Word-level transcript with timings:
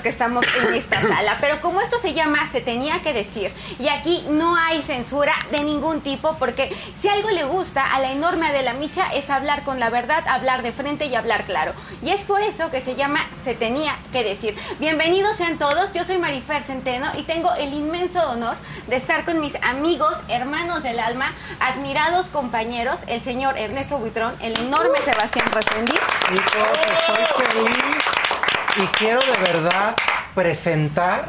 Los 0.00 0.02
que 0.02 0.08
estamos 0.08 0.44
en 0.64 0.74
esta 0.74 1.00
sala, 1.02 1.36
pero 1.40 1.60
como 1.60 1.80
esto 1.80 1.98
se 1.98 2.14
llama 2.14 2.48
Se 2.50 2.60
tenía 2.60 3.02
que 3.02 3.12
decir, 3.12 3.52
y 3.78 3.88
aquí 3.88 4.24
no 4.30 4.56
hay 4.56 4.82
censura 4.82 5.34
de 5.50 5.64
ningún 5.64 6.00
tipo, 6.00 6.36
porque 6.38 6.74
si 6.94 7.08
algo 7.08 7.28
le 7.30 7.44
gusta 7.44 7.94
a 7.94 8.00
la 8.00 8.12
enorme 8.12 8.52
de 8.52 8.62
la 8.62 8.72
Micha 8.74 9.06
es 9.12 9.28
hablar 9.30 9.62
con 9.64 9.78
la 9.78 9.90
verdad, 9.90 10.26
hablar 10.26 10.62
de 10.62 10.72
frente 10.72 11.06
y 11.06 11.14
hablar 11.14 11.44
claro. 11.44 11.72
Y 12.02 12.10
es 12.10 12.22
por 12.22 12.40
eso 12.40 12.70
que 12.70 12.80
se 12.80 12.94
llama 12.94 13.20
Se 13.36 13.54
tenía 13.54 13.96
que 14.12 14.24
decir. 14.24 14.56
Bienvenidos 14.78 15.36
sean 15.36 15.58
todos, 15.58 15.92
yo 15.92 16.04
soy 16.04 16.18
Marifer 16.18 16.62
Centeno 16.62 17.06
y 17.16 17.24
tengo 17.24 17.52
el 17.54 17.74
inmenso 17.74 18.22
honor 18.30 18.56
de 18.86 18.96
estar 18.96 19.24
con 19.24 19.40
mis 19.40 19.56
amigos, 19.62 20.16
hermanos 20.28 20.82
del 20.82 20.98
alma, 20.98 21.34
admirados 21.58 22.28
compañeros, 22.28 23.02
el 23.06 23.20
señor 23.20 23.58
Ernesto 23.58 23.98
Buitrón, 23.98 24.34
el 24.40 24.58
enorme 24.58 24.98
Sebastián 25.04 25.46
Resendiz. 25.52 26.00
Chicos, 26.28 26.70
estoy 26.88 27.64
feliz 27.64 28.39
y 28.76 28.86
quiero 28.98 29.20
de 29.20 29.52
verdad 29.52 29.94
presentar 30.34 31.24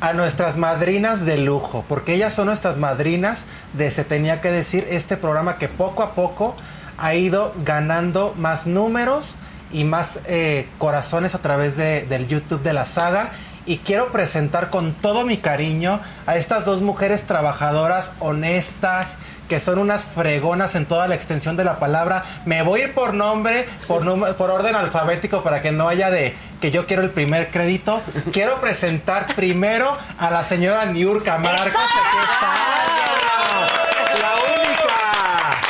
a 0.00 0.12
nuestras 0.14 0.56
madrinas 0.56 1.24
de 1.26 1.38
lujo, 1.38 1.84
porque 1.88 2.14
ellas 2.14 2.32
son 2.34 2.46
nuestras 2.46 2.76
madrinas 2.78 3.38
de 3.74 3.90
Se 3.90 4.02
tenía 4.04 4.40
que 4.40 4.50
decir 4.50 4.86
este 4.90 5.16
programa 5.16 5.56
que 5.56 5.68
poco 5.68 6.02
a 6.02 6.14
poco 6.14 6.56
ha 6.98 7.14
ido 7.14 7.52
ganando 7.64 8.34
más 8.36 8.66
números 8.66 9.34
y 9.72 9.84
más 9.84 10.18
eh, 10.26 10.68
corazones 10.78 11.34
a 11.34 11.38
través 11.38 11.76
de- 11.76 12.02
del 12.06 12.26
YouTube 12.26 12.62
de 12.62 12.72
la 12.72 12.86
saga. 12.86 13.30
Y 13.66 13.78
quiero 13.78 14.10
presentar 14.10 14.70
con 14.70 14.94
todo 14.94 15.24
mi 15.24 15.36
cariño 15.36 16.00
a 16.26 16.36
estas 16.36 16.64
dos 16.64 16.80
mujeres 16.80 17.24
trabajadoras, 17.26 18.10
honestas, 18.18 19.06
que 19.48 19.60
son 19.60 19.78
unas 19.78 20.04
fregonas 20.04 20.74
en 20.74 20.86
toda 20.86 21.06
la 21.08 21.14
extensión 21.14 21.56
de 21.56 21.64
la 21.64 21.78
palabra. 21.78 22.24
Me 22.46 22.62
voy 22.62 22.80
a 22.80 22.84
ir 22.86 22.94
por 22.94 23.14
nombre, 23.14 23.68
por, 23.86 24.02
por 24.36 24.50
orden 24.50 24.74
alfabético 24.74 25.42
para 25.42 25.60
que 25.62 25.72
no 25.72 25.88
haya 25.88 26.10
de 26.10 26.34
que 26.60 26.70
yo 26.70 26.86
quiero 26.86 27.02
el 27.02 27.10
primer 27.10 27.50
crédito. 27.50 28.02
Quiero 28.32 28.60
presentar 28.60 29.34
primero 29.34 29.96
a 30.18 30.30
la 30.30 30.44
señora 30.44 30.84
Niurka 30.86 31.38
Marcos. 31.38 31.68
aquí 31.68 32.18
está. 32.22 34.18
La 34.18 34.34
única. 34.34 35.60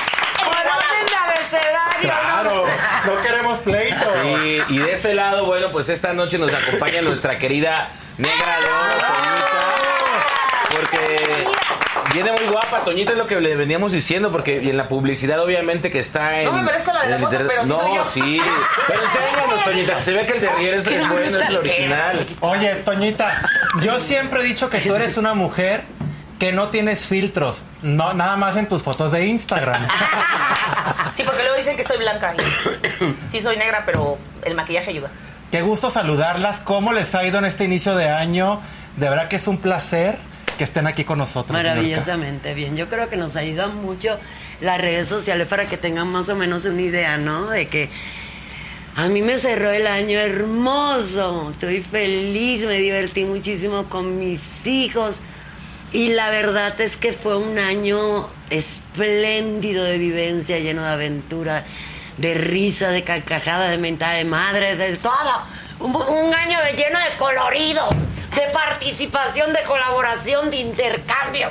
Claro, 2.01 2.65
no 3.05 3.21
queremos 3.23 3.59
pleito. 3.61 4.13
Sí, 4.23 4.63
y 4.69 4.79
de 4.79 4.93
este 4.93 5.15
lado, 5.15 5.45
bueno, 5.45 5.71
pues 5.71 5.89
esta 5.91 6.15
noche 6.15 6.39
nos 6.39 6.53
acompaña 6.53 7.03
nuestra 7.03 7.39
querida 7.39 7.91
Negra 8.17 8.61
León, 8.61 8.81
Toñita, 9.07 9.77
porque 10.75 11.50
viene 12.13 12.33
muy 12.33 12.47
guapa, 12.47 12.81
Toñita 12.85 13.13
es 13.13 13.19
lo 13.19 13.27
que 13.27 13.41
le 13.41 13.57
veníamos 13.57 13.93
diciendo, 13.93 14.31
porque 14.33 14.59
en 14.69 14.77
la 14.77 14.89
publicidad 14.89 15.41
obviamente 15.43 15.91
que 15.91 16.01
está 16.01 16.41
en... 16.41 16.47
No 16.47 16.53
me 16.53 16.63
merezco 16.63 16.93
la 16.93 17.03
de 17.03 17.11
la 17.11 17.19
foto, 17.19 17.31
pero 17.31 17.63
sí 17.63 17.69
No, 17.69 17.79
soy 17.79 17.95
yo. 17.97 18.05
sí, 18.13 18.41
pero 18.87 19.01
enséñanos, 19.05 19.65
Toñita, 19.65 20.03
se 20.03 20.13
ve 20.13 20.27
que 20.27 20.33
el 20.33 20.41
de 20.41 20.49
Rier 20.53 20.75
es, 20.75 20.87
es 20.89 21.09
bueno, 21.09 21.25
es 21.27 21.35
el 21.35 21.57
original. 21.57 22.27
Oye, 22.41 22.75
Toñita, 22.77 23.43
yo 23.83 24.01
siempre 24.01 24.41
he 24.41 24.45
dicho 24.45 24.71
que 24.71 24.79
tú 24.81 24.95
eres 24.95 25.17
una 25.17 25.35
mujer 25.35 25.83
que 26.39 26.53
no 26.53 26.69
tienes 26.69 27.07
filtros, 27.07 27.63
no 27.83 28.15
nada 28.15 28.37
más 28.37 28.57
en 28.57 28.67
tus 28.67 28.83
fotos 28.83 29.13
de 29.13 29.27
Instagram. 29.27 29.87
Sí, 31.17 31.25
porque 31.25 31.43
luego 31.43 31.57
dicen 31.57 31.77
que 31.77 31.83
estoy 31.83 31.99
blanca. 31.99 32.35
y 32.39 33.31
sí, 33.31 33.41
soy 33.41 33.57
negra, 33.57 33.83
pero 33.85 34.17
el 34.45 34.55
maquillaje 34.55 34.91
ayuda. 34.91 35.11
Qué 35.51 35.61
gusto 35.61 35.91
saludarlas. 35.91 36.61
¿Cómo 36.61 36.93
les 36.93 37.15
ha 37.15 37.25
ido 37.25 37.39
en 37.39 37.45
este 37.45 37.65
inicio 37.65 37.95
de 37.97 38.09
año? 38.09 38.61
De 38.97 39.11
verdad 39.11 39.29
que 39.29 39.37
es 39.37 39.47
un 39.49 39.59
placer 39.59 40.19
que 40.61 40.65
estén 40.65 40.87
aquí 40.87 41.05
con 41.05 41.17
nosotros. 41.17 41.57
Maravillosamente 41.57 42.53
bien. 42.53 42.77
Yo 42.77 42.91
creo 42.91 43.09
que 43.09 43.17
nos 43.17 43.35
ayudan 43.35 43.81
mucho 43.81 44.19
las 44.61 44.79
redes 44.79 45.09
sociales 45.09 45.49
para 45.49 45.65
que 45.65 45.79
tengan 45.79 46.09
más 46.09 46.29
o 46.29 46.37
menos 46.37 46.67
una 46.67 46.83
idea, 46.83 47.17
¿no? 47.17 47.49
De 47.49 47.69
que 47.69 47.89
a 48.95 49.09
mí 49.09 49.23
me 49.23 49.39
cerró 49.39 49.71
el 49.71 49.87
año 49.87 50.19
hermoso. 50.19 51.49
Estoy 51.53 51.81
feliz, 51.81 52.61
me 52.65 52.77
divertí 52.77 53.25
muchísimo 53.25 53.89
con 53.89 54.19
mis 54.19 54.43
hijos. 54.67 55.23
Y 55.93 56.09
la 56.09 56.29
verdad 56.29 56.79
es 56.79 56.95
que 56.95 57.15
fue 57.15 57.39
un 57.39 57.59
año 57.59 58.29
espléndido 58.51 59.83
de 59.85 59.97
vivencia, 59.97 60.59
lleno 60.59 60.83
de 60.83 60.91
aventura, 60.91 61.65
de 62.19 62.35
risa, 62.35 62.91
de 62.91 63.03
carcajada, 63.03 63.71
de 63.71 63.79
mentada 63.79 64.13
de 64.13 64.27
madre, 64.27 64.77
de 64.77 64.99
todo. 64.99 65.15
Un, 65.79 66.35
año 66.35 66.59
lleno 66.77 66.99
de 66.99 67.17
colorido, 67.17 67.89
de 68.35 68.53
participación, 68.53 69.53
de 69.53 69.63
colaboración, 69.63 70.51
de 70.51 70.57
intercambio, 70.57 71.51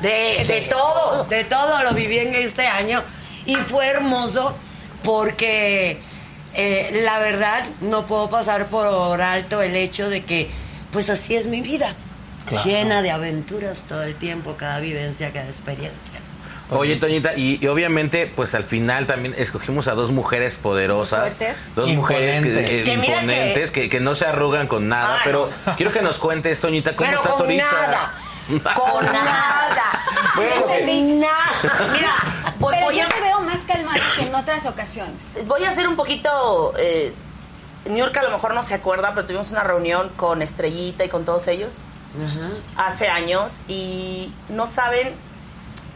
de, 0.00 0.44
de 0.46 0.66
todo, 0.68 1.24
de 1.24 1.44
todo 1.44 1.82
lo 1.82 1.92
viví 1.92 2.18
en 2.18 2.34
este 2.34 2.66
año. 2.66 3.04
Y 3.44 3.56
fue 3.56 3.86
hermoso 3.86 4.54
porque 5.02 6.00
eh, 6.54 7.02
la 7.04 7.18
verdad 7.18 7.66
no 7.80 8.06
puedo 8.06 8.30
pasar 8.30 8.66
por 8.66 9.20
alto 9.20 9.62
el 9.62 9.76
hecho 9.76 10.08
de 10.08 10.24
que 10.24 10.50
pues 10.90 11.10
así 11.10 11.36
es 11.36 11.46
mi 11.46 11.60
vida. 11.60 11.94
Claro. 12.46 12.64
Llena 12.64 13.02
de 13.02 13.10
aventuras 13.10 13.82
todo 13.82 14.04
el 14.04 14.14
tiempo, 14.14 14.56
cada 14.56 14.78
vivencia, 14.80 15.32
cada 15.32 15.46
experiencia. 15.46 16.15
Oye, 16.70 16.96
Toñita, 16.96 17.34
y, 17.36 17.58
y 17.62 17.66
obviamente, 17.68 18.30
pues 18.34 18.54
al 18.54 18.64
final 18.64 19.06
también 19.06 19.34
escogimos 19.38 19.86
a 19.88 19.94
dos 19.94 20.10
mujeres 20.10 20.56
poderosas. 20.56 21.20
Fuertes. 21.34 21.74
Dos 21.76 21.88
mujeres 21.92 22.40
que- 22.40 22.48
Imponentes. 22.48 22.70
eh, 22.70 22.84
Que 22.84 22.92
imponentes, 22.94 23.70
que... 23.70 23.88
Que, 23.88 24.00
no 24.00 24.14
se 24.16 24.26
arrugan 24.26 24.66
con 24.66 24.88
nada. 24.88 25.18
Pero 25.24 25.50
no. 25.66 25.76
quiero 25.76 25.92
que 25.92 26.02
nos 26.02 26.18
cuentes, 26.18 26.60
Toñita, 26.60 26.96
¿cómo 26.96 27.08
Pero 27.08 27.20
estás 27.22 27.36
con 27.36 27.42
ahorita? 27.46 27.64
nada. 27.72 28.14
Con 28.74 29.04
nada. 29.12 30.02
Bueno, 30.34 30.62
Con 30.66 31.20
nada. 31.20 31.92
Mira, 31.92 32.12
voy, 32.58 32.74
Pero 32.74 32.86
voy 32.86 32.96
yo 32.96 33.04
a, 33.04 33.08
te 33.08 33.20
veo 33.20 33.40
más 33.40 33.60
calmado 33.62 34.00
que 34.16 34.26
en 34.26 34.34
otras 34.34 34.66
ocasiones. 34.66 35.46
voy 35.46 35.64
a 35.64 35.70
hacer 35.70 35.86
un 35.88 35.96
poquito... 35.96 36.72
Eh, 36.78 37.14
New 37.86 37.98
York 37.98 38.16
a 38.16 38.22
lo 38.24 38.30
mejor 38.32 38.52
no 38.52 38.64
se 38.64 38.74
acuerda, 38.74 39.14
pero 39.14 39.24
tuvimos 39.26 39.52
una 39.52 39.62
reunión 39.62 40.08
con 40.16 40.42
Estrellita 40.42 41.04
y 41.04 41.08
con 41.08 41.24
todos 41.24 41.46
ellos 41.46 41.84
hace 42.76 43.08
años 43.08 43.60
y 43.68 44.32
no 44.48 44.66
saben 44.66 45.14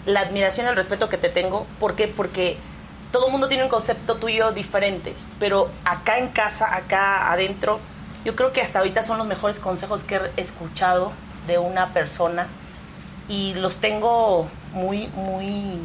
la 0.07 0.21
admiración 0.21 0.67
y 0.67 0.71
el 0.71 0.77
respeto 0.77 1.09
que 1.09 1.19
te 1.19 1.29
tengo. 1.29 1.67
¿Por 1.79 1.95
qué? 1.95 2.09
Porque 2.09 2.59
todo 3.11 3.27
el 3.27 3.33
mundo 3.33 3.49
tiene 3.49 3.65
un 3.65 3.71
concepto 3.71 4.17
tuyo 4.17 4.53
diferente, 4.53 5.15
pero 5.39 5.71
acá 5.85 6.19
en 6.19 6.29
casa, 6.29 6.75
acá 6.75 7.31
adentro, 7.33 7.81
yo 8.25 8.37
creo 8.37 8.53
que 8.53 8.61
hasta 8.61 8.79
ahorita 8.79 9.03
son 9.03 9.19
los 9.19 9.27
mejores 9.27 9.59
consejos 9.61 10.05
que 10.05 10.21
he 10.37 10.41
escuchado 10.41 11.13
de 11.47 11.59
una 11.59 11.93
persona 11.93 12.49
y 13.29 13.55
los 13.55 13.79
tengo 13.79 14.49
muy, 14.73 15.09
muy, 15.09 15.81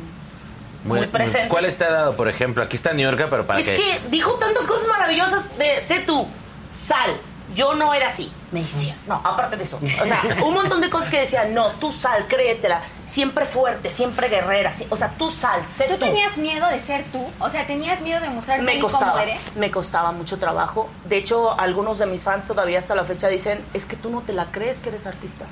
muy, 0.83 1.07
presentes. 1.07 1.49
¿Cuál 1.49 1.65
está 1.65 1.91
dado, 1.91 2.15
por 2.15 2.27
ejemplo? 2.27 2.63
Aquí 2.63 2.75
está 2.75 2.93
New 2.93 3.09
York, 3.09 3.27
pero 3.29 3.47
para 3.47 3.59
Es 3.59 3.69
qué? 3.69 3.75
que 3.75 4.01
dijo 4.09 4.33
tantas 4.35 4.67
cosas 4.67 4.87
maravillosas 4.87 5.57
de 5.57 5.81
sé 5.81 5.99
tú, 6.01 6.27
sal. 6.71 7.17
Yo 7.55 7.73
no 7.73 7.93
era 7.93 8.07
así, 8.09 8.31
me 8.51 8.61
decía. 8.61 8.95
No, 9.07 9.15
aparte 9.23 9.55
de 9.57 9.63
eso. 9.63 9.79
O 10.03 10.05
sea, 10.05 10.21
un 10.45 10.53
montón 10.53 10.81
de 10.81 10.89
cosas 10.89 11.09
que 11.09 11.21
decía, 11.21 11.45
no, 11.45 11.69
tú 11.79 11.91
sal, 11.91 12.27
créetela. 12.27 12.81
Siempre 13.05 13.45
fuerte, 13.45 13.89
siempre 13.89 14.27
guerrera. 14.27 14.71
O 14.89 14.97
sea, 14.97 15.09
tú 15.17 15.31
sal, 15.31 15.67
sé 15.67 15.85
¿Tú 15.85 15.93
tú. 15.93 16.01
tenías 16.01 16.37
miedo 16.37 16.67
de 16.67 16.81
ser 16.81 17.05
tú? 17.11 17.25
O 17.39 17.49
sea, 17.49 17.65
¿tenías 17.65 18.01
miedo 18.01 18.19
de 18.19 18.29
mostrar 18.29 18.61
Me 18.61 18.79
como 18.79 18.91
costaba, 18.91 19.23
eres? 19.23 19.39
me 19.55 19.71
costaba 19.71 20.11
mucho 20.11 20.37
trabajo. 20.37 20.89
De 21.05 21.17
hecho, 21.17 21.57
algunos 21.59 21.97
de 21.97 22.05
mis 22.07 22.23
fans 22.23 22.45
todavía 22.45 22.77
hasta 22.77 22.93
la 22.93 23.05
fecha 23.05 23.29
dicen, 23.29 23.65
es 23.73 23.85
que 23.85 23.95
tú 23.95 24.09
no 24.09 24.21
te 24.21 24.33
la 24.33 24.51
crees 24.51 24.79
que 24.81 24.89
eres 24.89 25.05
artista. 25.07 25.45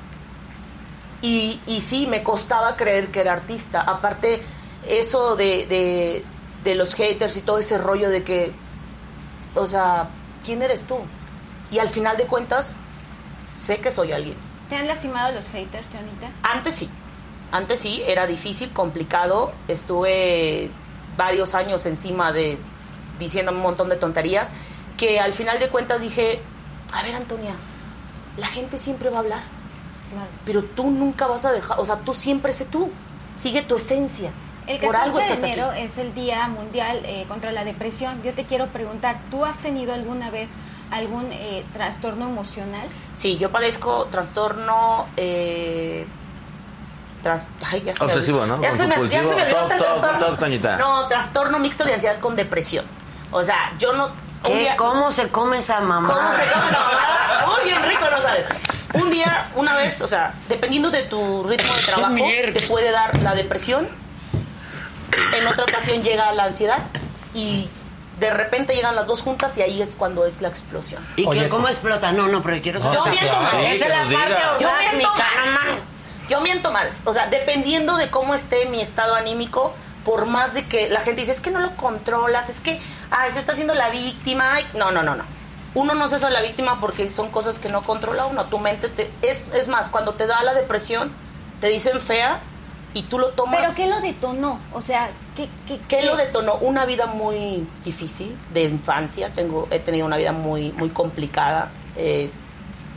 Y, 1.22 1.62
y 1.66 1.80
sí, 1.82 2.06
me 2.06 2.22
costaba 2.22 2.76
creer 2.76 3.08
que 3.12 3.22
era 3.22 3.32
artista. 3.34 3.80
Aparte, 3.82 4.42
eso 4.86 5.38
de, 5.38 5.66
de, 5.68 6.26
de 6.66 6.76
los 6.76 6.96
haters 6.96 7.38
y 7.38 7.42
todo 7.44 7.60
ese 7.60 7.78
rollo 7.78 8.10
de 8.10 8.24
que, 8.26 8.52
o 9.56 9.66
sea, 9.68 10.10
¿quién 10.44 10.62
eres 10.62 10.86
tú? 10.86 10.98
Y 11.74 11.80
al 11.80 11.90
final 11.90 12.16
de 12.18 12.26
cuentas, 12.28 12.76
sé 13.48 13.80
que 13.80 13.92
soy 13.92 14.12
alguien. 14.12 14.36
¿Te 14.70 14.76
han 14.76 14.86
lastimado 14.88 15.34
los 15.34 15.48
haters, 15.48 15.88
Jonita? 15.92 16.30
Antes 16.44 16.76
sí. 16.76 16.90
Antes 17.52 17.80
sí, 17.80 18.04
era 18.06 18.28
difícil, 18.28 18.72
complicado. 18.72 19.52
Estuve 19.68 20.70
varios 21.18 21.56
años 21.56 21.86
encima 21.88 22.32
de 22.32 22.60
diciendo 23.20 23.52
un 23.52 23.60
montón 23.60 23.90
de 23.90 23.96
tonterías 23.96 24.52
que 24.98 25.20
al 25.20 25.34
final 25.34 25.60
de 25.60 25.70
cuentas 25.70 26.02
dije, 26.02 26.40
a 26.92 27.02
ver 27.04 27.16
Antonia, 27.16 27.54
la 28.38 28.48
gente 28.48 28.78
siempre 28.78 29.10
va 29.10 29.18
a 29.18 29.20
hablar, 29.22 29.42
Claro. 30.12 30.28
pero 30.46 30.64
tú 30.64 30.90
nunca 30.92 31.26
vas 31.28 31.46
a 31.46 31.52
dejar, 31.52 31.80
o 31.80 31.86
sea, 31.86 31.98
tú 31.98 32.14
siempre 32.14 32.52
sé 32.54 32.66
tú, 32.66 32.92
sigue 33.36 33.62
tu 33.64 33.76
esencia. 33.78 34.32
El 34.68 34.80
Por 34.80 34.94
14 34.94 35.04
algo 35.04 35.20
de 35.20 35.48
enero 35.48 35.70
aquí. 35.72 35.82
es 35.82 35.98
el 35.98 36.14
Día 36.14 36.48
Mundial 36.48 37.02
eh, 37.06 37.26
contra 37.28 37.52
la 37.52 37.64
Depresión. 37.66 38.22
Yo 38.24 38.34
te 38.34 38.46
quiero 38.46 38.68
preguntar, 38.68 39.20
¿tú 39.30 39.44
has 39.46 39.60
tenido 39.60 39.94
alguna 39.94 40.30
vez 40.32 40.50
algún 40.92 41.32
eh, 41.32 41.66
trastorno 41.74 42.26
emocional? 42.28 42.88
Sí, 43.16 43.38
yo 43.38 43.52
padezco 43.52 44.06
trastorno... 44.12 45.08
Eh, 45.18 46.06
tras- 47.24 47.50
ay, 47.72 47.82
ya 47.86 47.96
se 47.96 48.06
me 48.06 48.14
Obsesivo, 48.14 48.42
olvidó. 48.42 48.58
¿no? 48.58 48.64
Ya 48.64 48.72
se 48.72 48.84
me, 48.84 48.90
ya 48.90 48.96
Compulsivo. 48.96 49.30
se 49.30 49.36
me 49.36 49.42
olvidó 49.44 49.60
hasta 49.60 49.76
el 49.76 49.82
trastorno. 49.82 50.78
No, 50.78 51.08
trastorno 51.08 51.60
mixto 51.60 51.84
de 51.86 51.94
ansiedad 51.94 52.20
con 52.20 52.36
depresión. 52.36 52.86
O 53.32 53.44
sea, 53.44 53.74
yo 53.80 53.94
no... 53.94 54.08
un 54.08 54.14
¿Qué? 54.44 54.58
día- 54.60 54.76
¿Cómo 54.78 55.10
se 55.12 55.30
come 55.30 55.58
esa 55.60 55.80
mamá? 55.80 56.08
¿Cómo 56.14 56.30
se 56.34 56.52
come 56.52 56.72
la 56.72 56.80
mamada? 56.80 57.46
Muy 57.48 57.64
bien 57.70 57.84
rico, 57.84 58.06
no 58.12 58.22
sabes. 58.22 58.46
Un 58.94 59.10
día, 59.10 59.50
una 59.56 59.74
vez, 59.76 60.02
o 60.02 60.08
sea, 60.08 60.34
dependiendo 60.48 60.92
de 60.92 61.02
tu 61.04 61.44
ritmo 61.46 61.74
de 61.74 61.82
trabajo, 61.84 62.16
te 62.54 62.62
puede 62.68 62.92
dar 62.92 63.18
la 63.22 63.34
depresión. 63.34 63.88
En 65.36 65.48
otra 65.48 65.64
ocasión 65.64 66.04
llega 66.04 66.32
la 66.34 66.44
ansiedad 66.46 66.84
y 67.34 67.70
de 68.20 68.30
repente 68.30 68.76
llegan 68.76 68.96
las 68.96 69.08
dos 69.08 69.22
juntas 69.22 69.58
y 69.58 69.62
ahí 69.62 69.82
es 69.82 69.96
cuando 69.96 70.26
es 70.26 70.42
la 70.42 70.48
explosión. 70.48 71.06
¿Y 71.16 71.26
Oye, 71.26 71.50
cómo 71.50 71.68
explota? 71.68 72.12
No, 72.12 72.28
no, 72.28 72.42
pero 72.42 72.58
yo 72.58 72.62
quiero 72.62 72.80
saber. 72.80 73.00
Yo 73.00 73.06
miento 73.06 73.30
claro. 73.30 73.58
mal. 73.58 73.66
Esa 73.66 73.86
es 73.86 73.92
la 73.92 73.98
parte 73.98 74.34
diga. 74.34 74.60
Yo 74.60 74.70
miento 74.70 75.10
orgásmica, 75.10 75.26
no. 75.46 76.30
Yo 76.30 76.42
miento 76.42 76.72
mal. 76.72 76.90
O 77.06 77.14
sea, 77.14 77.28
dependiendo 77.28 77.98
de 77.98 78.10
cómo 78.10 78.34
esté 78.34 78.66
mi 78.68 78.82
estado 78.82 79.16
anímico, 79.16 79.74
por 80.06 80.26
más 80.26 80.54
de 80.54 80.68
que 80.68 80.90
la 80.90 81.02
gente 81.02 81.22
dice, 81.22 81.32
es 81.32 81.42
que 81.42 81.52
no 81.52 81.60
lo 81.60 81.76
controlas, 81.76 82.50
es 82.50 82.60
que, 82.60 82.80
ay, 83.12 83.32
se 83.32 83.40
está 83.40 83.54
haciendo 83.54 83.74
la 83.74 83.90
víctima. 83.90 84.54
ay". 84.54 84.68
No, 84.74 84.92
no, 84.92 85.04
no, 85.04 85.16
no. 85.16 85.24
Uno 85.74 85.96
no 85.96 86.08
se 86.08 86.16
hace 86.16 86.30
la 86.30 86.42
víctima 86.42 86.80
porque 86.80 87.10
son 87.10 87.30
cosas 87.30 87.58
que 87.58 87.68
no 87.70 87.82
controla 87.84 88.28
uno. 88.28 88.46
Tu 88.46 88.60
mente 88.60 88.90
te... 88.90 89.12
Es, 89.24 89.50
es 89.54 89.68
más, 89.70 89.90
cuando 89.90 90.14
te 90.14 90.28
da 90.28 90.44
la 90.44 90.54
depresión, 90.54 91.12
te 91.60 91.68
dicen 91.68 92.00
fea 92.00 92.42
y 92.94 93.04
tú 93.04 93.20
lo 93.20 93.30
tomas... 93.30 93.60
¿Pero 93.62 93.74
qué 93.76 93.88
lo 93.88 94.02
detonó? 94.02 94.60
O 94.74 94.82
sea, 94.82 95.12
¿qué, 95.36 95.50
qué, 95.68 95.80
¿Qué 95.88 96.04
lo 96.04 96.16
detonó? 96.16 96.56
Una 96.56 96.86
vida 96.86 97.08
muy 97.08 97.68
difícil 97.84 98.38
de 98.54 98.64
infancia. 98.64 99.34
Tengo, 99.34 99.68
he 99.72 99.80
tenido 99.80 100.06
una 100.06 100.18
vida 100.18 100.32
muy, 100.32 100.72
muy 100.74 100.90
complicada. 100.90 101.72
Eh, 101.96 102.32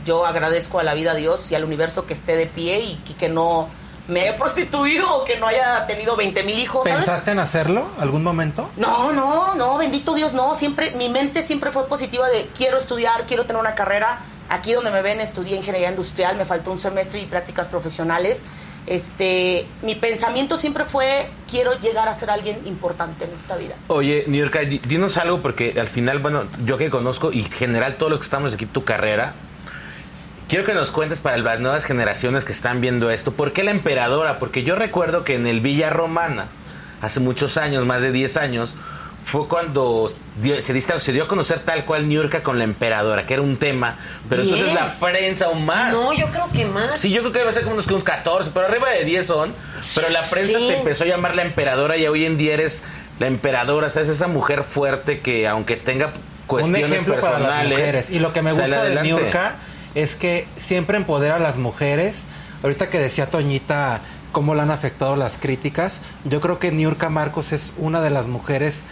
yo 0.05 0.25
agradezco 0.25 0.79
a 0.79 0.83
la 0.83 0.93
vida, 0.93 1.11
a 1.11 1.15
Dios 1.15 1.51
y 1.51 1.55
al 1.55 1.63
universo 1.63 2.05
que 2.05 2.13
esté 2.13 2.35
de 2.35 2.47
pie 2.47 2.79
y, 2.79 3.01
y 3.07 3.13
que 3.13 3.29
no 3.29 3.67
me 4.07 4.21
haya 4.21 4.37
prostituido 4.37 5.13
o 5.17 5.25
que 5.25 5.37
no 5.37 5.47
haya 5.47 5.85
tenido 5.85 6.15
20 6.15 6.43
mil 6.43 6.57
hijos. 6.57 6.87
¿sabes? 6.87 7.05
¿Pensaste 7.05 7.31
en 7.31 7.39
hacerlo 7.39 7.89
algún 7.99 8.23
momento? 8.23 8.69
No, 8.77 9.11
no, 9.11 9.55
no, 9.55 9.77
bendito 9.77 10.13
Dios, 10.13 10.33
no. 10.33 10.55
Siempre, 10.55 10.91
mi 10.91 11.09
mente 11.09 11.41
siempre 11.41 11.71
fue 11.71 11.87
positiva 11.87 12.27
de 12.29 12.49
quiero 12.55 12.77
estudiar, 12.77 13.25
quiero 13.25 13.45
tener 13.45 13.59
una 13.59 13.75
carrera. 13.75 14.19
Aquí 14.49 14.71
donde 14.71 14.91
me 14.91 15.01
ven 15.01 15.19
estudié 15.19 15.57
ingeniería 15.57 15.89
industrial, 15.89 16.37
me 16.37 16.45
faltó 16.45 16.71
un 16.71 16.79
semestre 16.79 17.19
y 17.19 17.25
prácticas 17.25 17.67
profesionales. 17.67 18.45
Este, 18.87 19.67
mi 19.81 19.95
pensamiento 19.95 20.57
siempre 20.57 20.85
fue 20.85 21.29
quiero 21.49 21.77
llegar 21.79 22.07
a 22.07 22.13
ser 22.13 22.29
alguien 22.31 22.61
importante 22.65 23.25
en 23.25 23.31
esta 23.33 23.57
vida. 23.57 23.75
Oye, 23.87 24.23
di- 24.27 24.79
dinos 24.79 25.17
algo 25.17 25.41
porque 25.41 25.75
al 25.79 25.87
final, 25.89 26.19
bueno, 26.19 26.45
yo 26.63 26.77
que 26.77 26.89
conozco 26.89 27.31
y 27.33 27.41
en 27.41 27.51
general 27.51 27.95
todo 27.97 28.09
lo 28.09 28.17
que 28.17 28.23
estamos 28.23 28.53
aquí, 28.53 28.65
tu 28.65 28.85
carrera, 28.85 29.33
quiero 30.47 30.63
que 30.63 30.73
nos 30.73 30.91
cuentes 30.91 31.19
para 31.19 31.37
las 31.37 31.59
nuevas 31.59 31.83
generaciones 31.83 32.45
que 32.45 32.53
están 32.53 32.79
viendo 32.79 33.11
esto, 33.11 33.33
¿por 33.33 33.51
qué 33.51 33.63
la 33.63 33.71
emperadora? 33.71 34.39
Porque 34.39 34.63
yo 34.63 34.75
recuerdo 34.77 35.25
que 35.25 35.35
en 35.35 35.47
el 35.47 35.59
Villa 35.59 35.89
Romana, 35.89 36.47
hace 37.01 37.19
muchos 37.19 37.57
años, 37.57 37.85
más 37.85 38.01
de 38.01 38.13
10 38.13 38.37
años, 38.37 38.75
fue 39.29 39.45
cuando 39.49 40.09
dio- 40.41 40.61
se, 40.61 40.73
dista- 40.73 40.99
se 41.01 41.11
dio 41.11 41.25
a 41.25 41.27
conocer 41.27 41.59
tal 41.59 41.83
cual 41.83 42.07
New 42.07 42.21
York 42.21 42.41
con 42.43 42.57
la 42.57 42.63
emperadora, 42.63 43.25
que 43.25 43.33
era 43.33 43.43
un 43.43 43.57
tema, 43.57 43.97
pero 44.29 44.41
entonces 44.43 44.73
la 44.73 44.85
prensa 44.99 45.47
aún 45.47 45.65
más. 45.65 45.91
No, 45.91 46.13
yo 46.13 46.27
creo 46.31 46.47
que 46.53 46.63
más. 46.65 46.97
Sí, 46.99 47.09
yo 47.11 47.19
creo 47.19 47.33
que 47.33 47.39
debe 47.39 47.51
ser 47.51 47.63
como 47.63 47.73
unos, 47.75 47.87
unos 47.87 48.05
14, 48.05 48.51
pero 48.53 48.67
arriba 48.67 48.89
de 48.89 49.03
10 49.03 49.25
son. 49.25 49.53
Pero 49.95 50.09
la 50.09 50.21
prensa 50.21 50.57
Sí. 50.59 50.67
te 50.69 50.77
empezó 50.77 51.03
a 51.03 51.07
llamar 51.07 51.35
la 51.35 51.41
emperadora 51.41 51.97
y 51.97 52.07
hoy 52.07 52.23
en 52.25 52.37
día 52.37 52.53
eres 52.53 52.83
la 53.19 53.27
emperadora, 53.27 53.89
¿sabes? 53.89 54.07
Esa 54.09 54.27
mujer 54.29 54.63
fuerte 54.63 55.19
que 55.19 55.45
aunque 55.47 55.75
tenga 55.75 56.05
Un 56.07 56.13
cuestiones 56.47 56.83
ejemplo 56.89 57.15
para 57.19 57.31
las 57.37 57.41
personales... 57.49 57.77
mujeres. 57.79 58.09
Y 58.09 58.19
lo 58.19 58.31
que 58.31 58.41
me 58.41 58.53
gusta 58.53 58.83
de. 58.83 59.01
Niurka 59.03 59.55
es 59.93 60.15
que 60.15 60.47
siempre 60.55 60.95
empodera 60.95 61.35
a 61.35 61.39
las 61.39 61.57
mujeres. 61.57 62.15
Ahorita 62.63 62.89
que 62.89 62.97
decía 62.97 63.29
Toñita 63.29 63.99
cómo 64.31 64.55
le 64.55 64.61
han 64.61 64.71
afectado 64.71 65.15
las 65.17 65.37
críticas, 65.37 65.95
yo 66.23 66.39
creo 66.39 66.59
que 66.59 66.71
Niurka 66.71 67.09
Marcos 67.09 67.51
es 67.51 67.73
una 67.77 67.99
de 68.01 68.09
las 68.09 68.27
mujeres 68.27 68.83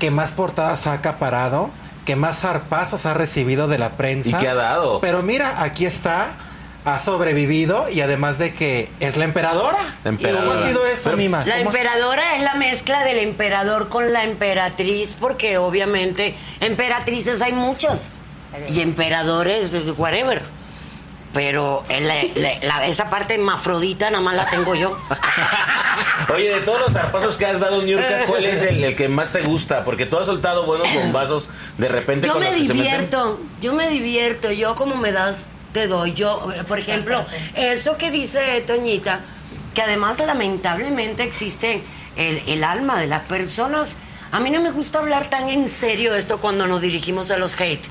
que 0.00 0.10
más 0.10 0.32
portadas 0.32 0.88
ha 0.88 0.94
acaparado, 0.94 1.70
que 2.04 2.16
más 2.16 2.40
zarpazos 2.40 3.06
ha 3.06 3.14
recibido 3.14 3.68
de 3.68 3.78
la 3.78 3.90
prensa. 3.90 4.30
¿Y 4.30 4.34
qué 4.34 4.48
ha 4.48 4.54
dado? 4.54 5.00
Pero 5.00 5.22
mira, 5.22 5.62
aquí 5.62 5.86
está, 5.86 6.32
ha 6.84 6.98
sobrevivido 6.98 7.88
y 7.90 8.00
además 8.00 8.38
de 8.38 8.54
que 8.54 8.90
es 9.00 9.16
la 9.16 9.24
emperadora. 9.26 9.76
La 10.02 10.08
emperadora. 10.10 10.44
¿Cómo 10.46 10.58
ha 10.64 10.66
sido 10.66 10.86
eso, 10.86 11.02
Pero- 11.04 11.16
Mima? 11.18 11.44
La 11.44 11.58
¿Cómo- 11.58 11.70
emperadora 11.70 12.34
es 12.36 12.42
la 12.42 12.54
mezcla 12.54 13.04
del 13.04 13.18
emperador 13.18 13.88
con 13.90 14.12
la 14.12 14.24
emperatriz, 14.24 15.14
porque 15.20 15.58
obviamente 15.58 16.34
emperatrices 16.60 17.42
hay 17.42 17.52
muchos 17.52 18.08
y 18.68 18.80
emperadores, 18.80 19.76
whatever. 19.98 20.42
Pero 21.32 21.84
el- 21.88 22.08
la- 22.08 22.58
la- 22.62 22.86
esa 22.86 23.08
parte 23.08 23.38
mafrodita 23.38 24.10
nada 24.10 24.22
más 24.22 24.34
la 24.34 24.46
tengo 24.50 24.74
yo. 24.74 24.98
Oye, 26.34 26.50
de 26.54 26.60
todos 26.60 26.80
los 26.80 26.92
zarpazos 26.92 27.36
que 27.36 27.46
has 27.46 27.60
dado, 27.60 27.82
Niurka, 27.82 28.24
¿cuál 28.26 28.44
es 28.44 28.62
el, 28.62 28.82
el 28.82 28.96
que 28.96 29.08
más 29.08 29.32
te 29.32 29.42
gusta? 29.42 29.84
Porque 29.84 30.06
tú 30.06 30.18
has 30.18 30.26
soltado 30.26 30.64
buenos 30.66 30.92
bombazos 30.92 31.48
de 31.78 31.88
repente 31.88 32.26
Yo 32.26 32.32
con 32.34 32.42
me 32.42 32.50
se 32.50 32.58
divierto, 32.60 33.40
yo 33.60 33.72
me 33.74 33.88
divierto, 33.88 34.50
yo 34.50 34.74
como 34.74 34.96
me 34.96 35.12
das, 35.12 35.44
te 35.72 35.86
doy. 35.86 36.12
Yo, 36.14 36.52
por 36.68 36.78
ejemplo, 36.80 37.24
eso 37.54 37.96
que 37.96 38.10
dice 38.10 38.60
Toñita, 38.66 39.20
que 39.74 39.82
además 39.82 40.18
lamentablemente 40.18 41.22
existe 41.22 41.82
el, 42.16 42.42
el 42.46 42.64
alma 42.64 42.98
de 42.98 43.06
las 43.06 43.22
personas. 43.22 43.94
A 44.32 44.40
mí 44.40 44.50
no 44.50 44.60
me 44.60 44.70
gusta 44.70 44.98
hablar 44.98 45.30
tan 45.30 45.48
en 45.48 45.68
serio 45.68 46.14
esto 46.14 46.38
cuando 46.40 46.66
nos 46.66 46.80
dirigimos 46.80 47.30
a 47.30 47.36
los 47.38 47.60
hate. 47.60 47.84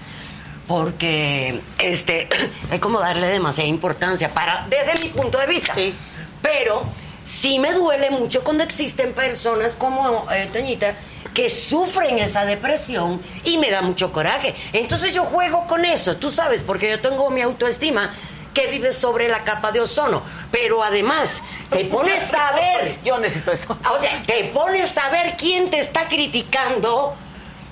Porque 0.70 1.62
este 1.80 2.30
es 2.72 2.80
como 2.80 3.00
darle 3.00 3.28
demasiada 3.28 3.68
importancia 3.68 4.32
para 4.32 4.68
desde 4.70 5.04
mi 5.04 5.10
punto 5.10 5.40
de 5.40 5.48
vista. 5.48 5.74
Sí. 5.74 5.96
Pero 6.44 6.86
sí 7.26 7.58
me 7.58 7.74
duele 7.74 8.12
mucho 8.12 8.44
cuando 8.44 8.64
existen 8.64 9.14
personas 9.14 9.74
como 9.74 10.32
eh, 10.32 10.48
Toñita 10.54 10.96
que 11.34 11.50
sufren 11.50 12.20
esa 12.20 12.46
depresión 12.46 13.20
y 13.46 13.58
me 13.58 13.72
da 13.72 13.82
mucho 13.82 14.12
coraje. 14.12 14.54
Entonces 14.72 15.12
yo 15.12 15.24
juego 15.24 15.66
con 15.66 15.86
eso, 15.86 16.18
tú 16.18 16.30
sabes, 16.30 16.62
porque 16.62 16.88
yo 16.88 17.02
tengo 17.02 17.32
mi 17.32 17.42
autoestima 17.42 18.14
que 18.54 18.68
vive 18.68 18.92
sobre 18.92 19.28
la 19.28 19.44
capa 19.44 19.72
de 19.72 19.80
ozono. 19.80 20.22
Pero 20.52 20.84
además, 20.84 21.42
te 21.72 21.86
pones 21.86 22.32
a 22.32 22.52
ver 22.52 23.00
Yo 23.04 23.18
necesito 23.18 23.52
eso. 23.54 23.76
o 23.92 24.00
sea, 24.00 24.22
te 24.28 24.44
pones 24.46 24.96
a 25.00 25.10
ver 25.10 25.36
quién 25.36 25.72
te 25.72 25.80
está 25.80 26.08
criticando. 26.08 27.16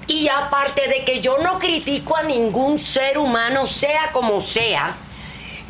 Y 0.08 0.30
aparte 0.30 0.88
de 0.88 1.04
que 1.04 1.20
yo 1.20 1.38
no 1.40 1.60
critico 1.60 2.16
a 2.16 2.24
ningún 2.24 2.80
ser 2.80 3.18
humano, 3.18 3.66
sea 3.66 4.12
como 4.12 4.40
sea, 4.42 4.96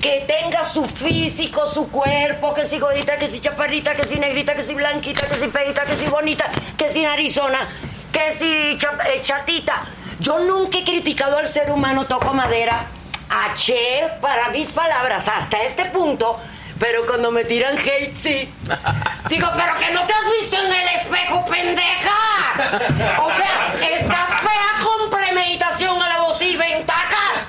que 0.01 0.25
tenga 0.27 0.63
su 0.63 0.85
físico, 0.85 1.65
su 1.65 1.89
cuerpo, 1.89 2.53
que 2.53 2.65
si 2.65 2.77
gordita, 2.77 3.17
que 3.17 3.27
si 3.27 3.39
chaparrita, 3.39 3.95
que 3.95 4.05
si 4.05 4.19
negrita, 4.19 4.53
que 4.53 4.61
si 4.61 4.75
blanquita, 4.75 5.27
que 5.27 5.35
si 5.35 5.49
feita, 5.49 5.85
que 5.85 5.95
si 5.95 6.05
bonita, 6.05 6.45
que 6.77 6.89
si 6.89 7.01
narizona, 7.01 7.67
que 8.11 8.31
si 8.33 8.77
eh, 8.77 9.21
chatita. 9.21 9.85
Yo 10.19 10.39
nunca 10.39 10.77
he 10.77 10.83
criticado 10.83 11.37
al 11.37 11.47
ser 11.47 11.71
humano, 11.71 12.05
toco 12.05 12.33
madera, 12.33 12.87
H 13.29 13.73
para 14.21 14.49
mis 14.49 14.71
palabras 14.71 15.27
hasta 15.27 15.61
este 15.63 15.85
punto, 15.85 16.39
Pero 16.79 17.05
cuando 17.05 17.31
me 17.31 17.43
tiran 17.45 17.75
hate, 17.77 18.15
sí. 18.15 18.51
Digo, 19.29 19.47
pero 19.55 19.77
que 19.79 19.91
no 19.93 20.01
te 20.05 20.13
has 20.13 20.31
visto 20.41 20.57
en 20.57 20.71
el 20.73 20.87
espejo, 20.95 21.45
pendeja. 21.45 23.17
O 23.19 23.29
sea, 23.35 23.75
estás 23.81 24.41
fea 24.41 24.79
con 24.83 25.09
premeditación, 25.09 26.01
alevosía 26.01 26.47
y 26.49 26.57
ventaja. 26.57 27.45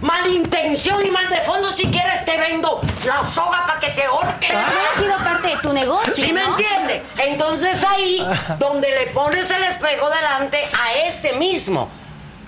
Malintención 0.00 1.04
y 1.06 1.10
mal 1.10 1.28
de 1.30 1.38
fondo, 1.38 1.70
si 1.72 1.86
quieres 1.90 2.24
te 2.24 2.36
vendo 2.38 2.80
la 3.04 3.24
soga 3.34 3.66
para 3.66 3.80
que 3.80 3.88
te 3.90 4.04
ahorquen. 4.04 4.50
Pero 4.50 4.60
no 4.60 4.66
ha 4.66 5.00
sido 5.00 5.16
parte 5.24 5.48
de 5.48 5.56
tu 5.56 5.72
negocio. 5.72 6.14
¿Sí 6.14 6.32
me 6.32 6.42
¿no? 6.42 6.50
entiende? 6.56 7.02
Entonces 7.18 7.82
ahí, 7.84 8.24
donde 8.58 8.90
le 8.90 9.06
pones 9.08 9.50
el 9.50 9.64
espejo 9.64 10.08
delante 10.10 10.58
a 10.78 10.94
ese 11.06 11.32
mismo 11.32 11.88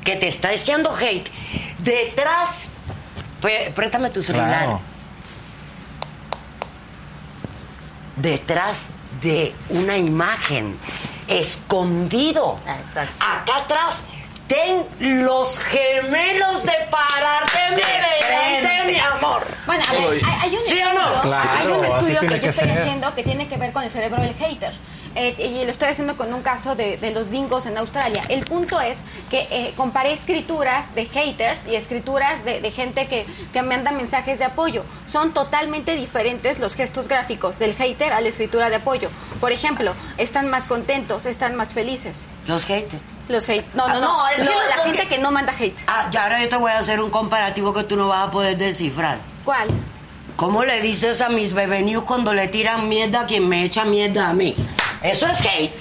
que 0.04 0.16
te 0.16 0.28
está 0.28 0.52
echando 0.52 0.94
hate, 0.94 1.28
detrás, 1.78 2.68
Pé- 3.40 3.73
préstame 3.75 4.11
tu 4.11 4.23
celular. 4.23 4.49
Claro. 4.49 4.80
Detrás 8.20 8.78
de 9.22 9.54
una 9.68 9.96
imagen, 9.96 10.78
escondido. 11.26 12.58
Exacto. 12.66 13.25
Acá 13.25 13.56
atrás, 13.58 14.02
ten 14.46 14.87
los 14.98 15.58
gemelos 15.58 16.62
de 16.64 16.72
pararte 16.90 17.75
de 17.75 17.82
frente, 17.82 18.92
mi 18.92 18.98
amor. 18.98 19.46
Bueno, 19.66 19.82
a 19.88 19.92
ver, 19.92 20.25
hay, 20.25 20.38
hay 20.42 20.56
un 20.56 20.62
¿Sí 20.62 20.78
estudio, 20.78 21.00
no? 21.00 21.20
Claro, 21.22 21.50
hay 21.58 21.66
un 21.66 21.84
estudio 21.84 22.20
que 22.20 22.40
yo 22.40 22.50
estoy 22.50 22.70
haciendo 22.70 23.14
que 23.14 23.22
tiene 23.22 23.48
que 23.48 23.56
ver 23.56 23.72
con 23.72 23.84
el 23.84 23.90
cerebro 23.90 24.22
del 24.22 24.34
hater. 24.34 24.72
Eh, 25.15 25.35
y 25.61 25.65
lo 25.65 25.71
estoy 25.71 25.88
haciendo 25.88 26.17
con 26.17 26.33
un 26.33 26.43
caso 26.43 26.75
de, 26.77 26.97
de 26.97 27.11
los 27.11 27.31
dingos 27.31 27.67
en 27.67 27.77
Australia. 27.79 28.23
El 28.29 28.45
punto 28.45 28.81
es 28.81 28.97
que 29.31 29.49
eh, 29.50 29.75
comparé 29.77 30.12
escrituras 30.12 30.95
de 30.95 31.07
haters 31.07 31.62
y 31.67 31.75
escrituras 31.77 32.45
de, 32.45 32.61
de 32.61 32.71
gente 32.71 33.07
que, 33.09 33.27
que 33.53 33.62
me 33.62 33.77
manda 33.77 33.91
mensajes 33.91 34.38
de 34.38 34.45
apoyo. 34.45 34.85
Son 35.07 35.33
totalmente 35.33 35.97
diferentes 35.97 36.59
los 36.59 36.75
gestos 36.75 37.09
gráficos 37.09 37.59
del 37.59 37.75
hater 37.75 38.12
a 38.12 38.21
la 38.21 38.29
escritura 38.29 38.71
de 38.71 38.77
apoyo. 38.77 39.09
Por 39.41 39.53
ejemplo, 39.53 39.95
están 40.19 40.49
más 40.49 40.67
contentos, 40.67 41.27
están 41.27 41.57
más 41.57 41.75
felices. 41.75 42.27
Los 42.47 42.65
haters. 42.65 43.03
Los 43.29 43.47
hate, 43.47 43.67
no, 43.75 43.87
no, 43.88 43.95
Ah, 43.95 44.00
no, 44.00 44.19
no, 44.19 44.29
es 44.29 44.37
que 44.37 44.45
la 44.45 44.85
gente 44.85 45.03
que- 45.03 45.09
que 45.09 45.19
no 45.19 45.31
manda 45.31 45.53
hate. 45.59 45.79
Ah, 45.87 46.09
ya 46.11 46.23
ahora 46.23 46.43
yo 46.43 46.49
te 46.49 46.57
voy 46.57 46.71
a 46.73 46.79
hacer 46.79 46.99
un 47.00 47.11
comparativo 47.11 47.75
que 47.75 47.85
tú 47.85 47.95
no 47.97 48.09
vas 48.09 48.29
a 48.29 48.31
poder 48.31 48.57
descifrar. 48.57 49.19
¿Cuál? 49.45 49.69
¿Cómo 50.37 50.65
le 50.65 50.81
dices 50.81 51.21
a 51.21 51.29
mis 51.29 51.53
bebé 51.53 51.83
news 51.83 52.05
cuando 52.05 52.33
le 52.33 52.49
tiran 52.49 52.88
mierda 52.88 53.23
a 53.23 53.27
quien 53.27 53.47
me 53.47 53.65
echa 53.65 53.85
mierda 53.85 54.29
a 54.31 54.33
mí? 54.33 54.57
Eso 55.02 55.26
es 55.26 55.40
hate. 55.40 55.73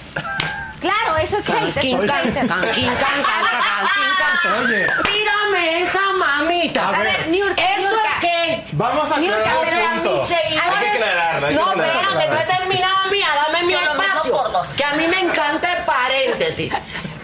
Claro, 0.80 1.18
eso 1.18 1.38
es 1.38 1.50
hate, 1.50 1.76
eso 1.78 2.04
es 2.04 2.12
can, 2.12 2.24
hater. 2.24 2.48
canquín, 2.48 2.88
can, 2.88 2.98
can, 2.98 3.24
can, 3.24 3.62
canquín, 3.64 4.12
can. 4.44 4.64
Oye. 4.64 4.88
Tírame 5.04 5.82
esa 5.82 6.00
mamita. 6.18 6.90
A 6.90 6.92
ver. 7.00 7.28
Niurka, 7.30 7.62
Eso 7.64 7.82
Niurka. 7.90 7.98
es 8.22 8.26
hate. 8.26 8.68
Vamos 8.74 9.12
a 9.12 9.16
aclarar 9.16 9.58
pero 9.64 10.22
el 10.22 10.28
seguidores- 10.28 10.62
Hay 10.62 10.84
que 10.84 10.90
aclararlo, 10.92 11.48
hay 11.48 11.54
que 11.56 11.60
no, 11.60 11.76
no 11.76 11.84
he 11.84 12.46
terminado, 12.46 13.10
mía. 13.12 13.28
Dame 13.48 13.64
mi 13.64 13.74
espacio. 13.74 14.44
Que 14.78 14.84
a 14.84 14.92
mí 14.94 15.08
me 15.08 15.20
encanta 15.22 15.78
el 15.78 15.84
paréntesis. 15.86 16.74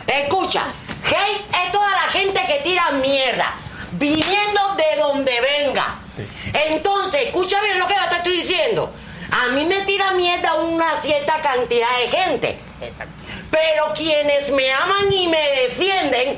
Escucha, 0.08 0.64
hate 1.06 1.66
es 1.66 1.72
toda 1.72 1.90
la 1.92 2.12
gente 2.12 2.42
que 2.48 2.60
tira 2.64 2.90
mierda, 2.92 3.54
viniendo 3.94 4.76
de 4.76 5.00
donde 5.00 5.40
venga. 5.42 5.96
Sí. 6.16 6.28
Entonces, 6.54 7.26
escucha 7.26 7.62
bien 7.62 7.80
lo 7.80 7.88
que 7.88 7.94
yo 7.96 8.10
te 8.10 8.16
estoy 8.16 8.34
diciendo. 8.38 8.92
A 9.34 9.48
mí 9.48 9.66
me 9.66 9.82
tira 9.82 10.12
mierda 10.12 10.54
una 10.56 10.96
cierta 11.02 11.42
cantidad 11.42 11.88
de 12.00 12.08
gente. 12.08 12.60
Exacto. 12.82 13.13
Pero 13.50 13.94
quienes 13.96 14.52
me 14.52 14.72
aman 14.72 15.12
y 15.12 15.28
me 15.28 15.50
defienden, 15.62 16.38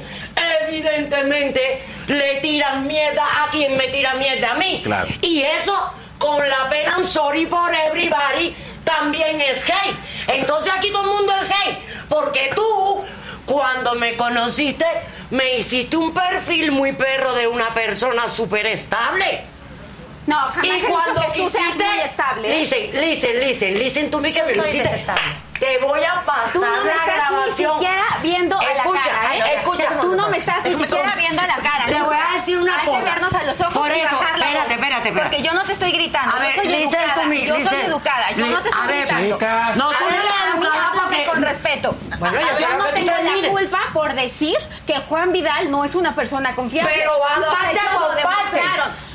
evidentemente 0.62 1.84
le 2.08 2.36
tiran 2.36 2.88
mierda 2.88 3.44
a 3.44 3.50
quien 3.50 3.76
me 3.76 3.90
tira 3.90 4.14
mierda 4.14 4.54
a 4.54 4.56
mí. 4.56 4.82
Claro. 4.84 5.08
Y 5.22 5.42
eso, 5.42 5.92
con 6.18 6.48
la 6.48 6.70
pena 6.70 6.96
I'm 6.98 7.04
sorry 7.04 7.46
for 7.46 7.70
everybody, 7.74 8.56
también 8.86 9.42
es 9.42 9.58
hate. 9.64 9.98
Entonces 10.28 10.72
aquí 10.74 10.90
todo 10.92 11.04
el 11.04 11.18
mundo 11.18 11.34
es 11.42 11.50
hate. 11.50 11.78
Porque 12.08 12.52
tú, 12.56 13.04
cuando 13.46 13.96
me 13.96 14.16
conociste, 14.16 14.86
me 15.32 15.58
hiciste 15.58 15.98
un 15.98 16.14
perfil 16.14 16.72
muy 16.72 16.94
perro 16.94 17.34
de 17.34 17.48
una 17.48 17.74
persona 17.74 18.30
súper 18.30 18.68
estable. 18.68 19.55
No, 20.28 20.38
jamás 20.38 20.64
Y 20.66 20.70
he 20.70 20.74
dicho 20.76 20.88
cuando 20.90 21.22
que 21.32 21.38
tú 21.40 21.50
seas 21.50 21.76
muy 21.76 22.00
estable. 22.04 22.60
listen, 22.60 22.92
listen, 23.02 23.40
listen, 23.40 23.80
listen 23.80 24.12
to 24.12 24.20
me 24.20 24.32
que 24.32 24.42
me 24.44 24.54
detestable. 24.54 25.46
Te 25.60 25.78
voy 25.78 26.04
a 26.04 26.22
pasar 26.26 26.52
Tú 26.52 26.60
no 26.60 26.68
me 26.84 26.84
la 26.84 26.92
estás 26.96 27.06
ni 27.32 27.38
grabación. 27.38 27.74
siquiera 27.80 28.06
viendo 28.22 28.60
a 28.60 28.64
la 28.64 28.72
Escucha, 28.72 29.02
cara, 29.10 29.36
¿eh? 29.38 29.54
escucha. 29.56 30.00
Tú 30.02 30.16
no 30.16 30.28
me 30.30 30.38
estás 30.38 30.64
ni 30.66 30.72
Escucha. 30.72 30.90
siquiera 30.90 31.16
viendo 31.16 31.42
a 31.42 31.48
la 31.48 31.56
cara. 31.56 31.86
Te 31.86 32.02
voy 32.02 32.18
a 32.18 32.34
decir 32.34 32.58
una 32.58 32.80
Hay 32.82 32.86
cosa. 32.86 33.00
que 33.00 33.06
vernos 33.06 33.34
a 33.34 33.44
los 33.44 33.62
ojos 33.62 33.74
Por 33.74 33.88
y 33.90 34.00
eso, 34.02 34.16
bajar 34.20 34.38
la 34.40 34.46
espérate, 34.48 34.74
espérate, 34.74 35.08
espérate. 35.10 35.30
Porque 35.30 35.44
yo 35.48 35.54
no 35.54 35.64
te 35.64 35.72
estoy 35.72 35.92
gritando. 35.94 36.36
A 36.36 36.40
ver, 36.40 36.56
yo 36.56 36.62
soy 36.64 36.68
listen 36.72 37.00
educada. 37.02 37.16
to 37.22 37.28
me, 37.28 37.46
yo 37.46 37.56
soy 37.56 37.78
educada. 37.86 38.32
Yo 38.32 38.46
no 38.48 38.62
te 38.62 38.68
A 38.68 38.72
estoy 38.72 38.88
ver, 38.88 39.00
gritando. 39.06 39.36
chicas. 39.38 39.76
No, 39.78 39.90
tú 39.92 39.96
A 40.04 40.08
eres 40.10 40.20
a 40.32 40.58
educada 40.58 40.92
porque- 40.94 41.26
con 41.26 41.42
respeto. 41.42 41.96
Bueno, 42.20 42.40
yo 42.42 42.60
yo 42.60 42.78
no 42.78 42.86
tú 42.86 42.92
tengo 42.94 43.12
la 43.42 43.48
culpa 43.50 43.80
por 43.94 44.14
decir 44.14 44.58
que 44.86 45.00
Juan 45.00 45.32
Vidal 45.32 45.72
no 45.72 45.86
es 45.86 45.96
una 45.96 46.16
persona 46.16 46.54
confiable. 46.54 46.92
Pero 46.94 47.12
van 47.20 47.42
parte 47.42 47.72
hechos 47.72 47.86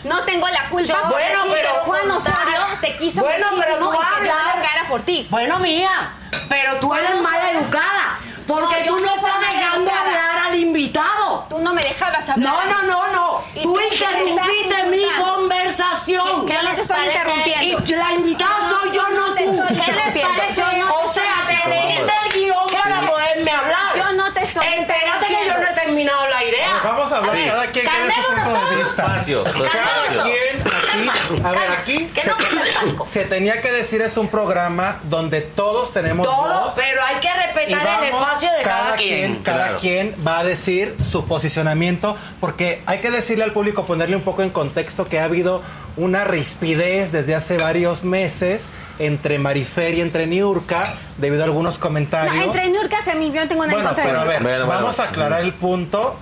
No 0.04 0.22
tengo 0.24 0.48
la 0.48 0.68
culpa 0.68 0.86
Yo- 0.88 1.02
por 1.02 1.10
bueno, 1.12 1.44
decir 1.44 1.52
pero 1.62 1.74
Juan 1.84 2.10
Osorio 2.10 2.60
te 2.80 2.96
quiso 2.96 3.20
Bueno, 3.22 3.46
pero 3.60 3.76
tú 3.78 3.90
hablas. 3.92 4.34
la 4.56 4.62
cara 4.62 4.88
por 4.88 5.02
ti. 5.02 5.26
Bueno, 5.30 5.58
mía, 5.58 6.12
pero 6.48 6.76
tú 6.76 6.94
eres 6.94 7.20
mala 7.20 7.50
educada. 7.50 8.18
Porque 8.46 8.84
No, 8.84 8.96
tú 8.96 9.04
no 9.04 9.14
estás 9.14 9.40
dejando 9.52 9.90
educada. 9.92 10.00
hablar 10.00 10.38
al 10.48 10.58
invitado. 10.58 11.46
Tú 11.48 11.58
no 11.60 11.72
me 11.72 11.82
dejabas 11.82 12.28
hablar. 12.28 12.38
No, 12.38 12.64
no, 12.64 12.82
no, 12.82 13.06
no. 13.12 13.44
Tú 13.62 13.78
interrumpiste 13.80 14.84
mi 14.86 15.04
conversación. 15.22 16.46
¿Qué 16.46 16.58
les 16.62 16.78
estoy 16.80 16.98
interrumpiendo? 17.06 17.82
Y 17.86 17.92
la 17.94 18.10
invitada 18.12 18.56
soy 18.68 18.90
yo, 18.92 19.08
no 19.10 19.26
tú. 19.34 19.62
¿Qué 19.68 19.92
les 19.92 20.18
parece? 20.18 20.20
Yo 20.20 20.28
no 20.28 20.34
te 20.34 21.06
o 21.06 21.12
sea, 21.12 21.34
estoy 21.48 21.62
te 21.62 21.68
leíste 21.68 22.12
el 22.24 22.32
guion 22.32 22.66
para 22.82 23.00
poderme 23.08 23.50
hablar. 23.52 23.96
Yo 23.96 24.12
no 24.14 24.32
te 24.32 24.42
estoy 24.42 24.66
Espérate 24.66 25.26
que 25.28 25.46
yo 25.46 25.54
no 25.58 25.66
he 25.68 25.74
terminado 26.04 26.28
la 26.28 26.44
idea. 26.44 26.80
Vamos 26.84 27.12
a 27.12 27.16
hablar 27.18 27.36
Sí. 27.36 27.44
cada 27.46 27.66
quien 27.66 27.86
tiene 27.86 28.14
su 28.14 28.34
punto 28.44 28.70
de 28.70 28.76
vista. 28.76 29.02
Espacio. 29.02 29.44
Cada 29.44 30.22
quien 30.24 30.60
aquí, 30.60 31.40
a 31.44 31.50
ver, 31.52 31.70
aquí 31.72 32.06
Que 32.14 32.24
no 32.24 32.36
me 32.36 32.68
el 32.68 32.74
pánico. 32.74 33.06
se 33.10 33.24
tenía 33.24 33.60
que 33.60 33.70
decir 33.72 34.02
es 34.02 34.16
un 34.16 34.28
programa 34.28 34.98
donde 35.04 35.40
todos 35.42 35.92
tenemos 35.92 36.26
Todo, 36.26 36.64
voz 36.64 36.72
pero 36.76 37.02
hay 37.02 37.16
que 37.20 37.28
respetar 37.32 38.02
el 38.02 38.08
espacio 38.14 38.50
de 38.52 38.62
cada, 38.62 38.94
quien. 38.96 39.42
cada 39.42 39.64
Claro. 39.64 39.78
quien 39.80 40.14
va 40.26 40.38
a 40.40 40.44
decir 40.44 40.96
su 41.10 41.26
posicionamiento 41.26 42.16
porque 42.40 42.82
hay 42.86 42.98
que 43.00 43.10
decirle 43.10 43.44
al 43.44 43.52
público 43.52 43.84
ponerle 43.86 44.16
un 44.16 44.22
poco 44.22 44.42
en 44.42 44.50
contexto 44.50 45.06
que 45.08 45.20
ha 45.20 45.24
habido 45.24 45.62
una 45.96 46.24
rispidez 46.24 47.12
desde 47.12 47.34
hace 47.34 47.56
varios 47.58 48.02
meses 48.04 48.62
entre 49.00 49.38
Marifer 49.38 49.94
y 49.94 50.00
entre 50.02 50.26
Niurka 50.26 50.84
debido 51.16 51.42
a 51.42 51.46
algunos 51.46 51.78
comentarios. 51.78 52.36
No, 52.36 52.44
entre 52.52 52.68
Nurkas 52.68 53.00
y 53.12 53.16
mí 53.16 53.32
yo 53.32 53.40
no 53.42 53.48
tengo 53.48 53.66
nada 53.66 53.72
en 53.78 53.84
Bueno, 53.84 53.88
contra 53.88 54.04
pero 54.04 54.20
a 54.20 54.24
ver, 54.24 54.42
Bueno, 54.42 54.66
bueno. 54.66 54.80
vamos 54.82 55.00
a 55.00 55.04
aclarar 55.04 55.40
el 55.42 55.54
punto. 55.54 56.16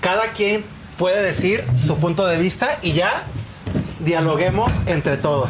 Cada 0.00 0.32
quien 0.32 0.64
puede 0.98 1.22
decir 1.22 1.64
su 1.86 1.96
punto 1.98 2.26
de 2.26 2.36
vista 2.38 2.78
y 2.82 2.92
ya 2.92 3.22
dialoguemos 4.00 4.70
entre 4.86 5.16
todos. 5.16 5.48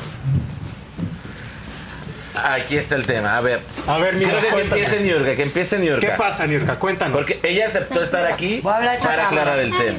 Aquí 2.35 2.77
está 2.77 2.97
el 2.97 3.07
tema. 3.07 3.37
A 3.37 3.41
ver. 3.41 3.63
A 3.87 3.99
ver, 3.99 4.15
mira, 4.15 4.33
que 4.41 4.61
empiece 4.61 5.01
Niurka, 5.01 5.37
que 5.37 5.43
empiece 5.43 5.79
Niurka. 5.79 6.07
¿Qué 6.07 6.13
pasa, 6.15 6.47
Niurka? 6.47 6.79
Cuéntanos. 6.79 7.17
Porque 7.17 7.39
ella 7.43 7.67
aceptó 7.67 8.03
estar 8.03 8.27
aquí 8.27 8.61
para 8.63 8.93
aclarar 8.93 9.59
el 9.61 9.71
tema. 9.71 9.99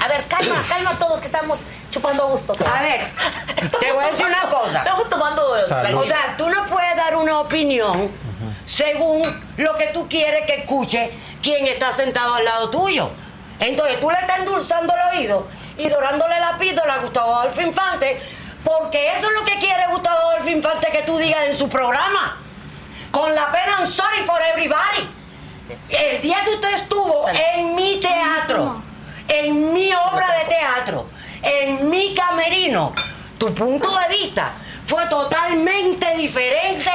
A 0.00 0.06
ver, 0.08 0.24
calma, 0.28 0.54
calma 0.68 0.90
a 0.90 0.98
todos 0.98 1.18
que 1.20 1.26
estamos 1.26 1.64
chupando 1.98 2.22
a 2.22 2.26
gusto. 2.26 2.54
todos. 2.54 2.70
A 2.70 2.82
ver, 2.82 3.00
Estamos 3.56 3.80
te 3.80 3.92
voy 3.92 4.04
a 4.04 4.06
decir 4.08 4.26
una 4.26 4.48
cosa. 4.48 4.78
Estamos 4.78 5.08
tomando 5.10 5.66
Salud. 5.68 6.02
O 6.02 6.06
sea, 6.06 6.34
tú 6.36 6.48
no 6.48 6.64
puedes 6.66 6.96
dar 6.96 7.16
una 7.16 7.40
opinión 7.40 8.10
según 8.64 9.42
lo 9.56 9.76
que 9.76 9.86
tú 9.88 10.08
quieres 10.08 10.46
que 10.46 10.60
escuche 10.60 11.10
quien 11.42 11.66
está 11.66 11.90
sentado 11.90 12.34
al 12.34 12.44
lado 12.44 12.70
tuyo. 12.70 13.10
Entonces 13.58 13.98
tú 13.98 14.10
le 14.10 14.18
estás 14.18 14.38
endulzando 14.38 14.94
el 14.94 15.18
oído 15.18 15.48
y 15.76 15.88
dorándole 15.88 16.38
la 16.38 16.56
píldora 16.58 16.94
a 16.94 16.98
Gustavo 16.98 17.34
Adolfo 17.34 17.60
Infante, 17.60 18.22
porque 18.62 19.10
eso 19.16 19.26
es 19.26 19.32
lo 19.34 19.44
que 19.44 19.58
quiere 19.58 19.86
Gustavo 19.90 20.30
Adolfo 20.30 20.48
Infante 20.50 20.88
que 20.92 21.02
tú 21.02 21.18
digas 21.18 21.42
en 21.46 21.54
su 21.54 21.68
programa. 21.68 22.40
Con 23.10 23.34
la 23.34 23.50
pena 23.50 23.78
I'm 23.78 23.86
sorry 23.86 24.22
for 24.24 24.38
everybody. 24.54 25.10
El 25.88 26.20
día 26.20 26.38
que 26.44 26.50
usted 26.50 26.74
estuvo 26.74 27.24
Salud. 27.24 27.40
en 27.54 27.74
mi 27.74 27.98
teatro, 28.00 28.82
en 29.26 29.72
mi 29.72 29.92
obra 29.92 30.26
de 30.38 30.44
teatro, 30.54 31.06
en 31.42 31.88
mi 31.88 32.14
camerino, 32.14 32.92
tu 33.38 33.54
punto 33.54 33.96
de 33.98 34.08
vista 34.08 34.52
fue 34.84 35.06
totalmente 35.06 36.14
diferente 36.16 36.90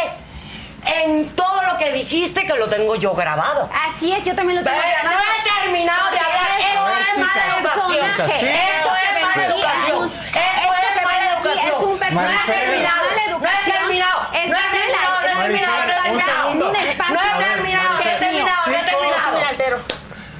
en 0.85 1.29
todo 1.29 1.61
lo 1.63 1.77
que 1.77 1.91
dijiste 1.93 2.45
que 2.45 2.53
lo 2.55 2.67
tengo 2.67 2.95
yo 2.95 3.13
grabado. 3.13 3.69
Así 3.87 4.11
es, 4.11 4.23
yo 4.23 4.35
también 4.35 4.59
lo 4.59 4.63
tengo 4.65 4.77
Pero 4.81 5.03
no 5.03 5.09
grabado. 5.09 5.23
he 5.31 5.61
terminado 5.63 6.11
de 6.11 6.19
hablar. 6.19 6.49
Eso 6.59 6.83
ver, 6.85 6.97
es 7.01 7.17
mala 7.17 7.33
chicas, 7.33 7.57
educación. 7.57 8.11
chicas, 8.11 8.39
chicas. 8.39 8.59
Eso 8.59 8.91
es 8.95 9.21
mala 9.21 9.45
educación. 9.45 10.11
Eso 10.11 10.73
es 10.73 11.03
mala 11.03 11.33
educación. 11.33 11.73
Es 11.73 11.83
un 11.83 11.99
No 11.99 12.05
he 12.05 12.45
terminado. 12.45 13.03
Mala 13.03 13.13
No 13.13 13.19
he 13.19 13.29
educación. 13.29 13.77
terminado. 13.77 14.19
No 14.23 14.37
he 14.37 14.47
terminado. 14.51 15.21
No 15.21 15.27
he 15.27 15.43
terminado. 15.43 15.83
No 15.83 16.19
he. 16.19 16.95
No 16.97 17.19
terminado. 17.39 17.93
No 17.93 17.99
he 17.99 18.03
Maripel. 18.03 18.19
terminado. 18.19 18.61
No 18.65 18.73
he 18.73 18.73
Chicos. 18.73 18.73
Yo 18.73 18.73
sí 18.73 18.73
me 18.73 18.83
terminado. 18.91 19.47
altero. 19.47 19.77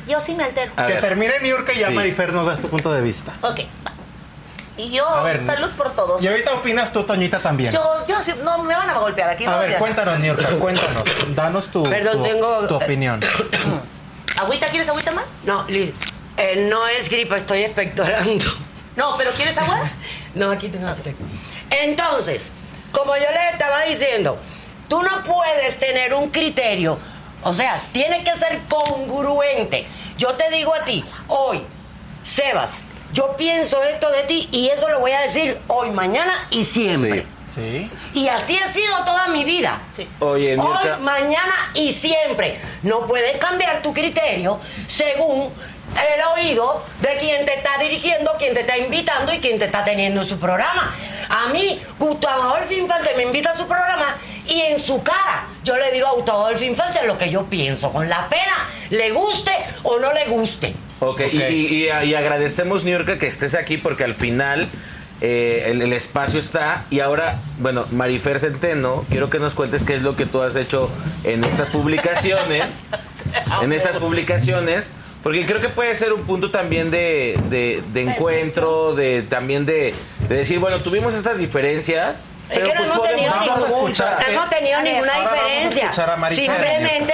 Yo 0.07 0.19
sí 0.19 0.35
me 0.35 0.43
altero. 0.43 0.71
A 0.75 0.85
que 0.85 0.93
ver. 0.93 1.01
termine 1.01 1.39
Niurka 1.41 1.73
y 1.73 1.79
ya 1.79 1.87
Sí. 1.89 1.93
Marifer 1.93 2.33
nos 2.33 2.45
da 2.47 2.57
tu 2.57 2.69
punto 2.69 2.91
de 2.91 3.01
vista. 3.01 3.33
Ok, 3.41 3.59
va. 3.85 3.91
Y 4.75 4.89
yo, 4.89 5.07
A 5.07 5.21
ver, 5.23 5.45
salud 5.45 5.69
por 5.77 5.91
todos. 5.95 6.21
Y 6.21 6.27
ahorita 6.27 6.53
opinas 6.53 6.91
tú, 6.91 7.03
Toñita, 7.03 7.39
también. 7.39 7.71
Yo, 7.71 7.81
yo, 8.07 8.21
sí- 8.23 8.33
no, 8.43 8.63
me 8.63 8.75
van 8.75 8.89
a 8.89 8.97
golpear 8.97 9.29
aquí. 9.29 9.45
a 9.45 9.57
ver, 9.57 9.77
cuéntanos, 9.77 10.19
Niurka, 10.19 10.47
cuéntanos. 10.59 11.03
Danos 11.35 11.67
tu, 11.67 11.83
Perdón, 11.83 12.17
tu, 12.17 12.23
tengo- 12.23 12.67
tu 12.67 12.75
opinión. 12.75 13.19
¿Agüita? 14.41 14.67
¿Quieres 14.69 14.89
agüita 14.89 15.11
más? 15.11 15.25
No, 15.43 15.63
Liz, 15.67 15.91
eh, 16.37 16.67
no 16.69 16.87
es 16.87 17.07
gripa, 17.09 17.37
estoy 17.37 17.61
expectorando. 17.63 18.45
No, 18.95 19.15
pero 19.17 19.31
¿quieres 19.31 19.57
agua? 19.57 19.79
No, 20.35 20.49
aquí 20.49 20.67
tengo 20.69 20.91
tengo. 20.95 21.19
Entonces, 21.69 22.49
como 22.91 23.15
yo 23.15 23.25
les 23.31 23.53
estaba 23.53 23.83
diciendo, 23.83 24.39
tú 24.87 25.03
no 25.03 25.23
puedes 25.23 25.77
tener 25.77 26.15
un 26.15 26.29
criterio, 26.31 26.97
o 27.43 27.53
sea, 27.53 27.79
tiene 27.91 28.23
que 28.23 28.35
ser 28.37 28.61
congruente. 28.69 29.85
Yo 30.17 30.33
te 30.35 30.49
digo 30.51 30.73
a 30.73 30.83
ti, 30.85 31.03
hoy, 31.27 31.59
Sebas, 32.21 32.83
yo 33.11 33.35
pienso 33.37 33.81
esto 33.83 34.09
de 34.11 34.23
ti 34.23 34.49
y 34.51 34.69
eso 34.69 34.89
lo 34.89 34.99
voy 34.99 35.11
a 35.11 35.21
decir 35.21 35.59
hoy, 35.67 35.91
mañana 35.91 36.47
y 36.49 36.65
siempre. 36.65 37.27
Sí. 37.53 37.91
Y 38.15 38.27
así 38.29 38.57
ha 38.57 38.73
sido 38.73 39.05
toda 39.05 39.27
mi 39.27 39.43
vida. 39.43 39.83
Sí. 39.91 40.07
Oye, 40.19 40.57
Hoy, 40.57 41.01
mañana 41.01 41.71
y 41.75 41.93
siempre. 41.93 42.59
No 42.81 43.05
puedes 43.05 43.37
cambiar 43.37 43.83
tu 43.83 43.93
criterio 43.93 44.59
según 44.87 45.53
el 45.95 46.21
oído 46.35 46.83
de 47.01 47.17
quien 47.17 47.45
te 47.45 47.55
está 47.55 47.77
dirigiendo, 47.79 48.31
quien 48.37 48.53
te 48.53 48.61
está 48.61 48.77
invitando 48.77 49.33
y 49.33 49.39
quien 49.39 49.59
te 49.59 49.65
está 49.65 49.83
teniendo 49.83 50.21
en 50.21 50.27
su 50.27 50.39
programa. 50.39 50.95
A 51.29 51.47
mí, 51.53 51.81
Gustavo 51.99 52.43
Adolfo 52.43 52.73
Infante 52.73 53.11
me 53.15 53.23
invita 53.23 53.51
a 53.51 53.55
su 53.55 53.67
programa 53.67 54.17
y 54.47 54.61
en 54.61 54.77
su 54.79 55.01
cara 55.03 55.47
yo 55.63 55.77
le 55.77 55.91
digo 55.91 56.07
a 56.07 56.11
Gustavo 56.13 56.45
Adolfo 56.45 56.63
Infante 56.65 57.05
lo 57.05 57.17
que 57.17 57.29
yo 57.29 57.45
pienso, 57.45 57.91
con 57.91 58.09
la 58.09 58.27
pena, 58.29 58.69
le 58.89 59.11
guste 59.11 59.51
o 59.83 59.99
no 59.99 60.11
le 60.13 60.25
guste. 60.25 60.75
Ok, 60.99 61.19
y- 61.21 61.23
Ok. 61.37 61.49
Y, 61.49 61.85
y- 61.85 61.89
y 62.09 62.15
agradecemos, 62.15 62.83
Niurka, 62.83 63.17
que 63.19 63.27
estés 63.27 63.55
aquí 63.55 63.77
porque 63.77 64.03
al 64.03 64.15
final 64.15 64.69
eh, 65.21 65.65
el, 65.67 65.81
el 65.81 65.93
espacio 65.93 66.39
está. 66.39 66.83
Y 66.89 66.99
ahora, 66.99 67.37
bueno, 67.59 67.85
Marifer 67.91 68.39
Centeno, 68.39 69.05
quiero 69.09 69.29
que 69.29 69.39
nos 69.39 69.53
cuentes 69.53 69.83
qué 69.83 69.95
es 69.95 70.01
lo 70.01 70.15
que 70.17 70.25
tú 70.25 70.41
has 70.41 70.55
hecho 70.55 70.89
en 71.23 71.43
estas 71.45 71.69
publicaciones. 71.69 72.65
en 73.61 73.71
estas 73.73 73.97
publicaciones. 73.97 74.91
Porque 75.23 75.45
creo 75.45 75.61
que 75.61 75.69
puede 75.69 75.95
ser 75.95 76.11
un 76.13 76.23
punto 76.23 76.51
también 76.51 76.91
de, 76.91 77.39
de- 77.49 77.81
de 77.93 78.01
encuentro, 78.01 78.93
de 78.93 79.21
también 79.23 79.65
de, 79.65 79.93
de 80.27 80.35
decir, 80.35 80.59
bueno, 80.59 80.83
tuvimos 80.83 81.13
estas 81.13 81.37
diferencias. 81.37 82.25
Es 82.49 82.59
pero 82.59 82.67
que 82.67 82.73
no 82.75 82.93
pues 82.95 83.11
hemos 83.11 83.39
ningún- 83.41 83.65
escuchar. 83.67 84.17
no 84.21 84.33
hemos 84.33 84.49
tenido 84.49 84.81
ver, 84.81 84.93
ninguna 84.93 85.13
diferencia. 85.13 85.83
escuchar 85.85 86.09
a 86.09 86.17
Marifer. 86.17 86.45
Simplemente, 86.45 87.13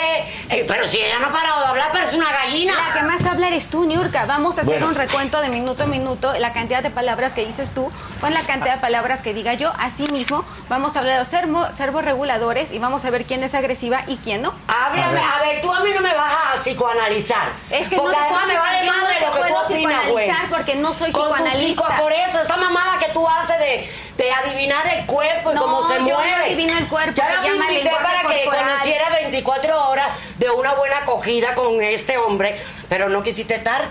eh, 0.50 0.66
pero 0.68 0.88
si 0.88 0.98
ella 1.00 1.20
no 1.20 1.28
ha 1.28 1.32
parado 1.32 1.62
de 1.62 1.68
hablar, 1.68 1.90
pero 1.94 2.04
es 2.06 2.14
una 2.14 2.32
gallina. 2.32 2.74
La 2.88 2.94
que 2.96 3.04
más 3.06 3.26
habla 3.26 3.48
eres 3.48 3.68
tú, 3.70 3.86
Niurka. 3.86 4.26
Vamos 4.26 4.58
a 4.58 4.62
hacer 4.62 4.66
Bueno. 4.66 4.88
un 4.88 4.96
recuento 4.96 5.40
de 5.42 5.50
minuto 5.50 5.84
a 5.84 5.86
minuto, 5.86 6.34
la 6.40 6.52
cantidad 6.52 6.82
de 6.82 6.90
palabras 6.90 7.34
que 7.34 7.46
dices 7.46 7.72
tú 7.72 7.92
con 8.20 8.34
la 8.34 8.42
cantidad 8.42 8.76
de 8.76 8.82
palabras 8.82 9.20
que 9.22 9.34
diga 9.34 9.54
yo. 9.54 9.72
Asimismo, 9.80 10.44
vamos 10.68 10.96
a 10.96 11.00
hablar 11.00 11.14
de 11.14 11.20
los 11.20 11.28
sermo- 11.32 11.70
servorreguladores 11.78 12.72
y 12.72 12.80
vamos 12.80 13.06
a 13.06 13.10
ver 13.12 13.26
quién 13.26 13.44
es 13.44 13.54
agresiva 13.54 14.02
y 14.08 14.18
quién 14.18 14.42
no. 14.42 14.54
Háblame, 14.68 15.20
a 15.22 15.42
ver, 15.44 15.62
tú 15.62 15.72
a 15.74 15.82
mí 15.82 15.92
no 15.94 16.02
me 16.02 16.14
vas 16.14 16.34
a 16.56 16.62
psicoanalizar. 16.64 17.50
Es 17.70 17.88
que 17.88 17.96
porque 17.98 18.16
no 18.18 18.24
además 18.24 18.48
me 18.48 18.58
vale 18.58 18.84
madre 18.84 19.16
lo 19.22 19.32
que 19.32 19.40
tú 19.42 19.48
puedo 19.48 19.66
opinas, 19.66 20.08
güey. 20.10 20.32
porque 20.50 20.76
no 20.76 20.94
soy 20.94 21.12
Con 21.12 21.30
tu 21.38 21.46
psico- 21.58 21.86
por 22.00 22.12
eso, 22.12 22.42
esa 22.42 22.58
mamada 22.58 22.98
que 22.98 23.10
tú 23.14 23.28
haces 23.28 23.60
de, 23.60 24.09
de 24.24 24.32
adivinar 24.32 24.86
el 24.88 25.06
cuerpo 25.06 25.52
y 25.52 25.56
No, 25.56 25.62
cómo 25.62 25.82
se 25.88 25.94
yo 25.94 26.00
no 26.02 26.06
mueve. 26.18 26.34
adivino 26.46 26.78
el 26.78 26.88
cuerpo, 26.88 27.14
te 27.14 27.22
llama 27.22 27.72
invité 27.72 27.90
para 27.90 28.20
que 28.28 28.44
corporal. 28.44 28.66
conociera 28.72 29.10
24 29.22 29.90
horas 29.90 30.08
de 30.38 30.50
una 30.50 30.74
buena 30.74 30.98
acogida 30.98 31.56
con 31.56 31.82
este 31.82 32.18
hombre, 32.18 32.60
pero 32.90 33.08
no 33.08 33.24
quisiste 33.24 33.56
estar. 33.56 33.90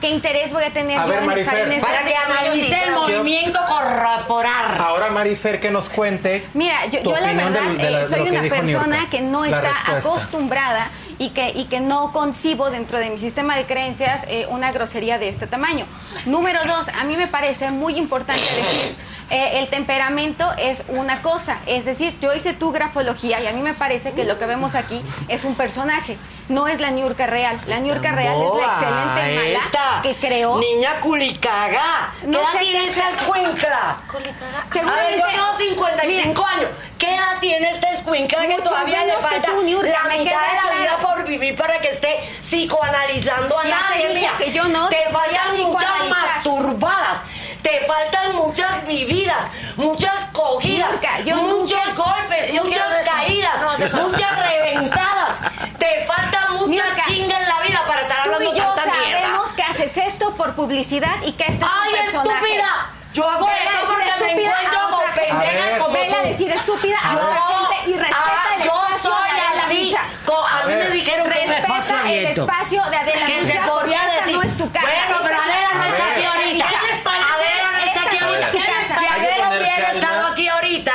¿Qué 0.00 0.10
interés 0.10 0.52
voy 0.52 0.64
a 0.64 0.70
tener 0.72 0.98
A 0.98 1.04
yo 1.04 1.08
ver, 1.08 1.22
en 1.22 1.30
estar 1.30 1.44
Marifer. 1.54 1.66
en 1.68 1.72
este 1.72 1.86
Para 1.86 2.04
que 2.04 2.14
analice 2.16 2.82
el 2.82 2.90
movimiento 2.90 3.60
corporal. 3.66 4.76
Ahora 4.78 5.08
Marifer 5.10 5.60
que 5.60 5.70
nos 5.70 5.88
cuente 5.88 6.46
Mira, 6.52 6.84
yo, 6.86 7.00
tu 7.00 7.10
yo 7.10 7.16
la 7.20 7.32
verdad 7.32 7.62
de 7.76 7.90
la- 7.90 8.02
eh, 8.02 8.06
soy 8.10 8.24
que 8.24 8.30
una 8.30 8.42
persona 8.42 9.06
que 9.10 9.20
no 9.22 9.46
La 9.46 9.56
está 9.56 9.70
respuesta. 9.70 9.96
acostumbrada 10.10 10.90
y 11.18 11.30
que, 11.30 11.50
y 11.54 11.66
que 11.66 11.80
no 11.80 12.12
concibo 12.12 12.70
dentro 12.70 12.98
de 12.98 13.08
mi 13.08 13.18
sistema 13.18 13.56
de 13.56 13.64
creencias 13.64 14.22
eh, 14.28 14.46
una 14.50 14.72
grosería 14.72 15.18
de 15.18 15.28
este 15.28 15.46
tamaño. 15.46 15.86
Número 16.26 16.58
dos, 16.66 16.88
a 16.88 17.04
mí 17.04 17.16
me 17.16 17.28
parece 17.28 17.70
muy 17.70 17.96
importante 17.96 18.42
decir, 18.42 18.96
eh, 19.30 19.60
el 19.60 19.68
temperamento 19.68 20.50
es 20.58 20.82
una 20.88 21.22
cosa, 21.22 21.58
es 21.66 21.84
decir, 21.84 22.18
yo 22.20 22.34
hice 22.34 22.52
tu 22.52 22.72
grafología 22.72 23.40
y 23.40 23.46
a 23.46 23.52
mí 23.52 23.60
me 23.62 23.74
parece 23.74 24.12
que 24.12 24.24
lo 24.24 24.38
que 24.38 24.46
vemos 24.46 24.74
aquí 24.74 25.02
es 25.28 25.44
un 25.44 25.54
personaje, 25.54 26.18
no 26.48 26.68
es 26.68 26.78
la 26.80 26.90
Niurka 26.90 27.26
real. 27.26 27.58
La 27.66 27.78
Niurka 27.80 28.12
real 28.12 28.34
es 28.36 28.54
la 28.60 28.72
excelente 28.72 29.34
mala 29.36 29.58
esta 29.64 30.00
que 30.02 30.14
creó. 30.16 30.58
Niña 30.58 31.00
culicaga. 31.00 32.12
¿Qué 32.20 32.26
No 32.26 32.38
edad 32.40 32.58
tiene 32.60 32.84
esta 32.84 33.08
es- 33.08 33.16
escuincla? 33.16 33.96
A 33.96 34.94
ver, 34.96 35.18
yo 35.18 35.26
tengo 35.26 35.58
55 35.58 36.46
años. 36.46 36.68
¿Qué 36.98 37.14
edad 37.14 37.38
tiene 37.40 37.70
esta 37.70 37.90
escuincla 37.92 38.46
que 38.46 38.56
todavía 38.62 39.04
le 39.06 39.14
falta 39.14 39.52
tú, 39.52 39.62
Niurka, 39.62 39.88
la 40.06 40.08
mitad 40.10 40.24
de 40.24 40.30
la 40.54 40.60
claro. 40.62 40.78
vida 40.80 40.98
por 40.98 41.24
vivir 41.26 41.56
para 41.56 41.78
que 41.80 41.88
esté 41.90 42.18
psicoanalizando 42.42 43.58
a 43.58 43.64
Ya 43.64 43.70
te 43.92 43.98
nadie? 44.02 44.14
Mira, 44.14 44.32
que 44.38 44.52
yo 44.52 44.64
no 44.64 44.88
te 44.88 45.02
faltan 45.10 45.56
muchas 45.62 46.08
masturbadas. 46.08 47.18
Te 47.64 47.80
faltan 47.86 48.36
muchas 48.36 48.86
vividas, 48.86 49.44
muchas 49.76 50.26
cogidas, 50.32 50.90
Niurka, 50.90 51.20
yo 51.20 51.36
muchos 51.36 51.80
nunca- 51.86 52.02
golpes, 52.02 52.52
yo 52.52 52.62
muchas 52.62 53.08
caídas, 53.08 53.54
No, 53.62 54.02
muchas 54.02 54.38
reventadas. 54.38 55.30
Te 55.78 56.04
falta 56.06 56.48
mucha 56.50 56.66
Niurka, 56.84 57.04
chinga 57.06 57.40
en 57.40 57.48
la 57.48 57.60
vida 57.62 57.82
para 57.88 58.02
estar 58.02 58.22
Tú 58.22 58.34
hablando 58.34 58.54
y 58.54 58.58
yo 58.58 58.64
tanta 58.74 58.98
mierda. 58.98 59.20
sabemos 59.22 59.50
que 59.52 59.62
haces 59.62 59.96
esto 59.96 60.34
por 60.36 60.54
publicidad 60.54 61.16
y 61.24 61.32
que 61.32 61.44
esto 61.44 61.64
es 61.66 61.72
¡Ay, 61.82 61.88
un 61.90 61.96
personaje. 62.12 62.44
estúpida! 62.44 62.90
Yo 63.14 63.30
hago 63.30 63.48
esto 63.48 63.68
a 63.70 63.86
porque 63.86 64.04
me 64.04 64.10
estúpida 64.10 64.50
encuentro 64.60 64.80
a 64.80 64.90
con 64.90 65.10
pendejas 65.14 65.72
A 65.72 65.78
como 65.78 65.94
Vela 65.94 66.16
a 66.18 66.22
tú. 66.22 66.28
decir 66.28 66.50
estúpida 66.50 66.96
a 67.02 67.12
Yo, 67.12 67.18
otra 67.20 67.40
gente 67.46 67.90
y 67.90 67.92
respeta 67.94 68.18
ah, 68.26 68.54
el 68.54 68.60
espacio 68.60 69.00
soy 69.02 69.30
de 69.30 69.40
Adela 69.40 69.64
así. 69.66 69.96
A, 69.96 70.58
A 70.60 70.66
mí 70.66 70.74
me 70.74 70.90
dijeron 70.90 71.30
que 71.30 71.38
es 71.42 71.48
Respeta 71.48 71.76
el 71.90 71.98
abierto. 72.00 72.42
espacio 72.42 72.82
de 72.90 72.96
Adela 72.96 73.26
Que 73.26 73.52
se 73.52 73.58
podía 73.60 74.00
decir. 74.18 74.36
no 74.36 74.42
es 74.42 74.56
tu 74.58 74.72
casa. 74.72 74.86
Bueno, 74.86 75.20
pero 75.24 75.38
Adela 75.42 75.70
no 75.74 75.84
es 75.84 75.90
está 75.92 76.10
aquí 76.12 76.24
ahorita. 76.24 76.66
¿Qué 76.66 76.86
les 76.88 77.00
parece? 77.00 77.24
Adela 77.34 77.70
no 77.72 77.78
está 77.78 78.00
aquí 78.02 78.16
Esta 78.16 78.26
ahorita. 78.26 78.46
no 78.46 78.58
es 78.58 78.66
tu 78.66 78.72
casa. 78.72 78.98
Si 78.98 79.04
Hay 79.06 79.20
que 79.20 79.26
Adela 79.28 79.44
poner 79.44 79.60
hubiera 79.62 79.76
calma. 79.86 80.00
estado 80.00 80.26
aquí 80.32 80.48
ahorita, 80.48 80.92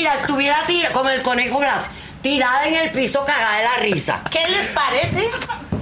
mira, 0.00 0.14
estuviera 0.14 0.64
tira, 0.66 0.90
como 0.92 1.10
el 1.10 1.20
conejo 1.22 1.58
Blas, 1.58 1.84
tirada 2.22 2.64
en 2.66 2.74
el 2.74 2.90
piso 2.90 3.22
cagada 3.26 3.56
de 3.58 3.64
la 3.64 3.76
risa. 3.76 4.22
¿Qué 4.30 4.48
les 4.48 4.66
parece 4.68 5.30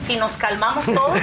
si 0.00 0.16
nos 0.16 0.36
calmamos 0.36 0.84
todos? 0.86 1.22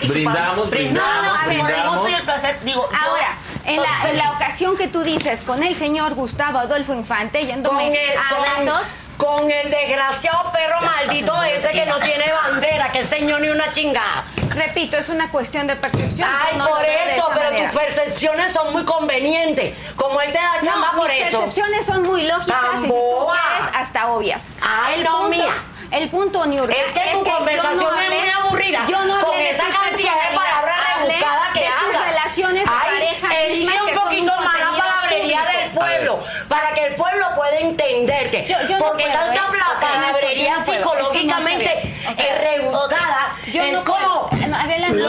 Y 0.00 0.08
Brindamos, 0.08 0.70
brindamos, 0.70 1.46
brindamos. 1.46 2.10
y 2.10 2.14
el 2.14 2.22
placer. 2.22 2.58
Digo, 2.64 2.88
Ahora, 3.04 3.36
en 3.64 3.76
la, 3.76 3.82
en 4.10 4.16
la 4.16 4.22
feliz. 4.30 4.36
ocasión 4.36 4.76
que 4.76 4.86
tú 4.88 5.02
dices 5.02 5.42
con 5.42 5.62
el 5.62 5.74
señor 5.76 6.14
Gustavo 6.14 6.58
Adolfo 6.58 6.92
Infante, 6.94 7.40
Con 7.40 7.48
yéndome 7.48 8.12
el, 8.12 8.16
a 8.18 8.54
con, 8.54 8.66
datos, 8.66 8.88
con 9.18 9.50
el 9.50 9.70
desgraciado 9.70 10.50
perro 10.52 10.80
maldito 10.80 11.42
ese 11.42 11.70
que 11.72 11.84
no 11.86 11.98
tiene 11.98 12.32
bandera, 12.32 12.90
que 12.92 13.04
señor 13.04 13.40
ni 13.42 13.48
una 13.48 13.70
chingada. 13.72 14.24
repito, 14.50 14.96
es 14.96 15.08
una 15.10 15.30
cuestión 15.30 15.66
de 15.66 15.76
percepción. 15.76 16.26
Ay, 16.30 16.56
no 16.56 16.68
por 16.68 16.84
eso, 16.84 17.28
pero 17.34 17.50
manera. 17.50 17.70
tus 17.70 17.80
percepciones 17.80 18.52
son 18.52 18.72
muy 18.72 18.84
convenientes. 18.84 19.76
Como 19.96 20.20
él 20.20 20.32
te 20.32 20.38
da 20.38 20.60
chamba 20.62 20.92
No, 20.92 20.98
por 21.00 21.10
mis 21.10 21.20
eso. 21.20 21.38
percepciones 21.40 21.84
son 21.86 22.02
muy 22.04 22.22
lógicas 22.26 22.58
y 22.78 22.82
si 22.82 22.88
tú 22.88 23.26
hasta 23.74 24.08
obvias. 24.08 24.44
Ay, 24.62 25.02
no, 25.04 25.22
punto, 25.22 25.28
mía. 25.36 25.54
El 25.90 26.10
punto, 26.10 26.46
Niurka, 26.46 26.74
Es 26.76 26.92
que 26.92 27.10
tu 27.12 27.24
conversación 27.24 27.78
no 27.80 28.00
es 28.00 28.10
muy 28.10 28.30
aburrida. 28.30 28.84
Yo 28.88 29.04
no 29.04 29.20
con 29.20 29.38
esa 29.38 29.64
cantidad 29.64 30.12
de 30.30 30.36
palabras 30.36 30.76
rebuscadas 30.98 31.48
que 31.54 31.60
de 31.60 31.66
tus 31.66 31.82
hablas. 31.86 32.12
relaciones 32.12 32.62
de 32.64 32.70
Ay, 32.70 33.18
pareja 33.20 33.28
que 33.28 33.82
un 33.92 33.98
poquito 34.02 34.32
más 34.42 34.58
la 34.58 34.70
palabrería 34.78 35.40
público. 35.40 35.58
del 35.58 35.70
pueblo, 35.70 36.24
para 36.48 36.70
que 36.74 36.84
el 36.84 36.94
pueblo 36.94 37.07
pueda 37.38 37.58
entenderte. 37.58 38.44
Yo- 38.48 38.60
yo 38.68 38.78
no 38.78 38.84
Porque 38.86 39.04
puedo, 39.04 39.18
tanta 39.18 39.34
¿eh? 39.34 39.48
palabrería 39.80 40.58
no 40.58 40.64
psicológicamente 40.66 41.94
no. 42.04 42.10
O 42.10 42.14
sea, 42.14 42.24
es 42.26 42.40
rebuscada. 42.42 43.36
Yo 43.52 43.62
es 43.62 43.72
no 43.72 43.84
como... 43.84 44.30
adelante, 44.54 45.02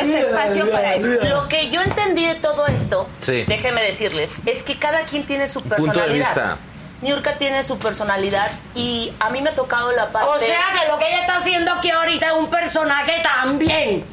este 0.00 0.20
espacio 0.20 0.70
para 0.70 0.94
eso. 0.94 1.08
Lo 1.28 1.48
que 1.48 1.70
yo 1.70 1.80
entendí 1.82 2.26
de 2.26 2.34
todo 2.36 2.66
esto, 2.66 3.08
Sí. 3.20 3.44
déjenme 3.46 3.82
decirles, 3.82 4.40
es 4.46 4.62
que 4.62 4.78
cada 4.78 5.02
quien 5.04 5.24
tiene 5.24 5.46
su 5.48 5.62
personalidad. 5.62 6.56
Niurka 7.02 7.34
tiene 7.36 7.64
su 7.64 7.78
personalidad 7.78 8.48
y 8.76 9.12
a 9.18 9.28
mí 9.30 9.40
me 9.40 9.50
ha 9.50 9.54
tocado 9.56 9.90
la 9.90 10.10
parte... 10.12 10.28
O 10.28 10.38
sea 10.38 10.60
que 10.80 10.88
lo 10.88 10.98
que 10.98 11.08
ella 11.08 11.20
está 11.22 11.38
haciendo 11.38 11.72
aquí 11.72 11.90
ahorita 11.90 12.26
es 12.26 12.32
un 12.32 12.48
personaje 12.48 13.20
también. 13.24 14.04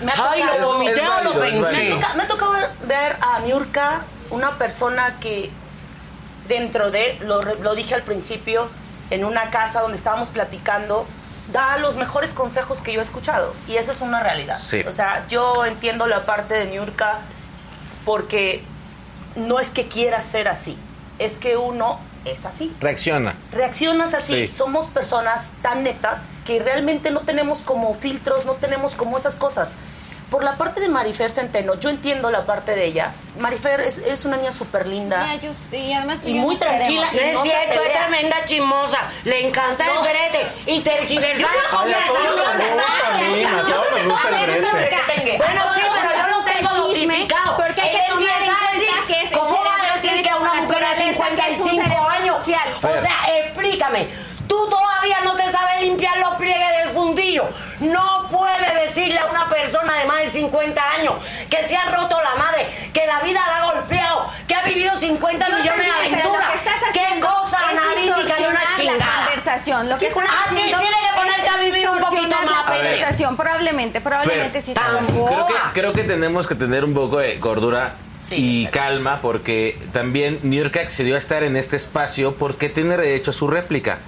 me 0.00 0.12
ha 0.12 0.14
Ay, 0.30 0.40
tocado- 0.42 0.58
lo 0.60 0.66
vomité 0.74 1.00
Es 1.00 1.00
o 1.00 1.22
lo 1.24 1.34
válido, 1.34 1.44
es 1.44 1.50
pensé. 1.50 1.60
Me, 1.60 1.72
válido. 1.72 1.96
toca- 1.98 2.14
me 2.14 2.22
ha 2.22 2.26
tocado 2.28 2.52
ver 2.84 3.16
a 3.20 3.38
Niurka, 3.40 4.04
una 4.30 4.56
persona 4.56 5.16
que 5.20 5.50
dentro 6.48 6.90
de, 6.90 7.18
lo, 7.20 7.40
lo 7.42 7.74
dije 7.74 7.94
al 7.94 8.02
principio, 8.02 8.68
en 9.10 9.24
una 9.24 9.50
casa 9.50 9.80
donde 9.80 9.96
estábamos 9.96 10.30
platicando, 10.30 11.06
da 11.52 11.78
los 11.78 11.96
mejores 11.96 12.32
consejos 12.34 12.80
que 12.80 12.92
yo 12.92 13.00
he 13.00 13.02
escuchado. 13.02 13.54
Y 13.68 13.76
eso 13.76 13.92
es 13.92 14.00
una 14.00 14.22
realidad. 14.22 14.58
Sí. 14.60 14.80
O 14.88 14.92
sea, 14.92 15.26
yo 15.28 15.64
entiendo 15.64 16.06
la 16.06 16.24
parte 16.24 16.54
de 16.54 16.66
Niurka 16.66 17.20
porque 18.04 18.62
no 19.36 19.60
es 19.60 19.70
que 19.70 19.86
quiera 19.88 20.20
ser 20.20 20.48
así, 20.48 20.76
es 21.18 21.38
que 21.38 21.56
uno 21.56 22.00
es 22.24 22.44
así. 22.44 22.74
Reacciona. 22.80 23.36
Reaccionas 23.52 24.14
así, 24.14 24.48
Sí. 24.48 24.54
somos 24.54 24.88
personas 24.88 25.50
tan 25.62 25.84
netas 25.84 26.30
que 26.44 26.58
realmente 26.58 27.10
no 27.10 27.20
tenemos 27.20 27.62
como 27.62 27.94
filtros, 27.94 28.44
no 28.46 28.54
tenemos 28.54 28.94
como 28.94 29.16
esas 29.16 29.36
cosas. 29.36 29.74
Por 30.30 30.42
la 30.42 30.56
parte 30.56 30.80
de 30.80 30.88
Marifer 30.88 31.30
Centeno, 31.30 31.74
yo 31.76 31.88
entiendo 31.88 32.30
la 32.30 32.44
parte 32.44 32.74
de 32.74 32.84
ella. 32.86 33.12
Marifer 33.38 33.80
es, 33.80 33.98
es 33.98 34.24
una 34.24 34.36
niña 34.36 34.50
súper 34.50 34.86
linda. 34.88 35.24
Y 35.70 35.92
además 35.92 36.20
tú 36.20 36.28
Y 36.28 36.34
ya 36.34 36.40
muy 36.40 36.56
tranquila. 36.56 37.06
No 37.12 37.20
es 37.20 37.34
No 37.34 37.42
se 37.44 37.50
cierto, 37.50 37.82
es 37.82 37.92
tremenda 37.92 38.36
chismosa. 38.44 38.98
Le 39.24 39.46
encanta 39.46 39.84
No. 39.86 40.04
el 40.04 40.10
brete 40.10 40.46
y 40.66 40.80
tergiversar 40.80 41.48
Yo 41.70 41.78
creo 41.78 42.34
que 42.34 42.42
a 42.42 42.48
a 42.48 42.54
a. 42.54 43.18
Bueno, 45.38 45.62
sí, 45.74 45.80
pero 46.02 46.16
yo 46.16 46.28
lo 46.38 46.44
tengo 46.44 46.74
dosificado. 46.86 47.56
porque 47.56 47.80
hay 47.82 47.90
que 47.90 48.02
tomar 48.08 48.30
a 48.30 49.06
que 49.06 49.22
es 49.22 49.30
el 49.30 49.38
¿Cómo 49.38 49.64
va 49.64 49.76
a 49.76 50.00
decir 50.00 50.22
que 50.22 50.30
a 50.30 50.36
una 50.36 50.54
mujer 50.54 50.82
es 50.82 51.04
un 51.04 51.14
55 51.14 51.70
cerebro 51.70 52.08
años? 52.08 52.36
O 52.40 52.44
sea, 52.44 52.64
explícame. 53.38 54.08
Tú 54.48 54.68
todavía 54.70 55.20
no 55.24 55.34
te 55.36 55.50
sabes 55.52 55.82
limpiar 55.82 56.18
los 56.18 56.34
pliegues 56.36 56.75
No 57.80 58.28
puedes 58.30 58.74
decirle 58.86 59.18
a 59.18 59.26
una 59.26 59.48
persona 59.48 59.98
de 59.98 60.04
más 60.06 60.18
de 60.24 60.30
50 60.30 60.90
años 61.00 61.14
que 61.50 61.66
se 61.68 61.76
ha 61.76 61.90
roto 61.94 62.20
la 62.22 62.34
madre, 62.36 62.90
que 62.92 63.06
la 63.06 63.20
vida 63.20 63.40
la 63.46 63.56
ha 63.62 63.72
golpeado, 63.72 64.30
que 64.46 64.54
ha 64.54 64.62
vivido 64.62 64.96
50 64.96 65.48
No, 65.48 65.58
millones 65.58 65.86
de 65.86 65.92
aventuras. 65.92 66.50
Que 66.92 67.00
¿Qué 67.00 67.20
cosa 67.20 67.58
analítica 67.70 68.34
ni 68.38 68.46
una 68.46 68.54
la 68.54 68.76
chingada? 68.76 69.26
conversación. 69.26 69.88
Lo 69.88 69.98
que 69.98 70.06
estás 70.08 70.24
ah, 70.28 70.46
tiene 70.50 70.70
que 70.72 71.16
ponerte 71.16 71.48
a 71.48 71.56
vivir 71.58 71.88
un 71.90 71.98
poquito 72.00 72.36
más, 72.44 72.62
conversación. 72.64 73.36
Probablemente, 73.36 74.00
probablemente 74.00 74.62
sí. 74.62 74.74
Creo 74.74 75.06
que, 75.06 75.12
Boa. 75.12 75.70
creo 75.72 75.92
que 75.92 76.04
tenemos 76.04 76.46
que 76.46 76.54
tener 76.54 76.84
un 76.84 76.94
poco 76.94 77.18
de 77.18 77.38
cordura 77.38 77.94
y 78.30 78.66
calma 78.68 79.20
porque 79.20 79.78
también 79.92 80.40
New 80.42 80.60
York 80.62 80.76
accedió 80.78 81.14
a 81.14 81.18
estar 81.18 81.44
en 81.44 81.56
este 81.56 81.76
espacio 81.76 82.34
porque 82.36 82.68
tiene 82.68 82.96
derecho 82.96 83.30
a 83.30 83.34
su 83.34 83.46
réplica. 83.48 83.98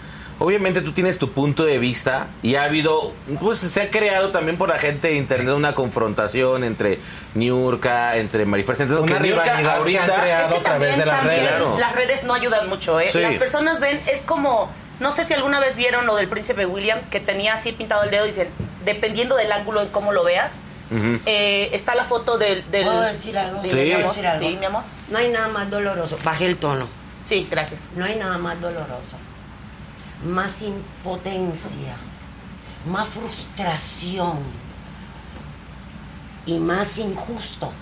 Obviamente 0.41 0.83
tú 0.83 0.93
tienes 0.93 1.19
tu 1.19 1.33
punto 1.33 1.65
de 1.65 1.79
vista 1.79 2.29
y 2.43 2.55
ha 2.55 2.63
habido, 2.65 3.13
pues 3.41 3.59
se 3.59 3.83
ha 3.83 3.91
creado 3.91 4.31
también 4.31 4.57
por 4.57 4.69
la 4.69 4.79
gente 4.79 5.09
de 5.09 5.15
internet 5.15 5.49
una 5.55 5.75
confrontación 5.75 6.63
entre 6.63 7.01
Niurka, 7.35 8.17
entre 8.17 8.47
Marifer 8.47 8.77
Centeno, 8.77 9.03
Una 9.03 9.15
que 9.17 9.23
rivalidad 9.25 9.59
que 9.61 9.67
ahorita- 9.69 10.05
han 10.15 10.21
creado 10.21 10.45
Es 10.45 10.51
que 10.55 10.61
a 10.61 10.63
través 10.63 10.89
también, 10.91 10.99
de 11.01 11.07
las 11.07 11.17
también 11.19 11.41
redes. 11.41 11.51
Claro. 11.57 11.79
las 11.79 11.95
redes 11.95 12.25
no 12.25 12.35
ayudan 12.35 12.69
mucho, 12.69 13.01
¿eh? 13.01 13.09
Sí. 13.11 13.19
Las 13.21 13.35
personas 13.35 13.81
ven, 13.81 14.01
es 14.11 14.23
como, 14.23 14.71
no 15.01 15.11
sé 15.11 15.25
si 15.25 15.35
alguna 15.35 15.59
vez 15.59 15.75
vieron 15.77 16.07
lo 16.07 16.15
del 16.15 16.29
príncipe 16.29 16.67
William, 16.67 17.01
que 17.11 17.19
tenía 17.19 17.55
así 17.55 17.73
pintado 17.73 18.05
el 18.05 18.11
dedo, 18.11 18.25
dicen, 18.25 18.49
dependiendo 18.85 19.35
del 19.35 19.51
ángulo 19.51 19.83
y 19.83 19.89
cómo 19.89 20.13
lo 20.13 20.23
veas, 20.23 20.61
eh, 21.27 21.69
está 21.73 21.95
la 21.97 22.05
foto 22.05 22.39
del... 22.39 22.71
del 22.71 22.85
¿Puedo 22.85 23.01
decir 23.03 23.37
algo? 23.37 23.61
Dime, 23.61 23.73
Sí. 23.75 23.79
mi 23.81 23.85
¿Puedo 23.87 23.97
amor. 23.99 24.11
decir 24.11 24.27
algo? 24.29 24.49
Sí, 24.49 24.57
mi 24.57 24.65
amor. 24.67 24.83
No 25.11 25.19
hay 25.19 25.29
nada 25.31 25.49
más 25.49 25.69
doloroso. 25.69 26.17
Bajé 26.25 26.47
el 26.47 26.57
tono. 26.59 26.89
Sí, 27.25 27.47
gracias. 27.51 27.83
No 27.97 28.05
hay 28.05 28.15
nada 28.17 28.39
más 28.39 28.59
doloroso. 28.61 29.17
Más 30.25 30.63
impotencia, 30.63 31.97
más 32.87 33.09
frustración 33.09 34.39
y 36.47 36.59
más 36.59 36.99
injusto 36.99 37.73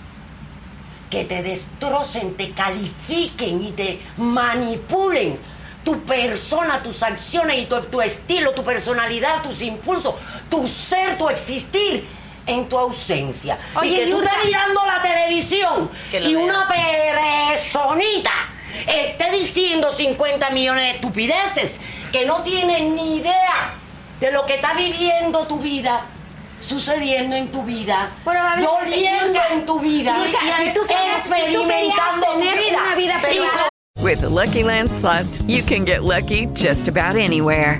que 1.09 1.23
te 1.23 1.41
destrocen, 1.41 2.35
te 2.35 2.51
califiquen 2.51 3.63
y 3.63 3.71
te 3.71 4.01
manipulen 4.17 5.39
tu 5.83 6.01
persona, 6.01 6.83
tus 6.83 7.01
acciones 7.01 7.59
y 7.59 7.65
tu, 7.65 7.79
tu 7.83 8.01
estilo, 8.01 8.51
tu 8.51 8.63
personalidad, 8.63 9.41
tus 9.41 9.61
impulsos, 9.61 10.15
tu 10.49 10.67
ser, 10.67 11.17
tu 11.17 11.29
existir 11.29 12.05
en 12.45 12.67
tu 12.67 12.77
ausencia. 12.77 13.57
Oye, 13.75 13.89
y 13.89 13.95
que 13.95 14.11
tú 14.11 14.21
estés 14.21 14.45
mirando 14.45 14.85
la 14.85 15.01
televisión 15.01 15.89
y 16.11 16.19
veas. 16.19 16.35
una 16.35 16.67
personita 16.67 18.31
esté 18.87 19.31
diciendo 19.31 19.93
50 19.93 20.49
millones 20.51 20.83
de 20.83 20.91
estupideces 20.91 21.79
que 22.11 22.25
no 22.25 22.41
tienen 22.43 22.95
ni 22.95 23.17
idea 23.17 23.73
de 24.19 24.31
lo 24.31 24.45
que 24.45 24.55
está 24.55 24.73
viviendo 24.73 25.45
tu 25.45 25.59
vida, 25.59 26.05
sucediendo 26.59 27.35
en 27.35 27.51
tu 27.51 27.63
vida, 27.63 28.11
doliendo 28.25 29.39
en 29.51 29.65
tu 29.65 29.79
vida, 29.79 30.15
Yurka, 30.25 30.39
y 30.65 30.71
si 30.71 30.79
tú 30.79 30.85
querías- 30.87 31.23
si 31.23 31.29
tú 31.29 31.35
experimentando 31.35 32.27
tener 32.37 32.57
vida. 32.57 32.77
una 32.85 32.95
vida 32.95 33.15
Y 33.19 33.25
privada, 33.25 33.69
With 33.99 34.19
the 34.21 34.29
Lucky 34.29 34.63
Land 34.63 34.89
slots, 34.91 35.41
you 35.47 35.63
can 35.63 35.83
get 35.85 36.03
lucky 36.03 36.47
just 36.53 36.87
about 36.87 37.15
anywhere. 37.17 37.79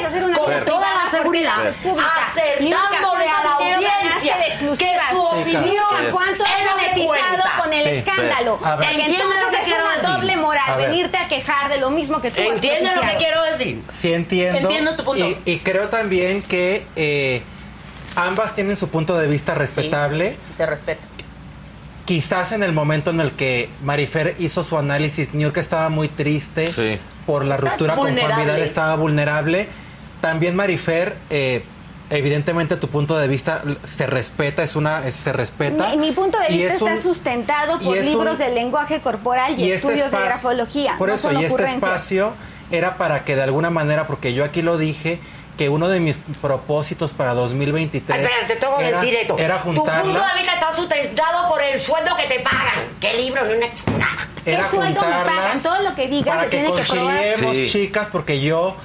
Niurka, 0.47 0.57
con 0.57 0.65
toda 0.65 0.87
la 1.03 1.09
seguridad, 1.11 1.67
acertándole 1.67 2.59
Niurka, 2.61 2.87
a 2.87 3.43
la 3.43 3.55
¿cuánto 3.57 3.63
dinero 3.63 3.89
audiencia 3.99 4.37
que 4.77 5.13
su 5.13 5.21
opinión 5.21 6.11
¿Cuánto 6.11 6.43
es 6.43 6.71
monetizado 6.71 7.43
con 7.63 7.73
el 7.73 7.83
Sí. 7.83 7.89
escándalo? 7.89 8.59
¿Entiendes 8.81 9.19
lo 9.19 9.49
que 9.57 9.63
quiero 9.65 9.87
decir? 9.89 10.09
doble 10.09 10.37
moral 10.37 10.77
venirte 10.77 11.17
a 11.17 11.27
quejar 11.27 11.69
de 11.69 11.77
lo 11.79 11.89
mismo 11.89 12.21
que 12.21 12.31
tú 12.31 12.41
has 12.41 12.47
¿Entiendes 12.47 12.95
lo 12.95 13.01
que 13.01 13.15
quiero 13.17 13.43
decir? 13.43 13.83
Sí 13.89 14.13
entiendo. 14.13 14.59
Entiendo 14.59 14.95
tu 14.95 15.03
punto. 15.03 15.25
Y, 15.25 15.37
y 15.45 15.59
creo 15.59 15.87
también 15.89 16.41
que 16.41 16.85
eh, 16.95 17.41
ambas 18.15 18.53
tienen 18.55 18.75
su 18.77 18.89
punto 18.89 19.17
de 19.17 19.27
vista 19.27 19.53
respetable. 19.55 20.37
Y 20.49 20.53
se 20.53 20.65
respeta. 20.65 21.07
Quizás 22.05 22.51
en 22.51 22.63
el 22.63 22.73
momento 22.73 23.11
en 23.11 23.21
el 23.21 23.31
que 23.33 23.69
Marifer 23.83 24.35
hizo 24.39 24.63
su 24.63 24.77
análisis, 24.77 25.33
New 25.33 25.43
York 25.43 25.57
estaba 25.57 25.87
muy 25.89 26.07
triste 26.07 26.73
Sí. 26.73 26.99
por 27.25 27.45
la 27.45 27.55
Estás 27.55 27.69
ruptura 27.71 27.95
con 27.95 28.17
Juan. 28.17 28.41
Vidal, 28.41 28.61
estaba 28.61 28.95
vulnerable. 28.95 29.69
También 30.21 30.55
Marifer, 30.55 31.17
eh, 31.29 31.63
evidentemente 32.09 32.75
tu 32.77 32.87
punto 32.89 33.17
de 33.17 33.27
vista 33.27 33.63
se 33.83 34.05
respeta, 34.05 34.63
es 34.63 34.75
una, 34.75 35.05
es- 35.07 35.15
se 35.15 35.33
respeta. 35.33 35.89
Mi, 35.89 35.97
mi 35.97 36.11
punto 36.11 36.37
de 36.39 36.53
Y 36.53 36.57
vista 36.57 36.73
es 36.75 36.81
un- 36.81 36.89
está 36.89 37.01
sustentado 37.01 37.77
y 37.81 37.85
por 37.85 37.97
libros 37.97 38.33
un- 38.33 38.37
de 38.37 38.49
lenguaje 38.51 39.01
corporal 39.01 39.53
y, 39.57 39.63
este 39.63 39.75
estudios 39.75 39.99
de 39.99 40.05
espacio- 40.17 40.25
grafología. 40.25 40.95
Por 40.97 41.09
no 41.09 41.15
eso, 41.15 41.31
y 41.31 41.43
este 41.45 41.63
espacio 41.65 42.33
era 42.71 42.97
para 42.97 43.25
que 43.25 43.35
de 43.35 43.41
alguna 43.43 43.69
manera, 43.69 44.07
porque 44.07 44.33
yo 44.33 44.43
aquí 44.45 44.61
lo 44.61 44.77
dije, 44.77 45.19
que 45.61 45.69
uno 45.69 45.89
de 45.89 45.99
mis 45.99 46.17
propósitos 46.41 47.11
para 47.11 47.35
2023 47.35 48.17
Ay, 48.17 48.25
espérate, 48.25 48.53
te 48.55 48.59
tengo 48.59 48.77
que 48.79 48.87
era, 48.87 48.99
decir 48.99 49.13
esto. 49.13 49.37
era 49.37 49.57
tu 49.59 49.65
punto 49.65 49.81
juntarlas, 49.81 50.33
de 50.33 50.39
vista 50.39 50.53
está 50.55 50.71
sustentado 50.75 51.49
por 51.49 51.61
el 51.61 51.79
sueldo 51.79 52.15
que 52.17 52.23
te 52.23 52.39
pagan. 52.39 52.97
¿Qué 52.99 53.13
libro? 53.13 53.43
Una 53.43 53.67
nada. 53.99 54.27
era 54.43 54.63
¿Qué 54.63 54.69
sueldo 54.71 55.01
me 55.01 55.07
pagan? 55.07 55.61
Todo 55.61 55.81
lo 55.83 55.93
que 55.93 56.07
digas 56.07 56.35
para 56.35 56.43
se 56.45 56.49
que 56.49 56.63
tiene 56.63 56.81
que 56.81 56.91
probar. 56.91 57.53
Sí. 57.53 57.67
chicas, 57.69 58.09
porque 58.11 58.41
yo 58.41 58.75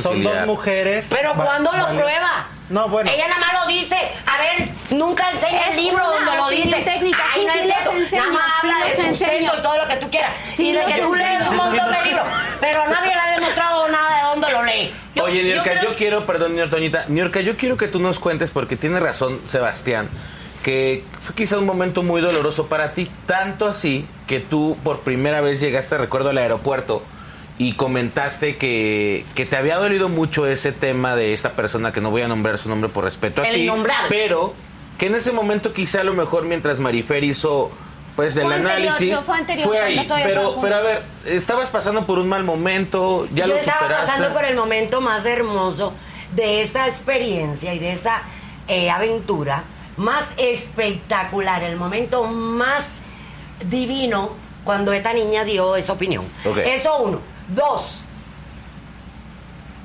son 0.00 0.22
dos 0.22 0.46
mujeres. 0.46 1.06
Pero 1.10 1.34
cuando 1.34 1.72
lo 1.72 1.82
vale. 1.82 1.98
prueba. 1.98 2.48
No, 2.70 2.88
bueno. 2.88 3.10
Ella 3.10 3.28
nada 3.28 3.40
más 3.40 3.52
lo 3.60 3.66
dice. 3.66 3.96
A 4.26 4.38
ver, 4.38 4.70
nunca 4.96 5.28
enseña 5.30 5.64
Es 5.66 5.76
el 5.76 5.84
libro 5.84 6.04
donde 6.06 6.36
lo 6.36 6.48
dice. 6.50 6.76
técnica. 6.82 7.18
Ay, 7.34 7.40
Sí, 7.40 7.46
no 7.46 7.52
sí 7.52 7.58
es 7.58 7.66
los 7.66 7.76
eso. 7.80 7.92
enseño, 7.92 8.22
Nada 8.22 8.32
más 8.34 8.44
sí 8.62 8.68
habla 8.70 8.86
de 8.86 8.96
sustento 8.96 9.52
y 9.58 9.62
todo 9.62 9.76
lo 9.78 9.88
que 9.88 9.96
tú 9.96 10.10
quieras. 10.10 10.32
Sí 10.48 10.68
y 10.68 10.72
de 10.72 10.84
que 10.84 11.00
tú 11.02 11.14
lees 11.14 11.48
un 11.48 11.56
montón 11.56 11.90
de 11.92 12.02
libros. 12.04 12.26
Pero 12.60 12.86
nadie 12.88 13.14
le 13.14 13.20
ha 13.20 13.30
demostrado 13.38 13.88
nada 13.88 14.16
de 14.16 14.22
dónde 14.22 14.52
lo 14.52 14.62
lee. 14.62 14.94
Yo- 15.16 15.24
Oye, 15.24 15.38
yo 15.48 15.54
Niurka, 15.54 15.82
yo, 15.82 15.94
quiero, 15.96 16.24
perdón, 16.26 16.54
Nior 16.54 16.70
Toñita, 16.70 17.04
Niurka, 17.08 17.40
yo 17.40 17.56
quiero 17.56 17.76
que 17.76 17.88
tú 17.88 17.98
nos 17.98 18.18
cuentes, 18.20 18.50
porque 18.52 18.76
tiene 18.76 19.00
razón 19.00 19.40
Sebastián, 19.48 20.08
que 20.62 21.02
fue 21.22 21.34
quizá 21.34 21.58
un 21.58 21.66
momento 21.66 22.04
muy 22.04 22.20
doloroso 22.20 22.66
para 22.68 22.92
ti, 22.92 23.10
tanto 23.26 23.66
así 23.66 24.06
que 24.28 24.38
tú 24.38 24.76
por 24.84 25.00
primera 25.00 25.40
vez 25.40 25.58
llegaste, 25.58 25.98
recuerdo, 25.98 26.30
al 26.30 26.38
aeropuerto 26.38 27.02
y 27.60 27.74
comentaste 27.74 28.56
que, 28.56 29.26
que 29.34 29.44
te 29.44 29.54
había 29.54 29.76
dolido 29.76 30.08
mucho 30.08 30.46
ese 30.46 30.72
tema 30.72 31.14
de 31.14 31.34
esta 31.34 31.50
persona, 31.50 31.92
que 31.92 32.00
no 32.00 32.10
voy 32.10 32.22
a 32.22 32.26
nombrar 32.26 32.56
su 32.56 32.70
nombre 32.70 32.88
por 32.88 33.04
respeto 33.04 33.42
a 33.42 33.48
El 33.48 33.54
ti, 33.54 33.70
pero 34.08 34.54
que 34.96 35.08
en 35.08 35.14
ese 35.14 35.30
momento 35.30 35.74
quizá 35.74 36.00
a 36.00 36.04
lo 36.04 36.14
mejor 36.14 36.44
mientras 36.44 36.78
Marifer 36.78 37.22
hizo 37.22 37.70
pues 38.16 38.34
del 38.34 38.46
Fue 38.46 38.54
anterior, 38.54 38.94
análisis 38.94 39.18
fue 39.18 39.36
anterior, 39.36 39.76
ahí, 39.76 39.94
cuando 39.94 40.14
todavía 40.14 40.26
pero 40.26 40.58
pero 40.62 40.74
a 40.74 40.80
ver, 40.80 41.02
estabas 41.26 41.68
pasando 41.68 42.06
por 42.06 42.18
un 42.18 42.30
mal 42.30 42.44
momento, 42.44 43.28
ya 43.34 43.44
Yo 43.44 43.52
lo 43.52 43.56
estaba 43.58 43.78
superaste. 43.80 44.06
pasando 44.06 44.32
por 44.32 44.44
el 44.46 44.56
momento 44.56 45.02
más 45.02 45.26
hermoso 45.26 45.92
de 46.34 46.62
esa 46.62 46.88
experiencia 46.88 47.74
y 47.74 47.78
de 47.78 47.92
esa 47.92 48.22
eh, 48.68 48.88
aventura 48.88 49.64
más 49.98 50.24
espectacular, 50.38 51.62
el 51.62 51.76
momento 51.76 52.24
más 52.24 53.00
divino 53.68 54.30
cuando 54.64 54.94
esta 54.94 55.12
niña 55.12 55.44
dio 55.44 55.76
esa 55.76 55.92
opinión. 55.92 56.24
Ok. 56.46 56.56
Eso 56.64 57.02
uno. 57.02 57.20
Dos, 57.54 58.02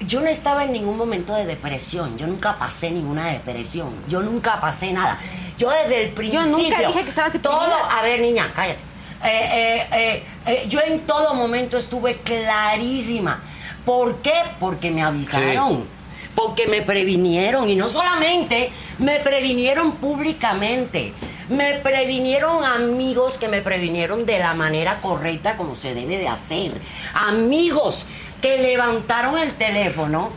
yo 0.01 0.21
no 0.21 0.27
estaba 0.27 0.65
en 0.65 0.71
ningún 0.71 0.97
momento 0.97 1.33
de 1.33 1.45
depresión. 1.45 2.17
Yo 2.17 2.27
nunca 2.27 2.57
pasé 2.57 2.91
ninguna 2.91 3.27
depresión. 3.27 3.93
Yo 4.07 4.21
nunca 4.21 4.59
pasé 4.59 4.91
nada. 4.91 5.19
Yo 5.57 5.69
desde 5.69 6.05
el 6.05 6.11
principio. 6.11 6.45
nunca 6.47 6.79
dije 6.79 7.03
que 7.03 7.09
estabas 7.09 7.31
Todo. 7.41 7.75
A 7.89 8.01
ver, 8.01 8.19
niña, 8.19 8.51
cállate. 8.53 8.79
Eh, 9.23 9.27
eh, 9.27 9.87
eh, 9.91 10.23
eh, 10.45 10.65
yo 10.67 10.81
en 10.81 11.01
todo 11.07 11.33
momento 11.33 11.77
estuve 11.77 12.17
clarísima. 12.17 13.41
¿Por 13.85 14.17
qué? 14.17 14.33
Porque 14.59 14.91
me 14.91 15.01
avisaron. 15.01 15.87
Porque 16.35 16.67
me 16.67 16.81
previnieron. 16.81 17.69
Y 17.69 17.75
no 17.75 17.89
solamente 17.89 18.71
me 18.99 19.19
previnieron 19.19 19.93
públicamente. 19.93 21.13
Me 21.49 21.75
previnieron 21.75 22.63
amigos 22.63 23.37
que 23.37 23.47
me 23.47 23.61
previnieron 23.61 24.25
de 24.25 24.39
la 24.39 24.53
manera 24.53 24.97
correcta 25.01 25.57
como 25.57 25.75
se 25.75 25.93
debe 25.93 26.17
de 26.17 26.27
hacer. 26.27 26.79
Amigos 27.13 28.05
que 28.41 28.57
levantaron 28.57 29.37
el 29.37 29.53
teléfono 29.53 30.31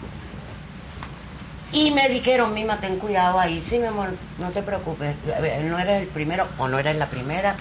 y 1.72 1.90
me 1.90 2.08
dijeron, 2.08 2.54
Mima, 2.54 2.80
ten 2.80 2.98
cuidado 2.98 3.38
ahí. 3.38 3.60
Sí, 3.60 3.78
mi 3.78 3.86
amor, 3.86 4.10
no 4.38 4.50
te 4.50 4.62
preocupes. 4.62 5.16
No 5.64 5.78
eres 5.78 6.02
el 6.02 6.08
primero 6.08 6.46
o 6.58 6.68
no 6.68 6.78
eres 6.78 6.96
la 6.96 7.06
primera. 7.06 7.56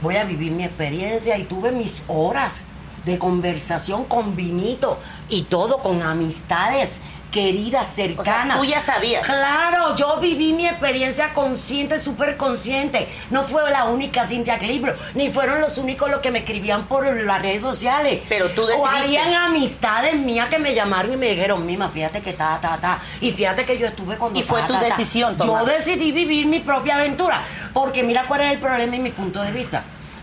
Voy 0.00 0.16
a 0.16 0.24
vivir 0.24 0.52
mi 0.52 0.64
experiencia 0.64 1.36
y 1.36 1.44
tuve 1.44 1.70
mis 1.70 2.02
horas 2.08 2.64
de 3.04 3.18
conversación 3.18 4.04
con 4.04 4.34
vinito 4.34 4.98
y 5.28 5.42
todo, 5.42 5.78
con 5.78 6.02
amistades 6.02 7.00
queridas, 7.34 7.88
cercanas. 7.96 8.56
tú 8.60 8.64
ya 8.64 8.80
sabías. 8.80 9.26
Claro, 9.26 9.96
yo 9.96 10.18
viví 10.20 10.52
mi 10.52 10.68
experiencia 10.68 11.34
consciente, 11.34 11.98
súper 11.98 12.36
consciente. 12.36 13.08
No 13.30 13.42
fue 13.42 13.68
la 13.72 13.86
única 13.86 14.24
Cintia 14.28 14.56
Clipro, 14.60 14.94
ni 15.14 15.30
fueron 15.30 15.60
los 15.60 15.76
únicos 15.76 16.08
los 16.08 16.20
que 16.20 16.30
me 16.30 16.38
escribían 16.38 16.86
por 16.86 17.04
las 17.12 17.42
redes 17.42 17.60
sociales. 17.60 18.22
Pero 18.28 18.50
tú 18.50 18.62
O 18.62 18.66
decidiste. 18.68 18.98
habían 19.18 19.34
amistades 19.34 20.14
mías 20.14 20.48
que 20.48 20.60
me 20.60 20.74
llamaron 20.76 21.12
y 21.12 21.16
me 21.16 21.30
dijeron, 21.30 21.66
Mima, 21.66 21.88
fíjate 21.88 22.20
que 22.20 22.34
ta, 22.34 22.60
ta, 22.62 22.78
ta. 22.80 23.00
Y 23.20 23.32
fíjate 23.32 23.64
que 23.64 23.76
yo 23.78 23.88
estuve 23.88 24.16
con 24.16 24.36
Y 24.36 24.44
fue 24.44 24.62
tu 24.62 24.74
decisión 24.74 25.36
Yo 25.36 25.44
tomada. 25.46 25.72
decidí 25.74 26.12
vivir 26.12 26.46
mi 26.46 26.60
propia 26.60 26.94
aventura. 26.94 27.42
Porque 27.72 28.04
mira 28.04 28.26
cuál 28.28 28.42
es 28.42 28.52
el 28.52 28.60
problema 28.60 28.94
y 28.94 29.00
mi 29.00 29.10
punto 29.10 29.42
de 29.42 29.50
vista. 29.50 29.82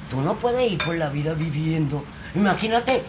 Tú 0.09 0.21
no 0.21 0.35
puedes 0.35 0.71
ir 0.71 0.77
por 0.81 0.95
la 0.95 1.09
vida 1.09 1.33
viviendo. 1.33 2.05
Imagínate, 2.35 3.03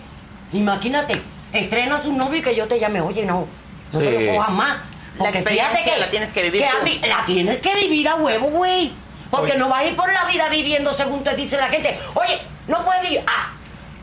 imagínate, 0.52 1.22
estrenas 1.52 2.04
un 2.06 2.18
novio 2.18 2.40
y 2.40 2.42
que 2.42 2.56
yo 2.56 2.66
te 2.66 2.80
llame, 2.80 3.00
oye, 3.00 3.24
no, 3.24 3.46
no 3.92 3.98
te 3.98 4.18
Sí. 4.18 4.24
lo 4.26 4.34
cojas 4.36 4.50
más. 4.52 4.76
La 4.78 5.18
Porque 5.18 5.38
fíjate 5.38 5.54
experiencia 5.54 5.98
la 5.98 6.10
tienes 6.10 6.32
que 6.32 6.42
vivir 6.42 6.62
tú. 6.62 6.84
mí- 6.84 7.00
la 7.06 7.24
tienes 7.24 7.60
que 7.60 7.74
vivir 7.74 8.08
a 8.08 8.14
huevo, 8.16 8.46
güey. 8.48 8.92
Porque 9.30 9.56
no 9.56 9.68
vas 9.68 9.80
a 9.80 9.84
ir 9.86 9.96
por 9.96 10.12
la 10.12 10.24
vida 10.26 10.48
viviendo 10.48 10.92
según 10.92 11.22
te 11.22 11.34
dice 11.36 11.56
la 11.56 11.68
gente. 11.68 11.98
Oye, 12.14 12.38
no 12.68 12.84
puedes 12.84 13.02
vivir. 13.02 13.20
Ah, 13.26 13.50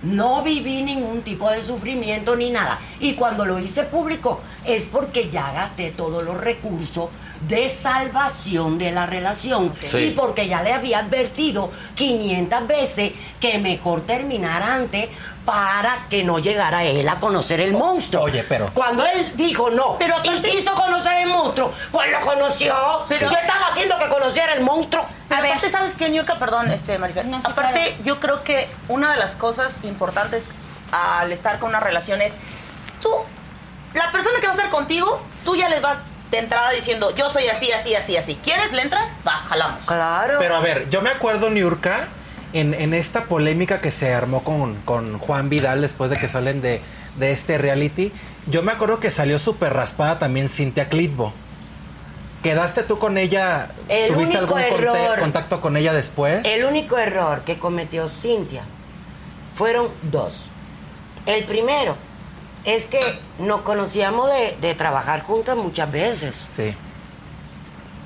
no 0.02 0.42
viví 0.44 0.82
ningún 0.82 1.22
tipo 1.24 1.50
de 1.52 1.62
sufrimiento 1.62 2.36
ni 2.36 2.50
nada. 2.52 2.80
Y 3.00 3.14
cuando 3.14 3.46
lo 3.46 3.60
hice 3.60 3.84
público 3.84 4.42
es 4.66 4.86
porque 4.86 5.30
ya 5.30 5.52
gasté 5.52 5.92
todos 5.92 6.24
los 6.24 6.38
recursos 6.40 7.10
de 7.48 7.70
salvación 7.70 8.78
de 8.78 8.92
la 8.92 9.06
relación. 9.06 9.74
Sí. 9.88 9.98
Y 9.98 10.12
porque 10.12 10.48
ya 10.48 10.62
le 10.64 10.74
había 10.74 11.00
advertido 11.00 11.72
500 11.96 12.68
veces 12.68 13.12
que 13.40 13.58
mejor 13.60 14.02
terminar 14.02 14.62
antes 14.64 15.10
para 15.50 16.06
que 16.12 16.24
no 16.24 16.38
llegara 16.38 16.84
él 16.84 17.10
a 17.10 17.16
conocer 17.16 17.60
el 17.60 17.72
monstruo. 17.72 18.22
Oye, 18.26 18.46
pero. 18.48 18.70
Cuando 18.72 19.04
él 19.04 19.32
dijo 19.36 19.72
no 19.72 19.98
Pero 19.98 20.18
y 20.24 20.42
quiso 20.44 20.76
conocer 20.76 21.24
el 21.24 21.28
monstruo, 21.28 21.74
pues 21.92 22.12
lo 22.12 22.20
conoció. 22.20 22.76
Pero- 23.08 23.32
yo 23.32 23.36
estaba 23.36 23.68
haciendo 23.72 23.98
que 23.98 24.08
conociera 24.10 24.54
el 24.54 24.62
monstruo. 24.62 25.04
Pero 25.28 25.48
aparte, 25.48 25.72
¿sabes 25.72 25.96
qué, 25.96 26.08
Niurka? 26.10 26.36
Perdón, 26.38 26.70
este, 26.70 27.00
Marifel. 27.00 27.34
aparte, 27.44 27.98
yo 28.04 28.20
creo 28.20 28.44
que 28.44 28.70
una 28.90 29.12
de 29.12 29.18
las 29.18 29.36
cosas 29.36 29.82
importantes 29.86 30.52
al 30.92 31.32
estar 31.32 31.58
con 31.58 31.70
una 31.70 31.80
relación 31.80 32.22
es 32.22 32.36
tú, 33.02 33.10
la 33.96 34.12
persona 34.12 34.40
que 34.40 34.46
va 34.46 34.54
a 34.54 34.56
estar 34.56 34.70
contigo, 34.70 35.20
tú 35.46 35.56
ya 35.56 35.68
les 35.68 35.82
vas 35.82 35.98
de 36.30 36.38
entrada 36.38 36.70
diciendo, 36.70 37.10
yo 37.16 37.28
soy 37.28 37.48
así, 37.48 37.72
así, 37.72 37.96
así, 37.96 38.16
así. 38.18 38.36
¿Quieres? 38.36 38.72
¿Le 38.72 38.84
entras? 38.84 39.18
Va, 39.28 39.32
jalamos. 39.48 39.84
Claro. 39.86 40.38
Pero 40.38 40.56
a 40.56 40.60
ver, 40.60 40.92
yo 40.92 41.02
me 41.02 41.10
acuerdo, 41.10 41.50
Niurka, 41.50 42.08
en, 42.54 42.74
en 42.74 42.94
esta 42.94 43.26
polémica 43.26 43.82
que 43.82 43.92
se 43.92 44.14
armó 44.14 44.44
con, 44.44 44.76
con 44.86 45.20
Juan 45.20 45.50
Vidal 45.50 45.82
después 45.82 46.10
de 46.10 46.18
que 46.18 46.28
salen 46.28 46.62
de, 46.62 46.82
de 47.18 47.32
este 47.32 47.58
reality, 47.58 48.12
yo 48.48 48.64
me 48.64 48.72
acuerdo 48.72 49.00
que 49.00 49.12
salió 49.12 49.40
súper 49.40 49.74
raspada 49.74 50.20
también 50.20 50.50
Cintia 50.50 50.90
Clitbo. 50.90 51.34
¿Quedaste 52.44 52.84
tú 52.84 53.00
con 53.00 53.18
ella? 53.18 53.72
El 53.90 54.14
¿Tuviste 54.14 54.38
único 54.38 54.56
algún 54.56 54.80
error- 54.88 55.20
contacto 55.20 55.60
con 55.60 55.76
ella 55.76 55.92
después? 55.94 56.46
El 56.46 56.64
único 56.64 56.98
error 56.98 57.42
que 57.44 57.60
cometió 57.60 58.08
Cintia 58.08 58.64
fueron 59.54 59.90
dos. 60.04 60.46
El 61.26 61.44
primero 61.44 61.98
es 62.64 62.86
que 62.86 63.00
nos 63.40 63.62
conocíamos 63.62 64.30
de, 64.32 64.56
de 64.62 64.74
trabajar 64.74 65.24
juntas 65.24 65.58
muchas 65.58 65.92
veces. 65.92 66.48
Sí. 66.50 66.74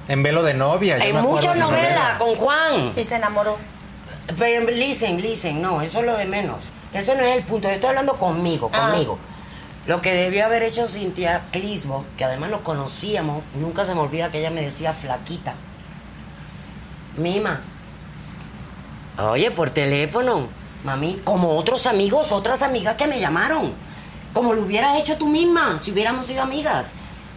En 0.08 0.24
velo 0.24 0.42
de 0.44 0.56
novia. 0.56 0.98
En 0.98 1.16
muchas 1.22 1.56
novelas 1.56 1.92
novela. 1.92 2.16
con 2.18 2.36
Juan. 2.36 2.94
Y 2.98 3.04
se 3.04 3.16
enamoró. 3.16 3.58
Pero 4.38 4.66
listen, 4.72 5.22
listen, 5.22 5.62
no, 5.62 5.82
eso 5.82 6.00
es 6.00 6.06
lo 6.06 6.16
de 6.18 6.26
menos. 6.26 6.72
Eso 6.94 7.14
no 7.16 7.22
es 7.22 7.38
el 7.38 7.44
punto. 7.44 7.68
Yo 7.68 7.74
estoy 7.76 7.90
hablando 7.90 8.14
conmigo, 8.14 8.70
Ah. 8.74 8.90
conmigo. 8.92 9.18
Lo 9.86 10.00
que 10.02 10.14
debió 10.14 10.46
haber 10.46 10.64
hecho 10.64 10.88
Cintia 10.88 11.44
Clisbo, 11.52 12.06
que 12.18 12.24
además 12.24 12.50
nos 12.52 12.62
conocíamos, 12.62 13.44
nunca 13.56 13.86
se 13.86 13.94
me 13.94 14.00
olvida 14.00 14.32
que 14.32 14.40
ella 14.40 14.50
me 14.50 14.62
decía 14.62 14.94
flaquita. 14.94 15.56
Mima. 17.18 17.62
Oye, 19.20 19.52
por 19.52 19.70
teléfono, 19.72 20.48
mami, 20.84 21.20
como 21.24 21.58
otros 21.58 21.86
amigos, 21.86 22.32
otras 22.32 22.62
amigas 22.62 22.96
que 22.96 23.08
me 23.08 23.20
llamaron. 23.20 23.74
Como 24.34 24.54
lo 24.54 24.64
hubieras 24.64 24.98
hecho 24.98 25.18
tú 25.18 25.28
misma, 25.28 25.78
si 25.78 25.92
hubiéramos 25.92 26.26
sido 26.26 26.42
amigas. 26.42 26.94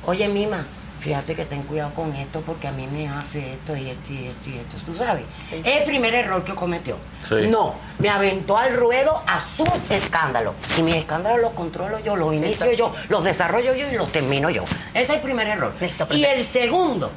Oye, 0.06 0.28
Mima, 0.28 0.64
fíjate 1.06 1.36
que 1.36 1.44
ten 1.44 1.62
cuidado 1.62 1.94
con 1.94 2.12
esto 2.16 2.40
porque 2.40 2.66
a 2.66 2.72
mí 2.72 2.88
me 2.88 3.06
hace 3.08 3.52
esto 3.52 3.76
y 3.76 3.90
esto 3.90 4.12
y 4.12 4.26
esto 4.26 4.50
y 4.50 4.58
esto. 4.58 4.76
Tú 4.84 4.92
sabes. 4.96 5.22
Es 5.52 5.64
el 5.64 5.84
primer 5.84 6.12
error 6.16 6.42
que 6.42 6.52
cometió. 6.52 6.96
Sí. 7.28 7.46
No, 7.48 7.76
me 8.00 8.08
aventó 8.08 8.58
al 8.58 8.74
ruedo 8.74 9.22
a 9.24 9.38
su 9.38 9.64
escándalo. 9.88 10.54
Y 10.76 10.82
mis 10.82 10.96
escándalos 10.96 11.40
los 11.42 11.52
controlo 11.52 12.00
yo, 12.00 12.16
los 12.16 12.34
Sí, 12.34 12.42
inicio 12.42 12.72
yo, 12.72 12.92
los 13.08 13.22
desarrollo 13.22 13.72
yo 13.76 13.86
y 13.88 13.94
los 13.94 14.10
termino 14.10 14.50
yo. 14.50 14.64
Ese 14.94 15.04
es 15.04 15.10
el 15.10 15.20
primer 15.20 15.46
error. 15.46 15.74
Listo, 15.80 16.08
y 16.10 16.24
el 16.24 16.44
segundo 16.44 17.12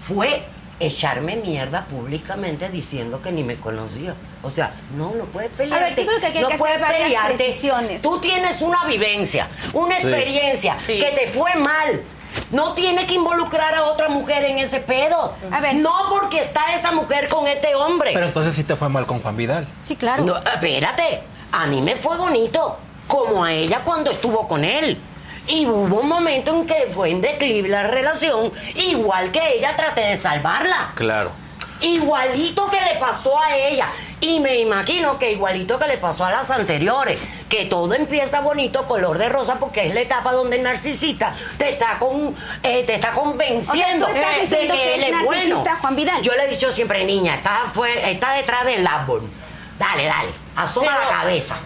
fue 0.00 0.44
echarme 0.80 1.36
mierda 1.36 1.84
públicamente 1.84 2.68
diciendo 2.70 3.20
que 3.20 3.30
ni 3.32 3.42
me 3.42 3.56
conocía. 3.56 4.14
O 4.42 4.48
sea, 4.50 4.72
no, 4.96 5.14
no 5.14 5.24
puedes 5.26 5.50
pelearte. 5.50 5.84
A 5.84 5.88
ver, 5.88 5.96
yo 5.98 6.06
creo 6.06 6.20
que 6.20 6.26
aquí 6.26 6.36
hay 6.38 6.42
no 6.42 6.48
que 6.48 6.54
hacer 6.54 6.58
puedes 6.66 6.80
varias 6.80 7.02
pelearte. 7.04 7.34
precisiones. 7.34 8.02
Tú 8.02 8.18
tienes 8.18 8.60
una 8.62 8.84
vivencia, 8.86 9.48
una 9.74 9.96
Sí. 10.00 10.06
experiencia 10.06 10.76
Sí. 10.80 10.98
que 10.98 11.10
te 11.10 11.26
fue 11.28 11.54
mal. 11.56 12.00
No 12.50 12.74
tiene 12.74 13.06
que 13.06 13.14
involucrar 13.14 13.74
a 13.74 13.84
otra 13.84 14.08
mujer 14.08 14.44
en 14.44 14.58
ese 14.58 14.80
pedo. 14.80 15.34
A 15.50 15.60
ver. 15.60 15.74
No 15.76 15.92
porque 16.10 16.40
está 16.40 16.74
esa 16.74 16.92
mujer 16.92 17.28
con 17.28 17.46
este 17.46 17.74
hombre. 17.74 18.10
Pero 18.14 18.26
entonces 18.26 18.54
sí 18.54 18.64
te 18.64 18.76
fue 18.76 18.88
mal 18.88 19.06
con 19.06 19.20
Juan 19.20 19.36
Vidal. 19.36 19.68
Sí, 19.82 19.96
claro. 19.96 20.24
No, 20.24 20.36
espérate, 20.36 21.22
a 21.52 21.66
mí 21.66 21.80
me 21.80 21.96
fue 21.96 22.16
bonito, 22.16 22.78
como 23.06 23.44
a 23.44 23.52
ella 23.52 23.82
cuando 23.84 24.10
estuvo 24.10 24.46
con 24.48 24.64
él. 24.64 25.00
Y 25.46 25.66
hubo 25.66 26.00
un 26.00 26.08
momento 26.08 26.54
en 26.54 26.66
que 26.66 26.88
fue 26.90 27.10
en 27.10 27.20
declive 27.20 27.68
la 27.68 27.82
relación, 27.82 28.50
igual 28.76 29.30
que 29.30 29.58
ella 29.58 29.76
traté 29.76 30.00
de 30.00 30.16
salvarla. 30.16 30.92
Claro. 30.94 31.43
Igualito 31.84 32.70
que 32.70 32.80
le 32.80 32.98
pasó 32.98 33.38
a 33.38 33.54
ella. 33.56 33.88
Y 34.20 34.40
me 34.40 34.56
imagino 34.58 35.18
que 35.18 35.32
igualito 35.32 35.78
que 35.78 35.86
le 35.86 35.98
pasó 35.98 36.24
a 36.24 36.30
las 36.30 36.50
anteriores. 36.50 37.18
Que 37.48 37.66
todo 37.66 37.92
empieza 37.94 38.40
bonito, 38.40 38.86
color 38.88 39.18
de 39.18 39.28
rosa, 39.28 39.56
porque 39.60 39.86
es 39.86 39.94
la 39.94 40.00
etapa 40.00 40.32
donde 40.32 40.56
el 40.56 40.62
narcisista 40.62 41.34
te 41.58 41.70
está, 41.74 41.98
con, 41.98 42.34
eh, 42.62 42.84
te 42.84 42.94
está 42.94 43.12
convenciendo 43.12 44.06
O 44.06 44.12
sea, 44.12 44.22
tú 44.22 44.28
estás 44.44 44.50
de 44.60 44.66
que 44.68 44.94
él 44.94 45.02
es 45.04 45.22
bueno. 45.22 45.62
Juan 45.80 45.94
Vidal. 45.96 46.22
Yo 46.22 46.32
le 46.32 46.44
he 46.44 46.48
dicho 46.48 46.72
siempre, 46.72 47.04
niña, 47.04 47.34
está, 47.34 47.64
fue, 47.74 48.10
está 48.10 48.32
detrás 48.32 48.64
del 48.64 48.86
árbol. 48.86 49.28
Dale, 49.78 50.06
dale, 50.06 50.28
asoma 50.56 50.92
Pero- 50.96 51.10
la 51.10 51.16
cabeza. 51.18 51.56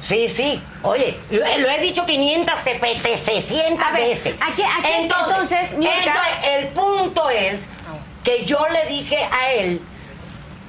Sí, 0.00 0.28
sí. 0.28 0.60
Oye, 0.82 1.16
lo, 1.30 1.38
lo 1.58 1.68
he 1.70 1.78
dicho 1.78 2.04
500, 2.04 2.54
600 2.60 3.86
A 3.86 3.90
ver, 3.92 4.08
veces. 4.08 4.34
aquí- 4.40 4.62
aquí, 4.64 4.92
entonces, 4.98 5.76
Niurka- 5.78 5.92
entonces, 5.94 6.32
el 6.44 6.68
punto 6.68 7.30
es 7.30 7.68
que 8.24 8.44
yo 8.44 8.58
le 8.72 8.86
dije 8.88 9.18
a 9.24 9.52
él, 9.52 9.80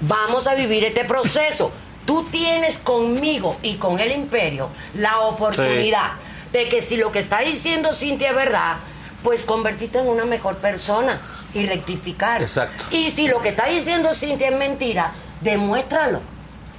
vamos 0.02 0.48
a 0.48 0.56
vivir 0.56 0.84
este 0.84 1.06
proceso. 1.06 1.72
Tú 2.06 2.26
tienes 2.26 2.78
conmigo 2.80 3.58
y 3.62 3.76
con 3.76 4.00
el 4.00 4.12
imperio 4.12 4.70
la 4.96 5.20
oportunidad 5.22 6.14
de 6.52 6.68
que 6.68 6.82
si 6.82 6.98
lo 6.98 7.12
que 7.12 7.20
está 7.20 7.40
diciendo 7.40 7.94
Cintia 7.94 8.30
es 8.30 8.36
verdad, 8.36 8.78
pues 9.24 9.46
convertirte 9.46 10.00
en 10.00 10.08
una 10.08 10.26
mejor 10.26 10.58
persona 10.58 11.22
y 11.54 11.66
rectificar. 11.66 12.42
Exacto. 12.42 12.84
Y 12.92 13.12
si 13.12 13.28
lo 13.28 13.42
que 13.42 13.50
está 13.50 13.68
diciendo 13.68 14.14
Cintia 14.14 14.50
es 14.50 14.58
mentira, 14.58 15.14
demuéstralo. 15.42 16.22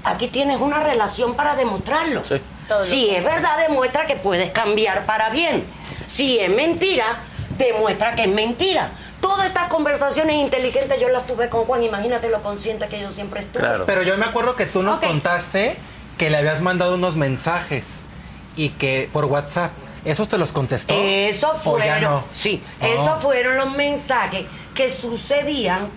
Aquí 0.04 0.28
tienes 0.28 0.60
una 0.60 0.80
relación 0.80 1.34
para 1.34 1.56
demostrarlo. 1.56 2.22
Si 2.84 3.10
es 3.10 3.24
verdad, 3.24 3.58
demuestra 3.66 4.06
que 4.06 4.16
puedes 4.16 4.50
cambiar 4.50 5.06
para 5.06 5.30
bien. 5.30 5.64
Si 6.06 6.38
es 6.38 6.50
mentira, 6.50 7.20
demuestra 7.56 8.14
que 8.14 8.22
es 8.22 8.28
mentira. 8.28 8.92
Todas 9.34 9.48
estas 9.48 9.68
conversaciones 9.68 10.36
inteligentes 10.36 11.00
yo 11.00 11.08
las 11.08 11.26
tuve 11.26 11.48
con 11.48 11.64
Juan. 11.64 11.82
Imagínate 11.82 12.28
lo 12.28 12.40
consciente 12.40 12.86
que 12.88 13.00
yo 13.00 13.10
siempre 13.10 13.40
estuve. 13.40 13.66
Pero 13.84 14.02
yo 14.02 14.16
me 14.16 14.26
acuerdo 14.26 14.54
que 14.54 14.64
tú 14.64 14.82
nos 14.84 15.00
contaste 15.00 15.76
que 16.18 16.30
le 16.30 16.36
habías 16.36 16.60
mandado 16.60 16.94
unos 16.94 17.16
mensajes 17.16 17.84
y 18.54 18.68
que 18.70 19.08
por 19.12 19.24
WhatsApp. 19.24 19.72
¿Esos 20.04 20.28
te 20.28 20.38
los 20.38 20.52
contestó? 20.52 20.94
Eso 20.96 21.48
¿O 21.64 21.78
ya 21.78 21.94
fueron, 21.94 22.02
no? 22.02 22.24
sí, 22.30 22.62
Oh. 22.80 22.84
esos 22.84 23.22
fueron 23.22 23.56
los 23.56 23.74
mensajes 23.74 24.44
que 24.74 24.88
sucedían 24.90 25.88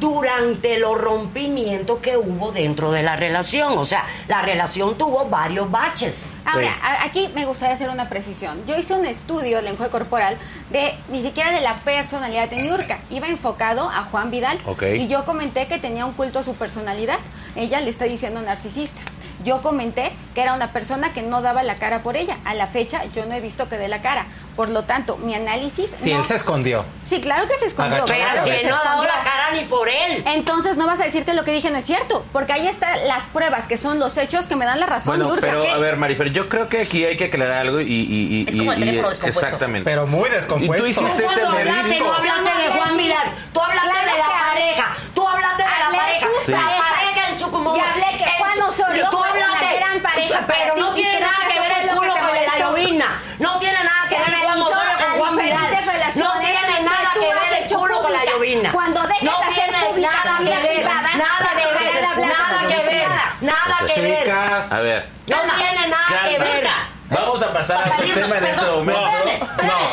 durante 0.00 0.78
los 0.78 0.98
rompimientos 1.00 1.98
que 2.00 2.16
hubo 2.16 2.50
dentro 2.52 2.90
de 2.90 3.02
la 3.02 3.16
relación. 3.16 3.78
O 3.78 3.84
sea, 3.84 4.04
la 4.28 4.42
relación 4.42 4.96
tuvo 4.98 5.26
varios 5.26 5.70
baches. 5.70 6.32
Ahora, 6.44 6.74
a- 6.82 7.04
aquí 7.04 7.28
me 7.34 7.44
gustaría 7.44 7.74
hacer 7.76 7.90
una 7.90 8.08
precisión. 8.08 8.64
Yo 8.66 8.76
hice 8.76 8.94
un 8.94 9.04
estudio 9.04 9.58
de 9.58 9.62
lenguaje 9.62 9.90
corporal 9.92 10.36
de 10.70 10.94
ni 11.10 11.22
siquiera 11.22 11.52
de 11.52 11.60
la 11.60 11.74
personalidad 11.76 12.48
de 12.48 12.56
Niurka. 12.56 12.98
Iba 13.10 13.28
enfocado 13.28 13.88
a 13.88 14.04
Juan 14.04 14.30
Vidal. 14.30 14.58
Y 14.96 15.06
yo 15.06 15.24
comenté 15.24 15.68
que 15.68 15.78
tenía 15.78 16.06
un 16.06 16.14
culto 16.14 16.38
a 16.40 16.42
su 16.42 16.54
personalidad. 16.54 17.18
Ella 17.54 17.80
le 17.80 17.90
está 17.90 18.06
diciendo 18.06 18.40
narcisista. 18.42 19.00
Yo 19.44 19.62
comenté 19.62 20.12
que 20.34 20.42
era 20.42 20.52
una 20.54 20.72
persona 20.72 21.12
que 21.14 21.22
no 21.22 21.40
daba 21.40 21.62
la 21.62 21.76
cara 21.76 22.02
por 22.02 22.16
ella. 22.16 22.38
A 22.44 22.52
la 22.54 22.66
fecha 22.66 23.04
yo 23.14 23.24
no 23.26 23.34
he 23.34 23.40
visto 23.40 23.68
que 23.68 23.78
dé 23.78 23.88
la 23.88 24.02
cara. 24.02 24.26
Por 24.60 24.68
lo 24.68 24.82
tanto, 24.84 25.16
mi 25.16 25.34
análisis... 25.34 25.94
Sí, 26.02 26.12
no- 26.12 26.20
él 26.20 26.26
se 26.26 26.36
escondió. 26.36 26.84
Sí, 27.06 27.18
claro 27.22 27.48
que 27.48 27.58
se 27.58 27.64
escondió. 27.64 27.96
Agachó 28.04 28.12
la 28.12 28.18
claro 28.32 28.44
que 28.44 28.50
Pero 28.50 28.60
si 28.62 28.66
no 28.68 28.76
ha 28.76 28.84
dado 28.84 29.04
la 29.04 29.24
cara 29.24 29.50
ni 29.54 29.64
por 29.64 29.88
él. 29.88 30.22
Entonces 30.26 30.76
no 30.76 30.86
vas 30.86 31.00
a 31.00 31.04
decir 31.04 31.24
que 31.24 31.32
lo 31.32 31.44
que 31.44 31.50
dije 31.52 31.70
no 31.70 31.78
es 31.78 31.86
cierto, 31.86 32.26
porque 32.30 32.52
ahí 32.52 32.68
están 32.68 33.08
las 33.08 33.22
pruebas, 33.32 33.66
que 33.66 33.78
son 33.78 33.98
los 33.98 34.18
hechos 34.18 34.46
que 34.48 34.56
me 34.56 34.66
dan 34.66 34.78
la 34.78 34.84
razón, 34.84 35.18
Bueno, 35.18 35.34
pero 35.40 35.62
¿Qué? 35.62 35.70
a 35.70 35.78
ver, 35.78 35.96
Marifer, 35.96 36.30
yo 36.30 36.50
creo 36.50 36.68
que 36.68 36.82
aquí 36.82 37.06
hay 37.06 37.16
que 37.16 37.24
aclarar 37.24 37.56
algo 37.68 37.80
y... 37.80 37.84
y, 37.86 38.44
y 38.44 38.46
Es 38.50 38.54
como 38.54 38.74
el 38.74 38.80
teléfono 38.80 39.06
y- 39.06 39.10
descompuesto. 39.12 39.40
Exactamente. 39.46 39.90
Pero 39.90 40.06
muy 40.06 40.28
descompuesto. 40.28 40.76
Y 40.86 40.92
tú 40.94 41.00
hiciste 41.00 41.24
este 41.24 41.42
hablaste, 41.42 41.98
no 42.00 42.12
hablaste 42.12 42.62
de 42.62 42.68
Juan 42.78 42.96
Vidal, 42.98 43.28
tú 43.54 43.60
hablaste 43.62 43.88
Claro 43.90 44.10
de 44.12 44.18
la 44.18 44.26
que 44.26 44.50
pareja, 44.52 44.96
tú 45.14 45.26
hablaste 45.26 45.62
de 45.62 45.68
la 45.70 45.98
pareja, 45.98 46.26
Sí. 46.44 46.52
la 46.52 46.58
pareja 46.58 47.28
en 47.30 47.38
su 47.38 47.50
como 47.50 47.74
Y 47.76 47.80
hablé 47.80 48.04
que 48.18 48.24
Juan 48.38 48.60
Osorio 48.68 49.08
tú 49.10 49.16
fue 49.16 49.30
una 49.30 49.46
hablaste, 49.52 49.76
gran 49.78 50.02
pareja 50.02 50.44
pero 50.46 50.76
no 50.76 50.92
tiene 50.92 51.20
nada 51.20 51.32
que 51.48 51.54
que 51.54 51.60
ver 51.60 51.72
el 51.80 51.86
lo 51.86 51.92
que 51.94 51.98
culo 51.98 52.12
con 52.12 52.34
la 52.46 52.58
llovina, 52.58 53.22
no 53.38 53.58
tiene 53.58 53.78
nada 53.84 54.02
que 54.08 54.16
ver 54.18 54.34
Juan 54.44 54.49
Osorio 54.58 54.96
con 54.98 55.18
Juan 55.18 55.36
Vidal, 55.36 55.70
no 56.16 56.32
tiene 56.40 56.80
nada 56.82 57.10
que 57.14 57.20
ver 57.20 57.52
el 57.52 57.64
hecho 57.64 57.78
culo 57.78 58.02
con 58.02 58.12
la 58.12 58.24
llovina, 58.24 58.72
Cuando 58.72 59.00
dejas 59.02 59.22
no 59.22 59.38
de 59.38 59.44
hacer 59.44 59.54
tiene 59.54 59.84
pública 59.86 60.10
nada 60.24 60.38
que 60.38 60.44
ver, 60.44 60.84
nada 60.84 61.50
que 61.56 61.66
ver, 61.66 62.26
nada 62.26 62.68
que 62.68 62.76
ver, 62.88 63.08
nada 63.40 63.78
que 63.86 64.00
ver, 64.00 64.22
Chicas. 64.24 64.72
A 64.72 64.80
ver, 64.80 65.08
no 65.28 65.36
tiene 65.56 65.88
nada 65.88 66.28
que 66.28 66.38
ver. 66.38 66.68
Vamos 67.10 67.42
a 67.42 67.52
pasar 67.52 67.82
a 67.82 67.94
otro 67.96 68.14
tema 68.14 68.38
en 68.38 68.44
este 68.44 68.66
momento. 68.66 69.06
Espérame, 69.06 69.40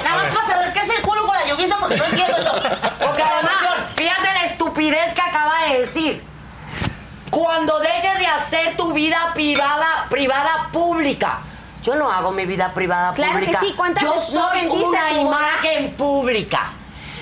nada 0.04 0.24
más 0.24 0.36
para 0.36 0.48
saber 0.48 0.74
qué 0.74 0.80
es 0.80 0.90
el 0.90 1.02
culo 1.02 1.26
con 1.26 1.36
la 1.36 1.46
llovizna 1.46 1.80
porque 1.80 1.98
no 1.98 2.06
entiendo 2.06 2.38
eso. 2.38 2.52
Porque 3.00 3.24
además, 3.24 3.54
fíjate 3.96 4.34
la 4.34 4.46
estupidez 4.46 5.14
que 5.16 5.22
acaba 5.22 5.54
de 5.68 5.80
decir. 5.80 6.24
Cuando 7.32 7.80
dejes 7.80 8.20
de 8.20 8.28
hacer 8.28 8.78
tu 8.78 8.94
vida 8.94 9.32
privada, 9.34 10.06
privada 10.10 10.70
pública. 10.72 11.40
Yo 11.88 11.96
no 11.96 12.12
hago 12.12 12.34
mi 12.34 12.46
vida 12.46 12.74
privada 12.74 13.14
Claro 13.14 13.40
que 13.40 13.58
sí, 13.60 13.74
¿cuántas 13.78 14.04
Yo 14.04 14.14
veces 14.14 14.34
no 14.34 14.50
soy 14.50 14.60
vendiste 14.60 14.88
una 14.88 15.12
imagen 15.22 15.94
pública. 15.94 16.74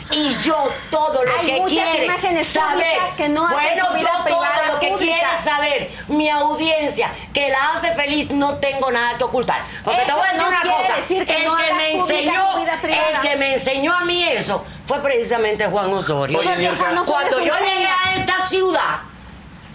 Y 0.10 0.36
yo 0.42 0.58
todo 0.90 1.24
lo 1.24 1.32
Hay 1.40 1.46
que 1.46 1.62
muchas 1.62 1.70
quiere 1.70 2.06
imágenes 2.06 2.48
saber, 2.48 2.98
que 3.16 3.30
no 3.30 3.48
bueno, 3.48 3.98
yo 3.98 4.08
todo 4.28 4.46
lo 4.72 4.80
que 4.80 4.92
quiere 4.98 5.22
saber, 5.44 5.92
mi 6.08 6.30
audiencia 6.30 7.12
que 7.32 7.50
la 7.50 7.74
hace 7.74 7.92
feliz, 7.94 8.32
no 8.32 8.58
tengo 8.58 8.92
nada 8.92 9.16
que 9.18 9.24
ocultar. 9.24 9.62
Porque 9.84 10.00
te 10.00 10.06
Eso 10.08 10.16
voy 10.16 10.28
a 10.28 10.32
decir 10.32 10.42
no 10.42 10.48
una 10.48 10.62
cosa, 10.62 10.96
decir 10.96 11.26
que 11.28 11.38
el 11.38 11.46
no 11.46 11.58
que 11.58 11.74
me 11.74 11.94
enseñó, 11.94 12.58
el 12.58 13.22
que 13.22 13.36
me 13.36 13.54
enseñó 13.54 13.94
a 13.94 14.06
mí 14.06 14.24
eso 14.24 14.66
fue 14.86 15.00
precisamente 15.00 15.68
Juan 15.68 15.94
Osorio. 15.94 16.40
Oye. 16.40 16.70
Juan 16.76 16.98
Osorio 16.98 17.04
Cuando 17.06 17.40
yo 17.40 17.54
llegué 17.60 17.88
a 17.88 18.16
esta 18.16 18.48
ciudad, 18.48 19.00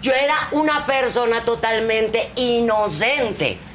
yo 0.01 0.11
era 0.13 0.49
una 0.51 0.85
persona 0.85 1.41
totalmente 1.45 2.31
inocente. 2.35 3.70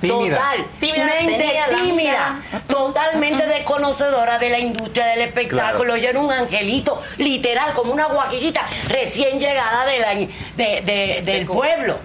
Tímida. 0.00 0.38
Totalmente 0.80 1.38
tenía 1.38 1.66
la 1.68 1.76
tímida, 1.76 2.40
totalmente 2.68 3.46
desconocedora 3.46 4.38
de 4.38 4.50
la 4.50 4.58
industria 4.58 5.06
del 5.06 5.22
espectáculo. 5.22 5.84
Claro. 5.94 5.96
Yo 5.96 6.08
era 6.10 6.18
un 6.20 6.30
angelito, 6.30 7.02
literal, 7.16 7.72
como 7.72 7.92
una 7.92 8.06
guajirita 8.06 8.66
recién 8.88 9.40
llegada 9.40 9.86
de 9.86 9.98
la- 9.98 10.14
de- 10.14 10.80
de- 10.82 11.22
del 11.24 11.46
pueblo. 11.46 11.98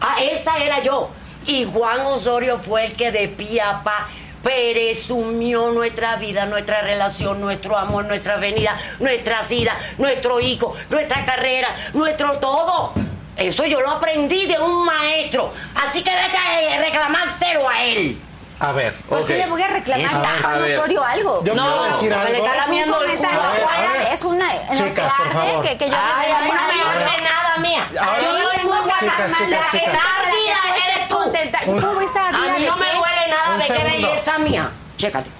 Ah, 0.00 0.16
esa 0.22 0.56
era 0.58 0.80
yo. 0.82 1.10
Y 1.46 1.64
Juan 1.64 2.00
Osorio 2.06 2.58
fue 2.58 2.86
el 2.86 2.92
que 2.94 3.12
de 3.12 3.28
pie 3.28 3.60
a 3.60 3.82
pa 3.84 4.08
presumió 4.42 5.70
nuestra 5.70 6.16
vida, 6.16 6.46
nuestra 6.46 6.82
relación, 6.82 7.40
nuestro 7.40 7.76
amor, 7.78 8.04
nuestra 8.06 8.36
venida, 8.36 8.78
nuestra 8.98 9.42
sida, 9.42 9.74
nuestro 9.98 10.40
hijo, 10.40 10.74
nuestra 10.90 11.24
carrera, 11.24 11.68
nuestro 11.94 12.38
todo. 12.38 12.92
Eso 13.36 13.64
yo 13.66 13.80
lo 13.80 13.90
aprendí 13.90 14.46
de 14.46 14.58
un 14.58 14.84
maestro. 14.84 15.52
Así 15.74 16.02
que 16.02 16.10
vete 16.14 16.36
a 16.38 16.78
reclamárselo 16.82 17.68
a 17.68 17.82
él. 17.82 18.20
A 18.60 18.70
ver. 18.72 18.94
¿Por 19.08 19.22
Ok. 19.22 19.26
qué 19.26 19.34
le 19.38 19.46
voy 19.46 19.60
a 19.60 19.66
reclamar 19.66 20.06
a 20.06 20.18
a 20.18 20.40
Juan. 20.42 20.62
Osorio 20.62 21.04
algo? 21.04 21.42
Yo 21.44 21.54
No, 21.54 21.82
decir 21.84 22.12
porque 22.14 22.30
le 22.32 22.36
algo. 22.38 22.46
está 22.46 22.50
Es 22.50 22.54
un 22.54 22.70
lamiendo 22.70 22.94
el 23.02 23.06
comentario, 23.06 23.38
culo. 23.40 23.50
A 23.50 23.52
ver, 23.52 23.62
a 23.62 23.66
Juan, 23.66 23.92
ver. 24.04 24.12
es 24.12 24.22
una 24.24 24.48
Chicas, 24.52 25.12
por 25.14 25.28
tarde 25.28 25.32
favor. 25.50 25.64
que, 25.64 25.78
que 25.78 25.88
yo 25.90 25.96
Ay, 25.96 26.30
a 26.32 26.40
mí 26.42 26.48
no 26.50 26.54
me 26.68 26.94
duele 26.94 27.22
nada, 27.24 27.56
mía. 27.58 27.88
Ahora- 28.00 28.22
Yo 28.22 28.38
muy 28.64 28.78
guapa. 28.78 28.98
Chicas, 29.00 29.32
chicas, 29.36 29.50
La 29.50 29.70
que 29.70 29.78
ardida 29.86 30.86
eres 30.94 31.08
tú. 31.08 31.14
contenta. 31.16 31.58
Un- 31.66 31.80
¿Cómo 31.80 31.94
voy 31.94 32.06
a 32.06 32.52
mí 32.54 32.62
de 32.62 32.68
no 32.68 32.76
me 32.76 32.86
qué? 32.86 32.96
duele 32.96 33.28
nada, 33.28 33.56
ve 33.56 33.64
qué 33.66 33.84
belleza 33.84 34.38
mía. 34.38 34.70
Chécate. 34.96 35.30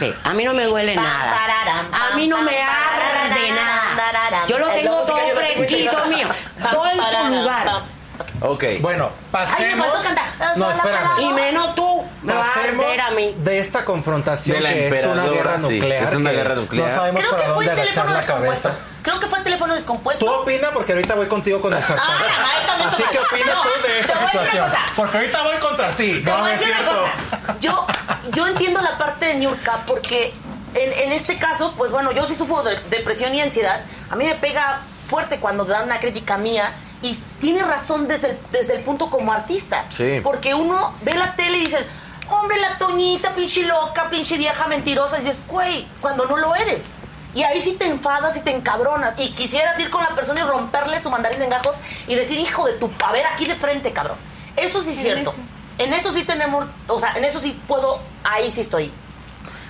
Ve, 0.00 0.16
a 0.24 0.34
mí 0.34 0.44
no 0.44 0.52
me 0.54 0.64
duele 0.64 0.96
nada. 0.96 1.36
A 2.12 2.16
mí 2.16 2.26
no 2.26 2.42
me 2.42 2.60
arde 2.60 3.50
nada. 3.52 4.46
Yo 4.48 4.58
lo 4.58 4.68
tengo 4.70 4.96
todo 5.02 5.11
me 5.56 5.60
metiendo. 5.62 6.06
mío. 6.06 6.28
Todo 6.70 6.86
en 6.90 7.00
su 7.02 7.28
lugar. 7.40 7.82
Ok. 8.40 8.64
Bueno, 8.80 9.10
Ay, 9.32 9.46
me 9.46 9.46
pasemos. 9.54 9.86
faltó 9.88 10.02
cantar. 10.04 10.26
No, 10.56 10.70
espérame. 10.70 11.20
Y 11.20 11.32
menos 11.32 11.74
tú. 11.74 12.04
Me 12.22 12.32
vas 12.34 12.48
a 12.50 12.54
Pasemos 12.54 12.84
arder 12.86 13.00
a 13.00 13.10
mí. 13.10 13.34
de 13.38 13.58
esta 13.58 13.84
confrontación 13.84 14.56
De 14.58 14.62
la 14.62 14.68
que 14.72 14.88
es 15.00 15.06
una 15.06 15.26
guerra 15.26 15.56
sí, 15.56 15.62
nuclear. 15.62 16.04
es 16.04 16.14
una 16.14 16.30
guerra 16.30 16.54
nuclear. 16.54 16.88
No 16.88 16.94
sabemos 16.94 17.20
Creo 17.20 17.30
para 17.32 17.42
que 17.42 17.48
fue 17.52 17.64
dónde 17.66 17.72
el 17.72 17.88
agachar 17.88 18.04
teléfono 18.04 18.12
la 18.14 18.20
descompuesto. 18.20 18.68
cabeza. 18.68 18.84
Creo 19.02 19.20
que 19.20 19.26
fue 19.26 19.38
el 19.38 19.44
teléfono 19.44 19.74
descompuesto. 19.74 20.24
Tú 20.24 20.30
opina 20.32 20.70
porque 20.72 20.92
ahorita 20.92 21.14
voy 21.14 21.26
contigo 21.26 21.60
con 21.60 21.72
el 21.74 21.82
sartén. 21.82 22.04
Ay, 22.06 22.30
mamá, 22.30 22.66
también 22.66 22.88
Así 22.90 23.02
que 23.10 23.18
opina 23.18 23.54
No, 23.54 23.62
tú 23.62 23.68
de 23.68 23.88
te 23.88 24.00
esta 24.00 24.14
voy 24.14 24.22
a 24.22 24.26
decir 24.26 24.40
una 24.40 24.50
situación. 24.50 24.68
cosa. 24.68 24.92
Porque 24.96 25.16
ahorita 25.16 25.42
voy 25.42 25.56
contra 25.56 25.90
ti. 25.90 26.12
Te 26.24 26.30
No, 26.30 26.32
voy 26.32 26.40
no 26.40 26.46
a 26.46 26.52
es 26.54 26.60
decir 26.60 26.74
una 26.74 26.84
cierto. 26.84 27.02
cosa. 27.02 27.56
Yo, 27.60 27.86
yo 28.30 28.46
entiendo 28.46 28.80
la 28.80 28.98
parte 28.98 29.24
de 29.26 29.34
Niurka 29.34 29.78
porque 29.86 30.32
en, 30.74 30.92
en 30.92 31.12
este 31.12 31.36
caso, 31.36 31.74
pues 31.76 31.90
bueno, 31.90 32.12
yo 32.12 32.24
sí 32.26 32.34
sufro 32.36 32.62
de 32.62 32.76
depresión 32.90 33.34
y 33.34 33.40
ansiedad. 33.40 33.80
A 34.10 34.16
mí 34.16 34.24
me 34.24 34.34
pega 34.36 34.80
fuerte 35.12 35.38
cuando 35.38 35.66
dan 35.66 35.84
una 35.84 36.00
crítica 36.00 36.38
mía 36.38 36.72
y 37.02 37.14
tiene 37.38 37.62
razón 37.62 38.08
desde 38.08 38.30
el, 38.30 38.38
desde 38.50 38.76
el 38.76 38.82
punto 38.82 39.10
como 39.10 39.30
artista. 39.30 39.84
Sí. 39.94 40.20
Porque 40.22 40.54
uno 40.54 40.94
ve 41.02 41.12
la 41.12 41.36
tele 41.36 41.58
y 41.58 41.60
dice, 41.66 41.84
hombre, 42.30 42.58
la 42.58 42.78
Toñita, 42.78 43.34
pinche 43.34 43.62
loca, 43.64 44.08
pinche 44.08 44.38
vieja 44.38 44.66
mentirosa. 44.68 45.18
Y 45.18 45.20
dices, 45.20 45.42
güey, 45.46 45.86
cuando 46.00 46.24
no 46.24 46.38
lo 46.38 46.54
eres. 46.54 46.94
Y 47.34 47.42
ahí 47.42 47.60
sí 47.60 47.74
te 47.74 47.84
enfadas 47.84 48.38
y 48.38 48.40
te 48.40 48.52
encabronas. 48.52 49.20
Y 49.20 49.32
quisieras 49.32 49.78
ir 49.78 49.90
con 49.90 50.02
la 50.02 50.14
persona 50.14 50.40
y 50.40 50.44
romperle 50.44 50.98
su 50.98 51.10
mandarín 51.10 51.40
de 51.40 51.44
engajos 51.44 51.76
y 52.08 52.14
decir, 52.14 52.38
hijo 52.38 52.64
de 52.64 52.72
tu... 52.74 52.90
A 53.04 53.12
ver, 53.12 53.26
aquí 53.26 53.44
de 53.44 53.54
frente, 53.54 53.92
cabrón. 53.92 54.16
Eso 54.56 54.82
sí 54.82 54.92
es 54.92 54.96
cierto. 54.96 55.34
En 55.76 55.92
eso 55.92 56.10
sí 56.10 56.24
tenemos... 56.24 56.64
O 56.86 56.98
sea, 56.98 57.12
en 57.16 57.24
eso 57.24 57.38
sí 57.38 57.60
puedo... 57.68 58.00
Ahí 58.24 58.50
sí 58.50 58.62
estoy. 58.62 58.90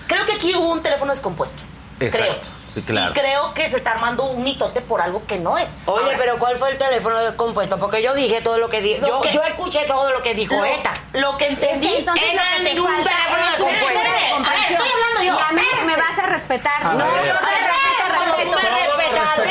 Creo 0.07 0.25
que 0.25 0.35
aquí 0.35 0.55
hubo 0.55 0.71
un 0.71 0.83
teléfono 0.83 1.11
descompuesto. 1.11 1.61
Exacto. 1.99 2.27
Creo. 2.27 2.62
Sí, 2.73 2.81
claro. 2.83 3.11
Y 3.11 3.15
creo 3.19 3.53
que 3.55 3.69
se 3.69 3.77
está 3.77 3.91
armando 3.93 4.25
un 4.25 4.43
mitote 4.43 4.81
por 4.81 5.01
algo 5.03 5.25
que 5.27 5.39
no 5.39 5.59
es. 5.59 5.77
Oye, 5.87 6.05
Ahora, 6.05 6.17
pero 6.19 6.39
¿cuál 6.39 6.57
fue 6.59 6.71
el 6.71 6.79
teléfono 6.79 7.19
descompuesto? 7.19 7.79
Porque 7.79 8.03
yo 8.03 8.15
dije 8.15 8.41
todo 8.41 8.57
lo 8.59 8.69
que 8.71 8.81
dije. 8.81 8.99
Lo 9.01 9.23
Yo, 9.31 9.43
escuché 9.43 9.85
todo 9.85 10.11
lo 10.11 10.23
que 10.23 10.33
dijo 10.35 10.55
lo, 10.55 10.65
esta. 10.65 10.93
lo 11.13 11.37
que 11.37 11.49
entendí... 11.49 11.87
Es 11.87 11.93
que 11.93 11.99
entonces 11.99 12.33
Era 12.33 12.43
lo 12.43 12.49
que 12.49 12.63
te 12.65 12.75
ningún 12.75 12.91
falta 12.95 13.11
teléfono 13.11 13.45
es 13.45 13.51
descompuesto. 13.51 14.01
a 14.01 14.51
ver, 14.51 14.73
estoy 14.73 14.89
hablando 14.89 15.23
yo. 15.23 15.35
Y 15.35 15.43
a 15.43 15.53
mí 15.53 15.63
me 15.87 15.97
vas 15.97 16.19
a 16.19 16.23
respetar. 16.27 16.83
A 16.87 16.95
No, 16.95 17.05
respeto, 17.05 17.39
tú 17.39 17.45
respeto. 17.45 18.57
me 18.57 18.63
respetando 18.63 19.43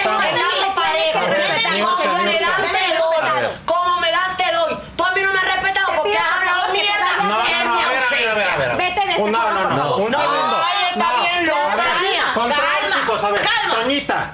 respetando 1.28 1.96
como 1.98 2.24
das, 2.26 2.62
te 2.62 2.96
doy. 2.98 3.58
Como 3.66 4.00
me 4.00 4.12
das, 4.12 4.38
te 4.38 4.52
doy. 4.52 4.78
Tú 4.96 5.04
a 5.06 5.12
mí 5.12 5.22
no 5.22 5.32
me 5.34 5.40
has 5.40 5.46
respetado 5.56 5.88
porque 5.98 6.18
has 6.18 6.32
hablado 6.38 6.72
mierda. 6.74 7.18
No, 7.20 7.24
no, 7.24 7.66
no, 7.66 7.76
mi 7.76 7.82
a 7.84 7.88
ver, 7.88 8.04
a 8.04 8.10
ver, 8.10 8.30
a 8.30 8.34
ver, 8.34 8.48
a 8.50 8.56
ver. 8.58 8.72
ausencia. 8.72 8.76
Vete 8.78 9.06
de 9.06 9.12
este 9.12 9.32
No, 9.32 9.52
no, 9.52 9.62
por 9.62 9.72
no, 9.72 9.78
favor. 9.78 10.02
un 10.02 10.12
No, 10.12 10.18
segundo. 10.20 10.58
está 10.92 11.22
bien 11.22 11.48
loca, 11.48 11.72
a 11.72 11.76
ver, 11.76 12.02
mía. 12.02 12.24
Control, 12.34 12.62
Calma, 12.62 12.90
chicos, 12.96 13.24
a 13.24 13.30
ver. 13.32 13.42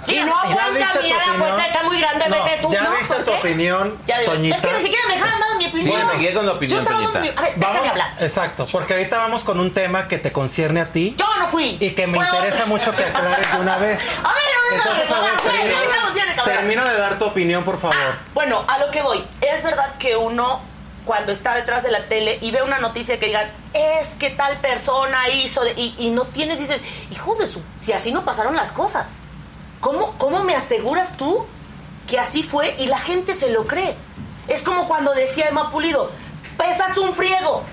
Si 0.05 0.19
no 0.19 0.25
¿ya 0.27 0.41
aguanta, 0.41 0.93
mira, 1.01 1.17
la 1.27 1.33
puerta 1.39 1.65
está 1.65 1.83
muy 1.83 1.99
grande, 1.99 2.29
No, 2.29 2.43
vete 2.43 2.57
tú. 2.61 2.71
¿Ya 2.71 2.83
¿no? 2.83 2.91
diste 2.91 3.07
¿Por 3.15 3.23
tu 3.25 3.31
opinión, 3.33 3.97
Ya 4.05 4.25
Toñita? 4.25 4.55
es 4.55 4.61
que 4.61 4.71
ni 4.73 4.81
siquiera 4.81 5.07
me 5.07 5.15
dejaron 5.15 5.39
dar 5.39 5.57
mi 5.57 5.67
opinión. 5.67 6.01
Sí, 6.01 6.07
seguí 6.17 6.33
con 6.33 6.45
la 6.45 6.51
opinión, 6.53 6.79
Yo 6.79 6.85
Toñita. 6.91 7.19
mi- 7.19 7.27
A 7.29 7.41
ver, 7.41 7.53
déjame 7.55 7.75
Vamos, 7.77 7.89
hablar. 7.89 8.13
exacto, 8.19 8.65
porque 8.71 8.93
ahorita 8.93 9.17
vamos 9.17 9.43
con 9.43 9.59
un 9.59 9.73
tema 9.73 10.07
que 10.07 10.17
te 10.17 10.31
concierne 10.31 10.81
a 10.81 10.91
ti 10.91 11.15
Yo 11.17 11.25
no 11.39 11.47
fui. 11.47 11.77
y 11.79 11.91
que 11.91 12.07
me 12.07 12.13
Fue 12.15 12.25
interesa 12.25 12.55
otro. 12.55 12.67
mucho 12.67 12.95
que 12.95 13.03
aclares 13.05 13.51
de 13.51 13.57
una 13.59 13.77
vez. 13.77 13.99
A 14.23 14.33
ver, 14.33 14.43
no, 14.53 14.77
no, 14.77 14.83
no, 14.83 14.91
Entonces, 15.01 15.11
a 15.11 15.21
ver, 15.21 15.31
no, 15.31 15.37
no, 15.37 15.41
termina, 15.51 15.71
no, 15.71 15.79
no, 15.79 15.85
no, 15.85 15.91
no, 15.91 16.13
no, 16.13 16.25
no, 16.25 16.35
no, 16.35 16.43
termina 16.43 16.83
de 16.89 16.97
dar 16.97 17.19
tu 17.19 17.25
opinión, 17.25 17.63
por 17.63 17.79
favor. 17.79 17.95
Bueno, 18.33 18.65
a 18.67 18.77
lo 18.79 18.91
que 18.91 19.01
voy. 19.01 19.25
Es 19.41 19.63
verdad 19.63 19.95
que 19.97 20.15
uno 20.17 20.61
cuando 21.05 21.31
está 21.31 21.55
detrás 21.55 21.83
de 21.83 21.91
la 21.91 22.07
tele 22.09 22.37
y 22.41 22.51
ve 22.51 22.61
una 22.63 22.79
noticia 22.79 23.17
que 23.17 23.27
digan, 23.27 23.49
es 23.73 24.15
que 24.15 24.29
tal 24.29 24.57
persona 24.59 25.29
hizo, 25.29 25.63
de-", 25.63 25.71
y, 25.77 25.95
y 25.97 26.09
no 26.09 26.23
tienes, 26.25 26.59
dices, 26.59 26.81
hijos 27.11 27.39
de 27.39 27.45
su, 27.47 27.61
si 27.79 27.93
así 27.93 28.11
no 28.11 28.25
pasaron 28.25 28.57
las 28.57 28.73
cosas, 28.73 29.21
¿cómo, 29.79 30.13
¿cómo 30.17 30.43
me 30.43 30.55
aseguras 30.55 31.15
tú 31.17 31.45
que 32.07 32.19
así 32.19 32.43
fue 32.43 32.75
y 32.79 32.87
la 32.87 32.99
gente 32.99 33.35
se 33.35 33.49
lo 33.49 33.67
cree? 33.67 33.95
Es 34.47 34.63
como 34.63 34.87
cuando 34.87 35.13
decía 35.13 35.45
Emma 35.49 35.69
Pulido, 35.71 36.09
pesas 36.57 36.97
un 36.97 37.13
friego, 37.13 37.63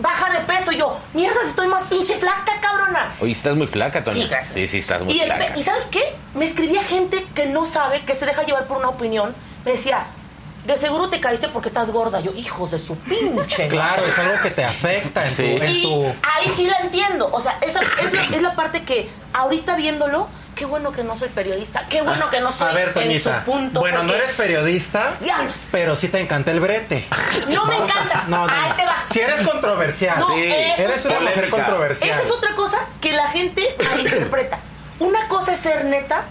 baja 0.00 0.30
de 0.32 0.40
peso, 0.40 0.72
y 0.72 0.76
yo, 0.78 0.98
mierda, 1.14 1.38
estoy 1.44 1.68
más 1.68 1.84
pinche 1.84 2.16
flaca, 2.16 2.52
cabrona. 2.60 3.12
Oye, 3.20 3.32
estás 3.32 3.54
muy 3.54 3.66
flaca, 3.66 4.02
Toño. 4.02 4.22
Sí, 4.22 4.28
gracias. 4.28 4.54
Sí, 4.54 4.66
sí, 4.66 4.78
estás 4.78 5.02
muy 5.02 5.12
Y, 5.14 5.20
flaca. 5.20 5.56
¿Y 5.56 5.62
sabes 5.62 5.86
qué? 5.86 6.02
Me 6.34 6.44
escribía 6.44 6.82
gente 6.82 7.24
que 7.34 7.46
no 7.46 7.64
sabe, 7.64 8.04
que 8.04 8.14
se 8.14 8.26
deja 8.26 8.42
llevar 8.42 8.66
por 8.66 8.78
una 8.78 8.88
opinión. 8.88 9.34
Me 9.64 9.72
decía, 9.72 10.06
de 10.66 10.76
seguro 10.76 11.08
te 11.10 11.20
caíste 11.20 11.48
porque 11.48 11.68
estás 11.68 11.90
gorda. 11.90 12.20
Yo, 12.20 12.32
hijos 12.32 12.70
de 12.72 12.78
su 12.78 12.96
pinche. 12.96 13.68
Claro, 13.68 14.02
madre". 14.02 14.12
es 14.12 14.18
algo 14.18 14.42
que 14.42 14.50
te 14.50 14.64
afecta 14.64 15.26
en, 15.26 15.34
Sí. 15.34 15.42
tu, 15.58 15.62
en 15.64 15.70
Y 15.70 15.82
tu- 15.82 16.04
ahí 16.06 16.48
sí 16.54 16.66
la 16.66 16.78
entiendo. 16.78 17.28
O 17.32 17.40
sea, 17.40 17.58
esa 17.60 17.80
es 18.02 18.12
la, 18.12 18.24
es 18.24 18.42
la 18.42 18.54
parte 18.56 18.82
que 18.82 19.08
ahorita 19.32 19.76
viéndolo, 19.76 20.28
qué 20.60 20.66
bueno 20.66 20.92
que 20.92 21.02
no 21.02 21.16
soy 21.16 21.30
periodista. 21.30 21.86
Qué 21.88 22.02
bueno 22.02 22.28
que 22.28 22.38
no 22.38 22.52
soy 22.52 22.68
A 22.68 22.72
ver, 22.74 22.88
en 22.88 22.94
Toñita. 22.94 23.38
su 23.38 23.44
punto. 23.50 23.80
bueno, 23.80 24.02
no 24.02 24.12
eres 24.12 24.34
periodista, 24.34 25.14
Diablos. 25.18 25.56
pero 25.72 25.96
sí 25.96 26.08
te 26.08 26.20
encanta 26.20 26.50
el 26.50 26.60
brete. 26.60 27.08
No 27.48 27.64
me 27.64 27.76
encanta. 27.78 28.24
No, 28.28 28.46
no, 28.46 28.52
Ahí 28.52 28.68
no. 28.68 28.76
te 28.76 28.84
va. 28.84 29.04
Si 29.10 29.20
eres 29.20 29.40
controversial. 29.48 30.18
No, 30.20 30.28
Sí. 30.34 30.44
eso 30.44 30.82
Eres 30.82 30.96
es 30.98 31.04
una 31.06 31.14
otra- 31.14 31.28
mujer 31.30 31.48
controversial. 31.50 32.10
Esa 32.10 32.22
es 32.22 32.30
otra 32.30 32.54
cosa 32.54 32.76
que 33.00 33.12
la 33.12 33.28
gente 33.28 33.74
malinterpreta. 33.90 34.58
Una 34.98 35.28
cosa 35.28 35.54
es 35.54 35.60
ser 35.60 35.86
neta 35.86 36.26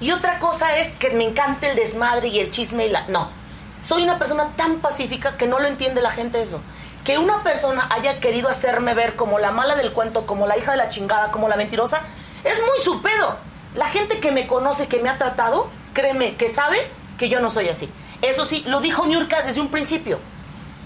y 0.00 0.12
otra 0.12 0.38
cosa 0.38 0.78
es 0.78 0.94
que 0.94 1.10
me 1.10 1.24
encanta 1.28 1.66
el 1.68 1.76
desmadre 1.76 2.28
y 2.28 2.40
el 2.40 2.50
chisme 2.50 2.86
y 2.86 2.88
la... 2.88 3.06
No, 3.08 3.30
soy 3.78 4.02
una 4.02 4.18
persona 4.18 4.48
tan 4.56 4.76
pacífica 4.76 5.36
que 5.36 5.46
no 5.46 5.58
lo 5.58 5.68
entiende 5.68 6.00
la 6.00 6.10
gente 6.10 6.40
eso. 6.40 6.62
Que 7.04 7.18
una 7.18 7.42
persona 7.42 7.86
haya 7.94 8.18
querido 8.18 8.48
hacerme 8.48 8.94
ver 8.94 9.14
como 9.14 9.38
la 9.38 9.50
mala 9.50 9.76
del 9.76 9.92
cuento, 9.92 10.24
como 10.24 10.46
la 10.46 10.56
hija 10.56 10.70
de 10.70 10.78
la 10.78 10.88
chingada, 10.88 11.30
como 11.30 11.50
la 11.50 11.56
mentirosa, 11.56 12.00
es 12.44 12.58
muy 12.60 12.78
su 12.82 13.02
pedo. 13.02 13.36
La 13.74 13.86
gente 13.86 14.20
que 14.20 14.32
me 14.32 14.46
conoce, 14.46 14.88
que 14.88 14.98
me 14.98 15.08
ha 15.08 15.18
tratado, 15.18 15.68
créeme, 15.92 16.36
que 16.36 16.48
sabe 16.48 16.78
que 17.18 17.28
yo 17.28 17.40
no 17.40 17.50
soy 17.50 17.68
así. 17.68 17.88
Eso 18.22 18.46
sí, 18.46 18.64
lo 18.66 18.80
dijo 18.80 19.06
Niurka 19.06 19.42
desde 19.42 19.60
un 19.60 19.68
principio. 19.68 20.18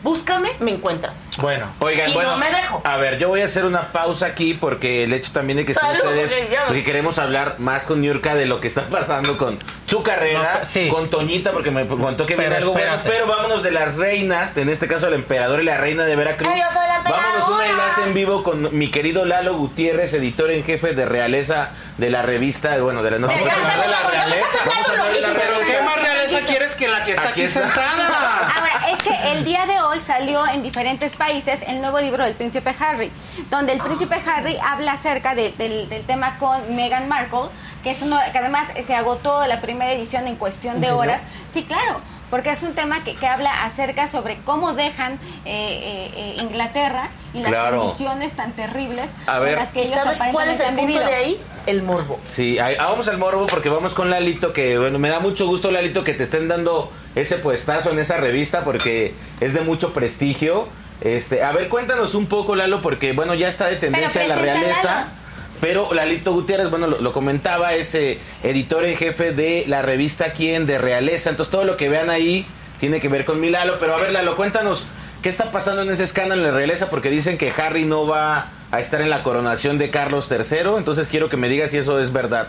Búscame, 0.03 0.51
me 0.59 0.73
encuentras. 0.73 1.23
Bueno, 1.39 1.73
Oigan, 1.79 2.11
Y 2.11 2.15
bueno, 2.15 2.33
no 2.33 2.37
me 2.39 2.51
dejo. 2.51 2.83
a 2.85 2.97
ver, 2.97 3.19
yo 3.19 3.29
voy 3.29 3.41
a 3.43 3.45
hacer 3.45 3.65
una 3.65 3.93
pausa 3.93 4.27
aquí 4.27 4.55
porque 4.55 5.05
el 5.05 5.13
hecho 5.13 5.31
también 5.33 5.57
de 5.59 5.65
que 5.65 5.73
estén 5.73 5.89
Salud, 5.97 6.05
ustedes, 6.05 6.49
porque 6.67 6.83
queremos 6.83 7.19
hablar 7.19 7.57
más 7.59 7.85
con 7.85 8.01
Niurka 8.01 8.35
de 8.35 8.47
lo 8.47 8.59
que 8.61 8.69
está 8.69 8.83
pasando 8.89 9.39
con 9.39 9.59
su 9.87 10.03
carrera, 10.03 10.59
No, 10.63 10.69
sí. 10.69 10.89
con 10.89 11.09
Toñita, 11.09 11.53
porque 11.53 11.71
me 11.71 11.87
contó 11.87 12.27
que 12.27 12.35
viene 12.35 12.57
algo 12.57 12.73
bueno, 12.73 12.99
pero 13.05 13.27
vámonos 13.27 13.63
de 13.63 13.71
las 13.71 13.95
reinas, 13.97 14.57
en 14.57 14.69
este 14.69 14.89
caso 14.89 15.07
el 15.07 15.15
emperador 15.15 15.61
y 15.63 15.65
la 15.65 15.77
reina 15.79 16.05
de 16.05 16.17
Veracruz. 16.17 16.51
¡Ay, 16.53 16.61
yo 16.61 16.67
soy 16.73 16.87
la 16.87 17.03
vámonos 17.09 17.49
un 17.49 17.61
enlace 17.61 18.03
en 18.03 18.15
vivo 18.15 18.43
con 18.43 18.77
mi 18.77 18.91
querido 18.91 19.25
Lalo 19.25 19.55
Gutiérrez, 19.55 20.13
editor 20.15 20.51
en 20.51 20.65
jefe 20.65 20.95
de 20.95 21.05
realeza 21.05 21.71
de 21.99 22.11
la 22.11 22.23
revista, 22.23 22.77
bueno, 22.79 23.03
de 23.03 23.11
la 23.13 23.19
no 23.19 23.27
vamos 23.29 23.49
a 23.49 23.55
hablar 23.55 23.83
de 23.83 23.89
la 23.89 24.09
realeza, 24.09 24.59
vamos 24.67 24.89
a 24.89 24.91
hablar 24.91 25.13
de 25.13 25.21
la 25.21 25.33
realeza. 25.33 25.73
¿qué 25.73 25.83
más 25.83 26.03
realeza 26.03 26.22
quieres 26.47 26.75
que 26.75 26.89
la 26.89 27.05
que 27.05 27.11
está 27.13 27.23
Aquí 27.29 27.31
aquí, 27.33 27.43
está. 27.43 27.61
sentada? 27.63 28.53
Ahora, 28.59 28.91
es 28.93 29.03
que 29.03 29.33
el 29.33 29.45
día 29.45 29.67
de 29.67 29.81
hoy 29.81 30.01
salió 30.01 30.47
en 30.49 30.63
diferentes 30.63 31.17
países 31.17 31.63
el 31.67 31.81
nuevo 31.81 32.01
libro 32.01 32.25
del 32.25 32.35
príncipe 32.35 32.75
Harry, 32.81 33.11
donde 33.51 33.73
el 33.73 33.81
príncipe 33.81 34.17
Harry 34.27 34.59
habla 34.65 34.93
acerca 34.93 35.35
de- 35.35 35.51
del, 35.53 35.89
del 35.89 36.05
tema 36.05 36.39
con 36.39 36.75
Meghan 36.77 37.09
Markle, 37.09 37.49
que 37.83 37.91
es 37.91 38.03
uno 38.03 38.19
que 38.33 38.39
además 38.39 38.69
se 38.87 38.95
agotó 38.95 39.47
la 39.47 39.61
primera 39.61 39.93
edición 39.93 40.27
en 40.29 40.37
cuestión 40.37 40.81
de 40.81 40.91
horas. 40.93 41.21
Sí, 41.51 41.65
claro. 41.65 42.01
Porque 42.33 42.51
es 42.51 42.63
un 42.63 42.73
tema 42.75 43.05
que, 43.05 43.15
que 43.15 43.27
habla 43.27 43.65
acerca 43.65 44.09
sobre 44.09 44.39
cómo 44.39 44.73
dejan 44.73 45.13
eh, 45.13 45.19
eh, 45.45 46.11
eh, 46.17 46.37
Inglaterra 46.43 47.11
y 47.35 47.41
las 47.43 47.51
Claro. 47.51 47.81
condiciones 47.81 48.33
tan 48.33 48.53
terribles 48.53 49.11
A 49.27 49.39
ver. 49.39 49.59
las 49.59 49.71
que 49.71 49.81
¿Y 49.81 49.89
ellos 49.89 49.97
sabes 49.97 50.19
cuál 50.33 50.49
es 50.49 50.59
el 50.61 50.69
punto 50.69 50.81
vivido. 50.87 51.05
de 51.05 51.15
ahí? 51.15 51.41
El 51.67 51.83
morbo. 51.83 52.19
Sí, 52.35 52.59
ahí- 52.59 52.77
ah, 52.81 52.87
vamos 52.87 53.07
al 53.09 53.19
morbo 53.19 53.47
porque 53.49 53.69
vamos 53.69 53.93
con 53.93 54.09
Lalito, 54.09 54.55
que 54.55 54.79
bueno, 54.79 54.99
me 54.99 55.11
da 55.11 55.21
mucho 55.21 55.47
gusto 55.47 55.71
Lalito 55.71 56.05
que 56.05 56.15
te 56.15 56.25
estén 56.25 56.49
dando 56.49 56.91
ese 57.15 57.37
puestazo 57.37 57.91
en 57.91 57.99
esa 57.99 58.17
revista 58.17 58.65
porque 58.65 59.15
es 59.41 59.53
de 59.53 59.61
mucho 59.61 59.93
prestigio. 59.93 60.69
Este, 61.03 61.43
a 61.45 61.53
ver, 61.53 61.69
cuéntanos 61.69 62.15
un 62.15 62.27
poco, 62.27 62.57
Lalo, 62.57 62.81
porque 62.81 63.13
bueno, 63.13 63.35
ya 63.35 63.49
está 63.51 63.67
de 63.67 63.77
tendencia 63.77 64.23
en 64.23 64.29
la 64.31 64.37
realeza. 64.37 64.83
Lalo. 64.95 65.22
Pero 65.63 65.95
Lalito 65.95 66.33
Gutiérrez, 66.33 66.71
bueno, 66.71 66.89
lo, 66.89 67.01
lo 67.01 67.13
comentaba, 67.13 67.73
es 67.75 67.95
eh, 67.95 68.19
editor 68.43 68.85
en 68.85 68.97
jefe 68.97 69.33
de 69.33 69.63
la 69.69 69.81
revista 69.81 70.33
Quién 70.33 70.67
de 70.67 70.77
Realeza. 70.77 71.31
Entonces 71.31 71.53
todo 71.53 71.63
lo 71.65 71.77
que 71.77 71.89
vean 71.89 72.11
ahí 72.11 72.45
tiene 72.81 73.01
que 73.01 73.09
ver 73.09 73.25
con 73.25 73.39
mi 73.39 73.49
Lalo. 73.49 73.79
Pero 73.79 73.95
a 73.95 74.01
ver, 74.01 74.11
Lalo, 74.11 74.35
cuéntanos, 74.35 74.89
¿qué 75.23 75.29
está 75.29 75.53
pasando 75.53 75.83
en 75.83 75.91
ese 75.91 76.03
escándalo 76.03 76.43
en 76.43 76.49
la 76.49 76.55
realeza? 76.57 76.91
Porque 76.91 77.11
dicen 77.11 77.39
que 77.39 77.53
Harry 77.57 77.85
no 77.85 78.09
va 78.09 78.49
a 78.73 78.81
estar 78.81 79.01
en 79.03 79.09
la 79.09 79.23
coronación 79.23 79.79
de 79.79 79.91
Carlos 79.91 80.29
III. 80.29 80.79
Entonces 80.79 81.07
quiero 81.07 81.29
que 81.29 81.37
me 81.37 81.49
digas 81.49 81.71
si 81.71 81.77
eso 81.79 82.01
es 82.01 82.13
verdad. 82.13 82.49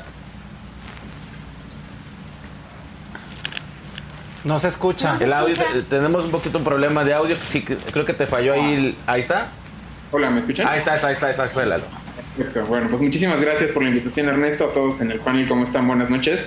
No 4.43 4.59
se 4.59 4.69
escucha. 4.69 5.17
El 5.21 5.31
audio, 5.33 5.53
escucha? 5.53 5.71
te- 5.71 5.83
tenemos 5.83 6.25
un 6.25 6.31
poquito 6.31 6.57
un 6.57 6.63
problema 6.63 7.03
de 7.05 7.13
audio. 7.13 7.37
Sí, 7.51 7.61
creo 7.63 8.05
que 8.05 8.13
te 8.13 8.25
falló 8.25 8.53
ahí. 8.53 8.73
el- 8.73 8.95
ahí 9.05 9.21
está. 9.21 9.49
Hola, 10.11 10.31
¿me 10.31 10.39
escuchan? 10.41 10.67
Ahí 10.67 10.79
está, 10.79 10.91
ahí 10.93 10.95
está, 10.97 11.07
ahí 11.09 11.13
está, 11.13 11.25
ahí 11.27 11.31
está, 11.31 11.43
ahí 11.43 11.49
está, 11.49 11.65
Lalo. 11.65 11.83
Perfecto. 12.37 12.65
Bueno, 12.67 12.87
pues 12.89 13.01
muchísimas 13.01 13.39
gracias 13.39 13.71
por 13.71 13.83
la 13.83 13.89
invitación, 13.89 14.27
Ernesto, 14.27 14.65
a 14.65 14.73
todos 14.73 15.01
en 15.01 15.11
el 15.11 15.19
panel. 15.19 15.47
¿Cómo 15.47 15.63
están? 15.63 15.87
Buenas 15.87 16.09
noches. 16.09 16.39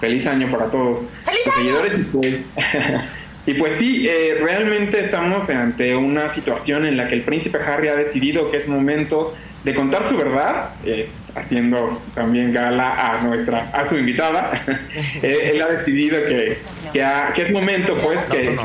Feliz 0.00 0.26
año 0.26 0.50
para 0.50 0.66
todos 0.66 1.06
¡Feliz 1.24 1.40
los 1.46 1.56
año! 1.56 1.64
seguidores. 1.64 1.98
Y 1.98 2.02
pues, 2.04 2.38
y 3.46 3.54
pues 3.54 3.76
sí, 3.76 4.06
eh, 4.08 4.38
realmente 4.42 5.00
estamos 5.04 5.48
ante 5.50 5.94
una 5.96 6.28
situación 6.30 6.86
en 6.86 6.96
la 6.96 7.08
que 7.08 7.14
el 7.16 7.22
príncipe 7.22 7.58
Harry 7.58 7.88
ha 7.88 7.94
decidido 7.96 8.50
que 8.50 8.56
es 8.56 8.68
momento 8.68 9.34
de 9.64 9.74
contar 9.74 10.04
su 10.04 10.16
verdad, 10.16 10.70
eh, 10.84 11.08
haciendo 11.34 12.00
también 12.14 12.52
gala 12.52 12.92
a 12.98 13.22
nuestra 13.22 13.70
a 13.72 13.88
su 13.88 13.96
invitada. 13.96 14.52
Eh, 15.22 15.52
él 15.54 15.62
ha 15.62 15.68
decidido 15.68 16.18
que, 16.26 16.58
que, 16.92 17.02
ha- 17.02 17.32
que 17.34 17.42
es 17.42 17.50
momento, 17.52 17.96
pues, 18.02 18.18
que, 18.28 18.56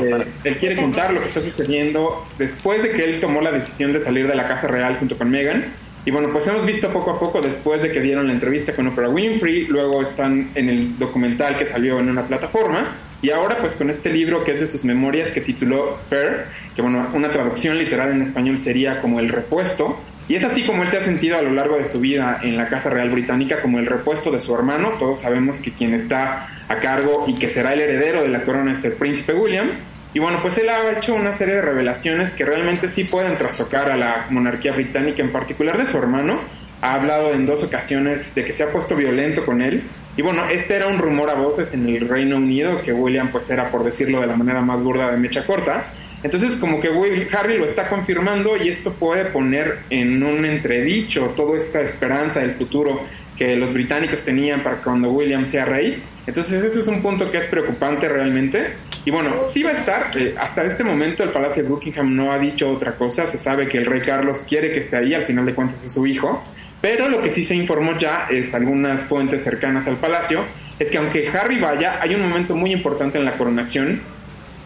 que 0.43 0.49
él 0.49 0.57
quiere 0.57 0.75
contar 0.75 1.11
lo 1.13 1.19
que 1.19 1.25
está 1.27 1.39
sucediendo 1.39 2.23
después 2.37 2.83
de 2.83 2.91
que 2.91 3.03
él 3.05 3.19
tomó 3.21 3.39
la 3.41 3.51
decisión 3.51 3.93
de 3.93 4.03
salir 4.03 4.27
de 4.27 4.35
la 4.35 4.47
Casa 4.47 4.67
Real 4.67 4.97
junto 4.97 5.17
con 5.17 5.29
Meghan. 5.29 5.65
Y 6.05 6.11
bueno, 6.11 6.29
pues 6.31 6.47
hemos 6.47 6.65
visto 6.65 6.89
poco 6.89 7.11
a 7.11 7.19
poco 7.19 7.41
después 7.41 7.81
de 7.81 7.91
que 7.91 7.99
dieron 7.99 8.27
la 8.27 8.33
entrevista 8.33 8.73
con 8.73 8.87
Oprah 8.87 9.09
Winfrey, 9.09 9.67
luego 9.67 10.01
están 10.01 10.49
en 10.55 10.69
el 10.69 10.97
documental 10.97 11.57
que 11.57 11.65
salió 11.65 11.99
en 11.99 12.09
una 12.09 12.25
plataforma, 12.25 12.95
y 13.21 13.31
ahora 13.31 13.57
pues 13.59 13.75
con 13.75 13.89
este 13.89 14.11
libro 14.11 14.43
que 14.43 14.53
es 14.53 14.61
de 14.61 14.67
sus 14.67 14.85
memorias 14.85 15.31
que 15.31 15.41
tituló 15.41 15.93
Spare, 15.93 16.45
que 16.73 16.81
bueno, 16.81 17.09
una 17.13 17.29
traducción 17.29 17.77
literal 17.77 18.11
en 18.11 18.21
español 18.21 18.57
sería 18.57 19.01
como 19.01 19.19
el 19.19 19.27
repuesto, 19.27 19.99
y 20.29 20.35
es 20.35 20.43
así 20.43 20.63
como 20.63 20.83
él 20.83 20.89
se 20.89 20.97
ha 20.97 21.03
sentido 21.03 21.37
a 21.37 21.41
lo 21.41 21.51
largo 21.51 21.75
de 21.75 21.85
su 21.85 21.99
vida 21.99 22.39
en 22.43 22.55
la 22.55 22.67
Casa 22.69 22.89
Real 22.89 23.09
Británica 23.09 23.61
como 23.61 23.79
el 23.79 23.87
repuesto 23.87 24.31
de 24.31 24.39
su 24.39 24.53
hermano, 24.55 24.93
todos 24.99 25.21
sabemos 25.21 25.59
que 25.59 25.71
quien 25.71 25.93
está 25.93 26.47
a 26.67 26.75
cargo 26.75 27.25
y 27.27 27.35
que 27.35 27.49
será 27.49 27.73
el 27.73 27.81
heredero 27.81 28.21
de 28.21 28.29
la 28.29 28.43
corona 28.43 28.71
es 28.71 28.85
el 28.85 28.93
príncipe 28.93 29.33
William, 29.33 29.71
y 30.13 30.19
bueno, 30.19 30.39
pues 30.41 30.57
él 30.57 30.69
ha 30.69 30.91
hecho 30.91 31.13
una 31.13 31.33
serie 31.33 31.55
de 31.55 31.61
revelaciones 31.61 32.33
que 32.33 32.43
realmente 32.43 32.89
sí 32.89 33.03
pueden 33.03 33.37
trastocar 33.37 33.91
a 33.91 33.95
la 33.95 34.25
monarquía 34.31 34.71
británica, 34.71 35.21
en 35.21 35.31
particular 35.31 35.77
de 35.77 35.85
su 35.85 35.97
hermano. 35.97 36.39
Ha 36.81 36.93
hablado 36.93 37.33
en 37.33 37.45
dos 37.45 37.63
ocasiones 37.63 38.23
de 38.33 38.43
que 38.43 38.53
se 38.53 38.63
ha 38.63 38.71
puesto 38.71 38.95
violento 38.95 39.45
con 39.45 39.61
él. 39.61 39.83
Y 40.17 40.23
bueno, 40.23 40.45
este 40.49 40.75
era 40.75 40.87
un 40.87 40.97
rumor 40.97 41.29
a 41.29 41.35
voces 41.35 41.73
en 41.73 41.87
el 41.87 42.09
Reino 42.09 42.37
Unido, 42.37 42.81
que 42.81 42.91
William 42.91 43.29
pues 43.31 43.49
era, 43.49 43.69
por 43.69 43.83
decirlo 43.83 44.19
de 44.21 44.27
la 44.27 44.35
manera 44.35 44.61
más 44.61 44.81
burda, 44.81 45.11
de 45.11 45.17
mecha 45.17 45.45
corta. 45.45 45.85
Entonces 46.23 46.55
como 46.57 46.81
que 46.81 46.89
Harry 47.31 47.57
lo 47.57 47.65
está 47.65 47.87
confirmando 47.87 48.57
y 48.57 48.69
esto 48.69 48.91
puede 48.93 49.25
poner 49.25 49.79
en 49.89 50.21
un 50.23 50.43
entredicho 50.43 51.33
toda 51.35 51.57
esta 51.57 51.81
esperanza 51.81 52.39
del 52.41 52.55
futuro 52.55 53.05
que 53.37 53.55
los 53.55 53.73
británicos 53.73 54.23
tenían 54.23 54.61
para 54.61 54.77
cuando 54.77 55.11
William 55.11 55.45
sea 55.45 55.65
rey. 55.65 56.03
Entonces 56.27 56.61
eso 56.61 56.79
es 56.79 56.87
un 56.87 57.01
punto 57.01 57.31
que 57.31 57.37
es 57.37 57.45
preocupante 57.45 58.09
realmente. 58.09 58.73
Y 59.05 59.11
bueno, 59.11 59.31
sí 59.49 59.63
va 59.63 59.71
a 59.71 59.73
estar, 59.73 60.11
eh, 60.17 60.35
hasta 60.37 60.63
este 60.63 60.83
momento 60.83 61.23
el 61.23 61.31
Palacio 61.31 61.63
de 61.63 61.69
Buckingham 61.69 62.15
no 62.15 62.31
ha 62.33 62.37
dicho 62.37 62.69
otra 62.69 62.95
cosa, 62.95 63.27
se 63.27 63.39
sabe 63.39 63.67
que 63.67 63.77
el 63.77 63.85
rey 63.85 64.01
Carlos 64.01 64.43
quiere 64.47 64.71
que 64.71 64.81
esté 64.81 64.97
ahí, 64.97 65.13
al 65.13 65.25
final 65.25 65.45
de 65.45 65.55
cuentas 65.55 65.83
es 65.83 65.93
su 65.93 66.05
hijo, 66.05 66.43
pero 66.81 67.07
lo 67.07 67.21
que 67.21 67.31
sí 67.31 67.45
se 67.45 67.55
informó 67.55 67.97
ya 67.97 68.27
es 68.29 68.53
algunas 68.53 69.07
fuentes 69.07 69.43
cercanas 69.43 69.87
al 69.87 69.97
palacio, 69.97 70.43
es 70.77 70.89
que 70.89 70.97
aunque 70.97 71.29
Harry 71.29 71.59
vaya, 71.59 72.01
hay 72.01 72.13
un 72.13 72.21
momento 72.21 72.55
muy 72.55 72.71
importante 72.71 73.17
en 73.17 73.25
la 73.25 73.37
coronación, 73.37 74.01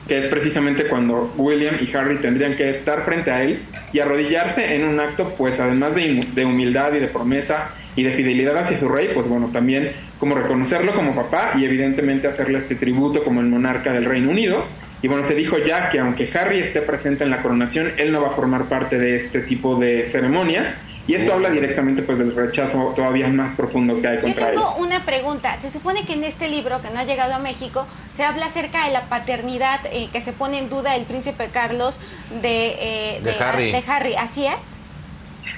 que 0.08 0.18
es 0.18 0.28
precisamente 0.28 0.86
cuando 0.88 1.34
William 1.38 1.76
y 1.80 1.96
Harry 1.96 2.18
tendrían 2.18 2.56
que 2.56 2.70
estar 2.70 3.06
frente 3.06 3.32
a 3.32 3.44
él 3.44 3.64
y 3.94 4.00
arrodillarse 4.00 4.76
en 4.76 4.86
un 4.86 5.00
acto, 5.00 5.34
pues 5.38 5.60
además 5.60 5.96
de, 5.96 6.28
de 6.34 6.46
humildad 6.46 6.94
y 6.94 7.00
de 7.00 7.08
promesa 7.08 7.74
y 7.96 8.04
de 8.04 8.12
fidelidad 8.12 8.58
hacia 8.58 8.78
su 8.78 8.90
rey, 8.90 9.10
pues 9.14 9.28
bueno, 9.28 9.50
también 9.52 9.92
como 10.20 10.36
reconocerlo 10.36 10.94
como 10.94 11.16
papá 11.16 11.54
y 11.56 11.66
evidentemente 11.66 12.28
hacerle 12.28 12.58
este 12.58 12.76
tributo 12.76 13.24
como 13.24 13.42
el 13.42 13.48
monarca 13.48 13.94
del 13.94 14.06
Reino 14.06 14.30
Unido. 14.30 14.66
Y 15.02 15.08
bueno, 15.10 15.24
se 15.26 15.36
dijo 15.36 15.58
ya 15.58 15.90
que 15.90 16.00
aunque 16.00 16.30
Harry 16.34 16.60
esté 16.60 16.82
presente 16.82 17.24
en 17.26 17.30
la 17.30 17.42
coronación, 17.42 17.92
él 17.98 18.12
no 18.12 18.22
va 18.22 18.30
a 18.30 18.32
formar 18.32 18.66
parte 18.66 18.98
de 18.98 19.18
este 19.18 19.42
tipo 19.42 19.76
de 19.76 20.06
ceremonias. 20.06 20.70
Y 21.06 21.16
esto 21.16 21.34
habla 21.34 21.50
directamente 21.50 22.02
pues 22.02 22.18
del 22.18 22.34
rechazo 22.34 22.94
todavía 22.96 23.28
más 23.28 23.54
profundo 23.56 24.00
que 24.00 24.08
hay 24.08 24.16
Yo 24.16 24.22
contra 24.22 24.50
él. 24.50 24.56
tengo 24.56 24.76
una 24.78 25.04
pregunta. 25.04 25.58
Se 25.62 25.70
supone 25.70 26.06
que 26.06 26.14
en 26.14 26.24
este 26.24 26.48
libro, 26.48 26.82
que 26.82 26.90
no 26.92 27.00
ha 27.00 27.04
llegado 27.04 27.34
a 27.34 27.40
México, 27.40 27.86
se 28.16 28.24
habla 28.24 28.46
acerca 28.46 28.86
de 28.86 28.94
la 28.94 29.10
paternidad 29.10 29.82
eh, 29.92 30.08
que 30.14 30.22
se 30.22 30.32
pone 30.32 30.60
en 30.60 30.70
duda 30.70 30.96
el 30.96 31.04
príncipe 31.04 31.50
Carlos 31.52 31.98
de, 32.42 32.76
eh, 32.80 33.22
De 33.22 33.32
Harry. 33.44 33.72
de 33.74 33.84
Harry. 33.86 34.16
¿Así 34.16 34.46
es? 34.46 34.73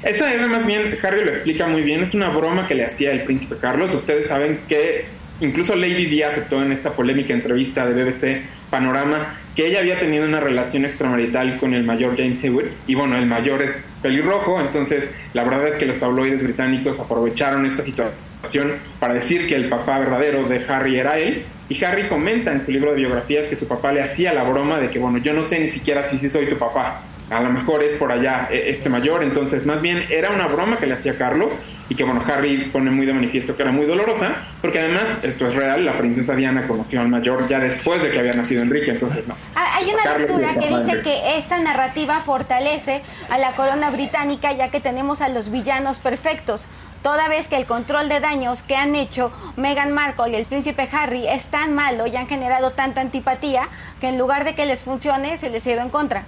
Esa 0.03 0.33
era 0.33 0.47
más 0.47 0.65
bien, 0.65 0.89
Harry 1.03 1.23
lo 1.23 1.31
explica 1.31 1.67
muy 1.67 1.81
bien, 1.81 2.01
es 2.01 2.13
una 2.13 2.29
broma 2.29 2.67
que 2.67 2.75
le 2.75 2.85
hacía 2.85 3.11
el 3.11 3.23
príncipe 3.23 3.55
Carlos. 3.59 3.93
Ustedes 3.93 4.27
saben 4.27 4.61
que 4.67 5.05
incluso 5.41 5.75
Lady 5.75 6.05
Di 6.05 6.23
aceptó 6.23 6.61
en 6.61 6.71
esta 6.71 6.91
polémica 6.91 7.33
entrevista 7.33 7.85
de 7.85 8.03
BBC 8.03 8.41
Panorama 8.69 9.39
que 9.55 9.65
ella 9.67 9.79
había 9.79 9.97
tenido 9.99 10.25
una 10.25 10.39
relación 10.39 10.85
extramarital 10.85 11.57
con 11.57 11.73
el 11.73 11.83
mayor 11.83 12.17
James 12.17 12.43
Hewitt. 12.43 12.73
Y 12.87 12.95
bueno, 12.95 13.17
el 13.17 13.25
mayor 13.25 13.63
es 13.63 13.81
pelirrojo, 14.01 14.59
entonces 14.59 15.09
la 15.33 15.43
verdad 15.43 15.69
es 15.69 15.75
que 15.75 15.85
los 15.85 15.97
tabloides 15.97 16.43
británicos 16.43 16.99
aprovecharon 16.99 17.65
esta 17.65 17.83
situación 17.83 18.73
para 18.99 19.13
decir 19.13 19.47
que 19.47 19.55
el 19.55 19.69
papá 19.69 19.99
verdadero 19.99 20.47
de 20.47 20.63
Harry 20.67 20.97
era 20.97 21.17
él. 21.17 21.45
Y 21.69 21.83
Harry 21.83 22.07
comenta 22.09 22.51
en 22.51 22.61
su 22.61 22.69
libro 22.69 22.91
de 22.91 22.97
biografías 22.97 23.47
que 23.47 23.55
su 23.55 23.67
papá 23.67 23.91
le 23.91 24.03
hacía 24.03 24.33
la 24.33 24.43
broma 24.43 24.79
de 24.79 24.89
que, 24.89 24.99
bueno, 24.99 25.17
yo 25.19 25.33
no 25.33 25.45
sé 25.45 25.59
ni 25.59 25.69
siquiera 25.69 26.07
si 26.09 26.17
sí 26.19 26.29
soy 26.29 26.47
tu 26.47 26.57
papá 26.57 27.01
a 27.29 27.41
lo 27.41 27.49
mejor 27.49 27.83
es 27.83 27.95
por 27.95 28.11
allá 28.11 28.47
eh, 28.51 28.65
este 28.67 28.89
mayor, 28.89 29.23
entonces 29.23 29.65
más 29.65 29.81
bien 29.81 30.05
era 30.09 30.31
una 30.31 30.47
broma 30.47 30.77
que 30.77 30.85
le 30.85 30.93
hacía 30.93 31.17
Carlos 31.17 31.57
y 31.89 31.95
que 31.95 32.03
bueno, 32.03 32.23
Harry 32.27 32.69
pone 32.71 32.89
muy 32.89 33.05
de 33.05 33.13
manifiesto 33.13 33.55
que 33.55 33.61
era 33.61 33.71
muy 33.71 33.85
dolorosa, 33.85 34.47
porque 34.61 34.79
además, 34.79 35.03
esto 35.21 35.47
es 35.47 35.53
real, 35.53 35.85
la 35.85 35.97
princesa 35.97 36.35
Diana 36.35 36.67
conoció 36.67 36.99
al 36.99 37.09
mayor 37.09 37.47
ya 37.47 37.59
después 37.59 38.01
de 38.01 38.09
que 38.09 38.19
había 38.19 38.31
nacido 38.31 38.63
Enrique, 38.63 38.91
entonces 38.91 39.27
no. 39.27 39.35
Hay 39.55 39.85
una 39.85 40.03
Carlos 40.03 40.31
lectura 40.31 40.53
que 40.55 40.75
dice 40.75 41.01
que 41.01 41.37
esta 41.37 41.59
narrativa 41.59 42.21
fortalece 42.21 43.01
a 43.29 43.37
la 43.37 43.51
corona 43.51 43.91
británica 43.91 44.51
ya 44.53 44.69
que 44.71 44.79
tenemos 44.79 45.21
a 45.21 45.29
los 45.29 45.51
villanos 45.51 45.99
perfectos. 45.99 46.67
Toda 47.03 47.27
vez 47.27 47.47
que 47.47 47.55
el 47.55 47.67
control 47.67 48.09
de 48.09 48.19
daños 48.19 48.63
que 48.63 48.75
han 48.75 48.95
hecho 48.95 49.31
Meghan 49.57 49.91
Markle 49.91 50.31
y 50.31 50.35
el 50.35 50.45
príncipe 50.45 50.89
Harry 50.91 51.27
es 51.27 51.45
tan 51.47 51.75
malo 51.75 52.07
y 52.07 52.15
han 52.15 52.25
generado 52.25 52.71
tanta 52.71 53.01
antipatía 53.01 53.67
que 54.01 54.07
en 54.07 54.17
lugar 54.17 54.43
de 54.43 54.55
que 54.55 54.65
les 54.65 54.83
funcione 54.83 55.37
se 55.37 55.51
les 55.51 55.67
ha 55.67 55.73
ido 55.73 55.81
en 55.81 55.89
contra. 55.89 56.23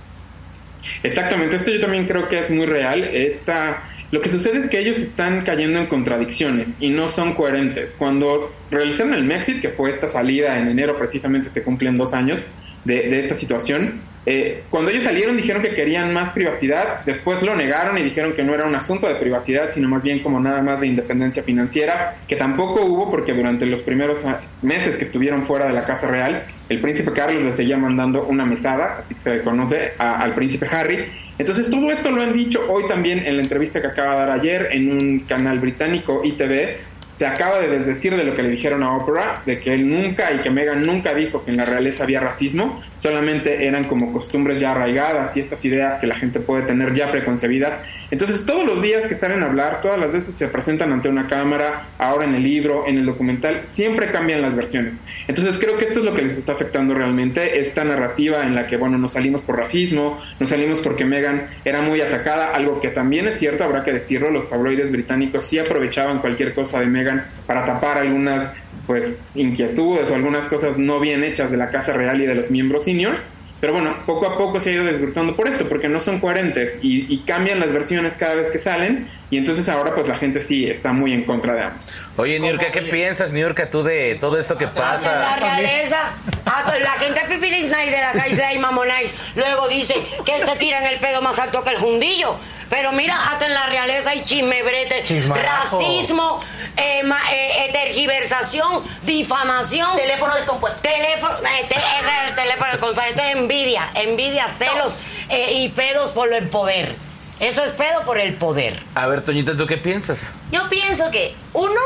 Exactamente, 1.04 1.56
esto 1.56 1.72
yo 1.72 1.80
también 1.80 2.06
creo 2.06 2.28
que 2.28 2.40
es 2.40 2.50
muy 2.50 2.66
real. 2.66 3.04
Esta, 3.04 3.84
lo 4.12 4.22
que 4.22 4.30
sucede 4.30 4.66
es 4.66 4.70
que 4.70 4.80
ellos 4.80 4.98
están 4.98 5.44
cayendo 5.44 5.80
en 5.80 5.88
contradicciones 5.88 6.70
y 6.80 6.90
no 6.90 7.10
son 7.10 7.34
coherentes. 7.36 7.96
Cuando 7.98 8.54
realizaron 8.72 9.14
el 9.14 9.24
Mexit, 9.24 9.62
que 9.62 9.70
fue 9.70 9.92
esta 9.92 10.08
salida 10.08 10.58
en 10.58 10.68
enero, 10.68 10.98
precisamente 10.98 11.50
se 11.50 11.64
cumplen 11.64 11.98
dos 11.98 12.14
años 12.14 12.48
de, 12.86 12.96
de 12.96 13.20
esta 13.20 13.36
situación, 13.36 14.02
eh, 14.30 14.63
cuando 14.69 14.91
ellos 14.91 15.05
salieron 15.05 15.38
dijeron 15.38 15.61
que 15.61 15.73
querían 15.73 16.13
más 16.13 16.34
privacidad, 16.34 16.99
después 17.05 17.41
lo 17.41 17.55
negaron 17.55 17.97
y 17.97 18.03
dijeron 18.03 18.34
que 18.34 18.43
no 18.43 18.53
era 18.53 18.65
un 18.67 18.75
asunto 18.75 19.07
de 19.07 19.15
privacidad, 19.15 19.71
sino 19.71 19.88
más 19.88 20.03
bien 20.03 20.19
como 20.19 20.38
nada 20.41 20.61
más 20.61 20.82
de 20.82 20.88
independencia 20.88 21.43
financiera, 21.43 22.17
que 22.28 22.36
tampoco 22.36 22.82
hubo 22.86 23.09
porque 23.09 23.34
durante 23.34 23.65
los 23.65 23.82
primeros 23.82 24.25
ah, 24.25 24.41
meses 24.61 24.97
que 24.97 25.05
estuvieron 25.05 25.45
fuera 25.45 25.65
de 25.67 25.73
la 25.73 25.86
Casa 25.86 26.07
Real, 26.07 26.43
el 26.67 26.82
príncipe 26.82 27.13
Carlos 27.13 27.41
le 27.41 27.53
seguía 27.53 27.78
mandando 27.78 28.25
una 28.25 28.45
mesada, 28.45 28.97
así 28.99 29.15
que 29.15 29.21
se 29.21 29.36
le 29.38 29.43
conoce 29.43 29.93
a- 29.97 30.19
al 30.21 30.36
príncipe 30.36 30.67
Harry. 30.69 31.05
Entonces 31.39 31.69
todo 31.69 31.89
esto 31.91 32.11
lo 32.11 32.21
han 32.21 32.34
dicho 32.34 32.65
hoy 32.67 32.86
también 32.88 33.19
en 33.25 33.38
la 33.38 33.43
entrevista 33.43 33.80
que 33.80 33.88
acaba 33.88 34.11
de 34.13 34.17
dar 34.19 34.32
ayer 34.32 34.69
en 34.71 34.91
un 34.91 35.19
canal 35.21 35.59
británico 35.59 36.21
ITV. 36.23 36.78
Se 37.18 37.26
acaba 37.26 37.59
de 37.59 37.68
desdecir 37.68 38.15
de 38.15 38.24
lo 38.24 38.36
que 38.36 38.43
le 38.43 38.49
dijeron 38.49 38.84
a 38.84 38.95
Oprah, 38.95 39.41
de 39.43 39.59
que 39.59 39.74
él 39.74 39.89
nunca 39.89 40.32
y 40.32 40.38
que 40.38 40.51
Meghan 40.51 40.86
nunca 40.86 41.15
dijo 41.15 41.43
que 41.43 41.49
en 41.49 41.57
la 41.57 41.65
realeza 41.65 42.03
había 42.03 42.20
racismo, 42.20 42.80
solamente 42.97 43.68
eran 43.68 43.86
como 43.86 44.13
costumbres 44.13 44.59
ya 44.59 44.74
arraigadas 44.74 45.36
y 45.36 45.39
estas 45.39 45.65
ideas 45.65 45.99
que 45.99 46.05
la 46.05 46.13
gente 46.13 46.39
puede 46.39 46.61
tener 46.61 46.93
ya 46.93 47.11
preconcebidas. 47.11 47.80
Entonces 48.11 48.45
todos 48.45 48.65
los 48.65 48.84
días 48.84 49.07
que 49.07 49.15
salen 49.15 49.41
a 49.41 49.47
hablar, 49.47 49.82
todas 49.82 49.99
las 49.99 50.11
veces 50.11 50.36
se 50.38 50.47
presentan 50.47 50.93
ante 50.93 51.09
una 51.09 51.26
cámara, 51.26 51.88
ahora 51.97 52.26
en 52.26 52.36
el 52.36 52.43
libro, 52.43 52.88
en 52.88 52.99
el 52.99 53.05
documental, 53.07 53.61
siempre 53.65 54.11
cambian 54.11 54.43
las 54.43 54.55
versiones. 54.55 54.93
Entonces 55.28 55.57
creo 55.57 55.78
que 55.78 55.86
esto 55.86 55.99
es 55.99 56.05
lo 56.05 56.13
que 56.13 56.22
les 56.22 56.38
está 56.38 56.51
afectando 56.51 56.93
realmente, 56.93 57.59
esta 57.59 57.84
narrativa 57.84 58.43
en 58.43 58.53
la 58.53 58.68
que, 58.68 58.78
bueno, 58.78 58.99
nos 58.99 59.13
salimos 59.13 59.41
por 59.41 59.57
racismo, 59.57 60.20
nos 60.39 60.51
salimos 60.51 60.82
porque 60.82 61.03
Meghan 61.03 61.47
era 61.65 61.82
muy 61.82 61.99
atacada, 61.99 62.53
algo 62.53 62.80
que 62.80 62.89
también 62.89 63.28
es 63.28 63.39
cierto, 63.39 63.63
habrá 63.63 63.84
que 63.84 63.91
decirlo, 63.91 64.30
los 64.30 64.47
tabloides 64.47 64.91
británicos 64.91 65.45
sí 65.45 65.57
aprovechaban 65.57 66.20
cualquier 66.20 66.53
cosa 66.53 66.80
de 66.80 66.86
Meghan 67.08 67.26
para 67.45 67.66
tapar 67.66 67.97
algunas 67.97 68.51
pues 68.86 69.14
inquietudes 69.36 70.10
o 70.12 70.16
algunas 70.16 70.47
cosas 70.47 70.78
no 70.78 70.99
bien 70.99 71.24
hechas 71.24 71.51
de 71.51 71.58
la 71.58 71.70
Casa 71.70 71.93
Real 71.93 72.22
y 72.22 72.26
de 72.26 72.36
los 72.36 72.49
miembros 72.51 72.86
seniors. 72.86 73.22
Pero 73.60 73.74
bueno, 73.74 73.95
poco 74.05 74.28
a 74.28 74.38
poco 74.38 74.60
se 74.60 74.70
ha 74.70 74.74
ido 74.74 74.84
desvirtuando 74.84 75.36
por 75.36 75.47
esto, 75.47 75.68
porque 75.68 75.89
no 75.89 75.99
son 75.99 76.20
coherentes 76.20 76.78
y, 76.84 77.12
y 77.12 77.24
cambian 77.26 77.60
las 77.60 77.72
versiones 77.74 78.16
cada 78.16 78.36
vez 78.36 78.51
que 78.51 78.60
salen, 78.60 79.10
y 79.32 79.38
entonces 79.39 79.68
ahora 79.68 79.95
pues 79.95 80.08
la 80.08 80.16
gente 80.16 80.43
sí 80.43 80.70
está 80.70 80.93
muy 80.93 81.12
en 81.12 81.24
contra 81.24 81.55
de 81.55 81.62
ambos. 81.64 81.99
Oye, 82.18 82.39
Niurka, 82.39 82.72
¿qué 82.72 82.84
piensas, 82.84 83.34
Niurka, 83.34 83.68
tú 83.72 83.82
de 83.82 84.16
todo 84.22 84.39
esto 84.39 84.60
que 84.60 84.66
La 84.66 84.74
pasa? 84.74 85.38
realeza, 85.39 86.12
hasta 86.45 86.78
la 86.78 86.91
gente 86.91 87.20
pipiris 87.28 87.72
de 87.72 87.91
la 87.99 88.12
Kaisla 88.14 88.53
y 88.53 88.60
Mamonais, 88.60 89.16
luego 89.36 89.68
dice 89.68 89.95
que 90.24 90.39
se 90.39 90.55
tiran 90.58 90.86
el 90.86 90.99
pedo 90.99 91.24
más 91.24 91.39
alto 91.39 91.64
que 91.64 91.72
el 91.72 91.78
jundillo. 91.78 92.38
Pero 92.70 92.91
mira, 92.91 93.30
hasta 93.30 93.45
en 93.45 93.53
la 93.53 93.65
realeza 93.68 94.09
hay 94.09 94.24
chisme, 94.24 94.61
brete, 94.63 95.03
Chismarajo. 95.03 95.80
racismo, 95.80 96.39
eh, 96.76 97.01
ma- 97.03 97.32
eh, 97.32 97.65
eh, 97.65 97.72
tergiversación, 97.72 98.84
difamación. 99.03 99.95
Teléfono 99.95 100.36
descompuesto. 100.36 100.82
Teléfono, 100.82 101.36
eh, 101.39 101.65
te- 101.68 101.76
ese 101.76 102.09
es 102.24 102.30
el 102.30 102.36
teléfono 102.36 102.72
descompuesto. 102.72 103.01
Esto 103.09 103.22
es 103.22 103.36
envidia, 103.38 103.89
envidia, 103.93 104.47
celos 104.49 105.01
eh, 105.30 105.53
y 105.53 105.70
pedos 105.70 106.11
por 106.11 106.32
el 106.34 106.49
poder. 106.49 106.95
Eso 107.39 107.63
es 107.63 107.72
pedo 107.72 108.01
por 108.03 108.20
el 108.20 108.34
poder. 108.36 108.84
A 108.95 109.07
ver, 109.07 109.24
Toñita, 109.24 109.55
¿tú 109.55 109.65
qué 109.68 109.78
piensas? 109.78 110.20
Yo 110.51 110.68
pienso 110.70 111.09
que, 111.11 111.36
uno, 111.53 111.80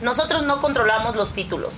nosotros 0.00 0.42
no 0.42 0.60
controlamos 0.60 1.14
los 1.16 1.32
títulos 1.34 1.74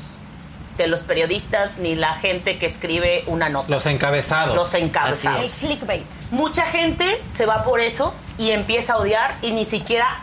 de 0.76 0.86
los 0.86 1.02
periodistas 1.02 1.78
ni 1.78 1.94
la 1.94 2.14
gente 2.14 2.58
que 2.58 2.66
escribe 2.66 3.24
una 3.26 3.48
nota. 3.48 3.68
Los 3.68 3.86
encabezados. 3.86 4.54
Los 4.54 4.74
encabezados. 4.74 5.62
El 5.62 5.68
clickbait. 5.68 6.06
Mucha 6.30 6.64
gente 6.66 7.22
se 7.26 7.46
va 7.46 7.62
por 7.62 7.80
eso 7.80 8.14
y 8.38 8.50
empieza 8.50 8.94
a 8.94 8.96
odiar 8.98 9.36
y 9.42 9.52
ni 9.52 9.64
siquiera 9.64 10.20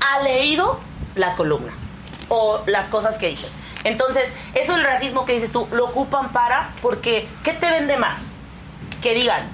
ha 0.00 0.22
leído 0.22 0.78
la 1.14 1.34
columna 1.34 1.72
o 2.28 2.62
las 2.66 2.88
cosas 2.88 3.18
que 3.18 3.28
dicen. 3.28 3.50
Entonces, 3.84 4.32
eso 4.54 4.72
del 4.72 4.84
racismo 4.84 5.24
que 5.24 5.32
dices 5.32 5.52
tú, 5.52 5.68
lo 5.70 5.84
ocupan 5.86 6.30
para, 6.32 6.72
porque 6.82 7.28
¿qué 7.44 7.52
te 7.52 7.70
vende 7.70 7.96
más? 7.96 8.34
Que 9.00 9.14
digan, 9.14 9.48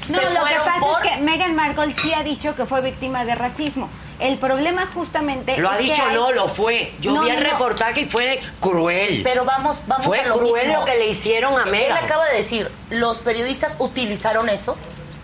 No, 0.00 0.06
se 0.06 0.22
lo 0.22 0.28
que 0.28 0.36
fueron 0.36 0.64
pasa 0.66 0.80
por... 0.80 1.06
es 1.06 1.12
que 1.12 1.20
Meghan 1.22 1.54
Markle 1.54 1.94
sí 1.94 2.12
ha 2.12 2.22
dicho 2.22 2.54
que 2.54 2.66
fue 2.66 2.82
víctima 2.82 3.24
de 3.24 3.34
racismo. 3.34 3.88
El 4.20 4.38
problema 4.38 4.86
justamente 4.92 5.56
Lo 5.58 5.70
ha 5.70 5.78
dicho, 5.78 6.02
hay- 6.06 6.14
no, 6.14 6.30
lo 6.32 6.48
fue. 6.48 6.92
Yo 7.00 7.12
No, 7.12 7.22
vi 7.22 7.30
no, 7.30 7.38
el 7.38 7.42
no. 7.44 7.50
reportaje 7.50 8.02
y 8.02 8.04
fue 8.04 8.40
cruel. 8.60 9.22
Pero 9.24 9.44
vamos, 9.44 9.82
vamos 9.86 10.06
Fue 10.06 10.20
a 10.20 10.26
lo 10.26 10.36
cruel 10.38 10.66
mismo. 10.66 10.80
lo 10.80 10.84
que 10.86 10.96
le 10.98 11.08
hicieron 11.08 11.58
a 11.58 11.64
Él 11.64 11.70
Meghan. 11.70 11.98
acaba 12.04 12.26
de 12.28 12.36
decir, 12.36 12.70
los 12.90 13.18
periodistas 13.18 13.76
utilizaron 13.78 14.48
eso 14.48 14.76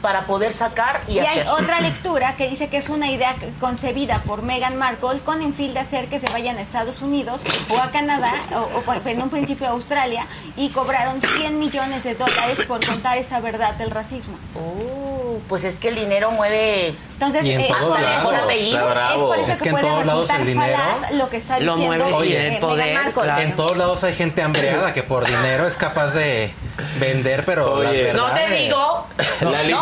para 0.02 0.22
poder 0.24 0.52
sacar 0.52 1.00
y, 1.08 1.14
Y 1.14 1.18
hay 1.20 1.26
hacer. 1.26 1.48
otra 1.48 1.80
lectura 1.88 2.36
que 2.36 2.48
dice 2.48 2.68
que 2.68 2.76
es 2.76 2.88
una 2.88 3.10
idea 3.10 3.34
concebida 3.60 4.22
por 4.22 4.42
Meghan 4.42 4.76
Markle 4.76 5.18
con 5.24 5.42
el 5.42 5.52
fin 5.52 5.74
de 5.74 5.80
hacer 5.80 6.06
que 6.08 6.20
se 6.20 6.28
vayan 6.30 6.58
a 6.58 6.60
Estados 6.62 7.00
Unidos 7.02 7.40
o 7.70 7.78
a 7.78 7.90
Canadá 7.90 8.32
o, 8.54 8.78
o, 8.78 8.82
pues, 8.82 9.00
en 9.06 9.20
un 9.22 9.30
principio 9.30 9.66
a 9.66 9.70
Australia 9.70 10.26
y 10.56 10.68
cobraron 10.70 11.20
100 11.22 11.58
millones 11.58 12.04
de 12.04 12.14
dólares 12.14 12.58
por 12.68 12.84
contar 12.86 13.18
esa 13.18 13.40
verdad 13.40 13.74
del 13.74 13.90
racismo. 13.90 14.38
Oh, 14.54 15.05
pues 15.48 15.64
es 15.64 15.78
que 15.78 15.88
el 15.88 15.94
dinero 15.94 16.30
mueve 16.30 16.94
Entonces, 17.14 17.44
Y 17.44 17.52
en 17.52 17.60
eh, 17.62 17.66
todos 17.68 17.96
hasta 17.96 18.02
lados. 18.02 18.16
mejor 18.32 18.34
Está 18.34 18.52
Es 18.54 18.90
bravo. 18.90 19.26
por 19.28 19.38
eso 19.38 19.52
Es 19.52 19.58
que, 19.58 19.62
que 19.62 19.68
en 19.70 19.74
puede 19.76 19.86
todos 19.88 20.06
lados 20.06 20.20
resultar 20.22 20.40
el 20.40 20.46
dinero 20.46 20.78
lo 21.12 21.30
que 21.30 21.36
está 21.38 21.60
lo 21.60 21.76
mueve 21.76 22.04
Oye, 22.12 22.36
eh, 22.36 22.54
el 22.54 22.58
poder, 22.58 23.12
claro. 23.12 23.40
En 23.42 23.56
todos 23.56 23.76
lados 23.76 24.04
hay 24.04 24.14
gente 24.14 24.42
hambreada 24.42 24.92
que 24.92 25.02
por 25.02 25.26
dinero 25.26 25.66
es 25.66 25.76
capaz 25.76 26.08
de 26.10 26.54
vender, 26.98 27.44
pero 27.44 27.74
Oye. 27.74 28.12
las 28.12 28.16
No 28.16 28.32
te 28.32 28.48
digo. 28.50 29.06
Lalito, 29.40 29.80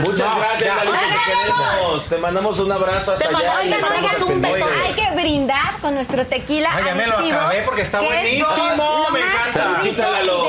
muchas 0.00 0.18
No, 0.18 0.38
gracias, 0.38 0.60
ya. 0.60 0.74
Lalito, 0.76 0.98
te 0.98 1.32
queremos. 1.32 2.08
Te 2.08 2.16
mandamos 2.18 2.58
un 2.58 2.72
abrazo 2.72 3.12
hasta 3.12 3.28
Te 3.28 3.34
allá. 3.36 3.36
mandamos- 3.36 3.60
oigan, 3.64 3.84
al 4.16 4.22
un 4.22 4.40
beso. 4.42 4.66
Hay 4.86 4.92
que 4.94 5.10
brindar 5.14 5.76
con 5.80 5.94
nuestro 5.94 6.26
tequila 6.26 6.70
Ay, 6.72 6.84
ya 6.86 6.94
me 6.94 7.06
lo 7.06 7.18
acabé 7.18 7.62
porque 7.62 7.82
está 7.82 8.00
buenísimo, 8.00 9.06
me 9.12 9.20
encanta. 9.20 9.80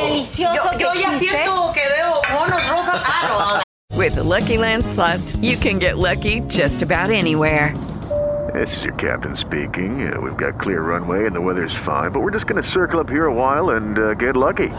delicioso 0.05 0.71
Yo, 0.77 0.93
ya 0.93 1.17
siento 1.19 1.71
que 1.73 1.87
veo 1.89 2.21
monos 2.31 2.67
rosas. 2.67 3.01
Ah, 3.05 3.27
no. 3.59 3.64
With 3.95 4.15
the 4.15 4.23
Lucky 4.23 4.57
Land 4.57 4.85
slots, 4.85 5.37
you 5.37 5.55
can 5.55 5.79
get 5.79 5.97
lucky 5.97 6.41
just 6.41 6.81
about 6.81 7.11
anywhere. 7.11 7.73
This 8.53 8.75
is 8.75 8.83
your 8.83 8.93
captain 8.95 9.35
speaking. 9.37 10.11
Uh, 10.11 10.19
we've 10.19 10.35
got 10.35 10.59
clear 10.59 10.81
runway 10.81 11.25
and 11.25 11.33
the 11.35 11.41
weather's 11.41 11.73
fine, 11.85 12.11
but 12.11 12.19
we're 12.19 12.31
just 12.31 12.45
going 12.45 12.61
to 12.61 12.69
circle 12.69 12.99
up 12.99 13.09
here 13.09 13.25
a 13.25 13.33
while 13.33 13.71
and 13.71 13.97
uh, 13.97 14.13
get 14.13 14.35
lucky. 14.35 14.69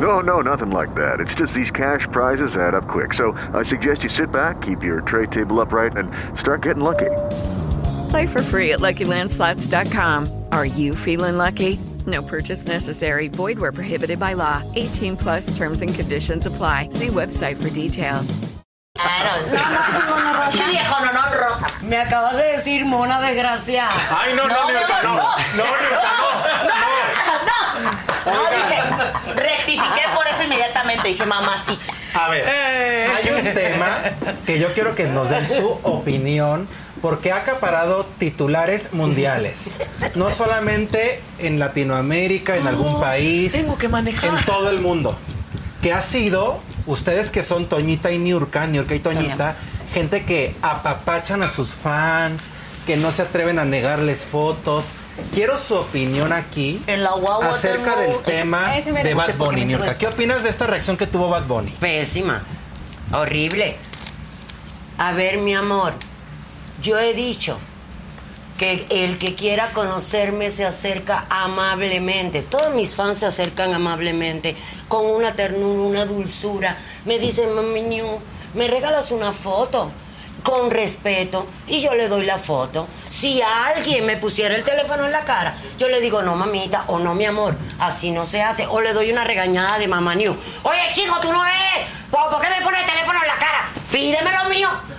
No, 0.00 0.20
no, 0.20 0.40
nothing 0.40 0.70
like 0.70 0.94
that. 0.94 1.20
It's 1.20 1.34
just 1.34 1.52
these 1.52 1.70
cash 1.70 2.08
prizes 2.10 2.56
add 2.56 2.74
up 2.74 2.88
quick. 2.88 3.12
So 3.12 3.32
I 3.52 3.62
suggest 3.62 4.02
you 4.02 4.08
sit 4.08 4.32
back, 4.32 4.62
keep 4.62 4.82
your 4.82 5.02
tray 5.02 5.26
table 5.26 5.60
upright, 5.60 5.96
and 5.96 6.10
start 6.38 6.62
getting 6.62 6.82
lucky. 6.82 7.14
Play 8.10 8.26
for 8.26 8.42
free 8.42 8.72
at 8.72 8.80
LuckyLandSlots.com. 8.80 10.46
Are 10.52 10.66
you 10.66 10.96
feeling 10.96 11.36
lucky? 11.36 11.78
No 12.06 12.22
purchase 12.22 12.66
necessary. 12.66 13.28
Void 13.28 13.58
where 13.58 13.72
prohibited 13.72 14.18
by 14.18 14.34
law. 14.34 14.62
18 14.74 15.16
plus 15.16 15.56
terms 15.56 15.80
and 15.82 15.94
conditions 15.94 16.46
apply. 16.46 16.88
See 16.90 17.06
website 17.08 17.56
for 17.56 17.70
details. 17.70 18.38
Ah, 18.98 19.22
no. 19.24 19.46
No, 19.46 19.62
no, 19.70 19.80
es 19.80 19.94
un 19.94 20.08
mono 20.10 20.38
rosa. 20.38 20.56
Sí, 20.56 20.70
viejo, 20.70 21.00
no, 21.04 21.12
no, 21.12 21.22
rosa. 21.48 21.66
Me 21.82 21.96
acabas 21.96 22.36
de 22.36 22.44
decir 22.52 22.84
mona 22.84 23.20
desgraciada. 23.20 23.90
Ay, 24.10 24.34
no, 24.34 24.46
no, 24.46 24.68
Niurka, 24.70 25.02
no. 25.02 25.16
No, 25.16 25.64
Niurka, 25.80 26.12
No, 28.26 28.32
no, 28.34 28.50
dije, 28.50 29.34
rectifiqué 29.34 30.02
por 30.14 30.26
eso 30.28 30.42
inmediatamente. 30.44 31.08
Dije, 31.08 31.26
mamacita. 31.26 31.92
A 32.14 32.28
ver, 32.28 32.46
hay 32.46 33.30
un 33.30 33.54
tema 33.54 33.98
que 34.46 34.60
yo 34.60 34.72
quiero 34.74 34.94
que 34.94 35.04
nos 35.04 35.28
den 35.28 35.48
su 35.48 35.80
opinión 35.82 36.68
porque 37.04 37.32
ha 37.32 37.36
acaparado 37.36 38.06
titulares 38.18 38.94
mundiales. 38.94 39.64
No 40.14 40.32
solamente 40.32 41.20
en 41.38 41.58
Latinoamérica, 41.58 42.56
en 42.56 42.66
algún 42.66 42.98
país. 42.98 43.52
Tengo 43.52 43.76
que 43.76 43.88
manejar. 43.88 44.38
En 44.38 44.44
todo 44.46 44.70
el 44.70 44.80
mundo. 44.80 45.18
Que 45.82 45.92
ha 45.92 46.00
sido, 46.02 46.60
ustedes 46.86 47.30
que 47.30 47.42
son 47.42 47.66
Toñita 47.66 48.10
y 48.10 48.18
Niurka, 48.18 48.66
Niurka 48.66 48.94
y 48.94 49.00
Toñita, 49.00 49.56
gente 49.92 50.24
que 50.24 50.56
apapachan 50.62 51.42
a 51.42 51.50
sus 51.50 51.70
fans, 51.74 52.42
que 52.86 52.96
no 52.96 53.12
se 53.12 53.20
atreven 53.22 53.58
a 53.58 53.66
negarles 53.66 54.20
fotos. 54.20 54.86
Quiero 55.34 55.58
su 55.58 55.74
opinión 55.74 56.32
aquí 56.32 56.82
En 56.86 57.02
la 57.02 57.12
guagua 57.12 57.50
acerca 57.50 57.96
tengo- 57.96 58.22
del 58.24 58.40
tema 58.40 58.70
de 59.02 59.14
Bad 59.14 59.34
Bunny, 59.36 59.66
Niurka. 59.66 59.98
¿Qué 59.98 60.06
opinas 60.06 60.42
de 60.42 60.48
esta 60.48 60.66
reacción 60.66 60.96
que 60.96 61.06
tuvo 61.06 61.28
Bad 61.28 61.44
Bunny? 61.44 61.70
Pésima. 61.72 62.44
Horrible. 63.12 63.76
A 64.96 65.12
ver, 65.12 65.38
mi 65.38 65.54
amor, 65.54 65.92
yo 66.84 66.98
he 66.98 67.14
dicho 67.14 67.58
que 68.58 68.86
el 68.90 69.18
que 69.18 69.34
quiera 69.34 69.70
conocerme 69.72 70.50
se 70.50 70.66
acerca 70.66 71.24
amablemente. 71.30 72.42
Todos 72.42 72.74
mis 72.74 72.94
fans 72.94 73.18
se 73.18 73.26
acercan 73.26 73.72
amablemente, 73.72 74.54
con 74.86 75.06
una 75.06 75.34
ternura, 75.34 75.82
una 75.82 76.04
dulzura. 76.04 76.76
Me 77.06 77.18
dicen, 77.18 77.54
mami, 77.54 78.02
me 78.52 78.68
regalas 78.68 79.10
una 79.10 79.32
foto. 79.32 79.90
Con 80.42 80.70
respeto, 80.70 81.46
y 81.66 81.80
yo 81.80 81.94
le 81.94 82.06
doy 82.06 82.26
la 82.26 82.36
foto. 82.36 82.86
Si 83.08 83.40
alguien 83.40 84.04
me 84.04 84.18
pusiera 84.18 84.54
el 84.54 84.62
teléfono 84.62 85.06
en 85.06 85.12
la 85.12 85.24
cara, 85.24 85.56
yo 85.78 85.88
le 85.88 86.02
digo, 86.02 86.20
no, 86.20 86.36
mamita, 86.36 86.84
o 86.88 86.98
no, 86.98 87.14
mi 87.14 87.24
amor, 87.24 87.56
así 87.78 88.10
no 88.10 88.26
se 88.26 88.42
hace. 88.42 88.66
O 88.66 88.82
le 88.82 88.92
doy 88.92 89.10
una 89.10 89.24
regañada 89.24 89.78
de 89.78 89.88
mamá 89.88 90.14
New. 90.14 90.36
Oye, 90.64 90.80
chico, 90.92 91.18
tú 91.22 91.32
no. 91.32 91.42
¿Por 92.10 92.28
por 92.28 92.42
qué 92.42 92.50
me 92.50 92.62
pones 92.62 92.82
el 92.82 92.86
teléfono 92.86 93.20
en 93.22 93.26
la 93.26 93.38
cara? 93.38 93.70
Pídeme 93.90 94.32
lo 94.32 94.50
mío. 94.50 94.93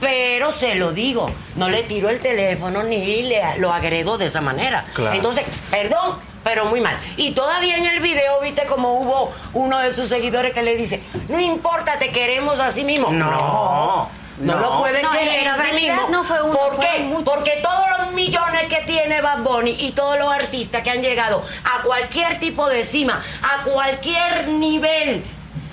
Pero 0.00 0.52
se 0.52 0.74
lo 0.74 0.92
digo, 0.92 1.30
no 1.56 1.68
le 1.68 1.82
tiro 1.84 2.10
el 2.10 2.20
teléfono 2.20 2.82
ni 2.82 3.22
le, 3.22 3.58
lo 3.58 3.72
agredo 3.72 4.18
de 4.18 4.26
esa 4.26 4.40
manera. 4.40 4.84
Claro. 4.94 5.16
Entonces, 5.16 5.44
perdón, 5.70 6.18
pero 6.44 6.66
muy 6.66 6.80
mal. 6.80 6.96
Y 7.16 7.30
todavía 7.32 7.76
en 7.78 7.86
el 7.86 8.00
video, 8.00 8.40
viste 8.40 8.66
como 8.66 8.94
hubo 9.00 9.32
uno 9.54 9.78
de 9.78 9.92
sus 9.92 10.08
seguidores 10.08 10.52
que 10.52 10.62
le 10.62 10.76
dice, 10.76 11.02
no 11.28 11.40
importa, 11.40 11.98
te 11.98 12.10
queremos 12.10 12.60
así 12.60 12.84
mismo. 12.84 13.10
No. 13.10 13.30
No, 13.30 14.54
no. 14.54 14.58
lo 14.60 14.78
pueden 14.80 15.02
No, 15.02 15.10
querer 15.12 15.48
así 15.48 15.62
realidad 15.62 15.94
mismo. 15.94 16.08
no 16.10 16.24
fue 16.24 16.42
uno, 16.42 16.58
¿Por 16.58 16.78
qué? 16.78 17.10
Porque 17.24 17.52
todos 17.62 17.84
los 17.98 18.12
millones 18.12 18.64
que 18.68 18.82
tiene 18.86 19.22
Bad 19.22 19.38
Bunny 19.38 19.76
y 19.80 19.92
todos 19.92 20.18
los 20.18 20.30
artistas 20.30 20.82
que 20.82 20.90
han 20.90 21.00
llegado 21.00 21.42
a 21.64 21.82
cualquier 21.82 22.38
tipo 22.38 22.68
de 22.68 22.84
cima, 22.84 23.24
a 23.42 23.62
cualquier 23.64 24.48
nivel, 24.48 25.24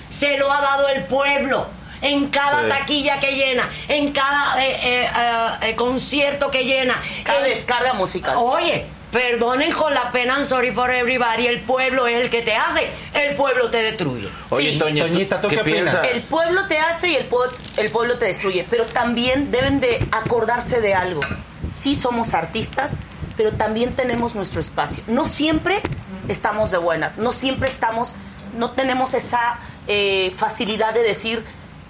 se 0.08 0.38
lo 0.38 0.50
ha 0.50 0.62
dado 0.62 0.88
el 0.88 1.04
pueblo. 1.04 1.66
En 2.04 2.28
cada 2.28 2.62
Sí. 2.62 2.68
taquilla 2.68 3.18
que 3.20 3.32
llena, 3.32 3.68
en 3.88 4.12
cada 4.12 4.62
eh, 4.64 4.76
eh, 4.82 5.08
eh, 5.16 5.48
eh, 5.70 5.74
concierto 5.74 6.50
que 6.50 6.64
llena. 6.64 7.02
Cada 7.24 7.38
en- 7.40 7.44
descarga 7.54 7.94
musical. 7.94 8.36
Oye, 8.38 8.86
perdonen 9.10 9.72
con 9.72 9.94
la 9.94 10.10
pena, 10.12 10.34
I'm 10.36 10.44
sorry 10.44 10.70
for 10.72 10.90
everybody. 10.90 11.46
El 11.46 11.60
pueblo 11.62 12.06
es 12.06 12.16
el 12.24 12.30
que 12.30 12.42
te 12.42 12.54
hace, 12.54 12.90
el 13.14 13.34
pueblo 13.36 13.70
te 13.70 13.82
destruye. 13.82 14.28
Oye, 14.50 14.72
Sí. 14.72 14.78
Toña, 14.78 15.04
Toñita, 15.06 15.40
¿tú 15.40 15.48
qué 15.48 15.60
opinas? 15.60 15.96
El 16.12 16.20
pueblo 16.22 16.66
te 16.66 16.78
hace 16.78 17.08
y 17.10 17.14
el, 17.16 17.26
pueblo, 17.26 17.56
el 17.76 17.90
pueblo 17.90 18.18
te 18.18 18.26
destruye, 18.26 18.66
pero 18.68 18.84
también 18.84 19.50
deben 19.50 19.80
de 19.80 19.98
acordarse 20.12 20.80
de 20.80 20.94
algo. 20.94 21.22
Sí 21.62 21.96
somos 21.96 22.34
artistas, 22.34 22.98
pero 23.36 23.52
también 23.52 23.94
tenemos 23.96 24.34
nuestro 24.34 24.60
espacio. 24.60 25.02
No 25.06 25.24
siempre 25.26 25.80
estamos 26.28 26.70
de 26.70 26.78
buenas, 26.78 27.18
no 27.18 27.32
siempre 27.32 27.68
estamos, 27.68 28.14
no 28.58 28.72
tenemos 28.72 29.14
esa 29.14 29.58
eh, 29.86 30.32
facilidad 30.36 30.92
de 30.94 31.02
decir 31.02 31.44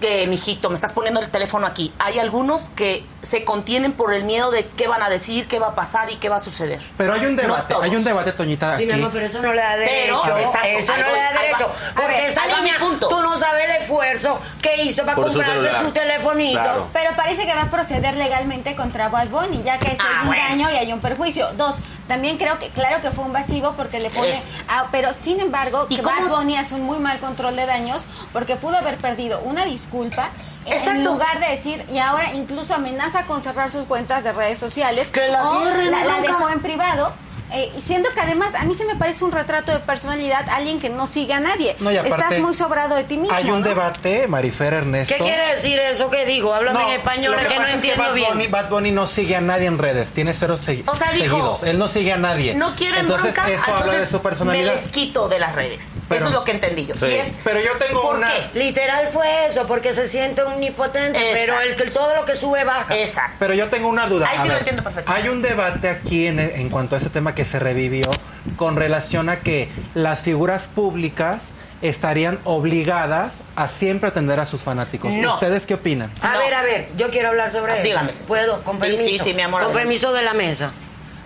que, 0.04 0.26
mijito, 0.26 0.68
me 0.68 0.74
estás 0.74 0.92
poniendo 0.92 1.18
el 1.20 1.30
teléfono 1.30 1.66
aquí. 1.66 1.90
Hay 1.98 2.18
algunos 2.18 2.68
que 2.68 3.06
se 3.22 3.42
contienen 3.42 3.92
por 3.94 4.12
el 4.12 4.24
miedo 4.24 4.50
de 4.50 4.66
qué 4.66 4.86
van 4.86 5.02
a 5.02 5.08
decir, 5.08 5.48
qué 5.48 5.58
va 5.58 5.68
a 5.68 5.74
pasar 5.74 6.10
y 6.12 6.16
qué 6.16 6.28
va 6.28 6.36
a 6.36 6.40
suceder. 6.40 6.78
Pero 6.98 7.14
hay 7.14 7.24
un 7.24 7.36
No 7.36 7.40
debate, 7.42 7.74
hay 7.80 7.96
un 7.96 8.04
debate, 8.04 8.32
Toñita, 8.32 8.76
Sí, 8.76 8.82
aquí. 8.84 8.92
mi 8.92 8.98
amor, 9.00 9.12
pero 9.14 9.24
eso 9.24 9.40
no 9.40 9.54
le 9.54 9.62
da 9.62 9.76
derecho. 9.78 10.20
Pero, 10.22 10.36
exacto, 10.38 10.68
eso 10.68 10.92
no 10.98 11.04
voy, 11.04 11.14
le 11.14 11.22
da 11.22 11.32
derecho. 11.40 11.64
A 11.64 11.94
Porque 11.94 12.12
ver, 12.12 12.30
esa 12.30 12.46
niña, 12.46 12.74
punto. 12.78 13.08
tú 13.08 13.22
no 13.22 13.38
sabes 13.38 13.64
el 13.64 13.70
esfuerzo 13.80 14.38
que 14.60 14.82
hizo 14.82 15.04
para 15.06 15.14
Por 15.16 15.28
su 15.28 15.38
comprarse 15.38 15.62
celular. 15.62 15.84
su 15.84 15.90
telefonito. 15.92 16.60
Claro. 16.60 16.88
Pero 16.92 17.16
parece 17.16 17.46
que 17.46 17.54
va 17.54 17.62
a 17.62 17.70
proceder 17.70 18.14
legalmente 18.16 18.76
contra 18.76 19.08
Bad 19.08 19.28
Bunny, 19.28 19.62
ya 19.62 19.78
que 19.78 19.92
es 19.92 19.98
Ah, 20.00 20.20
un 20.22 20.26
bueno. 20.26 20.42
daño 20.50 20.70
y 20.70 20.74
hay 20.76 20.92
un 20.92 21.00
perjuicio. 21.00 21.48
Dos, 21.54 21.76
también 22.08 22.36
creo 22.38 22.58
que, 22.58 22.68
claro 22.70 23.00
que 23.00 23.10
fue 23.10 23.24
un 23.24 23.32
vasivo 23.32 23.72
porque 23.76 23.98
le 24.00 24.10
pone... 24.10 24.38
Ah, 24.68 24.86
pero 24.90 25.12
sin 25.14 25.40
embargo, 25.40 25.86
¿Y 25.88 25.96
que 25.96 26.02
cómo 26.02 26.16
Bad 26.16 26.26
es- 26.26 26.32
Bunny 26.32 26.56
hace 26.56 26.74
un 26.74 26.82
muy 26.82 26.98
mal 26.98 27.18
control 27.18 27.56
de 27.56 27.66
daños 27.66 28.02
porque 28.32 28.56
pudo 28.56 28.76
haber 28.76 28.96
perdido 28.98 29.40
una 29.44 29.64
disculpa. 29.64 30.30
En 30.66 31.04
lugar 31.04 31.40
de 31.40 31.48
decir, 31.48 31.84
y 31.92 31.98
ahora 31.98 32.32
incluso 32.32 32.74
amenaza 32.74 33.24
con 33.26 33.42
cerrar 33.42 33.70
sus 33.70 33.84
cuentas 33.84 34.24
de 34.24 34.32
redes 34.32 34.58
sociales. 34.58 35.10
Que 35.10 35.28
la 35.28 35.42
o 35.46 35.64
la, 35.64 36.04
la 36.04 36.20
dejó 36.22 36.48
en 36.48 36.60
privado. 36.60 37.12
Eh, 37.54 37.72
siendo 37.84 38.10
que 38.12 38.20
además 38.20 38.54
a 38.54 38.64
mí 38.64 38.74
se 38.74 38.84
me 38.84 38.96
parece 38.96 39.24
un 39.24 39.32
retrato 39.32 39.72
de 39.72 39.80
personalidad, 39.80 40.48
alguien 40.50 40.80
que 40.80 40.90
no 40.90 41.06
sigue 41.06 41.32
a 41.34 41.40
nadie. 41.40 41.76
No, 41.80 41.90
y 41.92 41.96
aparte, 41.96 42.24
Estás 42.24 42.38
muy 42.40 42.54
sobrado 42.54 42.96
de 42.96 43.04
ti 43.04 43.16
mismo. 43.18 43.34
Hay 43.34 43.50
un 43.50 43.60
¿no? 43.60 43.66
debate, 43.68 44.26
Marifer 44.28 44.74
Ernesto. 44.74 45.14
¿Qué 45.16 45.22
quiere 45.22 45.46
decir 45.52 45.78
eso 45.78 46.10
que 46.10 46.24
digo? 46.26 46.52
Háblame 46.54 46.82
en 46.82 46.90
español, 47.00 47.36
que 47.48 47.58
no 47.58 47.66
entiendo 47.66 48.02
Bad 48.02 48.14
bien. 48.14 48.28
Bunny, 48.32 48.46
Bad 48.48 48.68
Bunny 48.70 48.90
no 48.92 49.06
sigue 49.06 49.36
a 49.36 49.40
nadie 49.40 49.66
en 49.66 49.78
redes, 49.78 50.10
tiene 50.10 50.32
cero 50.38 50.54
O 50.54 50.94
sea, 50.94 51.12
dijo, 51.12 51.36
seguidos. 51.36 51.62
Él 51.64 51.78
no 51.78 51.88
sigue 51.88 52.12
a 52.12 52.16
nadie. 52.16 52.54
No 52.54 52.74
quieren 52.76 53.00
Entonces, 53.00 53.32
bronca, 53.34 53.50
eso 53.50 53.62
habla 53.64 53.74
de 53.76 53.82
entonces 53.84 54.08
su 54.08 54.20
personalidad. 54.22 54.74
me 54.74 54.80
les 54.80 54.88
quito 54.88 55.28
de 55.28 55.38
las 55.38 55.54
redes. 55.54 55.98
Pero- 56.08 56.18
Eso 56.18 56.28
es 56.28 56.34
lo 56.34 56.44
que 56.44 56.52
entendí 56.52 56.86
yo. 56.86 56.96
Sí. 56.96 57.06
Y 57.06 57.12
es, 57.14 57.36
Pero 57.44 57.60
yo 57.60 57.72
tengo 57.78 58.02
¿por 58.02 58.16
una- 58.16 58.28
qué? 58.32 58.58
Literal 58.58 59.08
fue 59.08 59.46
eso, 59.46 59.66
porque 59.66 59.92
se 59.92 60.06
siente 60.06 60.42
omnipotente, 60.42 61.18
Exacto. 61.18 61.34
pero 61.40 61.60
el 61.60 61.76
que 61.76 61.90
todo 61.90 62.14
lo 62.14 62.24
que 62.24 62.34
sube 62.36 62.64
baja. 62.64 62.94
Exacto. 62.96 63.36
Pero 63.38 63.54
yo 63.54 63.68
tengo 63.68 63.88
una 63.88 64.06
duda. 64.06 64.28
Ahí 64.28 64.38
sí 64.42 64.48
lo 64.48 64.56
entiendo 64.58 64.82
perfecto. 64.82 65.12
Hay 65.12 65.28
un 65.28 65.42
debate 65.42 65.88
aquí 65.88 66.26
en, 66.26 66.38
en 66.38 66.68
cuanto 66.68 66.94
a 66.94 66.98
ese 66.98 67.10
tema 67.10 67.34
que 67.34 67.43
se 67.44 67.58
revivió 67.58 68.10
con 68.56 68.76
relación 68.76 69.28
a 69.28 69.40
que 69.40 69.68
las 69.94 70.20
figuras 70.22 70.66
públicas 70.66 71.42
estarían 71.82 72.38
obligadas 72.44 73.32
a 73.56 73.68
siempre 73.68 74.08
atender 74.08 74.40
a 74.40 74.46
sus 74.46 74.62
fanáticos. 74.62 75.12
No. 75.12 75.34
¿Ustedes 75.34 75.66
qué 75.66 75.74
opinan? 75.74 76.10
A 76.22 76.32
No. 76.32 76.38
ver, 76.38 76.54
a 76.54 76.62
ver, 76.62 76.88
yo 76.96 77.10
quiero 77.10 77.28
hablar 77.28 77.50
sobre 77.50 77.82
Dígame. 77.82 78.12
eso. 78.12 78.24
¿Puedo? 78.24 78.62
Con 78.64 78.76
Sí, 78.80 78.86
permiso. 78.86 79.04
sí, 79.04 79.18
sí, 79.18 79.34
mi 79.34 79.42
amor, 79.42 79.60
Con 79.60 79.70
adelante. 79.70 79.82
permiso 79.88 80.12
de 80.12 80.22
la 80.22 80.32
mesa. 80.34 80.70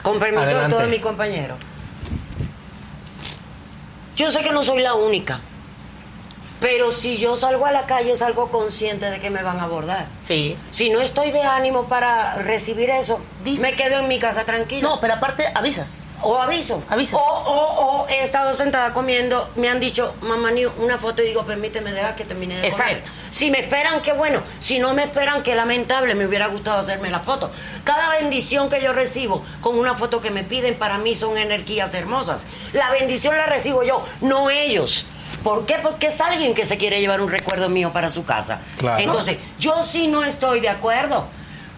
Con 0.03 0.19
permiso 0.19 0.43
Adelante. 0.43 0.69
de 0.69 0.75
todos 0.75 0.89
mis 0.91 1.01
compañeros. 1.01 1.59
Yo 4.17 4.31
sé 4.31 4.43
que 4.43 4.51
no 4.53 4.63
soy 4.63 4.81
la 4.83 4.95
única. 4.95 5.41
Pero 6.61 6.91
si 6.91 7.19
yo 7.19 7.37
salgo 7.37 7.67
a 7.67 7.73
la 7.73 7.87
calle, 7.87 8.17
salgo 8.17 8.51
consciente 8.51 9.09
de 9.11 9.21
que 9.21 9.31
me 9.31 9.43
van 9.45 9.61
a 9.61 9.65
abordar. 9.65 10.07
Sí. 10.23 10.57
Si 10.73 10.91
no 10.91 11.01
estoy 11.01 11.31
de 11.31 11.43
ánimo 11.43 11.85
para 11.85 12.35
recibir 12.35 12.91
eso, 12.91 13.21
Dices. 13.45 13.63
me 13.63 13.73
quedo 13.73 14.01
en 14.01 14.09
mi 14.09 14.19
casa 14.19 14.45
tranquila. 14.45 14.89
No, 14.89 15.01
pero 15.01 15.15
aparte 15.15 15.45
avisas. 15.55 16.07
O 16.23 16.37
aviso. 16.37 16.83
Avisas. 16.89 17.15
O, 17.15 17.23
o, 17.23 18.03
o 18.03 18.09
he 18.09 18.25
estado 18.25 18.53
sentada 18.55 18.93
comiendo, 18.93 19.49
me 19.55 19.69
han 19.69 19.79
dicho, 19.79 20.15
mamá, 20.21 20.51
ni 20.51 20.65
una 20.65 20.99
foto 20.99 21.23
y 21.23 21.29
digo, 21.29 21.45
permíteme, 21.47 21.93
deja 21.93 22.17
que 22.17 22.25
termine 22.25 22.57
de 22.57 22.67
Exacto. 22.67 23.11
comer. 23.11 23.29
Si 23.31 23.51
me 23.53 23.61
esperan, 23.61 24.03
qué 24.03 24.13
bueno. 24.13 24.43
Si 24.59 24.81
no 24.81 24.95
me 24.95 25.05
esperan, 25.05 25.45
qué 25.45 25.55
lamentable, 25.55 26.17
me 26.17 26.27
hubiera 26.27 26.49
gustado 26.49 26.79
hacerme 26.79 27.09
la 27.09 27.21
foto. 27.21 27.53
Cada 27.85 28.11
bendición 28.11 28.69
que 28.69 28.81
yo 28.83 28.93
recibo 28.93 29.45
con 29.61 29.79
una 29.79 29.95
foto 29.95 30.21
que 30.21 30.33
me 30.33 30.43
piden, 30.43 30.77
para 30.77 30.99
mí 30.99 31.15
son 31.15 31.39
energías 31.39 31.95
hermosas. 31.95 32.47
La 32.73 32.91
bendición 32.91 33.37
la 33.37 33.47
recibo 33.47 33.85
yo, 33.85 34.05
no 34.23 34.51
ellos. 34.51 35.07
¿Por 35.43 35.67
qué? 35.67 35.77
Porque 35.83 36.09
es 36.09 36.21
alguien 36.21 36.55
que 36.55 36.67
se 36.67 36.77
quiere 36.77 37.01
llevar 37.01 37.21
un 37.21 37.31
recuerdo 37.31 37.69
mío 37.69 37.93
para 37.93 38.11
su 38.11 38.25
casa. 38.25 38.61
Claro. 38.79 39.03
Entonces, 39.03 39.39
yo 39.59 39.83
sí 39.83 40.09
no 40.09 40.25
estoy 40.25 40.61
de 40.61 40.69
acuerdo. 40.69 41.27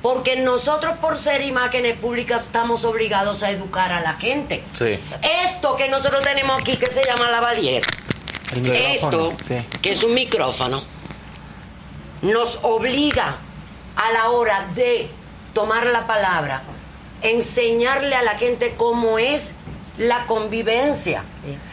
Porque 0.03 0.37
nosotros 0.37 0.97
por 0.99 1.19
ser 1.19 1.43
imágenes 1.43 1.97
públicas 1.99 2.45
estamos 2.45 2.87
obligados 2.87 3.43
a 3.43 3.51
educar 3.51 3.93
a 3.93 4.01
la 4.01 4.15
gente. 4.15 4.65
Sí. 4.79 4.99
Esto 5.45 5.77
que 5.77 5.89
nosotros 5.91 6.23
tenemos 6.23 6.59
aquí 6.59 6.79
que 6.79 6.87
se 6.87 7.05
llama 7.05 7.31
la 7.31 7.41
valier, 7.41 7.83
El 8.53 8.63
micrófono, 8.63 9.29
esto 9.29 9.33
sí. 9.47 9.57
que 9.83 9.93
es 9.93 10.03
un 10.03 10.15
micrófono, 10.15 10.83
nos 12.23 12.61
obliga 12.63 13.37
a 13.97 14.13
la 14.13 14.31
hora 14.31 14.69
de 14.75 15.11
tomar 15.53 15.85
la 15.87 16.07
palabra, 16.07 16.63
enseñarle 17.21 18.17
a 18.17 18.23
la 18.23 18.39
gente 18.39 18.75
cómo 18.77 19.19
es 19.19 19.55
la 20.01 20.27
convivencia. 20.27 21.23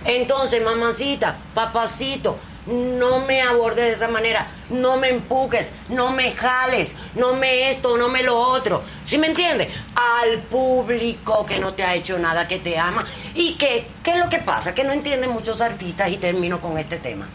Entonces, 0.06 0.64
mamacita, 0.64 1.38
papacito, 1.54 2.38
no 2.68 3.22
me 3.22 3.42
abordes 3.42 3.86
de 3.86 3.94
esa 3.94 4.10
manera, 4.10 4.48
no 4.70 4.98
me 4.98 5.08
empujes, 5.10 5.72
no 5.88 6.12
me 6.12 6.34
jales, 6.34 6.96
no 7.16 7.34
me 7.34 7.70
esto, 7.70 7.98
no 7.98 8.10
me 8.10 8.24
lo 8.24 8.38
otro. 8.38 8.84
¿Sí 9.04 9.18
me 9.18 9.28
entiende? 9.28 9.70
Al 9.96 10.40
público 10.40 11.46
que 11.46 11.60
no 11.60 11.74
te 11.74 11.84
ha 11.84 11.96
hecho 11.96 12.20
nada, 12.20 12.48
que 12.48 12.60
te 12.60 12.78
ama 12.78 13.06
y 13.34 13.54
que, 13.54 13.88
¿qué 14.04 14.12
es 14.12 14.18
lo 14.18 14.28
que 14.28 14.40
pasa? 14.40 14.76
Que 14.76 14.84
no 14.84 14.92
entienden 14.92 15.32
muchos 15.32 15.62
artistas 15.62 16.10
y 16.12 16.18
termino 16.18 16.60
con 16.60 16.78
este 16.78 16.98
tema. 16.98 17.30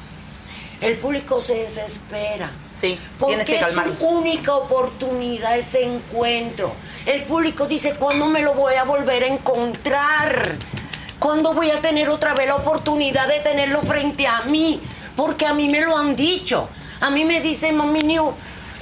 el 0.82 0.98
público 0.98 1.40
se 1.40 1.54
desespera. 1.54 2.50
Sí, 2.70 2.98
Porque 3.18 3.44
tienes 3.44 3.64
que 3.64 3.92
es 3.92 3.98
su 3.98 4.06
única 4.06 4.54
oportunidad 4.56 5.56
ese 5.56 5.84
encuentro. 5.84 6.74
El 7.06 7.22
público 7.22 7.66
dice, 7.66 7.94
¿cuándo 7.94 8.26
me 8.26 8.42
lo 8.42 8.52
voy 8.52 8.74
a 8.74 8.84
volver 8.84 9.22
a 9.22 9.26
encontrar? 9.28 10.56
¿Cuándo 11.22 11.54
voy 11.54 11.70
a 11.70 11.80
tener 11.80 12.08
otra 12.08 12.34
vez 12.34 12.48
la 12.48 12.56
oportunidad 12.56 13.28
de 13.28 13.38
tenerlo 13.38 13.80
frente 13.82 14.26
a 14.26 14.40
mí? 14.42 14.80
Porque 15.14 15.46
a 15.46 15.54
mí 15.54 15.68
me 15.68 15.80
lo 15.80 15.96
han 15.96 16.16
dicho. 16.16 16.68
A 17.00 17.10
mí 17.10 17.24
me 17.24 17.40
dicen, 17.40 17.76
mami 17.76 18.00
New, 18.00 18.32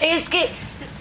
es 0.01 0.27
que 0.31 0.49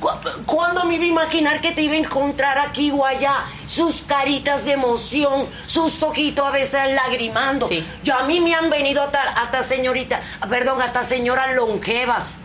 cu- 0.02 0.10
¿cuándo 0.46 0.84
me 0.84 0.96
iba 0.96 1.06
a 1.06 1.08
imaginar 1.08 1.62
que 1.62 1.72
te 1.72 1.82
iba 1.82 1.94
a 1.94 1.98
encontrar 2.00 2.58
aquí 2.60 2.92
o 2.92 3.06
allá? 3.06 3.46
Sus 3.68 4.02
caritas 4.02 4.66
de 4.66 4.74
emoción, 4.74 5.48
sus 5.66 6.04
ojitos 6.04 6.46
a 6.46 6.52
veces 6.52 6.94
lagrimando. 6.94 7.70
Yo 8.04 8.18
a 8.18 8.24
mí 8.24 8.42
me 8.42 8.54
han 8.54 8.70
venido 8.70 9.02
hasta, 9.02 9.22
hasta 9.22 9.64
señorita, 9.64 10.20
perdón, 10.50 10.82
hasta 10.82 11.04
señoras 11.06 11.56
longevas. 11.56 12.38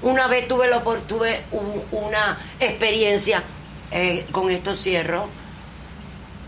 Una 0.00 0.28
vez 0.28 0.48
tuve 0.48 0.66
la 0.68 0.82
opor- 0.82 1.02
tuve 1.06 1.44
una 1.90 2.38
experiencia, 2.58 3.42
eh, 3.90 4.24
con 4.32 4.48
esto 4.48 4.72
cierro, 4.74 5.28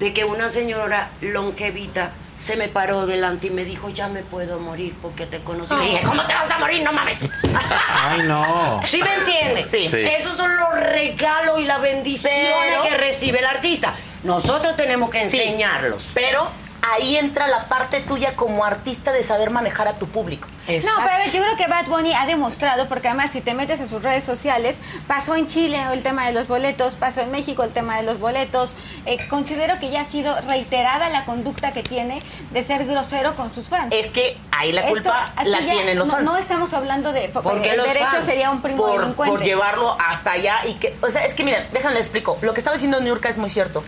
de 0.03 0.13
que 0.13 0.25
una 0.25 0.49
señora 0.49 1.11
longevita 1.21 2.11
se 2.35 2.57
me 2.57 2.67
paró 2.67 3.07
delante 3.07 3.47
y 3.47 3.51
me 3.51 3.65
dijo, 3.65 3.89
ya 3.89 4.09
me 4.09 4.23
puedo 4.25 4.59
morir 4.59 4.97
porque 5.01 5.27
te 5.27 5.39
conocí. 5.45 5.73
Le 5.77 5.85
dije, 5.85 6.03
¿cómo 6.05 6.27
te 6.27 6.35
vas 6.35 6.51
a 6.51 6.59
morir? 6.59 6.83
No 6.83 6.93
mames. 6.93 7.29
Ay, 7.95 8.23
no. 8.25 8.81
¿Sí 8.85 9.01
me 9.01 9.15
entiendes? 9.15 9.71
Sí. 9.71 9.89
Sí. 9.89 9.99
Esos 10.01 10.37
son 10.37 10.57
los 10.57 10.75
regalos 10.75 11.61
y 11.61 11.65
las 11.67 11.81
bendiciones 11.81 12.53
Pero- 12.69 12.83
que 12.83 12.97
recibe 12.97 13.39
el 13.39 13.47
artista. 13.47 13.95
Nosotros 14.25 14.75
tenemos 14.75 15.09
que 15.09 15.29
Sí, 15.29 15.39
enseñarlos. 15.41 16.11
pero 16.15 16.49
ahí 16.83 17.16
entra 17.16 17.47
la 17.47 17.68
parte 17.68 18.01
tuya 18.01 18.35
como 18.37 18.64
artista 18.64 19.12
de 19.12 19.22
saber 19.22 19.51
manejar 19.51 19.89
a 19.89 19.95
tu 19.95 20.09
público. 20.09 20.49
No, 20.68 20.93
pero 20.97 21.11
a 21.11 21.18
ver, 21.18 21.30
yo 21.33 21.43
creo 21.43 21.57
que 21.57 21.66
Bad 21.66 21.87
Bunny 21.87 22.12
ha 22.12 22.26
demostrado, 22.26 22.89
porque 22.89 23.09
además 23.09 23.33
si 23.33 23.41
te 23.41 23.55
metes 23.55 23.80
a 23.80 23.87
sus 23.87 24.03
redes 24.03 24.24
sociales, 24.24 24.78
pasó 25.07 25.35
en 25.35 25.47
Chile 25.47 25.80
el 25.93 26.03
tema 26.03 26.26
de 26.26 26.33
los 26.33 26.47
boletos, 26.47 26.97
pasó 26.97 27.20
en 27.20 27.30
México 27.30 27.62
el 27.64 27.72
tema 27.72 27.97
de 27.97 28.05
los 28.05 28.18
boletos. 28.18 28.70
Eh, 29.07 29.16
considero 29.28 29.78
que 29.80 29.91
ya 29.91 30.03
ha 30.03 30.05
sido 30.05 30.41
reiterada 30.43 31.09
la 31.09 31.24
conducta 31.24 31.72
que 31.72 31.83
tiene 31.83 32.20
de 32.51 32.62
ser 32.62 32.87
grosero 32.87 33.35
con 33.35 33.53
sus 33.53 33.68
fans. 33.68 33.95
Es 33.95 34.11
que 34.11 34.39
ahí 34.53 34.72
la 34.72 34.87
culpa 34.87 35.33
la 35.45 35.59
tienen 35.59 35.99
los 35.99 36.09
no, 36.09 36.14
fans. 36.14 36.24
No 36.24 36.37
estamos 36.37 36.72
hablando 36.72 37.12
de... 37.12 37.28
Porque 37.28 37.70
el 37.70 37.76
los 37.78 37.87
derecho 37.87 38.07
fans, 38.11 38.26
sería 38.26 38.51
un 38.51 38.62
primo 38.62 38.85
por, 38.85 39.01
delincuente. 39.01 39.37
por 39.37 39.45
llevarlo 39.45 39.97
hasta 40.01 40.33
allá 40.33 40.61
y 40.64 40.74
que, 40.74 40.97
o 41.01 41.11
sea, 41.11 41.24
es 41.24 41.35
que 41.35 41.45
miren, 41.45 41.68
déjenle 41.72 41.99
explico. 41.99 42.39
Lo 42.41 42.55
que 42.55 42.61
estaba 42.61 42.74
diciendo 42.74 43.01
Niurka 43.01 43.28
es 43.28 43.39
muy 43.39 43.51
cierto, 43.51 43.83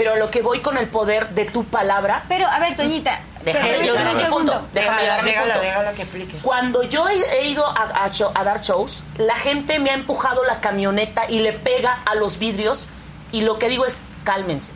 pero 0.00 0.16
lo 0.16 0.30
que 0.30 0.40
voy 0.40 0.60
con 0.60 0.78
el 0.78 0.88
poder 0.88 1.28
de 1.34 1.44
tu 1.44 1.66
palabra. 1.66 2.24
Pero 2.26 2.46
a 2.48 2.58
ver, 2.58 2.74
Toñita, 2.74 3.20
déjame 3.44 3.80
llegar 3.82 4.06
a 4.08 4.12
mi 4.14 4.22
segundo. 4.24 4.52
punto. 4.52 4.68
Déjame 4.72 5.02
Déjala, 5.02 5.02
llegar 5.02 5.18
a 5.18 5.22
mi 5.22 5.28
déjala, 5.30 5.52
punto. 5.52 5.66
déjala 5.68 5.92
que 5.92 6.02
explique. 6.02 6.38
Cuando 6.38 6.82
yo 6.84 7.06
he, 7.06 7.20
he 7.38 7.48
ido 7.48 7.66
a, 7.68 8.04
a 8.04 8.08
show- 8.08 8.32
a 8.34 8.42
dar 8.42 8.62
shows, 8.62 9.04
la 9.18 9.36
gente 9.36 9.78
me 9.78 9.90
ha 9.90 9.92
empujado 9.94 10.42
la 10.44 10.60
camioneta 10.60 11.24
y 11.28 11.40
le 11.40 11.52
pega 11.52 12.00
a 12.10 12.14
los 12.14 12.38
vidrios 12.38 12.88
y 13.30 13.42
lo 13.42 13.58
que 13.58 13.68
digo 13.68 13.84
es 13.84 14.00
cálmense. 14.24 14.72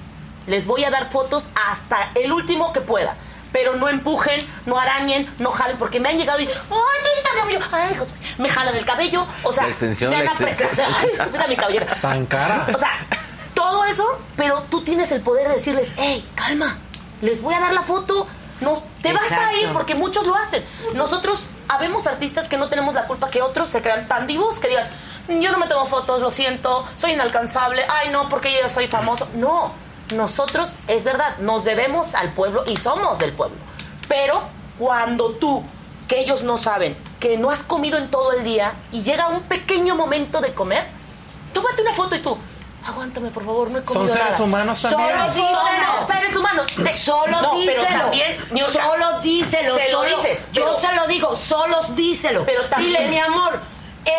Les 0.47 0.67
voy 0.67 0.85
a 0.85 0.91
dar 0.91 1.09
fotos 1.09 1.49
hasta 1.71 2.11
el 2.17 2.31
último 2.31 2.75
que 2.75 2.83
pueda. 2.83 3.17
Pero 3.51 3.77
no 3.77 3.89
empujen, 3.89 4.39
no 4.67 4.79
arañen, 4.79 5.33
no 5.39 5.53
jalen, 5.53 5.79
porque 5.79 6.01
me 6.01 6.11
han 6.11 6.19
llegado 6.19 6.39
y. 6.41 6.45
¡Ay, 6.47 6.53
Toñita, 6.69 7.31
me 7.35 7.41
abrió! 7.41 7.61
¡Ay, 7.73 7.93
hijos! 7.95 8.13
Me 8.37 8.51
jalan 8.51 8.77
el 8.77 8.85
cabello. 8.85 9.27
O 9.43 9.55
sea, 9.55 9.63
La 9.65 9.71
extensión, 9.71 10.11
me 10.11 10.17
han 10.19 10.25
la 10.27 10.33
extensión. 10.51 10.93
¡Ay, 11.01 11.09
estúpida 11.15 11.47
mi 11.47 11.57
cabellera! 11.57 11.87
Tan 12.03 12.27
cara. 12.27 12.67
O 12.75 12.79
sea, 12.79 12.91
todo 13.65 13.85
eso, 13.85 14.07
pero 14.37 14.63
tú 14.71 14.83
tienes 14.83 15.11
el 15.13 15.23
poder 15.23 15.49
de 15.49 15.55
decirles, 15.55 15.93
hey, 15.97 16.29
calma, 16.35 16.79
les 17.23 17.41
voy 17.41 17.55
a 17.55 17.61
dar 17.61 17.73
la 17.73 17.83
foto. 17.83 18.27
No, 18.61 18.75
te 19.03 19.13
vas 19.13 19.33
a 19.33 19.53
ir 19.55 19.73
porque 19.73 19.95
muchos 19.95 20.27
lo 20.27 20.35
hacen. 20.35 20.65
Nosotros 20.95 21.49
habemos 21.69 22.07
artistas 22.07 22.49
que 22.49 22.57
no 22.57 22.69
tenemos 22.69 22.95
la 22.95 23.07
culpa 23.07 23.31
que 23.31 23.43
otros 23.43 23.69
se 23.69 23.83
crean 23.83 24.07
tan 24.07 24.27
divos 24.27 24.61
que 24.61 24.69
digan, 24.69 24.89
yo 25.29 25.51
no 25.51 25.59
me 25.59 25.67
tomo 25.67 25.87
fotos, 25.87 26.21
lo 26.21 26.31
siento, 26.31 26.85
soy 26.95 27.13
inalcanzable, 27.13 27.85
ay 27.89 28.11
no, 28.11 28.29
porque 28.29 28.53
yo 28.53 28.69
soy 28.69 28.87
famoso. 28.87 29.29
No, 29.35 29.73
nosotros, 30.15 30.79
es 30.87 31.03
verdad, 31.03 31.39
nos 31.39 31.65
debemos 31.65 32.15
al 32.15 32.33
pueblo 32.33 32.65
y 32.67 32.77
somos 32.77 33.19
del 33.19 33.33
pueblo. 33.33 33.57
Pero 34.09 34.43
cuando 34.79 35.31
tú, 35.33 35.63
que 36.07 36.21
ellos 36.21 36.45
no 36.45 36.59
saben, 36.59 36.97
que 37.19 37.39
no 37.39 37.51
has 37.51 37.65
comido 37.65 37.97
en 37.97 38.11
todo 38.11 38.33
el 38.33 38.45
día 38.45 38.75
y 38.93 39.03
llega 39.03 39.29
un 39.29 39.43
pequeño 39.43 39.95
momento 39.95 40.41
de 40.41 40.53
comer, 40.53 40.87
tómate 41.53 41.83
una 41.83 41.95
foto 41.95 42.15
y 42.15 42.21
tú, 42.21 42.37
aguántame 42.87 43.31
por 43.31 43.45
favor, 43.45 43.71
no 43.71 43.79
he 43.79 43.85
Son 43.85 43.95
comido 43.95 44.15
seres 44.15 44.31
nada. 44.33 44.45
humanos 44.45 44.83
también. 44.83 45.11
Solo 45.11 45.33
díselo. 45.33 46.07
seres 46.07 46.37
humanos. 46.37 46.67
Solo 46.97 47.41
No, 47.43 47.51
pero 47.67 47.83
díselo. 47.83 48.01
también, 48.03 48.39
solo 48.73 49.21
díselo. 49.21 49.77
Se 49.77 49.93
lo 49.93 50.03
solo- 50.03 50.17
dices. 50.17 50.49
Yo 50.53 50.75
se 50.75 50.93
lo 50.95 51.07
digo, 51.07 51.37
solo 51.37 51.81
díselo. 51.95 52.45
Pero 52.45 52.65
también- 52.67 52.93
Dile, 52.93 53.09
mi 53.09 53.19
amor, 53.19 53.61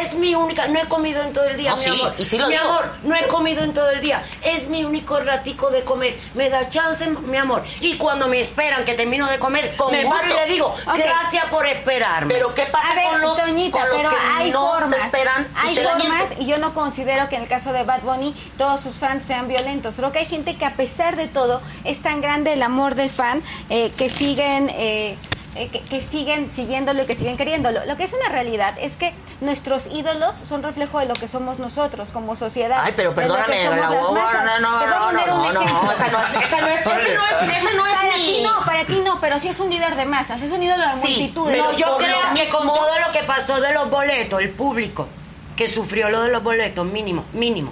es 0.01 0.13
mi 0.15 0.35
única. 0.35 0.67
No 0.67 0.79
he 0.79 0.85
comido 0.87 1.21
en 1.21 1.33
todo 1.33 1.45
el 1.45 1.57
día, 1.57 1.71
No, 1.71 1.77
mi 1.77 1.83
sí, 1.83 1.89
amor. 1.89 2.13
y 2.17 2.25
sí 2.25 2.37
lo 2.37 2.47
mi 2.47 2.53
digo. 2.53 2.67
amor, 2.69 2.93
no 3.03 3.15
he 3.15 3.27
comido 3.27 3.63
en 3.63 3.73
todo 3.73 3.89
el 3.91 4.01
día. 4.01 4.23
Es 4.43 4.67
mi 4.67 4.83
único 4.85 5.19
ratico 5.19 5.69
de 5.69 5.83
comer. 5.83 6.17
Me 6.33 6.49
da 6.49 6.69
chance, 6.69 7.07
mi 7.07 7.37
amor. 7.37 7.63
Y 7.81 7.95
cuando 7.97 8.27
me 8.27 8.39
esperan 8.39 8.83
que 8.85 8.93
termino 8.93 9.27
de 9.27 9.39
comer, 9.39 9.75
Con 9.75 9.91
me 9.91 10.03
gusto. 10.03 10.19
paro 10.21 10.33
y 10.33 10.35
le 10.47 10.53
digo, 10.53 10.75
gracias 10.85 11.45
por 11.45 11.65
esperarme. 11.67 12.33
Pero 12.33 12.53
¿qué 12.53 12.65
pasa 12.65 12.91
A 12.91 12.95
ver, 12.95 13.05
con 13.11 13.21
los, 13.21 13.37
Toñita, 13.41 13.79
con 13.79 13.89
los 13.89 13.97
pero 13.97 14.09
que 14.09 14.15
hay 14.15 14.51
no 14.51 14.67
formas, 14.71 14.89
se 14.89 14.95
esperan 14.97 15.47
y 15.63 15.67
hay 15.67 15.75
se 15.75 15.83
formas 15.83 16.29
y 16.39 16.45
yo 16.45 16.57
no 16.57 16.73
considero 16.73 17.29
que 17.29 17.35
en 17.35 17.43
el 17.43 17.47
caso 17.47 17.71
de 17.73 17.83
Bad 17.83 18.01
Bunny 18.01 18.35
todos 18.57 18.81
sus 18.81 18.95
fans 18.97 19.23
sean 19.25 19.47
violentos. 19.47 19.95
Creo 19.95 20.11
que 20.11 20.19
hay 20.19 20.25
gente 20.25 20.57
que 20.57 20.65
a 20.65 20.75
pesar 20.75 21.15
de 21.15 21.27
todo 21.27 21.61
es 21.83 22.01
tan 22.01 22.21
grande 22.21 22.53
el 22.53 22.63
amor 22.63 22.95
del 22.95 23.09
fan 23.09 23.43
eh, 23.69 23.91
que 23.97 24.09
siguen 24.09 24.69
eh, 24.75 25.17
eh, 25.55 25.69
que, 25.69 25.79
que 25.81 26.01
siguen 26.01 26.49
siguiéndolo 26.49 27.03
y 27.03 27.05
que 27.05 27.15
siguen 27.15 27.37
queriéndolo. 27.37 27.85
Lo 27.85 27.95
que 27.97 28.03
es 28.03 28.13
una 28.13 28.29
realidad 28.29 28.75
es 28.79 28.97
que 28.97 29.13
nuestros 29.41 29.87
ídolos 29.87 30.35
son 30.47 30.63
reflejo 30.63 30.99
de 30.99 31.05
lo 31.05 31.13
que 31.13 31.27
somos 31.27 31.59
nosotros 31.59 32.09
como 32.11 32.35
sociedad. 32.35 32.79
Ay, 32.83 32.93
pero 32.95 33.15
perdóname, 33.15 33.63
la 33.63 33.75
no, 33.75 34.11
no, 34.11 35.11
no, 35.11 35.11
no, 35.11 35.51
no, 35.53 35.91
esa 35.91 36.07
no 36.09 36.19
es- 36.19 36.45
esa 36.45 36.61
no 36.61 36.67
es- 36.67 36.81
ese 36.81 37.15
no 37.15 37.25
es- 37.25 37.57
ese 37.57 37.75
no 37.77 37.85
es 37.87 37.93
para 37.93 38.17
mi- 38.17 38.25
ti 38.25 38.43
no, 38.43 38.65
para 38.65 38.85
ti 38.85 39.01
no, 39.03 39.19
pero 39.21 39.39
sí 39.39 39.47
es 39.47 39.59
un 39.59 39.69
líder 39.69 39.95
de 39.95 40.05
masas, 40.05 40.41
es 40.41 40.51
un 40.51 40.61
ídolo 40.61 40.83
de 40.87 40.93
Sí, 40.93 41.07
multitudes. 41.07 41.55
pero 41.55 41.71
No, 41.71 41.77
yo 41.77 41.97
creo 41.97 42.09
lo 42.21 42.33
que 42.35 42.49
con 42.49 42.63
mismo- 42.65 42.73
todo 42.75 42.99
lo 42.99 43.11
que 43.11 43.23
pasó 43.23 43.59
de 43.61 43.73
los 43.73 43.89
boletos, 43.89 44.41
el 44.41 44.49
público 44.51 45.07
que 45.55 45.69
sufrió 45.69 46.09
lo 46.09 46.21
de 46.21 46.31
los 46.31 46.43
boletos, 46.43 46.85
mínimo, 46.85 47.23
mínimo, 47.33 47.71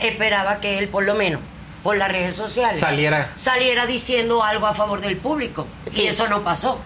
esperaba 0.00 0.60
que 0.60 0.78
él 0.78 0.88
por 0.88 1.04
lo 1.04 1.14
menos 1.14 1.40
por 1.82 1.96
las 1.96 2.10
redes 2.10 2.34
sociales 2.34 2.80
Saliera. 2.80 3.30
saliera 3.36 3.86
diciendo 3.86 4.42
algo 4.42 4.66
a 4.66 4.74
favor 4.74 5.00
del 5.00 5.16
público. 5.16 5.66
Sí. 5.86 6.02
Y 6.02 6.06
eso 6.08 6.26
no 6.28 6.42
pasó. 6.42 6.78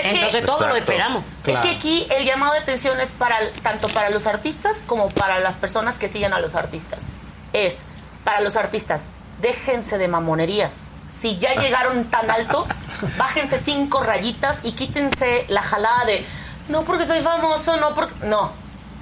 Es 0.00 0.06
que- 0.06 0.14
Entonces 0.16 0.44
todo 0.46 0.66
lo 0.68 0.76
esperamos. 0.76 1.24
Es 1.46 1.58
que 1.60 1.70
aquí 1.70 2.06
el 2.16 2.24
llamado 2.24 2.52
de 2.54 2.58
atención 2.60 3.00
es 3.00 3.12
para 3.12 3.38
tanto 3.62 3.88
para 3.88 4.10
los 4.10 4.26
artistas 4.26 4.82
como 4.86 5.08
para 5.08 5.38
las 5.40 5.56
personas 5.56 5.98
que 5.98 6.08
siguen 6.08 6.32
a 6.32 6.40
los 6.40 6.54
artistas. 6.54 7.18
Es 7.52 7.86
para 8.24 8.40
los 8.40 8.56
artistas, 8.56 9.14
déjense 9.40 9.98
de 9.98 10.08
mamonerías. 10.08 10.90
Si 11.06 11.38
ya 11.38 11.54
llegaron 11.60 12.04
tan 12.06 12.30
alto, 12.30 12.66
bájense 13.18 13.58
cinco 13.58 14.02
rayitas 14.02 14.60
y 14.64 14.72
quítense 14.72 15.44
la 15.48 15.62
jalada 15.62 16.04
de 16.04 16.24
no 16.68 16.82
porque 16.84 17.06
soy 17.06 17.20
famoso, 17.22 17.76
no 17.76 17.94
porque 17.94 18.14
no. 18.26 18.52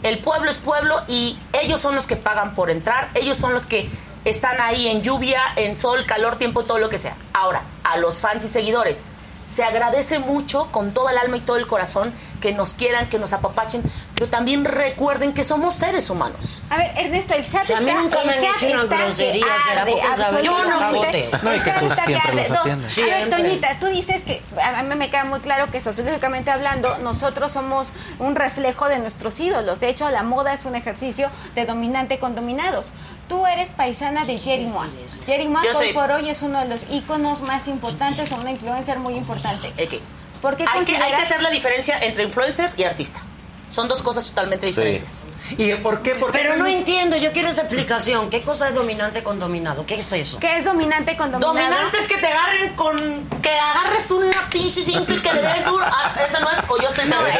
El 0.03 0.19
pueblo 0.21 0.51
es 0.51 0.59
pueblo 0.59 1.03
y 1.09 1.39
ellos 1.55 1.81
son 1.81 1.95
los 1.95 2.07
que 2.07 2.17
pagan 2.17 2.55
por 2.55 2.69
entrar, 2.69 3.09
ellos 3.15 3.39
son 3.39 3.55
los 3.55 3.65
que 3.65 3.89
están 4.27 4.61
ahí 4.61 4.87
en 4.89 5.03
lluvia, 5.03 5.41
en 5.57 5.77
sol, 5.79 6.05
calor, 6.05 6.37
tiempo, 6.37 6.65
todo 6.65 6.77
lo 6.79 6.91
que 6.91 6.99
sea. 6.99 7.17
Ahora, 7.33 7.63
a 7.85 7.97
los 7.97 8.21
fans 8.21 8.45
y 8.45 8.49
seguidores, 8.49 9.09
se 9.45 9.63
agradece 9.65 10.19
mucho 10.19 10.69
con 10.71 10.93
toda 10.93 11.13
el 11.13 11.19
alma 11.19 11.37
y 11.37 11.41
todo 11.41 11.57
el 11.57 11.67
corazón 11.67 12.13
que 12.41 12.53
nos 12.53 12.75
quieran, 12.75 13.09
que 13.09 13.19
nos 13.19 13.33
apapachen, 13.33 13.83
pero 14.15 14.29
también 14.29 14.65
recuerden 14.65 15.33
que 15.33 15.45
somos 15.45 15.77
seres 15.77 16.11
humanos. 16.11 16.63
A 16.69 16.77
ver, 16.77 16.93
Ernesto, 16.97 17.35
el 17.35 17.47
chat 17.47 17.65
Si 17.65 17.73
a 17.73 17.81
mí 17.81 17.89
está, 17.89 18.03
nunca 18.03 18.21
el 18.21 18.27
me 18.27 18.33
han 18.35 18.41
chat 18.41 18.63
hecho 18.63 18.75
una 18.75 18.83
que 18.83 19.03
grosería, 19.03 19.47
será 19.67 19.87
porque 19.87 20.37
que 20.37 20.45
yo 20.45 20.65
no 20.65 20.93
voté. 20.93 21.31
No, 21.43 21.53
y 21.53 21.57
El 21.57 21.63
que 21.63 21.71
chat 21.71 21.81
tú 21.81 21.87
está 21.87 22.03
que 22.03 22.09
siempre 22.09 22.35
los. 22.35 22.51
A 22.51 22.65
ver, 22.65 22.91
Siempre. 22.91 23.27
Toñita, 23.31 23.79
tú 23.81 23.87
dices 23.87 24.25
que 24.25 24.43
a 24.63 24.83
mí 24.83 24.95
me 24.95 25.09
queda 25.09 25.25
muy 25.25 25.41
claro 25.41 25.71
que 25.71 25.81
sociológicamente 25.81 26.51
hablando, 26.51 26.99
nosotros 26.99 27.53
somos 27.53 27.89
un 28.19 28.37
reflejo 28.37 28.89
de 28.89 28.99
nuestros 28.99 29.41
ídolos. 29.41 29.81
De 29.81 29.89
hecho, 29.89 30.11
la 30.11 30.23
moda 30.23 30.53
es 30.53 30.67
un 30.67 30.75
ejercicio 30.75 31.31
de 31.55 31.65
dominante 31.65 32.19
con 32.19 32.35
dominados. 32.35 32.93
Tú 33.29 33.47
eres 33.47 33.73
paisana 33.73 34.25
de 34.25 34.39
Jerry 34.39 34.67
Moa. 34.67 34.89
Jerry 35.27 35.49
Moa 35.49 35.63
hoy 35.79 35.93
por 35.93 36.11
hoy 36.11 36.29
es 36.29 36.43
uno 36.43 36.61
de 36.61 36.69
los 36.69 36.83
íconos 36.91 37.41
más 37.41 37.69
importantes, 37.69 38.31
o 38.33 38.37
una 38.37 38.51
influencer 38.51 38.99
muy 38.99 39.15
importante. 39.15 39.69
Ok. 39.69 40.03
¿Por 40.43 40.57
qué 40.57 40.65
Hay 40.71 40.85
que, 40.85 40.97
hay 40.97 41.15
que 41.15 41.23
hacer 41.23 41.43
la 41.43 41.51
diferencia 41.51 41.99
entre 42.01 42.25
influencer 42.25 42.71
y 42.77 42.83
artista. 42.83 43.21
Son 43.75 43.89
dos 43.89 44.03
cosas 44.03 44.25
totalmente 44.29 44.67
diferentes. 44.67 45.25
¿Y 45.59 45.73
por 45.75 46.01
qué? 46.01 46.15
¿Por 46.15 46.31
qué 46.31 46.39
Pero 46.39 46.57
no 46.57 46.67
entiendo, 46.69 47.17
yo 47.17 47.33
quiero 47.33 47.49
esa 47.49 47.63
explicación. 47.63 48.31
¿Qué 48.31 48.41
cosa 48.43 48.69
es 48.69 48.75
dominante 48.75 49.25
con 49.25 49.41
dominado? 49.41 49.85
¿Qué 49.85 49.97
es 49.97 50.13
eso? 50.13 50.39
¿Qué 50.39 50.59
es 50.59 50.65
dominante 50.65 51.17
con 51.17 51.33
dominado? 51.33 51.55
Dominante 51.55 51.99
es 51.99 52.07
que 52.07 52.19
te 52.19 52.29
agarren 52.29 52.77
con. 52.77 52.97
que 53.43 53.51
agarres 53.51 54.09
una 54.13 54.49
pinche 54.49 54.81
cinta 54.83 55.13
y 55.13 55.19
que 55.21 55.33
le 55.33 55.43
des 55.43 55.65
duro. 55.65 55.85
Ah, 55.85 56.15
esa 56.25 56.39
no 56.39 56.51
es. 56.53 56.59
O 56.69 56.81
yo 56.81 56.87
estoy 56.89 57.09
No, 57.09 57.21
no, 57.21 57.27
es- 57.27 57.35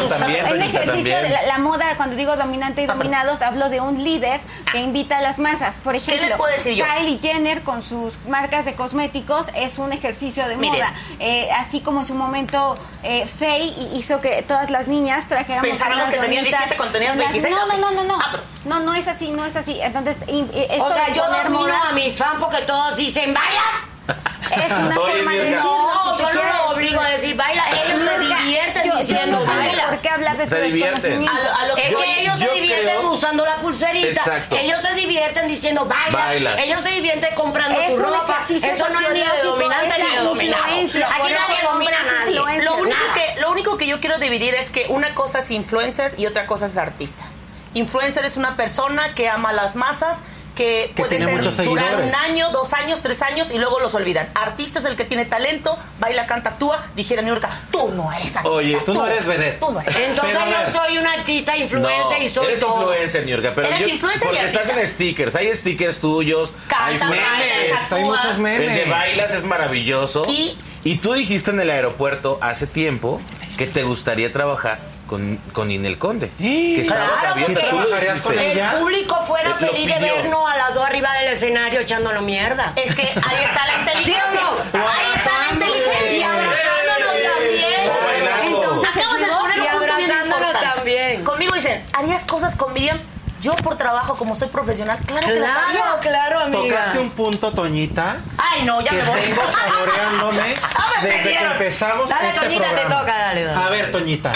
eso 0.00 0.16
también, 0.16 0.46
Toñita, 0.48 0.64
ejercicio 0.64 0.86
también. 0.94 1.22
de 1.22 1.28
la, 1.28 1.42
la 1.46 1.58
moda, 1.58 1.96
cuando 1.98 2.16
digo 2.16 2.34
dominante 2.36 2.80
y 2.82 2.86
dominados, 2.86 3.42
hablo 3.42 3.68
de 3.68 3.80
un 3.82 4.02
líder 4.02 4.40
que 4.72 4.78
invita 4.80 5.18
a 5.18 5.20
las 5.20 5.38
masas. 5.38 5.76
Por 5.84 5.96
ejemplo, 5.96 6.26
les 6.26 6.34
puedo 6.36 6.50
decir 6.56 6.74
yo? 6.74 6.86
Kylie 6.86 7.18
Jenner 7.20 7.62
con 7.62 7.82
sus 7.82 8.18
marcas 8.26 8.64
de 8.64 8.74
cosméticos 8.74 9.48
es 9.54 9.78
un 9.78 9.92
ejercicio 9.92 10.48
de 10.48 10.56
Miren. 10.56 10.76
moda. 10.80 10.94
Eh, 11.20 11.50
así 11.52 11.80
como 11.80 12.00
en 12.00 12.06
su 12.06 12.14
momento 12.14 12.76
eh, 13.02 13.26
Faye 13.38 13.74
hizo 13.94 14.20
que 14.22 14.42
todas 14.42 14.70
las 14.70 14.88
niñas 14.88 15.28
trajéramos 15.28 15.73
Pensáramos 15.78 16.08
que 16.10 16.18
tenía 16.18 16.40
donitas, 16.40 16.60
17 16.60 16.76
cuando 16.76 16.92
tenías 16.92 17.14
unas- 17.14 17.30
26. 17.32 17.54
No, 17.54 17.66
no, 17.66 17.76
no, 17.78 17.90
no, 17.90 18.04
no. 18.04 18.18
Ah, 18.20 18.36
No, 18.64 18.80
no 18.80 18.94
es 18.94 19.06
así, 19.08 19.30
no 19.30 19.44
es 19.44 19.54
así. 19.56 19.78
Entonces, 19.80 20.16
in- 20.26 20.50
eh, 20.54 20.68
esto 20.70 20.84
O 20.86 20.90
sea, 20.90 21.12
yo 21.12 21.24
domino 21.26 21.50
modas 21.60 21.84
a 21.90 21.92
mis 21.92 22.16
fans 22.16 22.36
porque 22.40 22.62
todos 22.62 22.96
dicen, 22.96 23.34
¿bailas? 23.34 23.62
Es 24.06 24.72
una 24.78 24.98
Oye, 24.98 25.12
forma 25.16 25.32
de 25.32 25.38
decirlo. 25.38 25.62
No, 25.62 26.16
si 26.16 26.22
yo 26.22 26.28
tú 26.28 26.34
no 26.34 26.40
quieres. 26.40 26.54
lo 26.54 26.68
obligo 26.74 27.00
a 27.00 27.08
decir, 27.08 27.36
baila. 27.36 27.64
Ellos 27.84 28.00
se 28.02 28.18
divierten 28.18 28.84
Yo- 28.84 28.92
yo 28.92 28.98
diciendo, 29.00 29.38
no 29.38 29.44
tengo 29.44 29.56
bailas. 29.58 29.86
¿Por 29.86 29.98
qué 30.00 30.08
hablar 30.10 30.36
de 30.36 30.48
Se 30.48 30.56
tu 30.56 30.62
divierten. 30.62 31.02
desconocimiento? 31.02 31.40
A 31.40 31.44
lo- 31.44 31.54
a 31.60 31.66
lo 31.68 31.74
que 31.74 31.82
Es 31.84 31.90
Yo- 31.90 31.98
que 31.98 32.20
ellos 32.20 32.38
yo 32.38 32.46
se 32.48 32.54
divierten 32.60 32.98
creo- 32.98 33.10
usando 33.12 33.44
la 33.46 33.56
pulserita. 33.56 34.08
Exacto. 34.08 34.56
Ellos 34.56 34.80
se 34.82 34.94
divierten 34.94 35.48
diciendo 35.48 35.84
baila. 35.86 36.18
Bailas. 36.18 36.58
Ellos 36.60 36.80
se 36.82 36.90
divierten 36.90 37.34
comprando 37.34 37.80
Es 37.80 37.96
tu 37.96 38.02
ropa. 38.02 38.40
Eso 38.48 38.88
no 38.88 39.00
es 39.00 39.10
ni 39.12 39.20
de 39.20 39.42
dominante 39.42 39.94
ni 40.02 40.10
de 40.10 40.16
la 40.16 40.22
dominado. 40.22 40.64
Aquí 40.64 41.32
nadie 41.32 41.62
domina 41.62 41.96
a 41.98 42.24
nadie. 42.24 42.34
Lo 42.62 42.74
único, 42.76 42.96
que, 43.14 43.40
lo 43.40 43.50
único 43.50 43.76
que 43.76 43.86
yo 43.86 44.00
quiero 44.00 44.18
dividir 44.18 44.54
es 44.54 44.70
que 44.70 44.86
una 44.88 45.14
cosa 45.14 45.38
es 45.40 45.50
influencer 45.50 46.14
y 46.18 46.26
otra 46.26 46.46
cosa 46.46 46.66
es 46.66 46.76
artista. 46.76 47.24
Influencer 47.72 48.24
es 48.24 48.36
una 48.36 48.56
persona 48.56 49.14
que 49.14 49.28
ama 49.28 49.48
a 49.50 49.52
las 49.52 49.74
masas, 49.74 50.22
que, 50.54 50.92
Que 50.94 51.02
puede 51.02 51.18
ser 51.18 51.28
muchos 51.36 51.56
durar 51.56 51.84
seguidores. 51.86 52.08
un 52.08 52.14
año, 52.14 52.50
dos 52.50 52.72
años, 52.72 53.00
tres 53.02 53.20
años 53.22 53.50
y 53.50 53.58
luego 53.58 53.80
los 53.80 53.94
olvidan. 53.94 54.30
Artista 54.34 54.78
es 54.78 54.84
el 54.84 54.96
que 54.96 55.04
tiene 55.04 55.24
talento, 55.24 55.76
baila, 55.98 56.26
canta, 56.26 56.50
actúa. 56.50 56.80
Dijera 56.94 57.22
New 57.22 57.34
York, 57.34 57.48
tú 57.70 57.90
no 57.92 58.12
eres 58.12 58.36
artista. 58.36 58.48
Oye, 58.48 58.78
Tú 58.86 58.94
no 58.94 59.06
eres 59.06 59.26
vedette. 59.26 59.58
Tú 59.60 59.72
no 59.72 59.80
eres. 59.80 59.94
Entonces 59.96 60.38
yo 60.72 60.78
soy 60.78 60.98
una 60.98 61.12
artista 61.12 61.56
influencer 61.56 62.22
y 62.22 62.28
soy 62.28 62.46
eres 62.46 62.60
todo. 62.60 62.80
influencer, 62.82 63.24
Niurka, 63.26 63.52
pero 63.54 63.66
Eres 63.68 63.80
yo, 63.80 63.88
influencer 63.88 64.28
y 64.32 64.36
estás 64.36 64.68
en 64.76 64.88
stickers, 64.88 65.34
hay 65.34 65.54
stickers 65.56 65.98
tuyos, 65.98 66.52
hay 66.74 66.98
memes, 66.98 67.08
bailas, 67.10 67.92
Hay 67.92 68.04
muchos 68.04 68.24
actúas. 68.24 68.36
el 68.38 68.42
de 68.60 68.66
memes. 68.68 68.90
bailas 68.90 69.32
es 69.34 69.44
maravilloso. 69.44 70.22
Y- 70.28 70.56
Y 70.86 70.98
tú 70.98 71.14
dijiste 71.14 71.50
en 71.50 71.58
el 71.60 71.70
aeropuerto 71.70 72.38
hace 72.42 72.66
tiempo 72.66 73.18
que 73.56 73.66
te 73.66 73.84
gustaría 73.84 74.30
trabajar 74.32 74.78
con, 75.14 75.36
con 75.52 75.70
Inel 75.70 75.96
Conde. 75.96 76.30
Que 76.38 76.80
estabas 76.80 77.08
Claro, 77.20 77.32
abierta. 77.34 77.60
El 77.60 78.78
público 78.80 79.22
fuera 79.22 79.50
Él 79.50 79.54
feliz 79.68 79.86
de 79.86 80.00
vernos 80.00 80.50
a 80.50 80.56
las 80.56 80.74
dos 80.74 80.84
arriba 80.84 81.12
del 81.14 81.32
escenario 81.32 81.78
echándolo 81.80 82.20
mierda. 82.22 82.72
Es 82.74 82.94
que 82.96 83.02
ahí 83.02 83.44
está 83.44 83.66
la 83.66 83.78
inteligencia. 83.80 84.22
¿Sí 84.32 84.38
o 84.38 84.76
no? 84.78 84.88
Ahí 84.88 85.06
está 85.14 85.30
la 85.38 85.54
inteligencia. 85.54 86.18
Y 86.18 86.22
abrazándonos 86.24 87.32
también. 87.36 88.54
Entonces, 88.56 88.90
Acabas 88.96 89.20
de 89.20 89.26
poner 89.26 89.56
Y 89.56 89.60
un 89.60 89.66
punto 89.68 89.96
bien 89.96 90.10
abrazándonos 90.10 90.40
importante. 90.40 90.74
también. 90.76 91.24
Conmigo 91.24 91.54
dicen, 91.54 91.86
¿harías 91.92 92.24
cosas 92.24 92.56
con 92.56 92.72
Miriam? 92.72 92.98
Yo 93.40 93.52
por 93.56 93.76
trabajo, 93.76 94.16
como 94.16 94.34
soy 94.34 94.48
profesional, 94.48 94.98
claro, 95.06 95.26
que 95.26 95.34
las 95.34 95.50
haría. 95.50 95.80
Claro, 95.82 96.00
claro, 96.00 96.40
amiga. 96.40 96.76
Tocaste 96.76 96.98
un 96.98 97.10
punto, 97.10 97.52
Toñita, 97.52 98.16
Ay, 98.38 98.62
no, 98.64 98.80
ya 98.80 98.90
que 98.90 98.96
me 98.96 99.04
voy. 99.04 99.20
vengo 99.20 99.42
saboreándome 99.52 100.54
Ah, 100.74 100.90
me 101.02 101.08
desde 101.08 101.22
que 101.28 101.44
empezamos 101.44 102.08
Dale, 102.08 102.28
este 102.28 102.40
Toñita, 102.40 102.64
te 102.64 102.70
programa. 102.70 103.00
toca, 103.00 103.18
dale, 103.18 103.44
dale. 103.44 103.64
A 103.66 103.68
ver, 103.68 103.92
Toñita. 103.92 104.32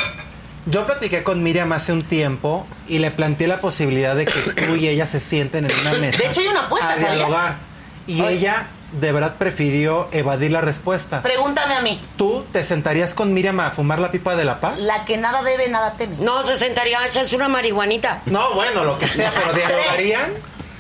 Yo 0.70 0.84
platiqué 0.86 1.22
con 1.22 1.42
Miriam 1.42 1.72
hace 1.72 1.92
un 1.92 2.02
tiempo 2.02 2.66
y 2.86 2.98
le 2.98 3.10
planteé 3.10 3.46
la 3.48 3.60
posibilidad 3.60 4.14
de 4.14 4.26
que 4.26 4.32
tú 4.66 4.74
y 4.76 4.88
ella 4.88 5.06
se 5.06 5.20
sienten 5.20 5.64
en 5.70 5.80
una 5.80 5.94
mesa. 5.94 6.18
De 6.18 6.26
hecho, 6.26 6.40
hay 6.40 6.48
una 6.48 6.66
apuesta, 6.66 6.90
a 6.92 6.96
¿sabías? 6.98 7.14
dialogar. 7.16 7.56
Y 8.06 8.20
Oye. 8.20 8.34
ella 8.34 8.68
de 8.92 9.12
verdad 9.12 9.36
prefirió 9.38 10.08
evadir 10.12 10.50
la 10.50 10.60
respuesta. 10.60 11.22
Pregúntame 11.22 11.74
a 11.74 11.80
mí. 11.82 12.02
¿Tú 12.16 12.44
te 12.52 12.64
sentarías 12.64 13.14
con 13.14 13.32
Miriam 13.34 13.60
a 13.60 13.70
fumar 13.70 13.98
la 13.98 14.10
pipa 14.10 14.34
de 14.36 14.44
la 14.44 14.60
paz? 14.60 14.78
La 14.78 15.04
que 15.04 15.16
nada 15.16 15.42
debe, 15.42 15.68
nada 15.68 15.94
teme. 15.96 16.16
No, 16.18 16.42
se 16.42 16.56
sentaría 16.56 16.98
a 17.00 17.06
echarse 17.06 17.36
una 17.36 17.48
marihuanita. 17.48 18.22
No, 18.26 18.54
bueno, 18.54 18.84
lo 18.84 18.98
que 18.98 19.06
sea, 19.08 19.30
pero 19.34 19.52
dialogarían. 19.54 20.32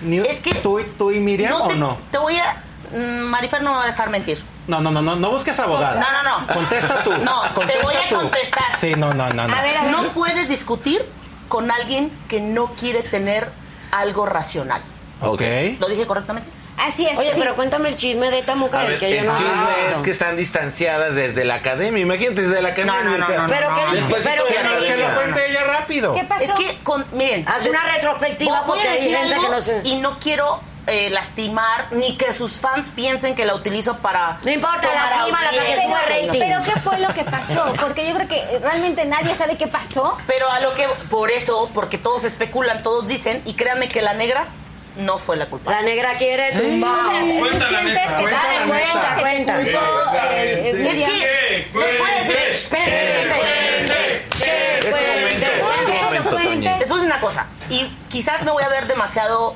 Ni- 0.02 0.18
Es 0.18 0.40
que 0.40 0.54
¿Tú, 0.54 0.78
y- 0.80 0.84
tú 0.84 1.10
y 1.10 1.18
Miriam 1.20 1.50
No 1.50 1.64
o 1.64 1.68
te, 1.68 1.74
no? 1.76 1.98
Te 2.10 2.18
voy 2.18 2.36
a... 2.36 2.62
mm, 2.90 3.20
Marifer 3.22 3.62
no 3.62 3.70
me 3.72 3.76
va 3.78 3.82
a 3.84 3.86
dejar 3.86 4.10
mentir. 4.10 4.42
No, 4.66 4.80
no, 4.80 4.90
no, 4.90 5.00
no, 5.00 5.16
no 5.16 5.30
busques 5.30 5.58
abogada. 5.58 5.98
No, 6.00 6.22
no, 6.22 6.40
no. 6.40 6.54
Contesta 6.54 7.02
tú. 7.02 7.12
No, 7.18 7.42
te 7.42 7.54
Contesta 7.54 7.82
voy 7.82 7.94
a 7.94 8.08
tú. 8.08 8.14
contestar. 8.16 8.78
Sí, 8.78 8.94
no, 8.96 9.14
no, 9.14 9.28
no. 9.30 9.48
no. 9.48 9.54
A 9.56 9.62
ver, 9.62 9.76
a 9.76 9.82
ver. 9.84 9.90
No 9.92 10.12
puedes 10.12 10.48
discutir 10.48 11.04
con 11.48 11.70
alguien 11.70 12.10
que 12.28 12.40
no 12.40 12.74
quiere 12.74 13.02
tener 13.02 13.50
algo 13.92 14.26
racional. 14.26 14.82
Ok. 15.22 15.40
¿Lo 15.80 15.88
dije 15.88 16.06
correctamente? 16.06 16.50
Así 16.76 17.06
es. 17.06 17.18
Oye, 17.18 17.32
sí. 17.34 17.40
pero 17.40 17.56
cuéntame 17.56 17.88
el 17.88 17.96
chisme 17.96 18.30
de 18.30 18.38
esta 18.38 18.54
mujer 18.54 18.86
ver, 18.86 18.98
que 18.98 19.10
yo 19.10 19.18
el 19.20 19.26
no 19.26 19.36
chisme 19.36 19.50
Ah, 19.52 19.68
es 19.96 20.02
que 20.02 20.10
están 20.12 20.36
distanciadas 20.36 21.14
desde 21.16 21.44
la 21.44 21.54
academia. 21.54 22.00
Imagínate, 22.02 22.42
desde 22.42 22.62
la 22.62 22.68
academia. 22.68 22.94
No, 23.02 23.18
no, 23.18 23.18
no, 23.18 23.38
no, 23.42 23.46
Pero 23.48 23.68
que- 23.74 23.96
Despuésito 23.96 24.30
pero 24.30 24.44
de 24.44 24.50
que 24.52 24.62
la 24.62 24.62
te 24.62 24.68
Que 24.68 24.84
academia. 24.92 25.08
lo 25.08 25.14
cuente 25.20 25.50
ella 25.50 25.64
rápido. 25.64 26.14
¿Qué 26.14 26.24
pasó? 26.24 26.44
Es 26.44 26.52
que, 26.52 26.78
con, 26.84 27.04
miren... 27.12 27.48
Haz 27.48 27.66
una 27.66 27.82
retrospectiva 27.82 28.64
porque 28.64 28.86
hay 28.86 29.10
gente 29.10 29.34
que 29.40 29.48
no 29.48 29.60
se... 29.60 29.80
Y 29.82 29.96
no 29.96 30.18
quiero 30.20 30.60
eh, 30.88 31.10
lastimar 31.10 31.92
ni 31.92 32.16
que 32.16 32.32
sus 32.32 32.60
fans 32.60 32.90
piensen 32.90 33.34
que 33.34 33.44
la 33.44 33.54
utilizo 33.54 33.98
para... 33.98 34.38
No 34.42 34.50
importa, 34.50 34.80
tomar 34.80 35.10
la 35.10 35.22
prima, 35.24 35.40
la 35.42 35.50
que 35.50 36.26
rating. 36.26 36.40
Pero 36.40 36.62
¿qué 36.64 36.80
fue 36.80 36.98
lo 36.98 37.08
que 37.14 37.24
pasó? 37.24 37.72
Porque 37.80 38.08
yo 38.08 38.14
creo 38.14 38.28
que 38.28 38.58
realmente 38.60 39.04
nadie 39.04 39.34
sabe 39.34 39.56
qué 39.56 39.66
pasó. 39.66 40.16
Pero 40.26 40.50
a 40.50 40.60
lo 40.60 40.74
que... 40.74 40.86
Por 41.10 41.30
eso, 41.30 41.70
porque 41.74 41.98
todos 41.98 42.24
especulan, 42.24 42.82
todos 42.82 43.06
dicen, 43.06 43.42
y 43.44 43.54
créanme 43.54 43.88
que 43.88 44.02
la 44.02 44.14
negra 44.14 44.46
no 44.96 45.18
fue 45.18 45.36
la 45.36 45.46
culpa. 45.46 45.70
La 45.70 45.82
negra 45.82 46.10
quiere 46.18 46.50
tumbar. 46.52 47.20
¿tú 47.20 47.38
Cuenta 47.38 47.70
la 47.70 47.80
que 47.80 47.92
Cuenta 47.94 48.40
cuenta, 48.66 49.16
Cuenta. 49.20 49.56
te 49.58 49.64
culpó, 49.64 49.80
eh, 50.32 50.86
Es 50.90 50.98
que... 50.98 51.70
Cuente. 56.30 56.76
Es 56.80 56.90
una 56.90 57.20
cosa, 57.20 57.46
y 57.70 57.86
quizás 58.08 58.42
me 58.42 58.50
voy 58.50 58.62
a 58.62 58.68
ver 58.68 58.86
demasiado 58.86 59.54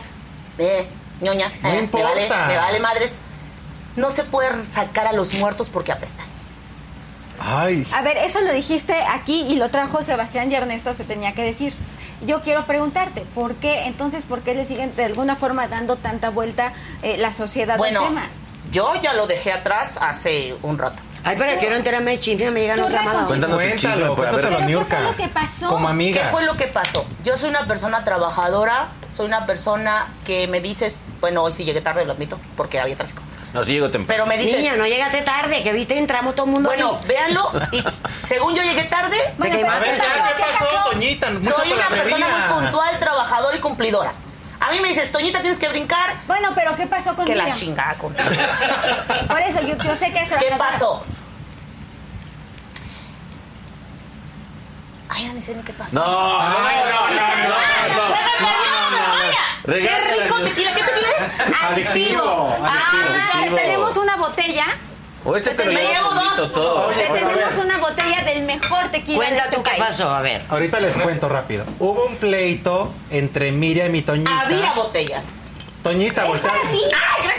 eh, 0.59 0.89
ñoña, 1.23 1.49
No 1.63 1.69
eh, 1.71 1.73
me, 1.73 1.79
importa. 1.85 2.09
vale, 2.09 2.29
me 2.49 2.57
vale 2.59 2.81
madres. 2.81 3.15
No 3.97 4.11
se 4.11 4.25
puede 4.25 4.65
sacar 4.65 5.07
a 5.07 5.13
los 5.13 5.35
muertos 5.35 5.69
porque 5.71 5.93
apestan. 5.93 6.27
Ay. 7.39 7.87
A 7.93 8.03
ver, 8.03 8.17
eso 8.19 8.41
lo 8.41 8.53
dijiste 8.53 8.95
aquí 9.11 9.43
y 9.49 9.57
lo 9.57 9.69
trajo 9.71 10.03
Sebastián 10.05 10.51
y 10.53 10.55
Ernesto, 10.55 10.95
se 10.95 11.05
tenía 11.05 11.33
que 11.35 11.43
decir. 11.43 11.75
Yo 12.25 12.43
quiero 12.43 12.67
preguntarte, 12.67 13.23
¿por 13.35 13.57
qué 13.57 13.87
entonces, 13.87 14.25
por 14.25 14.43
qué 14.43 14.55
le 14.55 14.65
siguen 14.65 14.95
de 14.95 15.05
alguna 15.05 15.35
forma 15.35 15.67
dando 15.67 15.97
tanta 15.97 16.31
vuelta 16.31 16.73
eh, 17.03 17.17
la 17.19 17.33
sociedad 17.33 17.79
Bueno, 17.79 18.03
al 18.03 18.09
tema? 18.09 18.29
yo 18.71 18.95
ya 19.03 19.13
lo 19.13 19.27
dejé 19.27 19.51
atrás 19.53 19.99
hace 20.01 20.55
un 20.63 20.79
rato. 20.79 21.03
Ay, 21.25 21.37
pero 21.39 21.59
quiero 21.61 21.77
enterarme 21.77 22.13
de 22.13 22.19
chisme, 22.19 22.47
amiga, 22.49 22.75
no 22.77 22.89
se 22.89 22.97
ha 22.97 23.03
reconcil- 23.03 23.27
Cuéntanos 23.27 23.57
Cuéntalo, 23.57 24.17
cuéntaselo 24.17 24.47
a 24.47 24.51
¿Pero 24.51 24.59
qué 24.59 24.65
Niurka. 24.67 24.97
fue 24.97 25.05
lo 25.05 25.17
que 25.17 25.29
pasó? 25.29 25.69
Como 25.69 25.89
amiga. 25.89 26.23
¿Qué 26.23 26.29
fue 26.31 26.45
lo 26.45 26.57
que 26.57 26.67
pasó? 26.67 27.07
Yo 27.23 27.37
soy 27.37 27.51
una 27.51 27.67
persona 27.69 28.03
trabajadora, 28.05 28.89
soy 29.11 29.27
una 29.27 29.47
persona 29.47 30.09
que 30.25 30.49
me 30.49 30.61
dices, 30.61 31.01
bueno, 31.21 31.43
hoy 31.45 31.53
sí 31.53 31.65
llegué 31.65 31.81
tarde, 31.81 32.05
lo 32.05 32.13
admito, 32.15 32.41
porque 32.57 32.81
había 32.81 32.97
tráfico. 32.97 33.23
No, 33.55 33.65
sí 33.65 33.73
llego 33.73 33.91
temprano. 33.91 34.09
Pero 34.09 34.27
me 34.27 34.43
dices, 34.43 34.61
Niña, 34.61 34.77
no 34.77 34.87
llegaste 34.87 35.21
tarde, 35.23 35.63
que 35.63 35.73
viste, 35.75 35.97
entramos 35.99 36.35
todo 36.35 36.47
el 36.47 36.53
mundo 36.53 36.71
bueno, 36.71 36.99
ahí. 37.01 37.07
véanlo, 37.07 37.53
y 37.71 37.85
según 38.27 38.55
yo 38.55 38.63
llegué 38.63 38.85
tarde, 38.85 39.17
Bueno, 39.39 39.55
A 39.71 39.79
ver, 39.79 39.91
¿qué 39.93 39.99
ya, 39.99 40.05
pasó? 40.05 40.37
¿qué 40.37 40.43
pasó, 40.59 40.91
Toñita? 40.91 41.31
Mucha 41.31 41.55
soy 41.57 41.73
una 41.73 41.89
persona 41.89 42.27
muy 42.49 42.63
puntual, 42.63 42.99
trabajadora 42.99 43.57
y 43.57 43.61
cumplidora. 43.61 44.13
A 44.65 44.71
mí 44.71 44.79
me 44.81 44.89
dices, 44.89 45.11
Toñita, 45.11 45.41
tienes 45.41 45.59
que 45.59 45.69
brincar. 45.69 46.21
Bueno, 46.27 46.51
pero 46.55 46.75
¿qué 46.77 46.87
pasó 46.87 47.15
con 47.17 47.25
Que 47.25 47.35
la 47.35 47.45
Miriam? 47.45 47.59
chingada 47.59 47.95
contigo. 47.97 48.29
Por 49.29 49.41
eso, 49.43 49.61
yo, 49.63 49.77
yo 49.77 49.95
sé 49.97 50.13
que 50.13 50.21
es 50.23 50.29
¿Qué 50.39 50.55
pasó? 50.57 51.05
Ay, 55.09 55.27
ya 55.27 55.33
ni 55.35 55.43
sé 55.43 55.55
ni 55.55 55.63
qué 55.63 55.73
pasó. 55.75 55.95
No, 55.95 56.07
no, 56.07 56.39
Ay, 56.41 56.77
no, 56.91 57.09
no, 57.09 57.15
no, 57.15 58.09
no. 58.09 58.15
¡Se 58.15 58.23
me 58.23 58.31
perdió 58.39 58.71
la 58.73 58.91
memoria! 58.91 59.89
¡Qué 59.91 60.23
rico 60.23 60.39
la- 60.39 60.45
tequila! 60.45 60.75
¿Qué 60.75 60.83
tequila 60.85 61.09
es? 61.19 61.41
Adictivo. 61.63 62.57
Ah, 62.63 62.91
Adictivo. 63.35 63.57
tenemos 63.57 63.97
una 63.99 64.17
botella. 64.17 64.67
O 65.25 65.33
Me 65.33 65.41
llevo 65.41 66.11
solito 66.11 66.37
dos. 66.37 66.53
todo. 66.53 66.87
Oye, 66.89 66.97
Te 66.97 67.09
a 67.09 67.13
tenemos 67.29 67.57
una 67.57 67.79
botella 67.79 68.23
del 68.25 68.43
mejor 68.43 68.89
tequila 68.91 69.17
Cuenta 69.19 69.45
este 69.45 69.57
tú 69.57 69.63
qué 69.63 69.71
pasó, 69.79 70.11
a 70.11 70.21
ver. 70.21 70.43
Ahorita 70.49 70.81
les 70.81 70.97
cuento 70.97 71.29
rápido. 71.29 71.65
Hubo 71.79 72.07
un 72.07 72.17
pleito 72.17 72.93
entre 73.11 73.53
Miriam 73.53 73.95
y 73.95 74.03
Toñita. 74.03 74.41
Había 74.41 74.73
botella. 74.73 75.23
Toñita, 75.83 76.27
voltea. 76.27 76.53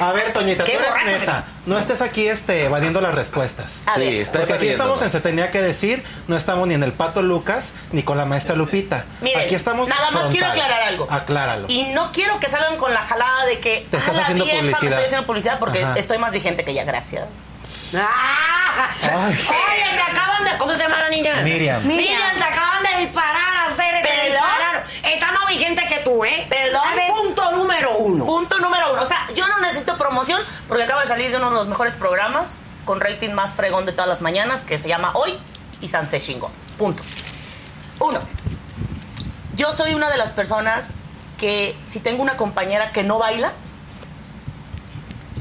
A 0.02 0.12
ver, 0.12 0.34
Toñita, 0.34 0.66
tú 0.66 0.72
eres 0.72 0.86
borracho, 0.86 1.06
neta. 1.06 1.46
No 1.66 1.78
estés 1.80 2.02
aquí 2.02 2.28
este, 2.28 2.66
evadiendo 2.66 3.00
las 3.00 3.16
respuestas. 3.16 3.72
A 3.86 3.96
Sí, 3.96 4.20
está 4.20 4.40
Porque 4.40 4.54
aquí 4.54 4.68
estamos 4.68 5.02
en 5.02 5.12
Se 5.12 5.22
Tenía 5.22 5.50
que 5.50 5.62
Decir, 5.62 6.04
no 6.28 6.36
estamos 6.36 6.68
ni 6.68 6.74
en 6.74 6.84
el 6.84 6.92
Pato 6.92 7.22
Lucas 7.22 7.70
ni 7.94 8.04
con 8.04 8.18
la 8.18 8.26
maestra 8.26 8.56
Lupita. 8.56 9.06
Miren, 9.22 9.46
aquí 9.46 9.56
estamos 9.56 9.88
nada 9.88 10.02
más 10.12 10.12
frontal. 10.12 10.32
quiero 10.34 10.48
aclarar 10.48 10.82
algo. 10.82 11.08
Acláralo. 11.10 11.68
Y 11.70 11.84
no 11.94 12.12
quiero 12.12 12.38
que 12.42 12.50
salgan 12.50 12.76
con 12.76 12.94
la 12.94 13.00
jalada 13.04 13.46
de 13.46 13.60
que 13.62 13.88
Te 13.90 13.96
estás 13.96 14.10
"Ah, 14.10 14.14
la 14.18 14.22
haciendo 14.24 14.44
vieja, 14.44 14.62
me 14.62 14.72
publicidad". 14.72 14.92
estoy 14.92 15.06
haciendo 15.06 15.26
publicidad 15.28 15.60
porque 15.60 15.84
Ajá. 15.86 15.94
estoy 15.98 16.18
más 16.18 16.34
vigente 16.34 16.66
que 16.66 16.72
ella, 16.72 16.84
gracias. 16.84 17.24
¡Ah! 17.96 18.89
Ay. 19.02 19.34
Oye, 19.34 19.96
te 19.96 20.02
acaban 20.02 20.44
de... 20.46 20.58
¿Cómo 20.58 20.72
se 20.74 20.84
llama 20.84 21.00
la 21.00 21.10
niña? 21.10 21.36
Miriam. 21.44 21.86
Miriam, 21.86 22.36
te 22.38 22.44
acaban 22.44 22.84
de 22.84 23.02
disparar, 23.02 23.70
hacer 23.70 23.96
te 24.02 24.08
¿Perdón? 24.08 24.32
dispararon. 24.32 24.84
Está 25.04 25.32
más 25.32 25.48
vigente 25.48 25.86
que 25.88 26.00
tú, 26.00 26.24
¿eh? 26.26 26.48
Perdón. 26.50 26.82
A 26.86 26.96
ver, 26.96 27.08
¡Pum! 27.10 27.34
uno. 28.00 28.26
Punto 28.26 28.60
número 28.60 28.94
uno. 28.94 29.02
O 29.02 29.06
sea, 29.06 29.28
yo 29.36 29.48
no 29.48 29.60
necesito 29.60 29.98
promoción 29.98 30.41
porque 30.68 30.84
acaba 30.84 31.02
de 31.02 31.08
salir 31.08 31.32
de 31.32 31.38
uno 31.38 31.50
de 31.50 31.56
los 31.56 31.68
mejores 31.68 31.94
programas 31.94 32.60
con 32.86 33.00
rating 33.00 33.32
más 33.32 33.56
fregón 33.56 33.86
de 33.86 33.94
todas 33.94 34.08
las 34.08 34.22
mañanas 34.22 34.66
que 34.66 34.78
se 34.78 34.88
llama 34.88 35.12
Hoy 35.14 35.38
y 35.82 35.88
Sanse 35.88 36.20
Shingo. 36.20 36.52
Punto. 36.78 37.04
Uno. 38.00 38.20
Yo 39.56 39.72
soy 39.72 39.94
una 39.94 40.10
de 40.10 40.18
las 40.18 40.32
personas 40.32 40.94
que 41.38 41.78
si 41.86 42.00
tengo 42.00 42.22
una 42.22 42.38
compañera 42.38 42.91
que 42.91 43.04
no 43.04 43.20
baila, 43.20 43.54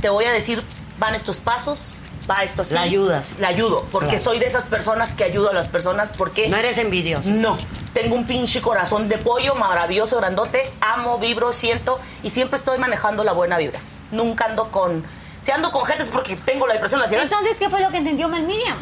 te 0.00 0.08
voy 0.08 0.24
a 0.24 0.32
decir, 0.32 0.64
van 0.98 1.14
estos 1.14 1.40
pasos, 1.40 1.98
va 2.30 2.42
esto 2.42 2.62
así. 2.62 2.74
La 2.74 2.82
ayudas. 2.82 3.34
La 3.38 3.48
ayudo, 3.48 3.86
porque 3.90 4.08
Claro. 4.10 4.22
soy 4.24 4.38
de 4.38 4.46
esas 4.46 4.64
personas 4.64 5.12
que 5.12 5.24
ayudo 5.24 5.50
a 5.50 5.52
las 5.52 5.68
personas 5.68 6.10
porque... 6.16 6.48
No 6.48 6.56
eres 6.56 6.78
envidioso. 6.78 7.30
No. 7.30 7.58
Tengo 7.92 8.14
un 8.14 8.26
pinche 8.26 8.60
corazón 8.62 9.08
de 9.08 9.18
pollo 9.18 9.54
maravilloso, 9.54 10.16
grandote, 10.18 10.72
amo, 10.80 11.18
vibro, 11.18 11.52
siento 11.52 11.98
y 12.22 12.30
siempre 12.30 12.56
estoy 12.56 12.78
manejando 12.78 13.24
la 13.24 13.32
buena 13.32 13.58
vibra. 13.58 13.80
Nunca 14.10 14.46
ando 14.46 14.70
con... 14.70 15.04
Si 15.40 15.50
ando 15.50 15.72
con 15.72 15.84
gente 15.84 16.04
es 16.04 16.10
porque 16.10 16.36
tengo 16.36 16.66
la 16.66 16.74
depresión, 16.74 17.00
la 17.00 17.04
ansiedad. 17.06 17.24
Entonces, 17.24 17.56
¿qué 17.58 17.68
fue 17.68 17.80
lo 17.80 17.90
que 17.90 17.96
entendió 17.98 18.28
mal 18.28 18.44
Miriam? 18.44 18.76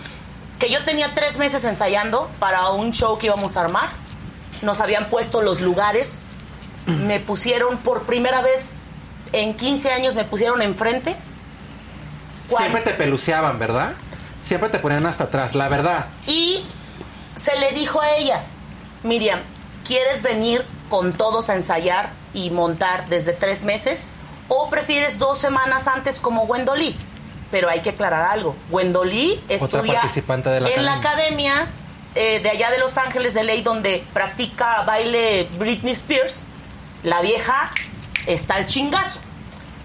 Que 0.58 0.70
yo 0.70 0.84
tenía 0.84 1.14
tres 1.14 1.38
meses 1.38 1.64
ensayando 1.64 2.28
para 2.38 2.68
un 2.70 2.92
show 2.92 3.16
que 3.16 3.26
íbamos 3.26 3.56
a 3.56 3.62
armar. 3.62 3.88
Nos 4.60 4.80
habían 4.80 5.08
puesto 5.08 5.40
los 5.40 5.62
lugares. 5.62 6.26
Me 6.86 7.18
pusieron 7.18 7.78
por 7.78 8.02
primera 8.02 8.42
vez 8.42 8.72
en 9.32 9.54
15 9.54 9.90
años, 9.92 10.14
me 10.16 10.24
pusieron 10.24 10.60
enfrente. 10.60 11.16
Siempre 12.56 12.82
te 12.82 12.94
peluceaban, 12.94 13.58
¿verdad? 13.58 13.92
Siempre 14.40 14.68
te 14.68 14.78
ponían 14.78 15.06
hasta 15.06 15.24
atrás, 15.24 15.54
la 15.54 15.68
verdad. 15.68 16.06
Y 16.26 16.64
se 17.36 17.56
le 17.58 17.72
dijo 17.72 18.00
a 18.00 18.16
ella, 18.16 18.42
Miriam, 19.02 19.40
¿quieres 19.84 20.22
venir 20.22 20.64
con 20.88 21.12
todos 21.12 21.50
a 21.50 21.54
ensayar 21.54 22.10
y 22.34 22.50
montar 22.50 23.08
desde 23.08 23.32
tres 23.32 23.64
meses? 23.64 24.12
¿O 24.48 24.68
prefieres 24.68 25.18
dos 25.18 25.38
semanas 25.38 25.86
antes 25.86 26.18
como 26.20 26.42
Wendolí? 26.44 26.96
Pero 27.50 27.68
hay 27.68 27.80
que 27.80 27.90
aclarar 27.90 28.24
algo. 28.30 28.56
Wendolí 28.70 29.42
estudia 29.48 29.94
participante 29.94 30.50
de 30.50 30.60
la 30.60 30.68
en 30.68 30.84
la 30.84 30.94
academia. 30.94 31.54
academia 31.54 31.80
eh, 32.14 32.40
de 32.40 32.50
allá 32.50 32.70
de 32.70 32.78
Los 32.78 32.98
Ángeles 32.98 33.34
de 33.34 33.44
Ley 33.44 33.62
donde 33.62 34.04
practica 34.12 34.82
baile 34.82 35.48
Britney 35.58 35.92
Spears. 35.92 36.44
La 37.02 37.22
vieja 37.22 37.70
está 38.26 38.56
al 38.56 38.66
chingazo. 38.66 39.20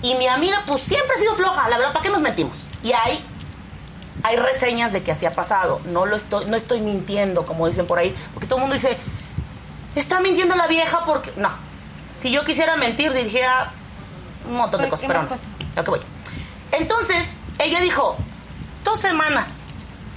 Y 0.06 0.14
mi 0.14 0.28
amiga 0.28 0.62
pues 0.68 0.84
siempre 0.84 1.16
ha 1.16 1.18
sido 1.18 1.36
floja, 1.36 1.68
la 1.68 1.78
verdad, 1.80 1.92
¿para 1.92 2.04
qué 2.04 2.12
nos 2.12 2.22
metimos? 2.22 2.68
Y 2.84 2.94
hay 2.94 3.26
hay 4.22 4.36
reseñas 4.38 4.92
de 4.94 5.02
que 5.02 5.12
así 5.12 5.26
ha 5.26 5.32
pasado. 5.32 5.82
No 5.86 6.06
lo 6.06 6.16
estoy, 6.16 6.46
no 6.46 6.56
estoy 6.56 6.80
mintiendo, 6.80 7.44
como 7.48 7.66
dicen 7.66 7.88
por 7.88 7.98
ahí, 7.98 8.16
porque 8.32 8.46
todo 8.46 8.58
el 8.58 8.62
mundo 8.62 8.76
dice, 8.76 9.00
está 9.96 10.20
mintiendo 10.20 10.56
la 10.56 10.68
vieja 10.68 11.06
porque. 11.06 11.34
No. 11.38 11.50
Si 12.16 12.30
yo 12.30 12.44
quisiera 12.44 12.76
mentir, 12.78 13.14
diría 13.14 13.72
un 14.48 14.58
montón 14.58 14.84
de 14.84 14.90
cosas, 14.90 15.02
¿qué 15.02 15.08
pero 15.08 15.24
no. 15.24 15.30
lo 15.76 15.84
que 15.84 15.90
voy. 15.90 16.00
Entonces, 16.72 17.40
ella 17.58 17.80
dijo, 17.82 18.16
dos 18.84 19.00
semanas. 19.00 19.66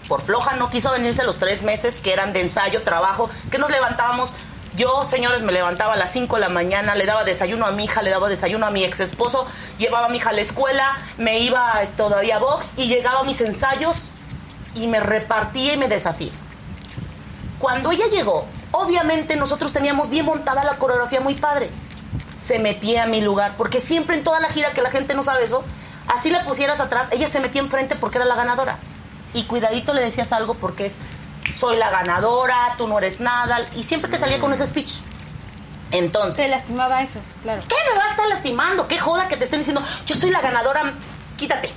Por 0.07 0.21
floja 0.21 0.55
no 0.57 0.69
quiso 0.69 0.91
venirse 0.91 1.23
los 1.25 1.39
tres 1.39 1.63
meses 1.63 2.01
que 2.01 2.13
eran 2.13 2.35
de 2.35 2.43
ensayo, 2.43 2.83
trabajo, 2.83 3.31
que 3.51 3.59
nos 3.59 3.71
levantábamos. 3.71 4.35
Yo, 4.79 5.05
señores, 5.05 5.43
me 5.43 5.51
levantaba 5.51 5.95
a 5.95 5.97
las 5.97 6.13
5 6.13 6.37
de 6.37 6.41
la 6.41 6.49
mañana, 6.49 6.95
le 6.95 7.05
daba 7.05 7.25
desayuno 7.25 7.67
a 7.67 7.73
mi 7.73 7.83
hija, 7.83 8.01
le 8.01 8.11
daba 8.11 8.29
desayuno 8.29 8.65
a 8.65 8.71
mi 8.71 8.85
ex 8.85 9.01
esposo, 9.01 9.45
llevaba 9.77 10.07
a 10.07 10.09
mi 10.09 10.19
hija 10.19 10.31
a 10.31 10.33
la 10.33 10.41
escuela, 10.41 10.99
me 11.17 11.41
iba 11.41 11.83
todavía 11.97 12.37
a 12.37 12.39
box 12.39 12.75
y 12.77 12.87
llegaba 12.87 13.19
a 13.19 13.25
mis 13.25 13.41
ensayos 13.41 14.09
y 14.77 14.87
me 14.87 15.01
repartía 15.01 15.73
y 15.73 15.77
me 15.79 15.89
deshacía. 15.89 16.31
Cuando 17.59 17.91
ella 17.91 18.07
llegó, 18.07 18.47
obviamente 18.71 19.35
nosotros 19.35 19.73
teníamos 19.73 20.11
bien 20.11 20.25
montada 20.25 20.63
la 20.63 20.79
coreografía 20.79 21.21
muy 21.21 21.35
padre. 21.35 21.71
Se 22.37 22.61
metía 22.61 23.03
a 23.03 23.07
mi 23.07 23.21
lugar, 23.21 23.57
porque 23.57 23.81
siempre 23.81 24.17
en 24.17 24.23
toda 24.23 24.39
la 24.39 24.49
gira 24.49 24.75
que 24.75 24.81
la 24.81 24.91
gente 24.91 25.13
no 25.15 25.25
sabe 25.25 25.43
eso, 25.43 25.65
así 26.07 26.31
la 26.31 26.45
pusieras 26.45 26.79
atrás, 26.79 27.09
ella 27.11 27.29
se 27.29 27.41
metía 27.41 27.63
enfrente 27.63 27.97
porque 27.97 28.19
era 28.19 28.27
la 28.27 28.37
ganadora. 28.37 28.79
Y 29.35 29.43
cuidadito 29.43 29.93
le 29.93 30.03
decías 30.03 30.33
algo 30.33 30.55
porque 30.55 30.87
es, 30.87 30.99
soy 31.53 31.77
la 31.77 31.91
ganadora, 31.91 32.75
tú 32.79 32.87
no 32.89 32.99
eres 32.99 33.21
nada, 33.21 33.65
y 33.77 33.83
siempre 33.83 34.11
te 34.11 34.19
salía 34.19 34.39
con 34.39 34.53
ese 34.53 34.67
speech. 34.67 34.93
Entonces... 35.91 36.45
Se 36.47 36.51
lastimaba 36.51 37.03
eso, 37.03 37.21
claro. 37.43 37.63
¿Qué 37.67 37.77
me 37.91 37.99
va 37.99 38.05
a 38.07 38.11
estar 38.11 38.29
lastimando? 38.29 38.87
¿Qué 38.89 38.99
joda 38.99 39.27
que 39.29 39.37
te 39.37 39.45
estén 39.45 39.61
diciendo, 39.61 39.83
yo 40.07 40.15
soy 40.15 40.31
la 40.31 40.41
ganadora? 40.41 40.93
Quítate. 41.37 41.71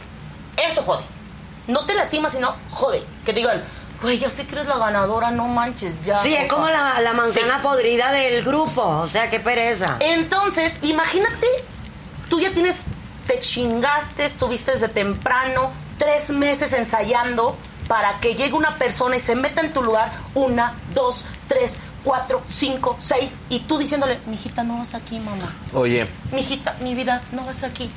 Eso 0.70 0.82
jode. 0.84 1.04
No 1.68 1.86
te 1.86 1.94
lastimas, 1.94 2.34
sino 2.34 2.56
jode. 2.70 3.04
Que 3.24 3.32
te 3.34 3.40
digan, 3.40 3.64
güey, 4.02 4.20
ya 4.20 4.30
sé 4.30 4.46
que 4.46 4.56
eres 4.56 4.68
la 4.68 4.78
ganadora, 4.78 5.32
no 5.32 5.46
manches, 5.48 6.02
ya. 6.02 6.20
Sí, 6.20 6.34
es 6.36 6.50
como 6.50 6.66
favor". 6.66 6.78
la, 6.78 7.00
la 7.02 7.14
manzana 7.14 7.58
Sí. 7.58 7.64
podrida 7.64 8.12
del 8.12 8.44
grupo. 8.44 8.82
O 8.84 9.08
sea, 9.08 9.30
qué 9.30 9.40
pereza. 9.40 9.96
Entonces, 10.02 10.80
imagínate, 10.82 11.48
tú 12.30 12.40
ya 12.42 12.52
tienes, 12.52 12.88
te 13.28 13.40
chingaste, 13.40 14.26
estuviste 14.26 14.72
desde 14.72 14.90
temprano, 14.90 15.72
tres 15.98 16.32
meses 16.32 16.74
ensayando 16.74 17.56
para 17.92 18.22
que 18.22 18.36
llegue 18.36 18.54
una 18.54 18.78
persona 18.78 19.18
y 19.18 19.20
se 19.20 19.36
meta 19.36 19.60
en 19.60 19.74
tu 19.74 19.84
lugar, 19.84 20.14
una, 20.34 20.76
dos, 20.94 21.26
tres, 21.46 21.78
cuatro, 22.06 22.42
cinco, 22.48 22.96
seis, 22.98 23.30
y 23.50 23.60
tú 23.60 23.78
diciéndole, 23.78 24.22
mijita, 24.28 24.64
no 24.64 24.78
vas 24.78 24.96
aquí, 24.96 25.20
mamá. 25.20 25.54
Oye, 25.74 26.08
Mijita, 26.32 26.74
mi 26.80 26.96
vida, 26.96 27.22
no 27.34 27.44
vas 27.44 27.64
aquí. 27.66 27.92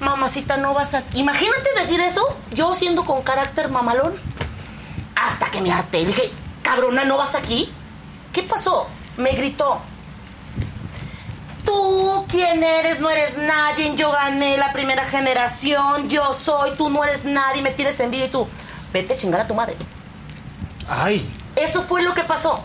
Mamacita, 0.00 0.56
no 0.56 0.72
vas 0.72 0.94
aquí. 0.94 1.20
Imagínate 1.20 1.74
decir 1.78 2.00
eso, 2.00 2.26
yo 2.54 2.74
siendo 2.74 3.04
con 3.04 3.20
carácter 3.20 3.68
mamalón. 3.68 4.14
Hasta 5.14 5.50
que 5.50 5.60
me 5.60 5.70
harté. 5.70 6.06
Dije, 6.06 6.30
cabrona, 6.62 7.04
¿no 7.04 7.18
vas 7.18 7.34
aquí? 7.34 7.70
¿Qué 8.32 8.42
pasó? 8.42 8.88
Me 9.18 9.32
gritó. 9.32 9.82
Tú, 11.66 12.24
¿quién 12.28 12.62
eres? 12.62 13.02
No 13.02 13.10
eres 13.10 13.36
nadie. 13.36 13.94
Yo 13.94 14.10
gané 14.10 14.56
la 14.56 14.72
primera 14.72 15.04
generación. 15.04 16.08
Yo 16.08 16.32
soy. 16.32 16.70
Tú 16.78 16.88
no 16.88 17.04
eres 17.04 17.26
nadie. 17.26 17.60
Me 17.60 17.72
tienes 17.72 18.00
envidia 18.00 18.24
y 18.24 18.30
tú. 18.30 18.48
Vete 18.92 19.14
a 19.14 19.16
chingar 19.16 19.40
a 19.40 19.46
tu 19.46 19.54
madre. 19.54 19.76
Ay, 20.88 21.28
Eso 21.56 21.82
fue 21.82 22.02
lo 22.02 22.12
que 22.14 22.24
pasó. 22.24 22.62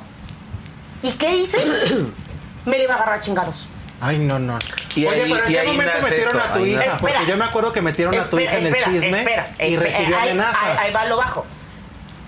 ¿Y 1.02 1.12
qué 1.14 1.36
hice? 1.36 1.60
me 2.66 2.78
le 2.78 2.84
iba 2.84 2.94
a 2.94 2.98
agarrar 2.98 3.16
a 3.16 3.20
chingados. 3.20 3.68
ay, 4.02 4.18
no, 4.20 4.40
no. 4.40 4.58
Y 4.96 5.06
Oye, 5.06 5.24
ahí- 5.24 5.32
pero 5.34 5.46
¿en 5.48 5.54
qué 5.54 5.64
momento 5.64 5.94
metieron 6.02 6.36
esto, 6.38 6.50
a 6.50 6.54
tu 6.54 6.60
ahí 6.64 6.72
hija? 6.72 6.80
nace. 6.80 6.92
Porque 7.00 7.14
Espera. 7.14 7.30
yo 7.30 7.38
me 7.38 7.46
acuerdo 7.46 7.74
que 7.74 7.82
metieron 7.82 8.14
a 8.16 8.18
tu 8.18 8.24
Espera, 8.24 8.44
hija 8.44 8.58
en 8.60 8.66
espera, 8.68 8.86
el 8.88 8.94
chisme 9.02 9.20
espera, 9.20 9.50
y 9.60 9.74
espera. 9.74 9.82
recibió 9.92 10.18
Ahí- 10.18 10.30
amenazas. 10.30 10.64
Ahí, 10.64 10.78
ahí 10.88 10.94
va 10.94 11.06
lo 11.06 11.18
bajo. 11.18 11.46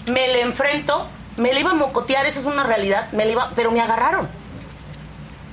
Me 0.06 0.28
le 0.28 0.42
enfrento, 0.42 1.08
me 1.38 1.54
le 1.54 1.60
iba 1.60 1.72
a 1.72 1.74
mocotear, 1.74 2.26
eso 2.28 2.40
es 2.40 2.46
una 2.46 2.64
realidad, 2.64 3.12
me 3.12 3.26
le 3.26 3.32
iba, 3.34 3.52
pero 3.56 3.72
me 3.72 3.82
agarraron. 3.82 4.28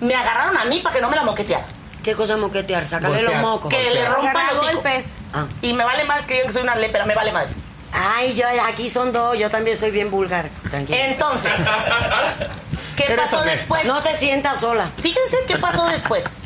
Me 0.00 0.14
agarraron 0.14 0.56
a 0.58 0.64
mí 0.66 0.80
para 0.80 0.94
que 0.94 1.00
no 1.00 1.08
me 1.08 1.16
la 1.16 1.22
moqueteara. 1.24 1.66
¿Qué 2.02 2.14
cosa 2.14 2.36
moquetear? 2.36 2.86
Sácale 2.86 3.22
los 3.22 3.34
mocos. 3.36 3.70
Que 3.72 3.90
le 3.90 4.06
rompan 4.08 4.36
Agarrar 4.36 4.52
los 4.54 4.62
golpes. 4.74 5.18
Ah. 5.32 5.46
Y 5.62 5.72
me 5.72 5.84
vale 5.84 6.04
más 6.04 6.26
que 6.26 6.34
digan 6.34 6.46
que 6.48 6.52
soy 6.52 6.62
una 6.62 6.76
lépera, 6.76 7.04
me 7.06 7.14
vale 7.14 7.32
más. 7.32 7.64
Ay, 7.96 8.34
yo 8.34 8.44
aquí 8.66 8.90
son 8.90 9.12
dos. 9.12 9.38
Yo 9.38 9.50
también 9.50 9.76
soy 9.76 9.90
bien 9.90 10.10
vulgar. 10.10 10.50
Tranquilo. 10.70 10.98
Entonces, 11.00 11.52
¿qué 12.96 13.14
pasó 13.16 13.42
después? 13.42 13.84
No 13.86 14.00
te 14.00 14.14
sientas 14.16 14.60
sola. 14.60 14.90
Fíjense 14.98 15.36
qué 15.46 15.56
pasó 15.58 15.86
después. 15.88 16.40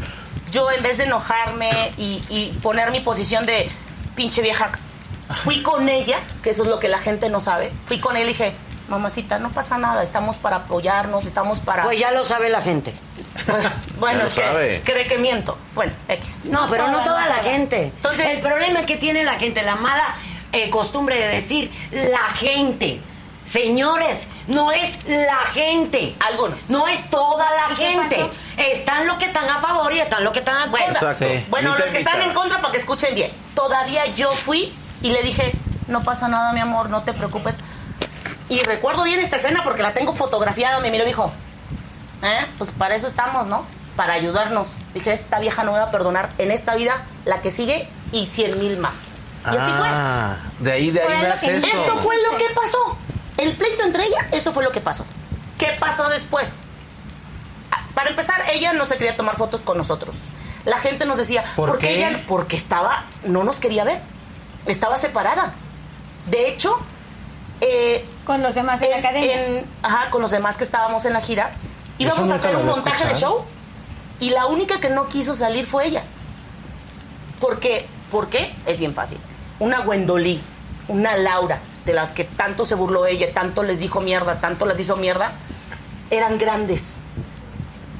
Yo, 0.50 0.70
en 0.70 0.82
vez 0.82 0.98
de 0.98 1.04
enojarme 1.04 1.70
y, 1.96 2.22
y 2.28 2.58
poner 2.62 2.90
mi 2.90 3.00
posición 3.00 3.46
de 3.46 3.70
pinche 4.16 4.42
vieja, 4.42 4.72
fui 5.44 5.62
con 5.62 5.88
ella, 5.88 6.18
que 6.42 6.50
eso 6.50 6.62
es 6.62 6.68
lo 6.68 6.78
que 6.80 6.88
la 6.88 6.98
gente 6.98 7.28
no 7.28 7.40
sabe. 7.40 7.72
Fui 7.84 8.00
con 8.00 8.16
él 8.16 8.24
y 8.24 8.28
dije, 8.28 8.54
mamacita, 8.88 9.38
no 9.38 9.50
pasa 9.50 9.78
nada, 9.78 10.02
estamos 10.02 10.38
para 10.38 10.56
apoyarnos, 10.56 11.24
estamos 11.24 11.60
para. 11.60 11.84
Pues 11.84 11.98
ya 12.00 12.10
lo 12.10 12.24
sabe 12.24 12.48
la 12.50 12.62
gente. 12.62 12.94
bueno, 13.98 14.24
es 14.24 14.34
que 14.34 14.42
sabe. 14.42 14.82
cree 14.84 15.06
que 15.06 15.18
miento. 15.18 15.56
Bueno, 15.74 15.92
X. 16.08 16.46
No, 16.46 16.68
pero 16.68 16.88
no 16.88 17.02
toda 17.04 17.26
la 17.26 17.36
gente. 17.36 17.84
Entonces- 17.84 18.26
el 18.30 18.40
problema 18.40 18.80
es 18.80 18.86
que 18.86 18.96
tiene 18.96 19.22
la 19.24 19.34
gente 19.34 19.62
la 19.62 19.76
mala 19.76 20.16
eh, 20.52 20.70
costumbre 20.70 21.16
de 21.18 21.28
decir 21.28 21.70
la 21.90 22.30
gente. 22.34 23.00
Señores, 23.44 24.28
no 24.46 24.70
es 24.70 24.98
la 25.06 25.38
gente. 25.52 26.14
Algunos. 26.20 26.70
No 26.70 26.86
es 26.86 27.08
toda 27.10 27.46
la 27.50 27.72
¿Y 27.72 27.76
qué 27.76 27.84
gente. 27.86 28.16
pasó? 28.16 28.30
Están 28.58 29.06
los 29.06 29.16
que 29.16 29.24
están 29.24 29.48
a 29.48 29.58
favor 29.58 29.92
y 29.92 29.98
están 29.98 30.22
los 30.22 30.32
que 30.32 30.38
están 30.40 30.56
a 30.56 30.66
Bueno, 30.66 30.86
contra. 30.86 31.10
Exacto. 31.12 31.46
Bueno 31.50 31.76
los 31.76 31.90
que 31.90 31.98
están 31.98 32.22
en 32.22 32.32
contra 32.32 32.60
para 32.60 32.70
que 32.72 32.78
escuchen 32.78 33.14
bien. 33.14 33.32
Todavía 33.54 34.06
yo 34.14 34.30
fui 34.30 34.72
y 35.02 35.10
le 35.10 35.22
dije, 35.22 35.52
no 35.88 36.04
pasa 36.04 36.28
nada, 36.28 36.52
mi 36.52 36.60
amor, 36.60 36.90
no 36.90 37.02
te 37.02 37.12
preocupes. 37.12 37.58
Y 38.48 38.60
recuerdo 38.62 39.02
bien 39.02 39.18
esta 39.20 39.36
escena 39.36 39.62
porque 39.64 39.82
la 39.82 39.92
tengo 39.94 40.12
fotografiada. 40.12 40.78
Me 40.80 40.90
miró 40.90 41.04
y 41.04 41.08
dijo, 41.08 41.32
¿eh? 42.22 42.46
Pues 42.58 42.70
para 42.70 42.94
eso 42.94 43.06
estamos, 43.08 43.46
¿no? 43.48 43.64
Para 43.96 44.12
ayudarnos. 44.12 44.76
Dije, 44.94 45.12
esta 45.12 45.40
vieja 45.40 45.64
no 45.64 45.72
me 45.72 45.78
va 45.78 45.84
a 45.86 45.90
perdonar 45.90 46.30
en 46.38 46.52
esta 46.52 46.74
vida, 46.76 47.04
la 47.24 47.40
que 47.42 47.50
sigue 47.50 47.88
y 48.12 48.26
cien 48.26 48.58
mil 48.60 48.76
más. 48.76 49.14
Y 49.44 49.56
así 49.56 49.70
fue. 49.72 49.88
Ah, 49.88 50.36
de 50.58 50.72
ahí, 50.72 50.90
de 50.90 51.00
ahí 51.00 51.22
lo 51.22 51.28
nace 51.28 51.46
que 51.46 51.56
eso. 51.58 51.66
Eso 51.68 51.96
fue 51.98 52.16
lo 52.30 52.36
que 52.36 52.44
pasó. 52.54 52.98
El 53.38 53.56
pleito 53.56 53.84
entre 53.84 54.04
ella, 54.04 54.28
eso 54.32 54.52
fue 54.52 54.62
lo 54.62 54.70
que 54.70 54.80
pasó. 54.80 55.06
¿Qué 55.58 55.76
pasó 55.78 56.08
después? 56.08 56.56
Ah, 57.70 57.84
Para 57.94 58.10
empezar, 58.10 58.42
ella 58.52 58.72
no 58.74 58.84
se 58.84 58.96
quería 58.98 59.16
tomar 59.16 59.36
fotos 59.36 59.60
con 59.62 59.78
nosotros. 59.78 60.16
La 60.66 60.76
gente 60.76 61.06
nos 61.06 61.16
decía, 61.16 61.42
¿Por 61.56 61.78
qué 61.78 61.86
qué? 61.88 62.06
ella? 62.08 62.22
Porque 62.28 62.56
estaba, 62.56 63.04
no 63.24 63.44
nos 63.44 63.60
quería 63.60 63.84
ver. 63.84 64.02
Estaba 64.66 64.96
separada. 64.98 65.54
De 66.30 66.48
hecho, 66.48 66.78
eh, 67.62 68.06
Con 68.26 68.42
los 68.42 68.54
demás 68.54 68.82
en 68.82 68.90
la 68.90 68.98
academia. 68.98 69.46
en- 69.46 69.66
ajá, 69.82 70.10
con 70.10 70.20
los 70.20 70.30
demás 70.30 70.58
que 70.58 70.64
estábamos 70.64 71.06
en 71.06 71.14
la 71.14 71.22
gira, 71.22 71.50
íbamos 71.98 72.28
a 72.30 72.34
hacer 72.34 72.56
un 72.56 72.66
montaje 72.66 73.06
de 73.06 73.14
show 73.14 73.44
y 74.20 74.30
la 74.30 74.46
única 74.46 74.80
que 74.80 74.90
no 74.90 75.08
quiso 75.08 75.34
salir 75.34 75.66
fue 75.66 75.86
ella. 75.86 76.04
Porque, 77.40 77.88
¿Por 78.10 78.28
qué? 78.28 78.54
Es 78.66 78.80
bien 78.80 78.92
fácil. 78.92 79.18
Una 79.60 79.80
Gwendolyn, 79.80 80.40
una 80.88 81.16
Laura, 81.16 81.60
de 81.84 81.92
las 81.92 82.12
que 82.12 82.24
tanto 82.24 82.66
se 82.66 82.74
burló 82.74 83.06
ella, 83.06 83.32
tanto 83.32 83.62
les 83.62 83.78
dijo 83.78 84.00
mierda, 84.00 84.40
tanto 84.40 84.66
las 84.66 84.80
hizo 84.80 84.96
mierda, 84.96 85.32
eran 86.10 86.38
grandes. 86.38 87.00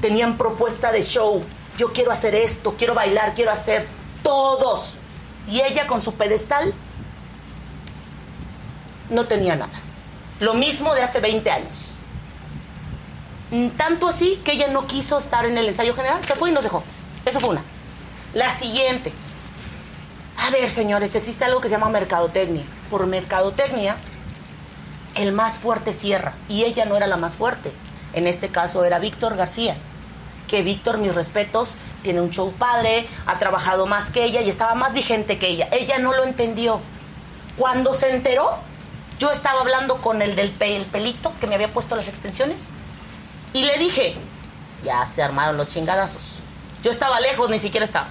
Tenían 0.01 0.37
propuesta 0.37 0.91
de 0.91 1.01
show. 1.03 1.43
Yo 1.77 1.93
quiero 1.93 2.11
hacer 2.11 2.35
esto, 2.35 2.75
quiero 2.77 2.93
bailar, 2.93 3.33
quiero 3.33 3.51
hacer 3.51 3.87
todos. 4.23 4.95
Y 5.47 5.61
ella 5.61 5.87
con 5.87 6.01
su 6.01 6.13
pedestal 6.15 6.73
no 9.09 9.25
tenía 9.25 9.55
nada. 9.55 9.71
Lo 10.39 10.53
mismo 10.53 10.93
de 10.95 11.03
hace 11.03 11.19
20 11.19 11.51
años. 11.51 11.91
Mm, 13.51 13.69
Tanto 13.69 14.07
así 14.07 14.41
que 14.43 14.53
ella 14.53 14.67
no 14.69 14.87
quiso 14.87 15.19
estar 15.19 15.45
en 15.45 15.57
el 15.57 15.67
ensayo 15.67 15.93
general, 15.93 16.23
se 16.25 16.35
fue 16.35 16.49
y 16.49 16.53
nos 16.53 16.63
dejó. 16.63 16.83
Eso 17.25 17.39
fue 17.39 17.49
una. 17.51 17.61
La 18.33 18.57
siguiente. 18.57 19.13
A 20.41 20.49
ver, 20.49 20.71
señores, 20.71 21.15
existe 21.15 21.45
algo 21.45 21.61
que 21.61 21.69
se 21.69 21.75
llama 21.75 21.89
mercadotecnia. 21.89 22.63
Por 22.89 23.05
mercadotecnia, 23.05 23.95
el 25.15 25.31
más 25.33 25.59
fuerte 25.59 25.93
cierra. 25.93 26.33
Y 26.49 26.63
ella 26.63 26.85
no 26.85 26.97
era 26.97 27.07
la 27.07 27.17
más 27.17 27.35
fuerte. 27.35 27.71
En 28.13 28.27
este 28.27 28.49
caso 28.49 28.83
era 28.83 28.99
Víctor 28.99 29.35
García. 29.35 29.77
Que 30.47 30.63
Víctor, 30.63 30.97
mis 30.97 31.13
respetos, 31.15 31.77
tiene 32.01 32.21
un 32.21 32.31
show 32.31 32.51
padre, 32.53 33.05
ha 33.25 33.37
trabajado 33.37 33.85
más 33.85 34.09
que 34.09 34.23
ella 34.23 34.41
y 34.41 34.49
estaba 34.49 34.73
más 34.75 34.93
vigente 34.93 35.37
que 35.39 35.47
ella. 35.47 35.69
Ella 35.71 35.99
no 35.99 36.11
lo 36.13 36.23
entendió. 36.23 36.81
Cuando 37.57 37.93
se 37.93 38.09
enteró, 38.13 38.57
yo 39.19 39.31
estaba 39.31 39.61
hablando 39.61 40.01
con 40.01 40.21
el 40.21 40.35
del 40.35 40.51
pe- 40.51 40.75
el 40.75 40.85
pelito 40.85 41.31
que 41.39 41.47
me 41.47 41.55
había 41.55 41.71
puesto 41.71 41.95
las 41.95 42.07
extensiones 42.07 42.71
y 43.53 43.63
le 43.63 43.77
dije, 43.77 44.15
ya 44.83 45.05
se 45.05 45.21
armaron 45.21 45.55
los 45.57 45.67
chingadazos. 45.67 46.39
Yo 46.81 46.89
estaba 46.91 47.19
lejos, 47.19 47.49
ni 47.49 47.59
siquiera 47.59 47.83
estaba. 47.83 48.07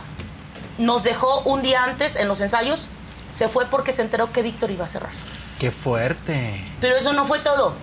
Nos 0.80 1.02
dejó 1.02 1.40
un 1.40 1.60
día 1.60 1.84
antes 1.84 2.16
en 2.16 2.26
los 2.26 2.40
ensayos, 2.40 2.88
se 3.28 3.48
fue 3.50 3.66
porque 3.66 3.92
se 3.92 4.00
enteró 4.00 4.32
que 4.32 4.40
Víctor 4.40 4.70
iba 4.70 4.84
a 4.84 4.88
cerrar. 4.88 5.12
Qué 5.58 5.70
fuerte. 5.70 6.64
Pero 6.80 6.96
eso 6.96 7.12
no 7.12 7.26
fue 7.26 7.40
todo. 7.40 7.74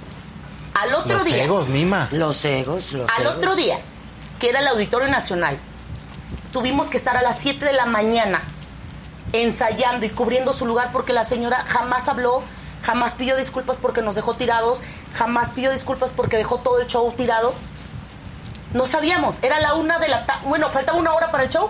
Al 0.74 0.96
otro 0.96 1.14
Los 1.18 1.26
día, 1.26 1.44
egos, 1.44 1.68
Mima. 1.70 2.10
Los 2.12 2.44
egos, 2.44 2.94
los 2.94 3.08
al 3.16 3.22
egos. 3.22 3.36
otro 3.38 3.56
día, 3.56 3.78
que 4.40 4.50
era 4.50 4.62
el 4.62 4.68
Auditorio 4.68 5.08
Nacional, 5.10 5.60
tuvimos 6.52 6.90
que 6.90 6.98
estar 6.98 7.16
a 7.16 7.22
las 7.22 7.38
7 7.38 7.66
de 7.66 7.74
la 7.74 7.86
mañana 7.86 8.42
ensayando 9.32 10.08
y 10.08 10.10
cubriendo 10.10 10.52
su 10.52 10.66
lugar 10.66 10.90
porque 10.92 11.14
la 11.14 11.24
señora 11.24 11.66
jamás 11.68 12.08
habló, 12.08 12.42
jamás 12.82 13.14
pidió 13.14 13.36
disculpas 13.38 13.78
porque 13.78 14.02
nos 14.02 14.16
dejó 14.16 14.34
tirados, 14.34 14.82
jamás 15.14 15.52
pidió 15.52 15.72
disculpas 15.72 16.10
porque 16.10 16.38
dejó 16.38 16.62
todo 16.62 16.80
el 16.80 16.88
show 16.88 17.12
tirado. 17.16 17.54
No 18.74 18.88
sabíamos, 18.88 19.38
era 19.44 19.60
la 19.60 19.76
una 19.76 20.00
de 20.00 20.08
la 20.08 20.26
tarde, 20.26 20.48
bueno, 20.48 20.70
faltaba 20.70 20.98
una 20.98 21.14
hora 21.14 21.30
para 21.30 21.44
el 21.44 21.52
show. 21.52 21.70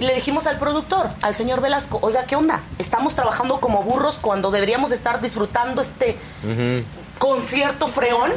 Y 0.00 0.06
le 0.06 0.14
dijimos 0.14 0.46
al 0.46 0.58
productor, 0.58 1.10
al 1.22 1.34
señor 1.34 1.60
Velasco, 1.60 1.98
oiga, 2.02 2.24
¿qué 2.24 2.34
onda? 2.34 2.62
Estamos 2.78 3.14
trabajando 3.14 3.60
como 3.60 3.82
burros 3.82 4.18
cuando 4.18 4.50
deberíamos 4.50 4.90
estar 4.90 5.20
disfrutando 5.20 5.82
este 5.82 6.18
concierto 7.18 7.86
freón. 7.88 8.32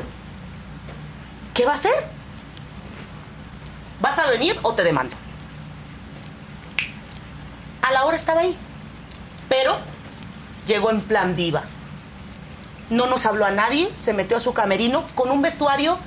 ¿Qué 1.53 1.65
va 1.65 1.71
a 1.71 1.75
hacer? 1.75 2.07
¿Vas 3.99 4.19
a 4.19 4.27
venir 4.29 4.59
o 4.61 4.73
te 4.73 4.83
demando? 4.83 5.15
A 7.81 7.91
la 7.91 8.05
hora 8.05 8.15
estaba 8.15 8.41
ahí, 8.41 8.55
pero 9.49 9.77
llegó 10.67 10.91
en 10.91 11.01
plan 11.01 11.35
diva. 11.35 11.63
No 12.91 13.07
nos 13.07 13.25
habló 13.25 13.45
a 13.45 13.51
nadie, 13.51 13.89
se 13.95 14.13
metió 14.13 14.37
a 14.37 14.39
su 14.39 14.53
camerino 14.53 15.05
con 15.15 15.31
un 15.31 15.41
vestuario 15.41 15.97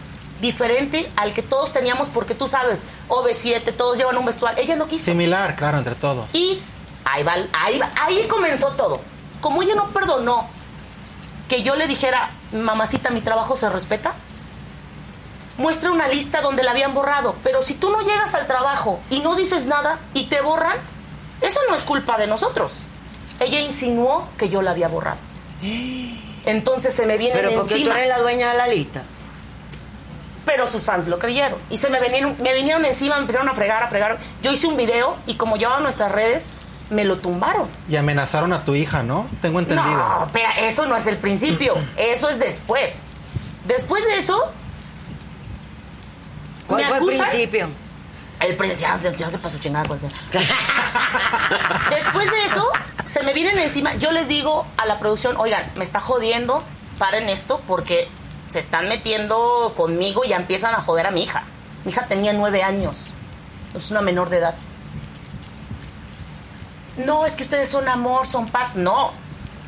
diferente 0.40 1.10
al 1.16 1.32
que 1.32 1.42
todos 1.42 1.72
teníamos, 1.72 2.08
porque 2.08 2.34
tú 2.34 2.48
sabes, 2.48 2.84
OV7, 3.08 3.74
todos 3.76 3.98
llevan 3.98 4.16
un 4.16 4.24
vestuario. 4.26 4.62
Ella 4.62 4.76
no 4.76 4.88
quiso. 4.88 5.06
Similar, 5.06 5.56
claro, 5.56 5.78
entre 5.78 5.94
todos. 5.94 6.32
Y 6.34 6.60
ahí 7.04 7.22
va, 7.22 7.34
ahí 7.58 7.78
va, 7.78 7.90
ahí 8.00 8.26
comenzó 8.28 8.68
todo. 8.68 9.00
Como 9.40 9.62
ella 9.62 9.74
no 9.74 9.88
perdonó 9.90 10.48
que 11.48 11.62
yo 11.62 11.76
le 11.76 11.86
dijera, 11.86 12.30
mamacita, 12.52 13.10
mi 13.10 13.20
trabajo 13.20 13.56
se 13.56 13.68
respeta, 13.68 14.14
muestra 15.58 15.90
una 15.90 16.08
lista 16.08 16.40
donde 16.40 16.62
la 16.62 16.70
habían 16.70 16.94
borrado. 16.94 17.34
Pero 17.42 17.62
si 17.62 17.74
tú 17.74 17.90
no 17.90 18.00
llegas 18.02 18.34
al 18.34 18.46
trabajo 18.46 19.00
y 19.10 19.20
no 19.20 19.34
dices 19.36 19.66
nada 19.66 20.00
y 20.14 20.24
te 20.26 20.40
borran, 20.40 20.76
eso 21.40 21.60
no 21.68 21.74
es 21.74 21.84
culpa 21.84 22.18
de 22.18 22.26
nosotros. 22.26 22.84
Ella 23.40 23.60
insinuó 23.60 24.28
que 24.38 24.48
yo 24.48 24.62
la 24.62 24.70
había 24.72 24.88
borrado. 24.88 25.18
Entonces 26.44 26.94
se 26.94 27.04
me 27.06 27.18
viene 27.18 27.34
Pero 27.34 27.52
porque 27.54 27.68
tú 27.68 27.74
encima. 27.76 27.98
eres 27.98 28.08
la 28.08 28.18
dueña 28.18 28.52
de 28.52 28.58
la 28.58 28.66
lista. 28.66 29.02
Pero 30.46 30.66
sus 30.66 30.82
fans 30.84 31.06
lo 31.06 31.18
creyeron. 31.18 31.58
Y 31.70 31.76
se 31.76 31.90
me 31.90 32.00
vinieron, 32.00 32.36
me 32.40 32.54
vinieron 32.54 32.84
encima, 32.84 33.16
me 33.16 33.22
empezaron 33.22 33.48
a 33.48 33.54
fregar, 33.54 33.82
a 33.82 33.88
fregar. 33.88 34.18
Yo 34.42 34.50
hice 34.52 34.66
un 34.66 34.76
video 34.76 35.16
y 35.26 35.34
como 35.34 35.56
llevaba 35.56 35.80
nuestras 35.80 36.10
redes, 36.10 36.54
me 36.88 37.04
lo 37.04 37.18
tumbaron. 37.18 37.68
Y 37.88 37.96
amenazaron 37.96 38.52
a 38.52 38.64
tu 38.64 38.74
hija, 38.74 39.02
¿no? 39.02 39.28
Tengo 39.42 39.58
entendido. 39.60 39.90
No, 39.92 40.24
espera, 40.26 40.50
eso 40.60 40.86
no 40.86 40.96
es 40.96 41.06
el 41.06 41.18
principio. 41.18 41.74
Eso 41.96 42.28
es 42.28 42.38
después. 42.38 43.08
Después 43.66 44.02
de 44.04 44.16
eso. 44.18 44.50
¿Cuál 46.66 46.82
me 46.82 46.88
fue 46.88 46.98
el 46.98 47.04
principio? 47.18 47.68
El 48.40 48.56
principio. 48.56 48.88
Ya, 49.02 49.10
ya 49.12 49.30
se 49.30 49.38
pasó 49.38 49.58
chingada. 49.58 49.86
con- 49.86 50.00
Después 51.90 52.30
de 52.30 52.44
eso, 52.46 52.66
se 53.04 53.22
me 53.22 53.32
vienen 53.34 53.58
encima. 53.58 53.94
Yo 53.94 54.12
les 54.12 54.28
digo 54.28 54.66
a 54.78 54.86
la 54.86 54.98
producción: 54.98 55.36
oigan, 55.36 55.70
me 55.76 55.84
está 55.84 56.00
jodiendo, 56.00 56.62
paren 56.98 57.28
esto 57.28 57.60
porque 57.66 58.08
se 58.50 58.58
están 58.58 58.88
metiendo 58.88 59.72
conmigo 59.76 60.24
y 60.24 60.28
ya 60.28 60.36
empiezan 60.36 60.74
a 60.74 60.80
joder 60.82 61.06
a 61.06 61.10
mi 61.10 61.22
hija. 61.22 61.44
Mi 61.84 61.92
hija 61.92 62.06
tenía 62.06 62.32
nueve 62.34 62.62
años. 62.62 63.06
Es 63.74 63.90
una 63.90 64.02
menor 64.02 64.28
de 64.28 64.36
edad. 64.38 64.54
No, 66.96 67.24
es 67.24 67.36
que 67.36 67.44
ustedes 67.44 67.68
son 67.68 67.88
amor, 67.88 68.26
son 68.26 68.48
paz. 68.48 68.74
No. 68.74 69.12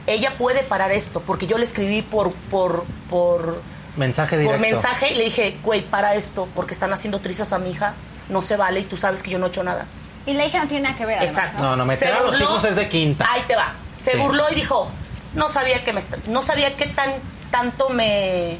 Ella 0.07 0.35
puede 0.37 0.65
parar 0.65 0.91
esto 0.93 1.21
porque 1.21 1.47
yo 1.47 1.57
le 1.59 1.65
escribí 1.65 2.03
por, 2.03 2.33
por, 2.51 2.85
por, 3.09 3.63
Mensaje 3.97 4.37
por 4.37 4.57
directo. 4.57 4.61
mensaje 4.61 5.13
y 5.13 5.15
le 5.15 5.25
dije, 5.25 5.57
güey, 5.63 5.83
para 5.83 6.15
esto 6.15 6.49
porque 6.55 6.75
están 6.75 6.93
haciendo 6.93 7.21
trizas 7.21 7.53
a 7.53 7.59
mi 7.59 7.71
hija. 7.71 7.95
No 8.29 8.41
se 8.41 8.57
vale 8.57 8.81
y 8.81 8.85
tú 8.85 8.97
sabes 8.97 9.23
que 9.23 9.31
yo 9.31 9.39
no 9.39 9.47
he 9.47 9.49
hecho 9.49 9.63
nada. 9.63 9.87
Y 10.27 10.35
la 10.35 10.45
hija 10.45 10.59
no 10.61 10.69
tiene 10.69 10.85
nada 10.85 10.97
que 10.97 11.07
ver. 11.07 11.19
además, 11.19 11.37
Exacto. 11.37 11.63
No, 11.63 11.77
no, 11.77 11.85
meter 11.85 12.09
Se 12.09 12.15
a 12.15 12.17
los 12.21 12.27
burló. 12.33 12.45
hijos 12.45 12.65
es 12.65 12.77
de 12.77 12.89
quinta. 12.89 13.27
Ahí 13.31 13.43
te 13.47 13.55
va. 13.57 13.75
Se 13.93 14.13
Sí. 14.13 14.19
burló 14.19 14.51
y 14.51 14.55
dijo, 14.57 14.89
no 15.35 15.49
sabía 15.49 15.85
que 15.85 15.93
me 15.93 16.03
no 16.29 16.43
sabía 16.43 16.77
qué 16.77 16.87
tan 16.87 17.11
tanto 17.51 17.91
me 17.91 18.59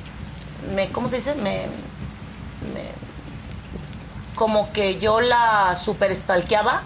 me 0.75 0.91
¿cómo 0.91 1.09
se 1.09 1.17
dice? 1.17 1.35
Me, 1.35 1.67
me- 2.75 2.93
como 4.35 4.73
que 4.73 4.99
yo 4.99 5.21
la 5.21 5.75
super 5.75 6.15
stalkeaba 6.15 6.83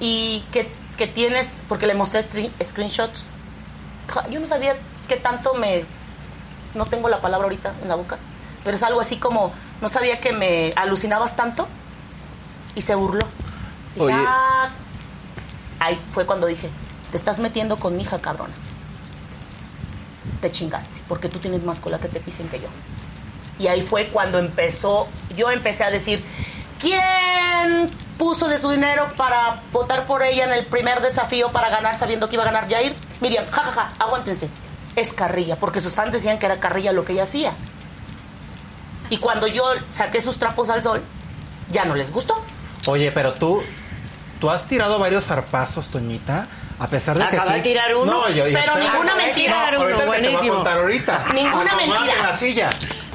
y 0.00 0.44
que, 0.52 0.72
que 0.96 1.06
tienes 1.06 1.62
porque 1.68 1.86
le 1.86 1.94
mostré 1.94 2.20
screen- 2.22 2.52
screenshots. 2.62 3.24
Yo 4.30 4.40
no 4.40 4.46
sabía 4.46 4.76
qué 5.08 5.16
tanto 5.16 5.54
me 5.54 5.84
no 6.74 6.86
tengo 6.86 7.08
la 7.08 7.20
palabra 7.20 7.44
ahorita 7.46 7.74
en 7.82 7.88
la 7.88 7.94
boca, 7.94 8.18
pero 8.62 8.76
es 8.76 8.82
algo 8.82 9.00
así 9.00 9.16
como 9.16 9.52
no 9.80 9.88
sabía 9.88 10.20
que 10.20 10.32
me 10.32 10.72
alucinabas 10.76 11.34
tanto 11.36 11.66
y 12.74 12.82
se 12.82 12.94
burló. 12.94 13.26
Dije, 13.94 14.06
Oye. 14.06 14.14
"Ah". 14.16 14.70
Ahí 15.80 16.00
fue 16.10 16.26
cuando 16.26 16.46
dije, 16.46 16.70
te 17.10 17.16
estás 17.16 17.38
metiendo 17.38 17.76
con 17.78 17.96
mi 17.96 18.02
hija, 18.02 18.18
cabrona. 18.18 18.54
Te 20.40 20.50
chingaste, 20.50 21.02
porque 21.08 21.28
tú 21.28 21.38
tienes 21.38 21.64
más 21.64 21.80
cola 21.80 21.98
que 21.98 22.08
te 22.08 22.20
pisen 22.20 22.48
que 22.48 22.60
yo. 22.60 22.68
Y 23.58 23.68
ahí 23.68 23.80
fue 23.80 24.08
cuando 24.08 24.38
empezó, 24.38 25.08
yo 25.34 25.50
empecé 25.50 25.84
a 25.84 25.90
decir, 25.90 26.22
¿quién 26.78 27.90
puso 28.18 28.48
de 28.48 28.58
su 28.58 28.70
dinero 28.70 29.12
para 29.16 29.62
votar 29.72 30.06
por 30.06 30.22
ella 30.22 30.44
en 30.44 30.52
el 30.52 30.66
primer 30.66 31.00
desafío 31.00 31.50
para 31.52 31.70
ganar 31.70 31.98
sabiendo 31.98 32.28
que 32.28 32.36
iba 32.36 32.42
a 32.42 32.46
ganar 32.46 32.68
Jair? 32.68 32.94
Miriam, 33.20 33.46
jajaja, 33.46 33.92
aguántense. 33.98 34.50
Es 34.94 35.12
Carrilla, 35.12 35.58
porque 35.58 35.80
sus 35.80 35.94
fans 35.94 36.12
decían 36.12 36.38
que 36.38 36.46
era 36.46 36.60
Carrilla 36.60 36.92
lo 36.92 37.04
que 37.04 37.12
ella 37.12 37.24
hacía. 37.24 37.54
Y 39.08 39.18
cuando 39.18 39.46
yo 39.46 39.64
saqué 39.88 40.20
sus 40.20 40.36
trapos 40.36 40.68
al 40.70 40.82
sol, 40.82 41.02
ya 41.70 41.84
no 41.84 41.94
les 41.94 42.12
gustó. 42.12 42.42
Oye, 42.86 43.12
pero 43.12 43.34
tú, 43.34 43.62
tú 44.40 44.50
has 44.50 44.66
tirado 44.66 44.98
varios 44.98 45.24
zarpazos, 45.24 45.88
Toñita, 45.88 46.48
a 46.78 46.86
pesar 46.88 47.16
de 47.18 47.22
que... 47.28 47.36
Acaba 47.36 47.52
ti- 47.52 47.56
de 47.58 47.62
tirar 47.62 47.94
uno. 47.96 48.04
No, 48.12 48.28
yo, 48.30 48.44
Pero 48.44 48.58
espera, 48.58 48.76
ninguna 48.76 49.14
mentira. 49.14 49.34
tirar 49.54 49.78
uno, 49.78 49.96
que 49.96 50.02
a 50.02 50.06
buenísimo. 50.06 50.54
contar 50.54 50.78
ahorita. 50.78 51.24
Ninguna 51.34 51.48
Acomódate 51.72 51.86
mentira. 51.86 52.14
en 52.16 52.22
la 52.22 52.38
silla. 52.38 52.70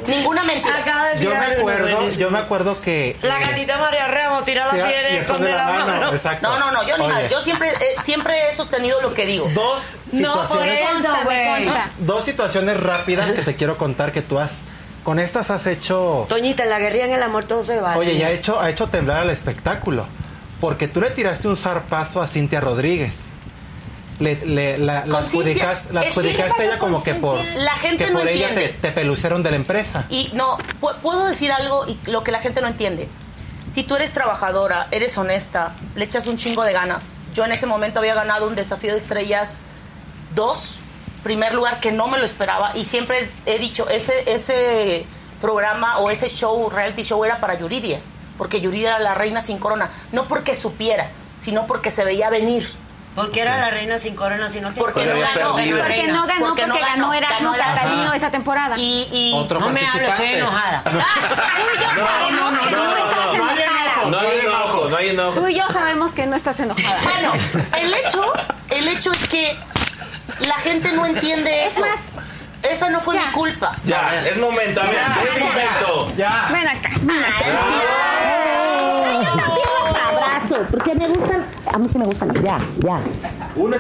Ninguna 0.08 0.44
mentira. 0.44 0.78
Acaba 0.78 1.08
de 1.10 1.24
Yo 1.24 1.30
me 1.30 1.36
tirar 1.36 1.50
uno, 1.52 1.60
acuerdo, 1.60 2.10
yo 2.18 2.32
me 2.32 2.38
acuerdo 2.40 2.82
que... 2.82 3.18
La 3.22 3.38
eh, 3.40 3.46
gatita 3.46 3.78
María 3.78 4.08
Ramos, 4.08 4.46
tira 4.46 4.66
la 4.66 4.72
piedra 4.74 5.10
y 5.12 5.18
esconde 5.18 5.52
la 5.54 5.64
mano. 5.66 6.14
Exacto. 6.16 6.50
No, 6.50 6.58
no, 6.58 6.72
no, 6.72 6.88
yo 6.88 6.98
ni 6.98 7.06
Oye. 7.06 7.28
Yo 7.30 7.40
siempre, 7.42 7.70
eh, 7.70 7.96
siempre 8.04 8.50
he 8.50 8.54
sostenido 8.54 9.00
lo 9.02 9.14
que 9.14 9.28
digo. 9.28 9.48
Dos 9.54 9.82
No, 10.12 10.34
por 10.34 10.48
situaciones... 10.48 11.00
eso, 11.00 11.14
güey. 11.24 11.46
consta. 11.66 11.92
Dos 12.00 12.24
situaciones 12.26 12.80
rápidas 12.82 13.32
que 13.32 13.44
te 13.44 13.56
quiero 13.56 13.78
contar 13.78 14.12
que 14.12 14.22
tú 14.24 14.40
has... 14.40 14.50
Con 15.04 15.20
estas 15.20 15.52
has 15.52 15.68
hecho... 15.68 16.26
Toñita, 16.30 16.64
en 16.64 16.70
la 16.72 16.80
guerrilla 16.80 17.06
en 17.06 17.14
el 17.14 17.24
amor 17.24 17.44
todo 17.46 17.64
se 17.64 17.80
vale. 17.80 18.00
Oye, 18.00 18.18
ya 18.18 18.28
ha 18.28 18.32
hecho, 18.32 18.60
ha 18.60 18.70
hecho 18.72 18.88
temblar 18.88 19.22
al 19.22 19.30
espectáculo. 19.30 20.08
Porque 20.60 20.88
tú 20.88 21.00
le 21.02 21.10
tiraste 21.12 21.48
un 21.48 21.58
zarpazo 21.58 22.22
a 22.22 22.28
Cintia 22.28 22.60
Rodríguez. 22.62 23.16
Le, 24.22 24.36
le- 24.46 24.78
la, 24.78 25.06
la 25.06 25.16
Con 25.16 25.26
Cintia, 25.26 25.72
adjudicas- 25.74 25.92
la 25.92 26.02
adjudicaste 26.02 26.54
¿qué 26.58 26.62
a 26.62 26.66
ella 26.66 26.80
como 26.80 27.04
que 27.04 27.16
por, 27.16 27.38
Cintia? 27.38 27.56
La 27.62 27.76
gente 27.76 28.06
que 28.06 28.12
no 28.12 28.20
por 28.20 28.28
ella 28.28 28.54
te, 28.56 28.70
te 28.70 28.92
peluceron 28.92 29.42
de 29.44 29.50
la 29.52 29.58
empresa. 29.58 30.06
Y 30.10 30.30
no, 30.34 30.58
pu- 30.80 30.96
puedo 31.02 31.26
decir 31.26 31.52
algo 31.52 31.86
y 31.88 31.98
lo 32.10 32.24
que 32.24 32.32
la 32.32 32.40
gente 32.40 32.62
no 32.62 32.68
entiende. 32.68 33.10
Si 33.72 33.84
tú 33.84 33.96
eres 33.96 34.12
trabajadora, 34.12 34.88
eres 34.92 35.18
honesta, 35.18 35.76
le 35.96 36.04
echas 36.06 36.28
un 36.28 36.38
chingo 36.38 36.64
de 36.64 36.74
ganas. 36.74 37.20
Yo 37.34 37.46
en 37.46 37.52
ese 37.54 37.66
momento 37.66 38.00
había 38.00 38.14
ganado 38.14 38.48
un 38.48 38.54
desafío 38.56 38.92
de 38.92 38.98
estrellas 38.98 39.62
2, 40.36 40.78
primer 41.24 41.54
lugar 41.54 41.80
que 41.80 41.92
no 41.92 42.08
me 42.08 42.18
lo 42.18 42.26
esperaba 42.26 42.72
y 42.76 42.86
siempre 42.86 43.30
he 43.46 43.60
dicho, 43.60 43.88
ese, 43.90 44.32
ese 44.32 45.06
programa 45.40 46.00
o 46.00 46.10
ese 46.10 46.30
show, 46.30 46.70
reality 46.70 47.04
show 47.04 47.24
era 47.26 47.40
para 47.40 47.58
Yuridia, 47.58 48.00
porque 48.38 48.62
Yuridia 48.62 48.90
era 48.90 49.00
la 49.00 49.14
reina 49.16 49.42
sin 49.42 49.58
corona, 49.58 49.90
no 50.12 50.28
porque 50.28 50.56
supiera, 50.56 51.10
sino 51.38 51.66
porque 51.66 51.92
se 51.92 52.04
veía 52.04 52.30
venir. 52.30 52.70
Porque 53.16 53.42
era 53.42 53.58
la 53.58 53.70
reina 53.70 53.98
sin 53.98 54.16
corona, 54.16 54.48
si 54.48 54.62
no 54.62 54.74
te 54.74 54.80
Porque 54.80 55.06
no 55.06 55.20
ganó, 55.20 55.52
Porque 55.52 55.68
no 56.08 56.26
ganó, 56.26 56.46
porque, 56.48 56.62
ganó 56.62 57.14
Erasmo 57.14 57.54
Erasmo. 57.54 57.56
Catalino 57.76 58.14
esa 58.14 58.32
temporada. 58.32 58.76
Y, 58.78 59.08
y 59.12 59.34
Otro 59.36 59.60
No 59.60 59.70
me 59.70 59.86
hables, 59.86 60.08
estoy 60.10 60.28
enojada. 60.34 60.84
Tú 60.86 60.98
y 60.98 62.30
yo 62.40 62.48
sabemos 62.48 62.70
que 62.70 62.78
no 62.78 63.00
estás 63.02 63.34
enojada. 63.34 64.10
No 64.10 64.20
hay 64.20 64.40
enojo, 64.40 64.90
no 64.90 64.98
hay 64.98 65.10
enojo. 65.10 65.34
Tú 65.42 65.48
y 65.48 65.56
yo 65.56 65.68
sabemos 65.74 66.14
que 66.14 66.26
no 66.28 66.36
estás 66.36 66.60
enojada. 66.60 67.00
Bueno, 67.04 67.34
el 67.78 67.94
hecho, 67.94 68.34
el 68.70 68.88
hecho 68.88 69.12
es 69.12 69.28
que 69.28 69.58
la 70.40 70.56
gente 70.56 70.92
no 70.94 71.06
entiende 71.06 71.66
Es 71.66 71.74
eso. 71.74 71.86
más, 71.86 72.18
esa 72.64 72.90
no 72.90 73.02
fue 73.02 73.16
ya. 73.16 73.26
mi 73.28 73.32
culpa. 73.34 73.76
Ya, 73.86 74.24
es 74.26 74.38
momento, 74.38 74.82
a 74.82 74.86
ver, 74.86 74.96
es 75.26 75.40
momento. 75.44 76.14
Ya. 76.16 76.48
Ven 76.52 76.68
acá, 76.68 76.90
ven 77.02 77.24
acá. 77.24 77.46
Ay, 79.06 79.16
yo 79.16 79.30
también 79.36 79.68
los 79.86 79.98
abrazo, 79.98 80.66
porque 80.72 80.96
me 80.96 81.08
gustan. 81.10 81.41
A 81.74 81.78
mí 81.78 81.88
sí 81.88 81.98
me 81.98 82.06
gustan. 82.06 82.32
Ya, 82.44 82.58
ya. 82.80 83.00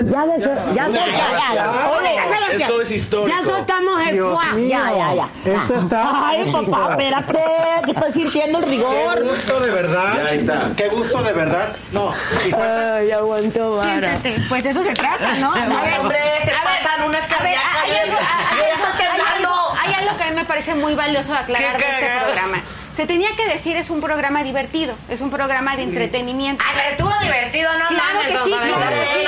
Ya, 0.03 0.25
de 0.25 0.35
eso, 0.35 0.49
ya, 0.75 0.87
ya, 0.87 1.05
ya. 1.53 2.23
Sebastián, 2.33 2.61
Esto 2.61 2.81
es 2.81 2.91
histórico. 2.91 3.37
Ya 3.37 3.43
soltamos 3.43 4.01
el 4.01 4.13
Dios 4.13 4.33
fuá. 4.33 4.53
mío. 4.53 4.67
Ya, 4.69 4.91
ya, 4.95 5.13
ya. 5.15 5.53
Esto 5.53 5.75
está 5.75 6.27
Ay, 6.27 6.51
papá, 6.51 6.89
espérate, 6.91 7.39
que 7.85 7.91
estoy 7.91 8.11
sintiendo 8.13 8.59
el 8.59 8.63
Qué 8.65 8.69
rigor. 8.71 9.23
gusto 9.23 9.59
de 9.59 9.71
verdad. 9.71 10.13
Ya, 10.23 10.31
está. 10.31 10.69
Qué 10.75 10.87
gusto 10.89 11.23
de 11.23 11.33
verdad. 11.33 11.75
No. 11.91 12.13
Ay, 12.57 13.11
aguanto 13.11 13.75
vara. 13.77 13.91
Siéntate, 13.91 14.35
pues 14.49 14.63
de 14.63 14.69
eso 14.69 14.83
se 14.83 14.93
trata, 14.93 15.33
¿no? 15.35 15.55
No, 15.55 15.77
A 15.77 15.83
ver, 15.83 15.99
hombre, 15.99 16.17
se 16.43 16.51
pasan 16.51 17.07
unas 17.07 17.23
a 17.23 17.27
ver, 17.27 17.55
cardíacas. 17.55 17.81
hay 17.83 17.91
algo- 18.09 18.17
ya 20.11 20.17
que 20.17 20.23
a 20.23 20.29
mí 20.29 20.35
me 20.35 20.45
parece 20.45 20.75
muy 20.75 20.93
valioso 20.95 21.31
de 21.31 21.37
aclarar 21.39 21.77
¿Qué 21.77 21.85
de 21.85 21.91
este 21.93 22.19
programa. 22.25 22.60
Se 23.01 23.07
tenía 23.07 23.35
que 23.35 23.47
decir, 23.47 23.75
es 23.77 23.89
un 23.89 23.99
programa 23.99 24.43
divertido, 24.43 24.93
es 25.09 25.21
un 25.21 25.31
programa 25.31 25.75
de 25.75 25.81
entretenimiento. 25.81 26.63
Ay, 26.67 26.73
pero 26.75 26.89
estuvo 26.91 27.23
divertido, 27.23 27.71
no 27.79 27.87
Claro 27.87 28.03
mames, 28.13 28.27
que 28.27 28.33
no 28.35 28.43
sí, 28.45 28.51
sabes 28.51 28.73
claro 28.75 28.95
de 28.95 29.01
que 29.01 29.07
sí. 29.07 29.25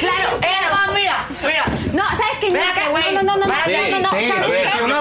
Claro, 0.00 0.38
Es 0.42 0.70
más, 0.72 0.94
mira, 0.96 1.24
mira. 1.40 1.64
No, 1.92 2.02
¿sabes 2.10 2.38
qué? 2.40 2.48
Espérate, 2.48 2.88
güey. 2.90 3.14
No, 3.14 3.22
no, 3.22 3.36
no, 3.36 3.46
no, 3.46 3.46
no, 3.46 3.54
no, 3.54 3.64
Sí, 3.64 4.28
¿sabes 4.28 4.46
sí, 4.46 4.52
qué? 4.52 4.70
sí, 4.72 4.78
un 4.82 4.92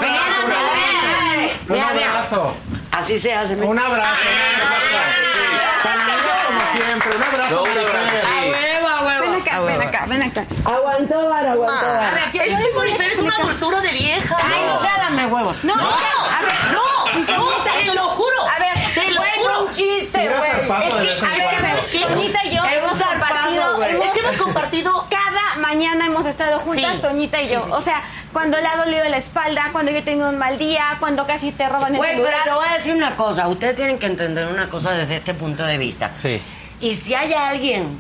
abrazo. 1.82 2.56
Así 2.92 3.18
se 3.18 3.34
hace. 3.34 3.56
Un 3.56 3.80
abrazo. 3.80 4.18
Un 4.22 4.62
abrazo. 4.62 5.82
Tan 5.84 5.98
lindas 5.98 6.42
como 6.46 6.62
siempre. 6.86 7.10
Un 7.18 7.24
abrazo. 7.24 7.50
No, 7.56 7.64
un 7.64 7.70
Maribel. 7.70 7.88
abrazo, 7.88 8.18
sí. 8.22 8.28
A 8.28 8.42
huevo, 8.52 8.88
a 8.88 9.02
huevo. 9.02 9.66
Ven 9.66 9.82
acá, 9.82 9.97
ven 10.08 10.24
acá. 10.24 10.46
Aguantó 10.66 11.30
vara, 11.30 11.52
aguantó 11.54 11.86
vara. 11.86 12.08
A 12.12 12.16
ver, 12.16 12.24
Es 12.48 12.56
que 12.56 12.76
Marifer 12.76 13.12
es 13.12 13.20
una 13.20 13.38
dulzura 13.38 13.82
de 13.82 13.92
vieja. 13.92 14.38
Ay, 14.44 14.62
no 14.66 14.82
se 14.82 14.88
dame 15.00 15.26
huevos. 15.28 15.64
No, 15.64 15.76
No, 15.76 15.84
a 15.90 16.42
ver, 16.42 16.72
no, 16.74 17.38
no, 17.38 17.64
te 17.64 17.86
lo 17.94 18.04
juro. 18.10 18.42
A 18.44 18.60
ver, 18.60 18.94
te 18.94 19.12
lo 19.12 19.22
juro. 19.22 19.64
un 19.66 19.72
chiste, 19.72 20.30
güey. 20.30 20.52
Es 20.88 20.94
que, 20.96 21.08
es 21.10 21.16
que. 21.16 21.62
¿sabes 21.62 21.88
qué? 21.88 22.00
Toñita 22.00 22.46
y 22.46 22.56
yo 22.56 22.64
Hemos 22.66 23.00
compartido, 23.00 23.84
Es 23.84 24.12
que 24.12 24.20
hemos 24.20 24.38
compartido 24.38 25.08
cada 25.10 25.56
mañana 25.58 26.06
hemos 26.06 26.26
estado 26.26 26.60
juntas. 26.60 27.02
Toñita 27.02 27.42
y 27.42 27.50
yo. 27.50 27.64
O 27.72 27.82
sea, 27.82 28.04
cuando 28.34 28.60
le 28.60 28.68
ha 28.68 28.78
dolido 28.78 29.04
la 29.10 29.18
espalda, 29.18 29.70
cuando 29.72 29.92
yo 29.92 29.98
he 29.98 30.02
tenido 30.02 30.30
un 30.30 30.38
mal 30.38 30.58
día, 30.58 30.98
cuando 31.00 31.26
casi 31.26 31.52
te 31.52 31.68
roban 31.68 31.96
el 31.96 32.02
celular. 32.02 32.44
te 32.44 32.52
voy 32.52 32.68
a 32.70 32.74
decir 32.74 32.96
una 32.96 33.16
cosa. 33.16 33.48
Ustedes 33.48 33.76
tienen 33.76 34.00
que 34.00 34.06
entender 34.06 34.48
una 34.48 34.70
cosa 34.70 34.92
desde 34.92 35.16
este 35.18 35.34
punto 35.34 35.64
de 35.64 35.78
vista. 35.78 36.12
Sí. 36.16 36.42
Y 36.80 36.94
si 36.96 37.16
hay 37.16 37.34
alguien 37.34 38.00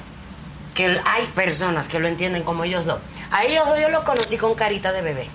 que 0.77 1.01
hay 1.05 1.25
personas 1.33 1.87
que 1.87 1.99
lo 1.99 2.07
entienden 2.07 2.43
como 2.43 2.63
ellos 2.63 2.85
dos. 2.85 2.99
A 3.31 3.43
ellos 3.43 3.65
dos 3.67 3.79
yo 3.81 3.89
los 3.89 4.03
conocí 4.03 4.37
con 4.37 4.53
carita 4.53 4.91
de 4.91 5.01
bebé. 5.01 5.27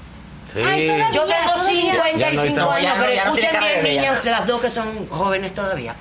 Ay, 0.55 0.87
todavía, 0.87 1.11
Yo 1.13 1.25
tengo 1.25 1.53
todavía. 1.55 1.93
55 1.93 2.45
Ya 2.47 2.51
no 2.63 2.71
años, 2.71 2.97
no, 2.97 3.03
pero 3.05 3.23
escuchen 3.23 3.61
bien, 3.61 3.83
niños, 3.97 4.25
las 4.25 4.47
dos 4.47 4.61
que 4.61 4.71
son 4.71 5.09
jóvenes 5.09 5.53
todavía. 5.53 5.97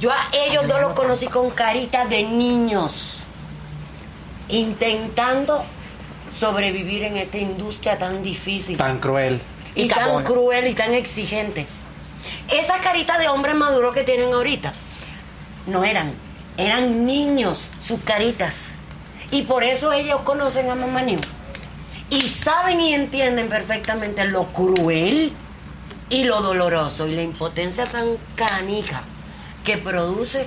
Yo 0.00 0.10
a 0.10 0.16
ellos 0.32 0.66
dos 0.66 0.80
los 0.80 0.94
conocí 0.94 1.26
con 1.26 1.50
carita 1.50 2.06
de 2.06 2.22
niños, 2.22 3.26
intentando 4.48 5.64
sobrevivir 6.30 7.02
en 7.04 7.16
esta 7.18 7.38
industria 7.38 7.98
tan 7.98 8.22
difícil 8.22 8.76
Tan 8.78 8.98
cruel. 8.98 9.40
y, 9.74 9.82
Y 9.82 9.88
tan 9.88 10.22
cruel 10.22 10.68
y 10.68 10.74
tan 10.74 10.94
exigente. 10.94 11.66
Esa 12.48 12.78
carita 12.78 13.18
de 13.18 13.28
hombre 13.28 13.52
maduro 13.54 13.92
que 13.92 14.04
tienen 14.04 14.32
ahorita 14.32 14.72
no 15.66 15.84
eran, 15.84 16.14
eran 16.58 17.06
niños, 17.06 17.70
sus 17.80 18.00
caritas. 18.00 18.74
Y 19.30 19.42
por 19.42 19.64
eso 19.64 19.92
ellos 19.92 20.20
conocen 20.22 20.68
a 20.68 20.74
Mamá 20.74 21.02
New. 21.02 21.20
Y 22.10 22.20
saben 22.22 22.80
y 22.80 22.94
entienden 22.94 23.48
perfectamente 23.48 24.24
lo 24.24 24.52
cruel 24.52 25.32
y 26.10 26.24
lo 26.24 26.42
doloroso 26.42 27.06
y 27.06 27.14
la 27.14 27.22
impotencia 27.22 27.86
tan 27.86 28.16
canija 28.34 29.04
que 29.64 29.76
produce 29.76 30.46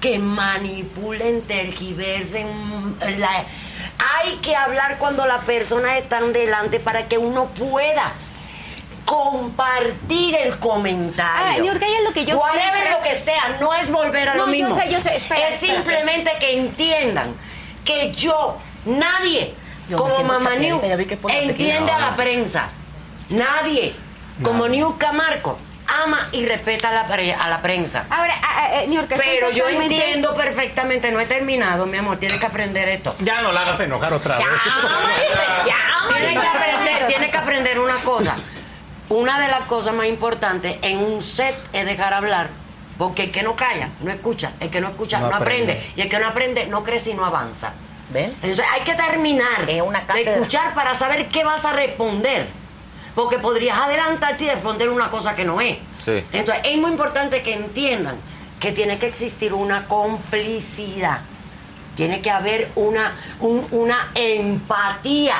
que 0.00 0.18
manipulen, 0.18 1.42
tergiversen. 1.42 2.48
La... 3.18 3.44
Hay 4.16 4.36
que 4.42 4.56
hablar 4.56 4.98
cuando 4.98 5.26
las 5.26 5.44
personas 5.44 5.98
están 5.98 6.32
delante 6.32 6.80
para 6.80 7.06
que 7.06 7.18
uno 7.18 7.50
pueda 7.50 8.12
compartir 9.04 10.34
el 10.36 10.58
comentario. 10.58 11.44
Ahora, 11.46 11.58
Niurka, 11.58 11.86
ya 11.86 12.00
lo 12.02 12.12
que 12.12 12.24
yo 12.24 12.38
Whatever 12.38 12.62
siempre- 12.72 12.90
lo 12.90 13.02
que 13.02 13.14
sea, 13.18 13.56
no 13.60 13.74
es 13.74 13.90
volver 13.90 14.28
a 14.30 14.34
No, 14.34 14.46
lo 14.46 14.52
yo 14.52 14.66
mismo. 14.66 14.80
sé, 14.80 14.90
yo 14.92 15.00
sé, 15.00 15.16
espera, 15.16 15.48
es 15.48 15.54
espera, 15.54 15.74
simplemente 15.74 16.30
que 16.38 16.58
entiendan 16.58 17.34
que 17.84 18.12
yo, 18.12 18.58
nadie, 18.84 19.54
Yo 19.88 19.96
como 19.96 20.22
Mamá 20.22 20.54
New, 20.56 20.80
ya 20.80 21.38
entiende 21.38 21.92
a 21.92 21.98
la 21.98 22.16
prensa. 22.16 22.68
Nadie, 23.28 23.94
como 24.42 24.68
Niurka 24.68 25.12
Marco, 25.12 25.58
ama 26.04 26.28
y 26.32 26.46
respeta 26.46 26.88
a 26.90 26.92
la, 26.92 27.06
pre- 27.06 27.34
a 27.34 27.48
la 27.48 27.60
prensa. 27.60 28.06
Ahora, 28.08 28.34
a- 28.42 28.64
a- 28.64 28.82
eh, 28.84 29.06
Pero 29.08 29.50
yo 29.50 29.64
totalmente- 29.64 29.96
entiendo 29.96 30.34
perfectamente, 30.34 31.10
no 31.12 31.20
he 31.20 31.26
terminado, 31.26 31.86
mi 31.86 31.98
amor, 31.98 32.18
tienes 32.18 32.38
que 32.38 32.46
aprender 32.46 32.88
esto. 32.88 33.14
Ya 33.18 33.42
no 33.42 33.52
la 33.52 33.62
hagas 33.62 33.80
enojar 33.80 34.12
otra 34.12 34.36
vez. 34.38 34.46
Tienes 36.08 36.40
que 36.40 36.46
aprender, 36.46 37.06
tienes 37.08 37.30
que 37.30 37.36
aprender 37.38 37.78
una 37.80 37.96
cosa. 37.96 38.36
Una 39.12 39.38
de 39.38 39.48
las 39.48 39.60
cosas 39.64 39.94
más 39.94 40.06
importantes 40.06 40.78
en 40.80 40.98
un 40.98 41.20
set 41.20 41.54
es 41.74 41.84
dejar 41.84 42.14
hablar. 42.14 42.48
Porque 42.96 43.24
el 43.24 43.30
que 43.30 43.42
no 43.42 43.54
calla, 43.56 43.90
no 44.00 44.10
escucha. 44.10 44.52
El 44.60 44.70
que 44.70 44.80
no 44.80 44.88
escucha, 44.88 45.18
No 45.20 45.28
no, 45.28 45.36
aprende. 45.36 45.72
aprende. 45.72 45.92
Y 45.96 46.00
el 46.00 46.08
que 46.08 46.18
no 46.18 46.26
aprende, 46.28 46.66
no 46.66 46.82
crece 46.82 47.10
y 47.10 47.14
no 47.14 47.24
avanza. 47.26 47.72
¿Ven? 48.10 48.30
Entonces 48.42 48.64
hay 48.72 48.82
que 48.82 48.94
terminar 48.94 49.68
Es 49.68 49.82
una 49.82 50.00
de 50.02 50.22
escuchar 50.22 50.74
para 50.74 50.94
saber 50.94 51.28
qué 51.28 51.44
vas 51.44 51.62
a 51.64 51.72
responder. 51.72 52.46
Porque 53.14 53.38
podrías 53.38 53.76
adelantarte 53.78 54.44
y 54.44 54.48
responder 54.50 54.88
una 54.88 55.10
cosa 55.10 55.34
que 55.34 55.44
no 55.44 55.60
es. 55.60 55.76
Sí. 56.02 56.24
Entonces 56.32 56.62
es 56.64 56.78
muy 56.78 56.90
importante 56.90 57.42
que 57.42 57.52
entiendan 57.54 58.16
que 58.60 58.72
tiene 58.72 58.98
que 58.98 59.06
existir 59.08 59.52
una 59.52 59.86
complicidad. 59.88 61.20
Tiene 61.96 62.22
que 62.22 62.30
haber 62.30 62.70
una, 62.76 63.12
un- 63.40 63.66
una 63.72 64.10
empatía 64.14 65.36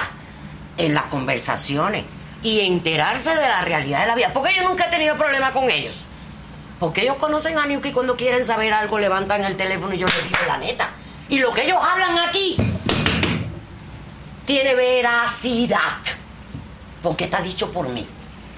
en 0.76 0.92
las 0.92 1.04
conversaciones 1.04 2.04
y 2.42 2.60
enterarse 2.60 3.34
de 3.34 3.48
la 3.48 3.62
realidad 3.62 4.00
de 4.00 4.06
la 4.06 4.14
vida. 4.14 4.30
Porque 4.32 4.54
yo 4.54 4.62
nunca 4.68 4.86
he 4.86 4.90
tenido 4.90 5.16
problema 5.16 5.52
con 5.52 5.70
ellos. 5.70 6.04
Porque 6.80 7.02
ellos 7.02 7.16
conocen 7.16 7.58
a 7.58 7.66
Niuki 7.66 7.90
y 7.90 7.92
cuando 7.92 8.16
quieren 8.16 8.44
saber 8.44 8.72
algo 8.72 8.98
levantan 8.98 9.44
el 9.44 9.56
teléfono 9.56 9.94
y 9.94 9.98
yo 9.98 10.06
les 10.08 10.24
digo 10.24 10.38
la 10.46 10.58
neta. 10.58 10.90
Y 11.28 11.38
lo 11.38 11.52
que 11.54 11.64
ellos 11.64 11.78
hablan 11.80 12.18
aquí 12.18 12.56
tiene 14.44 14.74
veracidad. 14.74 15.98
Porque 17.02 17.24
está 17.24 17.40
dicho 17.40 17.72
por 17.72 17.88
mí. 17.88 18.08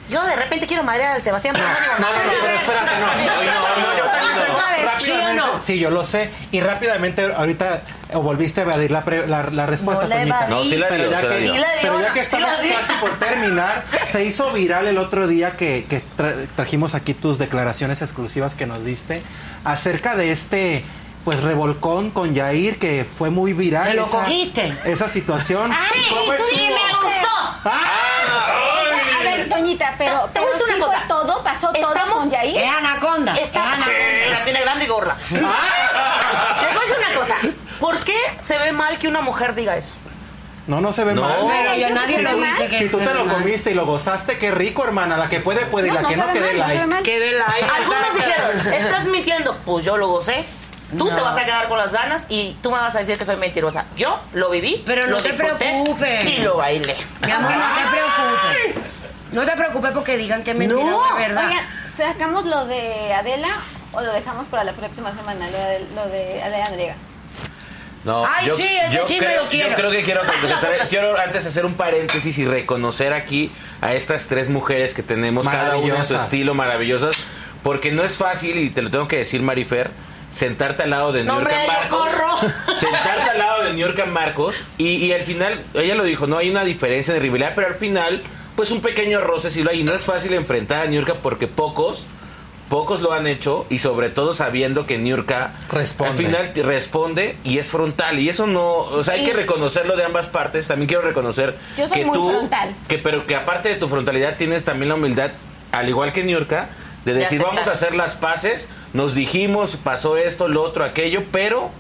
Yo 0.09 0.23
de 0.25 0.37
repente 0.37 0.67
quiero 0.67 0.83
madrear 0.83 1.13
al 1.13 1.23
Sebastián. 1.23 1.55
pero 1.55 1.67
no 1.69 1.75
digo 1.75 1.93
No, 1.99 2.07
no, 2.13 2.31
pero 2.41 2.57
espérate, 2.57 3.01
no. 3.01 4.64
Rápidamente, 4.95 5.43
¿Sí 5.43 5.49
o 5.49 5.53
no? 5.55 5.63
sí, 5.65 5.79
yo 5.79 5.91
lo 5.91 6.05
sé. 6.05 6.31
Y 6.53 6.61
rápidamente, 6.61 7.25
ahorita 7.37 7.83
eh, 8.09 8.17
volviste 8.17 8.61
a 8.61 8.63
evadir 8.65 8.91
la, 8.91 9.05
pre- 9.05 9.27
la, 9.27 9.45
la 9.51 9.67
respuesta, 9.67 10.05
No 10.07 10.15
Toñita. 10.15 10.49
No, 10.49 10.65
sí 10.65 10.77
la 10.77 10.89
pero 10.89 11.03
dio, 11.05 11.11
ya 11.13 11.21
sí 11.21 11.27
que, 11.29 11.39
dio. 11.41 11.53
Sí 11.55 11.59
la 11.61 11.73
dio, 11.73 11.79
pero 11.83 12.01
ya 12.01 12.09
no, 12.09 12.15
que 12.15 12.21
sí 12.21 12.25
estamos 12.25 12.61
dio. 12.63 12.75
casi 12.75 12.93
por 13.01 13.11
terminar, 13.19 13.85
se 14.11 14.25
hizo 14.25 14.51
viral 14.53 14.87
el 14.87 14.99
otro 14.99 15.27
día 15.27 15.57
que, 15.57 15.87
que 15.89 16.03
tra- 16.17 16.47
trajimos 16.57 16.95
aquí 16.95 17.15
tus 17.15 17.39
declaraciones 17.39 18.03
exclusivas 18.03 18.55
que 18.55 18.67
nos 18.67 18.85
diste 18.85 19.23
acerca 19.65 20.17
de 20.17 20.33
este 20.33 20.85
pues 21.25 21.41
revolcón 21.43 22.11
con 22.11 22.35
Yair 22.35 22.79
que 22.79 23.07
fue 23.07 23.31
muy 23.31 23.55
viral. 23.55 23.89
¿Te 23.89 23.95
lo 23.95 24.03
esa- 24.07 24.11
cogiste? 24.25 24.75
Esa 24.85 25.09
situación. 25.09 25.73
Ay, 25.73 26.01
¿Cómo 26.11 26.33
tú 26.37 26.43
sí 26.55 26.69
me 26.69 27.09
gustó. 27.09 27.29
¡Ah! 27.65 28.74
Ver, 29.45 29.49
Toñita, 29.59 29.95
pero, 29.99 30.29
Te 30.33 30.41
voy 30.41 30.49
a 30.49 30.53
pero 30.53 30.65
decir 30.67 30.77
una 30.77 30.87
cosa. 30.87 31.05
todo, 31.09 31.43
pasó 31.45 31.73
todo 31.73 31.93
Estamos- 31.93 32.23
con 32.23 32.31
Yair. 32.31 32.57
Es 32.59 32.71
anaconda. 32.71 33.33
Está, 33.33 33.59
es 33.77 33.83
anaconda. 33.83 34.39
la 34.39 34.45
tiene 34.45 34.61
grande 34.61 34.85
y 34.85 34.89
gorla. 34.89 35.17
Te 35.29 35.35
voy 35.39 35.45
a 35.47 36.81
decir 36.81 36.97
una 37.09 37.19
cosa. 37.19 37.35
¿Por 37.81 37.99
qué 38.05 38.17
se 38.39 38.59
ve 38.59 38.73
mal 38.73 38.99
que 38.99 39.09
una 39.09 39.21
mujer 39.21 39.55
diga 39.55 39.77
eso? 39.77 39.95
No, 40.67 40.81
no 40.81 40.93
se 40.95 41.05
ve 41.05 41.13
No. 41.13 41.23
mal. 41.23 41.45
Pero 41.47 41.75
yo 41.75 41.91
nadie 41.91 42.23
lo 42.23 42.35
dice 42.37 42.69
que 42.69 42.79
Si 42.79 42.89
tú 42.89 42.99
te 42.99 43.13
lo 43.13 43.25
mal. 43.27 43.37
comiste 43.37 43.71
y 43.73 43.75
lo 43.75 43.85
gozaste, 43.85 44.39
qué 44.39 44.51
rico, 44.51 44.83
hermana. 44.85 45.19
La 45.19 45.29
que 45.29 45.41
puede, 45.41 45.67
puede. 45.67 45.89
y 45.89 45.91
No, 45.91 45.97
la 45.97 46.03
no 46.03 46.09
que 46.09 46.17
no, 46.17 46.27
ve 46.27 46.33
que 46.33 46.41
dé 46.41 46.55
mal, 46.55 46.59
no 46.59 46.67
se 46.67 46.73
ve 46.73 46.79
like. 46.79 46.87
mal. 46.95 47.03
Que 47.03 47.21
de 47.21 47.33
like. 47.33 47.67
Algunos 47.77 48.15
dijeron, 48.15 48.67
¿estás 48.73 49.05
mintiendo? 49.07 49.59
Pues 49.67 49.85
yo 49.85 49.97
lo 49.99 50.09
gocé. 50.09 50.45
Tú 50.97 51.09
No. 51.11 51.17
te 51.17 51.21
vas 51.23 51.37
a 51.37 51.45
quedar 51.45 51.69
con 51.69 51.77
las 51.77 51.93
ganas 51.93 52.27
y 52.29 52.57
tú 52.63 52.71
me 52.71 52.79
vas 52.79 52.95
a 52.95 52.99
decir 53.01 53.19
que 53.19 53.25
soy 53.25 53.37
mentirosa. 53.37 53.87
Yo 53.97 54.21
lo 54.33 54.49
viví, 54.49 54.83
Pero 54.87 55.03
lo 55.07 55.17
no 55.17 55.23
te 55.23 55.33
preocupes. 55.33 56.25
Y 56.25 56.37
lo 56.39 56.57
bailé. 56.57 56.95
Mi 57.27 57.33
amor, 57.33 57.51
no 57.51 57.65
te 57.75 57.91
preocupes. 57.91 58.94
No 59.35 59.45
te 59.45 59.53
preocupes 59.57 59.91
porque 59.93 60.17
digan 60.17 60.43
que 60.45 60.53
es 60.53 60.57
mentira 60.57 60.83
No. 60.91 60.99
o 60.99 61.19
es 61.19 61.29
verdad. 61.29 61.49
Oigan, 61.49 61.67
¿sacamos 61.97 62.47
lo 62.47 62.67
de 62.67 63.13
Adela 63.13 63.49
o 63.93 64.01
lo 64.01 64.13
dejamos 64.13 64.49
para 64.49 64.65
la 64.65 64.73
próxima 64.73 65.13
semana? 65.15 65.47
Lo 65.51 65.59
de, 65.59 65.87
lo 65.95 66.07
de 66.09 66.43
Adela 66.43 66.67
Andriega. 66.67 66.97
No, 68.05 68.23
Ay, 68.27 68.51
sí, 68.55 68.63
ese 68.87 69.01
chisme 69.07 69.27
creo, 69.27 69.45
lo 69.45 69.49
quiero. 69.49 69.71
Yo 69.71 69.77
creo 69.77 69.91
que 69.91 70.03
quiero, 70.03 70.21
quiero 70.91 71.19
antes 71.19 71.47
hacer 71.47 71.65
un 71.65 71.73
paréntesis 71.75 72.37
y 72.37 72.45
reconocer 72.45 73.15
aquí 73.15 73.51
a 73.81 73.95
estas 73.95 74.29
tres 74.29 74.51
mujeres 74.51 74.93
que 74.93 75.03
tenemos, 75.03 75.49
cada 75.49 75.79
una 75.79 75.97
en 75.99 76.05
su 76.05 76.15
estilo, 76.15 76.55
maravillosas, 76.55 77.17
porque 77.63 77.93
no 77.93 78.05
es 78.05 78.13
fácil, 78.19 78.59
y 78.59 78.69
te 78.69 78.83
lo 78.83 78.91
tengo 78.91 79.09
que 79.09 79.17
decir, 79.17 79.41
Marifer, 79.41 79.91
sentarte 80.31 80.83
al 80.83 80.91
lado 80.91 81.13
de 81.13 81.25
No, 81.25 81.37
Niurka 81.41 81.55
hombre, 81.55 81.67
yo 81.67 81.73
Marcos. 81.73 81.99
corro. 82.11 82.77
Sentarte 82.77 83.31
al 83.31 83.39
lado 83.39 83.65
de 83.65 83.73
Niurka 83.73 84.05
Marcos 84.05 84.63
y, 84.77 84.89
y 84.97 85.13
al 85.15 85.23
final, 85.23 85.65
ella 85.73 85.95
lo 85.95 86.05
dijo, 86.05 86.27
no 86.27 86.37
hay 86.37 86.51
una 86.51 86.65
diferencia 86.65 87.15
de 87.15 87.21
rivalidad, 87.21 87.53
pero 87.55 87.69
al 87.69 87.77
final, 87.77 88.23
pues 88.57 88.71
un 88.71 88.81
pequeño 88.81 89.21
roce 89.21 89.51
sí 89.51 89.63
lo 89.63 89.71
hay. 89.71 89.81
Y 89.81 89.85
no 89.85 89.95
es 89.95 90.03
fácil 90.05 90.33
enfrentar 90.35 90.83
a 90.83 90.87
Niurka 90.87 91.15
porque 91.23 91.47
pocos 91.49 92.07
pocos 92.69 93.03
lo 93.03 93.13
han 93.13 93.27
hecho 93.27 93.67
y 93.69 93.79
sobre 93.79 94.09
todo 94.09 94.35
sabiendo 94.35 94.87
que 94.87 94.97
Niurka 94.99 95.53
Responde. 95.71 96.11
al 96.11 96.17
final 96.17 96.53
responde 96.67 97.37
y 97.45 97.59
es 97.59 97.67
frontal 97.67 98.19
y 98.19 98.31
eso 98.31 98.47
no, 98.47 98.79
o 98.79 99.05
sea, 99.05 99.15
hay 99.15 99.25
que 99.25 99.35
reconocerlo 99.35 99.97
de 99.97 100.05
ambas 100.05 100.27
partes. 100.29 100.67
También 100.67 100.89
quiero 100.89 101.03
reconocer 101.03 101.57
Yo 101.77 101.87
soy 101.87 101.99
que 101.99 102.07
muy 102.07 102.15
tú 102.17 102.31
frontal. 102.31 102.75
que 102.89 102.99
pero 102.99 103.27
que 103.27 103.37
aparte 103.37 103.69
de 103.69 103.75
tu 103.77 103.87
frontalidad 103.89 104.39
tienes 104.39 104.65
también 104.65 104.89
la 104.89 104.95
humildad 104.95 105.33
al 105.73 105.89
igual 105.91 106.13
que 106.13 106.25
Niurka 106.25 106.71
de 107.05 107.13
De 107.13 107.21
decir 107.21 107.43
vamos 107.43 107.69
a 107.69 107.73
hacer 107.73 107.95
las 107.95 108.15
paces, 108.15 108.67
nos 108.95 109.15
dijimos, 109.15 109.77
pasó 109.77 110.17
esto, 110.17 110.49
lo 110.49 110.63
otro, 110.63 110.85
aquello, 110.85 111.23
pero 111.31 111.71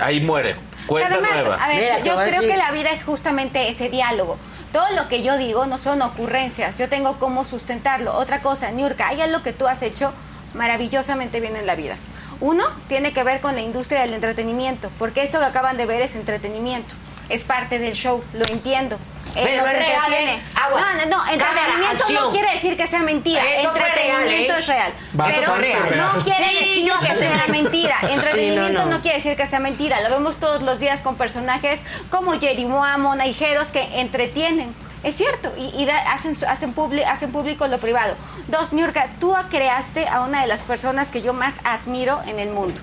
ahí 0.00 0.20
muere. 0.20 0.56
Cuenta 0.86 1.14
Además, 1.14 1.32
nueva. 1.34 1.64
a 1.64 1.68
ver, 1.68 1.76
Mira, 1.82 1.98
yo 2.00 2.12
a 2.18 2.24
creo 2.24 2.40
decir- 2.40 2.50
que 2.50 2.56
la 2.56 2.72
vida 2.72 2.90
es 2.90 3.04
justamente 3.04 3.68
ese 3.68 3.88
diálogo. 3.88 4.38
Todo 4.76 4.90
lo 4.90 5.08
que 5.08 5.22
yo 5.22 5.38
digo 5.38 5.64
no 5.64 5.78
son 5.78 6.02
ocurrencias, 6.02 6.76
yo 6.76 6.90
tengo 6.90 7.18
cómo 7.18 7.46
sustentarlo. 7.46 8.12
Otra 8.12 8.42
cosa, 8.42 8.70
Niurka, 8.70 9.08
hay 9.08 9.22
algo 9.22 9.42
que 9.42 9.54
tú 9.54 9.66
has 9.66 9.80
hecho 9.80 10.12
maravillosamente 10.52 11.40
bien 11.40 11.56
en 11.56 11.66
la 11.66 11.76
vida. 11.76 11.96
Uno 12.42 12.62
tiene 12.86 13.14
que 13.14 13.24
ver 13.24 13.40
con 13.40 13.54
la 13.54 13.62
industria 13.62 14.02
del 14.02 14.12
entretenimiento, 14.12 14.90
porque 14.98 15.22
esto 15.22 15.38
que 15.38 15.46
acaban 15.46 15.78
de 15.78 15.86
ver 15.86 16.02
es 16.02 16.14
entretenimiento, 16.14 16.94
es 17.28 17.42
parte 17.44 17.78
del 17.78 17.94
show, 17.94 18.22
lo 18.32 18.44
entiendo. 18.46 18.98
Eh, 19.34 19.42
Pero 19.44 19.66
es 19.66 19.72
real. 19.72 20.12
¿eh? 20.14 20.40
Aguas. 20.64 20.82
No, 20.82 20.94
no, 21.04 21.18
no, 21.18 21.30
entretenimiento 21.30 22.04
no 22.10 22.30
quiere 22.32 22.52
decir 22.54 22.74
que 22.74 22.86
sea 22.88 23.00
mentira, 23.00 23.42
Esto 23.44 23.68
entretenimiento 23.76 24.30
real, 24.30 24.48
¿eh? 24.48 24.58
es 24.60 24.66
real. 24.66 24.92
Bastante 25.12 25.40
Pero 25.42 25.56
real. 25.56 25.96
no 26.14 26.24
quiere 26.24 26.44
Sí, 26.48 26.54
decir 26.54 26.92
que 27.00 27.06
sé. 27.06 27.18
sea 27.18 27.44
mentira. 27.48 27.98
Entretenimiento 28.02 28.78
no, 28.78 28.84
no. 28.86 28.90
no 28.96 29.02
quiere 29.02 29.16
decir 29.18 29.36
que 29.36 29.46
sea 29.46 29.58
mentira. 29.58 30.00
Lo 30.00 30.08
vemos 30.10 30.36
todos 30.36 30.62
los 30.62 30.78
días 30.80 31.02
con 31.02 31.16
personajes 31.16 31.82
como 32.10 32.40
Jerry 32.40 32.64
Moa, 32.64 32.96
Monaijeros, 32.96 33.68
que 33.68 34.00
entretienen. 34.00 34.74
Es 35.02 35.16
cierto, 35.16 35.52
y, 35.58 35.66
y 35.80 35.84
da- 35.84 36.12
hacen, 36.12 36.36
hacen, 36.48 36.74
publi- 36.74 37.04
hacen 37.06 37.30
público 37.30 37.66
lo 37.68 37.78
privado. 37.78 38.14
Dos, 38.48 38.72
Niurka, 38.72 39.08
tú 39.20 39.34
creaste 39.50 40.08
a 40.08 40.22
una 40.22 40.40
de 40.40 40.46
las 40.46 40.62
personas 40.62 41.08
que 41.08 41.20
yo 41.20 41.34
más 41.34 41.54
admiro 41.62 42.22
en 42.26 42.40
el 42.40 42.48
mundo. 42.48 42.80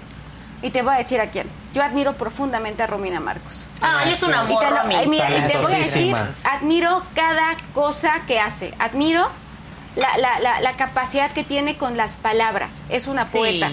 Y 0.62 0.70
te 0.70 0.84
voy 0.84 0.94
a 0.94 0.98
decir 1.00 1.20
a 1.20 1.32
quién. 1.32 1.50
Yo 1.74 1.84
admiro 1.84 2.14
profundamente 2.18 2.84
a 2.84 2.88
Romina 2.88 3.20
Marcos. 3.20 3.66
Ah, 3.82 4.04
es 4.08 4.22
un 4.24 4.30
Y 4.30 4.34
amor, 4.34 4.60
te 4.64 4.70
lo- 4.70 4.78
Romy. 4.82 4.96
ay, 4.96 5.08
mira, 5.08 5.30
y 5.38 5.42
te 5.52 5.58
voy 5.58 5.74
a 5.74 5.78
decir, 5.80 6.16
admiro 6.52 7.04
cada 7.16 7.58
cosa 7.74 8.22
que 8.28 8.40
hace. 8.40 8.74
Admiro 8.80 9.28
la, 9.96 10.18
la- 10.18 10.40
la- 10.40 10.62
la 10.62 10.76
capacidad 10.76 11.32
que 11.32 11.44
tiene 11.44 11.78
con 11.78 11.98
las 11.98 12.16
palabras. 12.16 12.84
Es 12.90 13.08
una 13.08 13.28
Sí. 13.28 13.38
poeta. 13.38 13.72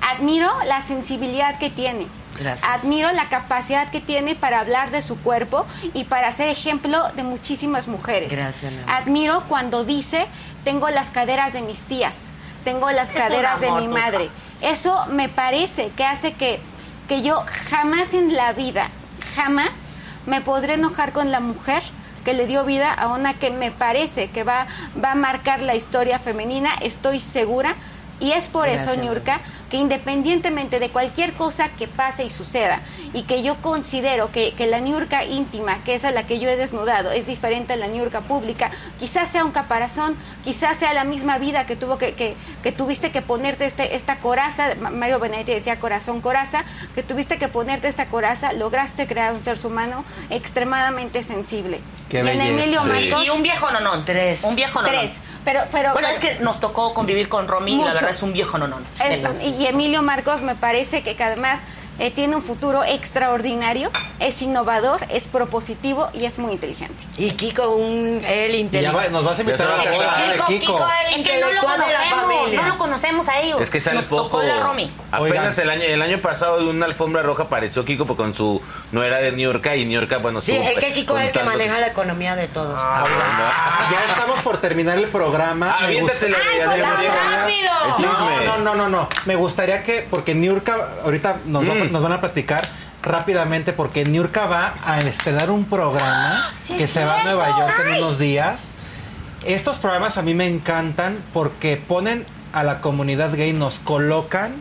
Admiro 0.00 0.52
la 0.66 0.82
sensibilidad 0.82 1.58
que 1.58 1.70
tiene. 1.70 2.06
Gracias. 2.38 2.68
Admiro 2.68 3.10
la 3.12 3.28
capacidad 3.30 3.88
que 3.90 4.00
tiene 4.00 4.34
para 4.34 4.60
hablar 4.60 4.90
de 4.90 5.00
su 5.00 5.16
cuerpo 5.18 5.64
y 5.94 6.04
para 6.04 6.30
ser 6.32 6.48
ejemplo 6.48 7.08
de 7.14 7.22
muchísimas 7.22 7.88
mujeres. 7.88 8.30
Gracias, 8.30 8.72
mi 8.72 8.78
amor. 8.82 8.90
Admiro 8.94 9.44
cuando 9.48 9.84
dice, 9.84 10.26
tengo 10.64 10.90
las 10.90 11.10
caderas 11.10 11.54
de 11.54 11.62
mis 11.62 11.84
tías, 11.84 12.30
tengo 12.62 12.90
las 12.90 13.10
Es 13.10 13.16
caderas 13.16 13.60
de 13.60 13.70
mi 13.72 13.88
madre. 13.88 14.28
Eso 14.60 15.06
me 15.06 15.28
parece 15.30 15.90
que 15.96 16.04
hace 16.04 16.34
que, 16.34 16.60
que 17.08 17.22
yo 17.22 17.44
jamás 17.70 18.12
en 18.12 18.34
la 18.34 18.52
vida, 18.52 18.90
jamás 19.34 19.88
me 20.26 20.40
podré 20.40 20.74
enojar 20.74 21.12
con 21.12 21.30
la 21.30 21.40
mujer 21.40 21.82
que 22.24 22.34
le 22.34 22.46
dio 22.46 22.64
vida 22.64 22.92
a 22.92 23.08
una 23.08 23.34
que 23.34 23.50
me 23.50 23.70
parece 23.70 24.30
que 24.30 24.42
va, 24.42 24.66
va 25.02 25.12
a 25.12 25.14
marcar 25.14 25.62
la 25.62 25.76
historia 25.76 26.18
femenina, 26.18 26.70
estoy 26.82 27.20
segura. 27.20 27.76
Y 28.18 28.32
es 28.32 28.48
por 28.48 28.66
Gracias, 28.66 28.92
eso, 28.92 29.00
Niurka, 29.00 29.40
que 29.70 29.76
independientemente 29.76 30.78
de 30.80 30.90
cualquier 30.90 31.32
cosa 31.32 31.68
que 31.70 31.88
pase 31.88 32.24
y 32.24 32.30
suceda, 32.30 32.80
y 33.12 33.22
que 33.24 33.42
yo 33.42 33.60
considero 33.62 34.30
que, 34.30 34.52
que 34.54 34.66
la 34.66 34.80
Niurka 34.80 35.24
íntima, 35.24 35.82
que 35.84 35.94
es 35.94 36.04
a 36.04 36.12
la 36.12 36.26
que 36.26 36.38
yo 36.38 36.48
he 36.48 36.56
desnudado, 36.56 37.10
es 37.10 37.26
diferente 37.26 37.72
a 37.72 37.76
la 37.76 37.86
Niurka 37.88 38.22
pública, 38.22 38.70
quizás 39.00 39.30
sea 39.30 39.44
un 39.44 39.50
caparazón, 39.52 40.16
quizás 40.44 40.76
sea 40.78 40.92
la 40.94 41.04
misma 41.04 41.38
vida 41.38 41.66
que 41.66 41.76
tuvo 41.76 41.98
que, 41.98 42.14
que, 42.14 42.36
que 42.62 42.72
tuviste 42.72 43.10
que 43.10 43.22
ponerte 43.22 43.66
este, 43.66 43.96
esta 43.96 44.18
coraza, 44.18 44.74
Ma- 44.80 44.90
Mario 44.90 45.18
Benedetti 45.18 45.52
decía 45.54 45.80
corazón 45.80 46.20
coraza, 46.20 46.64
que 46.94 47.02
tuviste 47.02 47.38
que 47.38 47.48
ponerte 47.48 47.88
esta 47.88 48.06
coraza, 48.06 48.52
lograste 48.52 49.06
crear 49.06 49.32
un 49.32 49.42
ser 49.42 49.56
humano 49.64 50.04
extremadamente 50.30 51.22
sensible. 51.22 51.80
Qué 52.08 52.18
y 52.18 52.20
en 52.20 52.26
belleza. 52.26 52.46
Emilio 52.48 52.80
Sí. 52.82 52.88
Marcos, 52.88 53.26
Y 53.26 53.30
un 53.30 53.42
viejo 53.42 53.70
nonón. 53.72 54.04
Tres. 54.04 54.44
Un 54.44 54.54
viejo 54.54 54.80
nonón. 54.80 54.96
tres. 55.00 55.20
Pero, 55.44 55.60
pero, 55.72 55.92
Bueno, 55.92 56.08
es 56.08 56.18
que 56.18 56.36
nos 56.40 56.60
tocó 56.60 56.94
convivir 56.94 57.28
con 57.28 57.48
Romy 57.48 57.80
y 57.80 57.84
la 57.84 57.94
verdad 57.94 58.10
es 58.10 58.22
un 58.22 58.32
viejo 58.32 58.58
nonón. 58.58 58.84
Es 58.94 58.98
Se 59.00 59.14
un- 59.16 59.22
las- 59.34 59.44
y 59.44 59.55
y 59.58 59.66
Emilio 59.66 60.02
Marcos 60.02 60.42
me 60.42 60.54
parece 60.54 61.02
que, 61.02 61.16
que 61.16 61.24
además 61.24 61.62
eh, 61.98 62.10
tiene 62.10 62.36
un 62.36 62.42
futuro 62.42 62.82
extraordinario, 62.84 63.90
es 64.20 64.42
innovador, 64.42 65.00
es 65.10 65.26
propositivo 65.26 66.08
y 66.12 66.24
es 66.26 66.38
muy 66.38 66.52
inteligente. 66.52 67.04
Y 67.18 67.30
Kiko, 67.32 67.70
un 67.70 68.22
él 68.26 68.50
Y 68.50 68.52
ya 68.54 68.58
inteligente. 68.58 68.96
va- 68.96 69.08
nos 69.08 69.24
vas 69.24 69.38
a 69.38 69.40
invitar 69.42 69.66
a 69.70 69.76
la 69.76 69.82
a 69.82 69.86
de 69.86 69.90
Kiko, 70.34 70.46
Kiko. 70.46 70.60
Kiko, 70.76 70.88
el 70.88 71.06
Es 71.06 71.12
que 71.14 71.18
intelectual 71.20 71.78
no 71.78 71.84
lo 71.84 71.86
de 71.86 71.92
la 71.92 71.98
conocemos, 71.98 72.34
familia. 72.36 72.60
no 72.60 72.66
no 72.66 72.72
lo 72.74 72.78
conocemos 72.78 73.28
a 73.28 73.40
ellos. 73.40 73.60
Es 73.60 73.70
que 73.70 73.80
sale 73.80 73.96
Nos 73.96 74.06
tocó 74.06 74.22
poco. 74.30 74.42
la 74.42 74.60
Romy. 74.60 74.92
Apenas 75.10 75.56
el 75.58 75.70
año, 75.70 75.82
el 75.84 76.02
año 76.02 76.18
pasado 76.20 76.60
en 76.60 76.68
una 76.68 76.86
alfombra 76.86 77.22
roja 77.22 77.44
apareció 77.44 77.84
Kiko 77.84 78.04
pues, 78.06 78.16
con 78.16 78.34
su 78.34 78.60
nuera 78.92 79.18
de 79.18 79.32
Niurka 79.32 79.76
y 79.76 79.84
Niurka, 79.86 80.18
bueno, 80.18 80.40
Sí, 80.40 80.52
es 80.52 80.78
que 80.78 80.92
Kiko 80.92 81.16
es 81.18 81.26
el 81.26 81.32
que 81.32 81.42
maneja 81.44 81.78
la 81.80 81.88
economía 81.88 82.36
de 82.36 82.48
todos. 82.48 82.80
Ya 82.80 84.04
estamos 84.08 84.40
por 84.42 84.58
terminar 84.58 84.98
el 84.98 85.08
programa. 85.08 85.74
Ah, 85.76 85.80
Me 85.82 85.86
aviéntate 85.88 86.28
la 86.28 86.38
gusta- 86.38 86.50
de 86.74 86.82
pues, 86.82 86.82
rápido! 87.30 87.72
El. 87.98 88.04
No, 88.04 88.40
no, 88.44 88.58
no, 88.58 88.74
no, 88.74 88.88
no. 88.88 89.08
Me 89.24 89.36
gustaría 89.36 89.82
que, 89.82 90.06
porque 90.08 90.34
Niurka, 90.34 90.88
ahorita 91.04 91.38
nos, 91.46 91.68
va- 91.68 91.74
Mm. 91.74 91.85
Nos 91.90 92.02
van 92.02 92.12
a 92.12 92.20
platicar 92.20 92.68
rápidamente, 93.02 93.72
porque 93.72 94.04
Niurka 94.04 94.46
va 94.46 94.74
a 94.84 94.98
estrenar 94.98 95.50
un 95.50 95.64
programa 95.64 96.52
sí 96.64 96.76
que 96.76 96.88
se 96.88 97.04
va 97.04 97.20
a. 97.20 97.24
Nueva 97.24 97.48
York 97.58 97.74
en 97.86 98.02
unos 98.02 98.18
días. 98.18 98.60
Estos 99.44 99.78
programas 99.78 100.16
a 100.16 100.22
mí 100.22 100.34
me 100.34 100.48
encantan 100.48 101.18
porque 101.32 101.76
ponen 101.76 102.26
a 102.52 102.64
la 102.64 102.80
comunidad 102.80 103.34
gay, 103.34 103.52
nos 103.52 103.78
colocan 103.78 104.54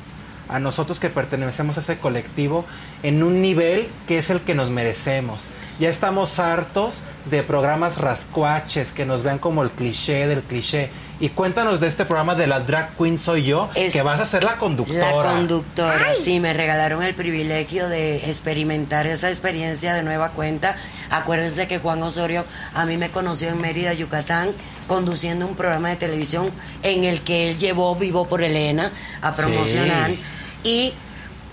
a 0.48 0.60
nosotros 0.60 1.00
que 1.00 1.10
pertenecemos 1.10 1.78
a 1.78 1.82
ese 1.82 1.98
colectivo 1.98 2.66
en 3.04 3.24
un 3.24 3.42
nivel 3.42 3.90
que 4.08 4.20
es 4.20 4.30
el 4.30 4.42
que 4.42 4.54
nos 4.54 4.70
merecemos. 4.70 5.42
Ya 5.78 5.90
estamos 5.90 6.40
hartos 6.40 6.96
de 7.30 7.44
programas 7.44 7.98
rascuaches 7.98 8.92
que 8.92 9.06
nos 9.06 9.24
vean 9.24 9.40
como 9.40 9.62
el 9.62 9.72
cliché 9.72 10.26
del 10.28 10.42
cliché. 10.42 10.90
Y 11.20 11.30
cuéntanos 11.30 11.80
de 11.80 11.88
este 11.88 12.06
programa 12.06 12.36
de 12.36 12.46
la 12.48 12.60
drag 12.62 12.96
queen 12.98 13.18
soy 13.18 13.44
yo, 13.44 13.70
Es 13.74 13.94
que 13.94 14.02
vas 14.02 14.20
a 14.20 14.26
ser 14.26 14.44
la 14.44 14.52
La 14.52 14.58
conductora. 14.58 15.32
conductora, 15.32 16.14
sí, 16.14 16.40
me 16.40 16.54
regalaron 16.54 17.04
el 17.04 17.16
privilegio 17.16 17.88
de 17.88 18.30
experimentar 18.30 19.08
esa 19.08 19.30
experiencia 19.30 19.94
de 19.94 20.04
nueva 20.04 20.32
cuenta. 20.32 20.76
Acuérdense 21.10 21.68
que 21.68 21.80
Juan 21.80 22.04
Osorio 22.04 22.46
a 22.74 22.86
mí 22.86 22.98
me 22.98 23.12
conoció 23.12 23.50
en 23.50 23.62
Mérida, 23.62 23.94
Yucatán, 23.94 24.52
conduciendo 24.88 25.48
un 25.48 25.56
programa 25.56 25.90
de 25.90 25.96
televisión 25.96 26.52
en 26.84 27.06
el 27.06 27.22
que 27.22 27.50
él 27.50 27.58
llevó 27.58 27.96
Vivo 27.96 28.28
por 28.28 28.42
Elena 28.44 28.92
a 29.22 29.34
promocionar. 29.34 30.12
Sí. 30.12 30.20
Y 30.64 30.94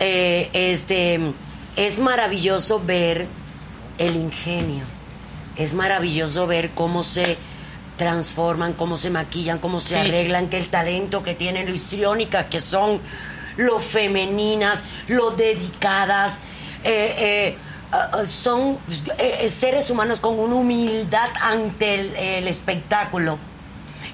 eh, 0.00 0.50
este 0.52 1.20
es 1.76 1.98
maravilloso 2.00 2.80
ver 2.84 3.26
el 3.98 4.16
ingenio. 4.16 4.84
Es 5.56 5.74
maravilloso 5.74 6.46
ver 6.46 6.70
cómo 6.70 7.02
se 7.02 7.36
transforman, 7.96 8.72
cómo 8.72 8.96
se 8.96 9.10
maquillan, 9.10 9.58
cómo 9.58 9.78
se 9.80 9.88
Sí. 9.90 9.94
arreglan, 9.96 10.48
que 10.48 10.58
el 10.58 10.68
talento 10.68 11.22
que 11.22 11.34
tienen, 11.34 11.66
lo 11.66 11.74
histriónicas 11.74 12.46
que 12.46 12.58
son, 12.60 13.00
lo 13.56 13.78
femeninas, 13.78 14.82
lo 15.08 15.30
dedicadas, 15.32 16.40
eh, 16.84 17.14
eh, 17.18 17.56
ah, 17.92 18.10
ah, 18.14 18.24
son 18.26 18.78
eh, 19.18 19.48
seres 19.50 19.90
humanos 19.90 20.20
con 20.20 20.38
una 20.40 20.54
humildad 20.54 21.28
ante 21.40 21.94
el, 21.94 22.16
el 22.16 22.48
espectáculo. 22.48 23.38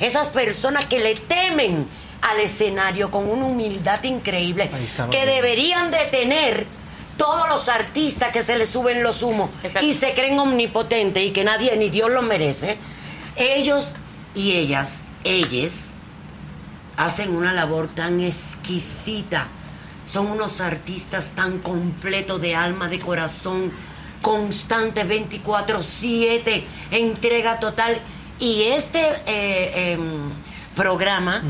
Esas 0.01 0.29
personas 0.29 0.87
que 0.87 0.99
le 0.99 1.15
temen 1.15 1.89
al 2.21 2.41
escenario 2.41 3.11
con 3.13 3.29
una 3.31 3.47
humildad 3.47 4.03
increíble, 4.03 4.71
que 5.11 5.25
deberían 5.25 5.91
de 5.93 5.99
tener 6.07 6.67
todos 7.19 7.49
los 7.49 7.69
artistas 7.69 8.33
que 8.33 8.43
se 8.43 8.57
les 8.57 8.71
suben 8.71 9.03
los 9.03 9.23
humos 9.23 9.51
y 9.83 9.93
se 9.93 10.15
creen 10.15 10.39
omnipotentes 10.39 11.23
y 11.23 11.31
que 11.31 11.45
nadie 11.45 11.77
ni 11.77 11.91
Dios 11.91 12.11
los 12.11 12.25
merece, 12.25 12.79
ellos 13.37 13.93
y 14.35 14.53
ellas, 14.53 15.03
ellas, 15.25 15.89
hacen 16.97 17.37
una 17.37 17.53
labor 17.53 17.89
tan 17.89 18.21
exquisita. 18.21 19.49
Son 20.07 20.31
unos 20.31 20.61
artistas 20.61 21.33
tan 21.35 21.59
completos 21.59 22.41
de 22.41 22.55
alma, 22.55 22.89
de 22.89 22.99
corazón, 22.99 23.71
constante 24.23 25.05
24/7, 25.05 26.65
entrega 26.91 27.61
total. 27.61 28.01
Y 28.41 28.63
este 28.63 29.01
eh, 29.27 29.93
em, 29.93 30.31
programa 30.75 31.43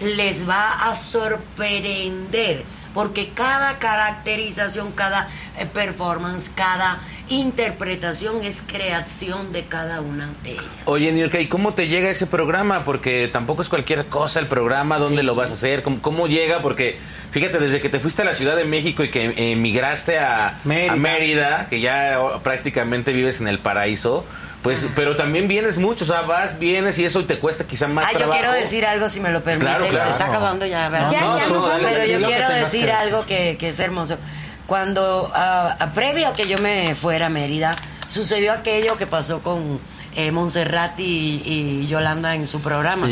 les 0.00 0.48
va 0.48 0.90
a 0.90 0.96
sorprender 0.96 2.64
porque 2.94 3.30
cada 3.34 3.78
caracterización, 3.78 4.92
cada 4.92 5.28
eh, 5.58 5.66
performance, 5.66 6.50
cada 6.54 7.00
interpretación 7.28 8.44
es 8.44 8.60
creación 8.66 9.52
de 9.52 9.64
cada 9.64 10.00
una 10.00 10.30
de 10.42 10.52
ellas. 10.52 10.64
Oye, 10.84 11.12
New 11.12 11.30
¿y 11.32 11.46
cómo 11.46 11.74
te 11.74 11.88
llega 11.88 12.10
ese 12.10 12.26
programa? 12.26 12.84
Porque 12.84 13.28
tampoco 13.32 13.62
es 13.62 13.68
cualquier 13.68 14.06
cosa 14.06 14.40
el 14.40 14.46
programa, 14.46 14.98
¿dónde 14.98 15.22
lo 15.22 15.34
vas 15.34 15.50
a 15.50 15.52
hacer? 15.54 15.82
¿Cómo, 15.82 16.02
cómo 16.02 16.26
llega? 16.26 16.60
Porque 16.60 16.98
fíjate, 17.30 17.58
desde 17.58 17.80
que 17.80 17.88
te 17.88 18.00
fuiste 18.00 18.22
a 18.22 18.24
la 18.24 18.34
Ciudad 18.34 18.56
de 18.56 18.64
México 18.64 19.04
y 19.04 19.10
que 19.10 19.52
emigraste 19.52 20.18
a 20.18 20.60
Mérida. 20.64 20.92
a 20.92 20.96
Mérida, 20.96 21.66
que 21.70 21.80
ya 21.80 22.18
prácticamente 22.42 23.12
vives 23.12 23.40
en 23.40 23.48
el 23.48 23.60
paraíso, 23.60 24.26
pues, 24.62 24.84
pero 24.94 25.16
también 25.16 25.48
vienes 25.48 25.78
mucho, 25.78 26.04
o 26.04 26.06
sea, 26.06 26.22
vas, 26.22 26.58
vienes 26.58 26.98
y 26.98 27.04
eso 27.04 27.24
te 27.24 27.38
cuesta 27.38 27.64
quizá 27.64 27.88
más 27.88 28.06
Ah, 28.08 28.18
yo 28.18 28.30
quiero 28.30 28.52
decir 28.52 28.84
algo, 28.84 29.08
si 29.08 29.20
me 29.20 29.30
lo 29.30 29.42
permite. 29.42 29.66
Claro, 29.66 29.86
claro. 29.86 30.04
Se 30.04 30.10
está 30.12 30.26
acabando 30.26 30.66
ya, 30.66 30.88
¿verdad? 30.88 31.10
Ya, 31.10 31.20
No, 31.20 31.38
ya, 31.38 31.46
no, 31.46 31.66
dale, 31.66 31.88
Pero 31.88 32.04
yo 32.04 32.18
que 32.18 32.24
quiero 32.24 32.48
decir 32.50 32.84
que 32.86 32.92
algo 32.92 33.24
que, 33.24 33.56
que 33.58 33.68
es 33.68 33.80
hermoso. 33.80 34.18
Cuando, 34.66 35.32
ah, 35.34 35.90
previo 35.94 36.28
a 36.28 36.32
que 36.32 36.46
yo 36.46 36.58
me 36.58 36.94
fuera 36.94 37.26
a 37.26 37.28
Mérida, 37.30 37.74
sucedió 38.06 38.52
aquello 38.52 38.96
que 38.96 39.06
pasó 39.06 39.42
con 39.42 39.80
eh, 40.14 40.30
Montserrat 40.30 40.98
y, 41.00 41.42
y 41.44 41.86
Yolanda 41.86 42.34
en 42.34 42.46
su 42.46 42.62
programa. 42.62 43.08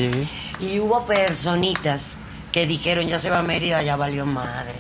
Y 0.61 0.81
hubo 0.81 1.07
personitas 1.07 2.19
que 2.53 2.67
dijeron, 2.67 3.07
ya 3.07 3.19
se 3.19 3.31
va 3.31 3.39
a 3.39 3.43
Mérida, 3.43 3.83
ya 3.83 3.97
valió 3.97 4.27
madre. 4.27 4.75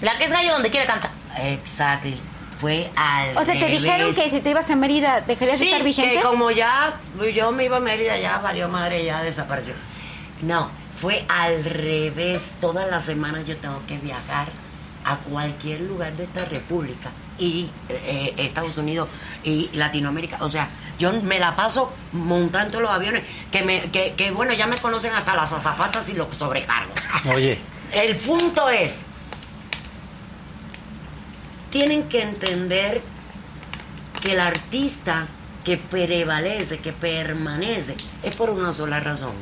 La 0.00 0.16
que 0.16 0.24
es 0.24 0.32
gallo 0.32 0.52
donde 0.52 0.70
quiere 0.70 0.86
canta. 0.86 1.10
Exactly. 1.38 2.16
Fue 2.60 2.90
al 2.94 3.36
O 3.36 3.44
sea, 3.44 3.58
te 3.58 3.66
dijeron 3.66 4.14
que 4.14 4.30
si 4.30 4.40
te 4.40 4.50
ibas 4.50 4.68
a 4.70 4.76
Mérida, 4.76 5.20
¿dejarías 5.22 5.58
de 5.58 5.64
Sí, 5.64 5.70
estar 5.70 5.84
vigente? 5.84 6.14
que 6.16 6.20
como 6.20 6.50
ya 6.50 7.00
yo 7.34 7.52
me 7.52 7.64
iba 7.64 7.78
a 7.78 7.80
Mérida, 7.80 8.18
ya 8.18 8.38
valió 8.38 8.68
madre, 8.68 9.04
ya 9.04 9.22
desapareció. 9.22 9.74
No, 10.42 10.70
fue 10.96 11.24
al 11.28 11.64
revés. 11.64 12.52
Todas 12.60 12.90
las 12.90 13.04
semanas 13.04 13.46
yo 13.46 13.56
tengo 13.56 13.80
que 13.86 13.96
viajar 13.98 14.48
a 15.04 15.16
cualquier 15.18 15.80
lugar 15.80 16.14
de 16.14 16.24
esta 16.24 16.44
república 16.44 17.10
y 17.38 17.70
eh, 17.88 18.34
Estados 18.36 18.76
Unidos 18.76 19.08
y 19.42 19.70
Latinoamérica. 19.72 20.36
O 20.40 20.48
sea, 20.48 20.68
yo 20.98 21.10
me 21.22 21.38
la 21.38 21.56
paso 21.56 21.92
montando 22.12 22.80
los 22.80 22.90
aviones 22.90 23.22
que, 23.50 23.62
me, 23.62 23.80
que, 23.90 24.12
que, 24.12 24.30
bueno, 24.30 24.52
ya 24.52 24.66
me 24.66 24.76
conocen 24.76 25.14
hasta 25.14 25.34
las 25.34 25.50
azafatas 25.52 26.06
y 26.10 26.12
los 26.12 26.28
sobrecargos. 26.36 26.94
Oye, 27.34 27.58
El 27.92 28.16
punto 28.16 28.68
es, 28.68 29.06
tienen 31.70 32.08
que 32.08 32.22
entender 32.22 33.00
que 34.20 34.32
el 34.32 34.40
artista 34.40 35.28
que 35.64 35.76
prevalece, 35.76 36.78
que 36.78 36.92
permanece, 36.92 37.96
es 38.22 38.36
por 38.36 38.50
una 38.50 38.72
sola 38.72 39.00
razón. 39.00 39.34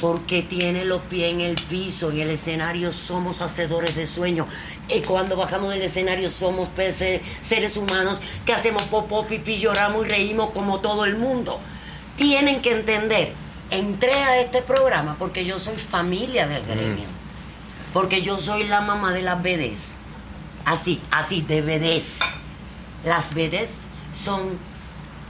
Porque 0.00 0.42
tiene 0.42 0.84
los 0.84 1.02
pies 1.02 1.32
en 1.32 1.40
el 1.40 1.56
piso, 1.56 2.10
en 2.10 2.20
el 2.20 2.30
escenario 2.30 2.92
somos 2.92 3.42
hacedores 3.42 3.96
de 3.96 4.06
sueños. 4.06 4.46
Y 4.88 5.02
cuando 5.02 5.36
bajamos 5.36 5.70
del 5.70 5.82
escenario 5.82 6.30
somos 6.30 6.68
peces, 6.70 7.20
seres 7.42 7.76
humanos 7.76 8.22
que 8.46 8.52
hacemos 8.52 8.84
popó, 8.84 9.26
pipí, 9.26 9.58
lloramos 9.58 10.06
y 10.06 10.08
reímos 10.08 10.50
como 10.50 10.80
todo 10.80 11.04
el 11.04 11.16
mundo. 11.16 11.60
Tienen 12.16 12.62
que 12.62 12.72
entender, 12.72 13.32
entré 13.70 14.14
a 14.14 14.40
este 14.40 14.62
programa 14.62 15.16
porque 15.18 15.44
yo 15.44 15.58
soy 15.58 15.76
familia 15.76 16.46
del 16.46 16.64
gremio. 16.64 17.06
Porque 17.92 18.22
yo 18.22 18.38
soy 18.38 18.64
la 18.64 18.80
mamá 18.80 19.12
de 19.12 19.22
las 19.22 19.42
BDs. 19.42 19.97
Así, 20.68 21.00
así, 21.10 21.40
de 21.40 21.62
BDs. 21.62 22.18
Las 23.02 23.32
BDs 23.32 23.70
son 24.12 24.58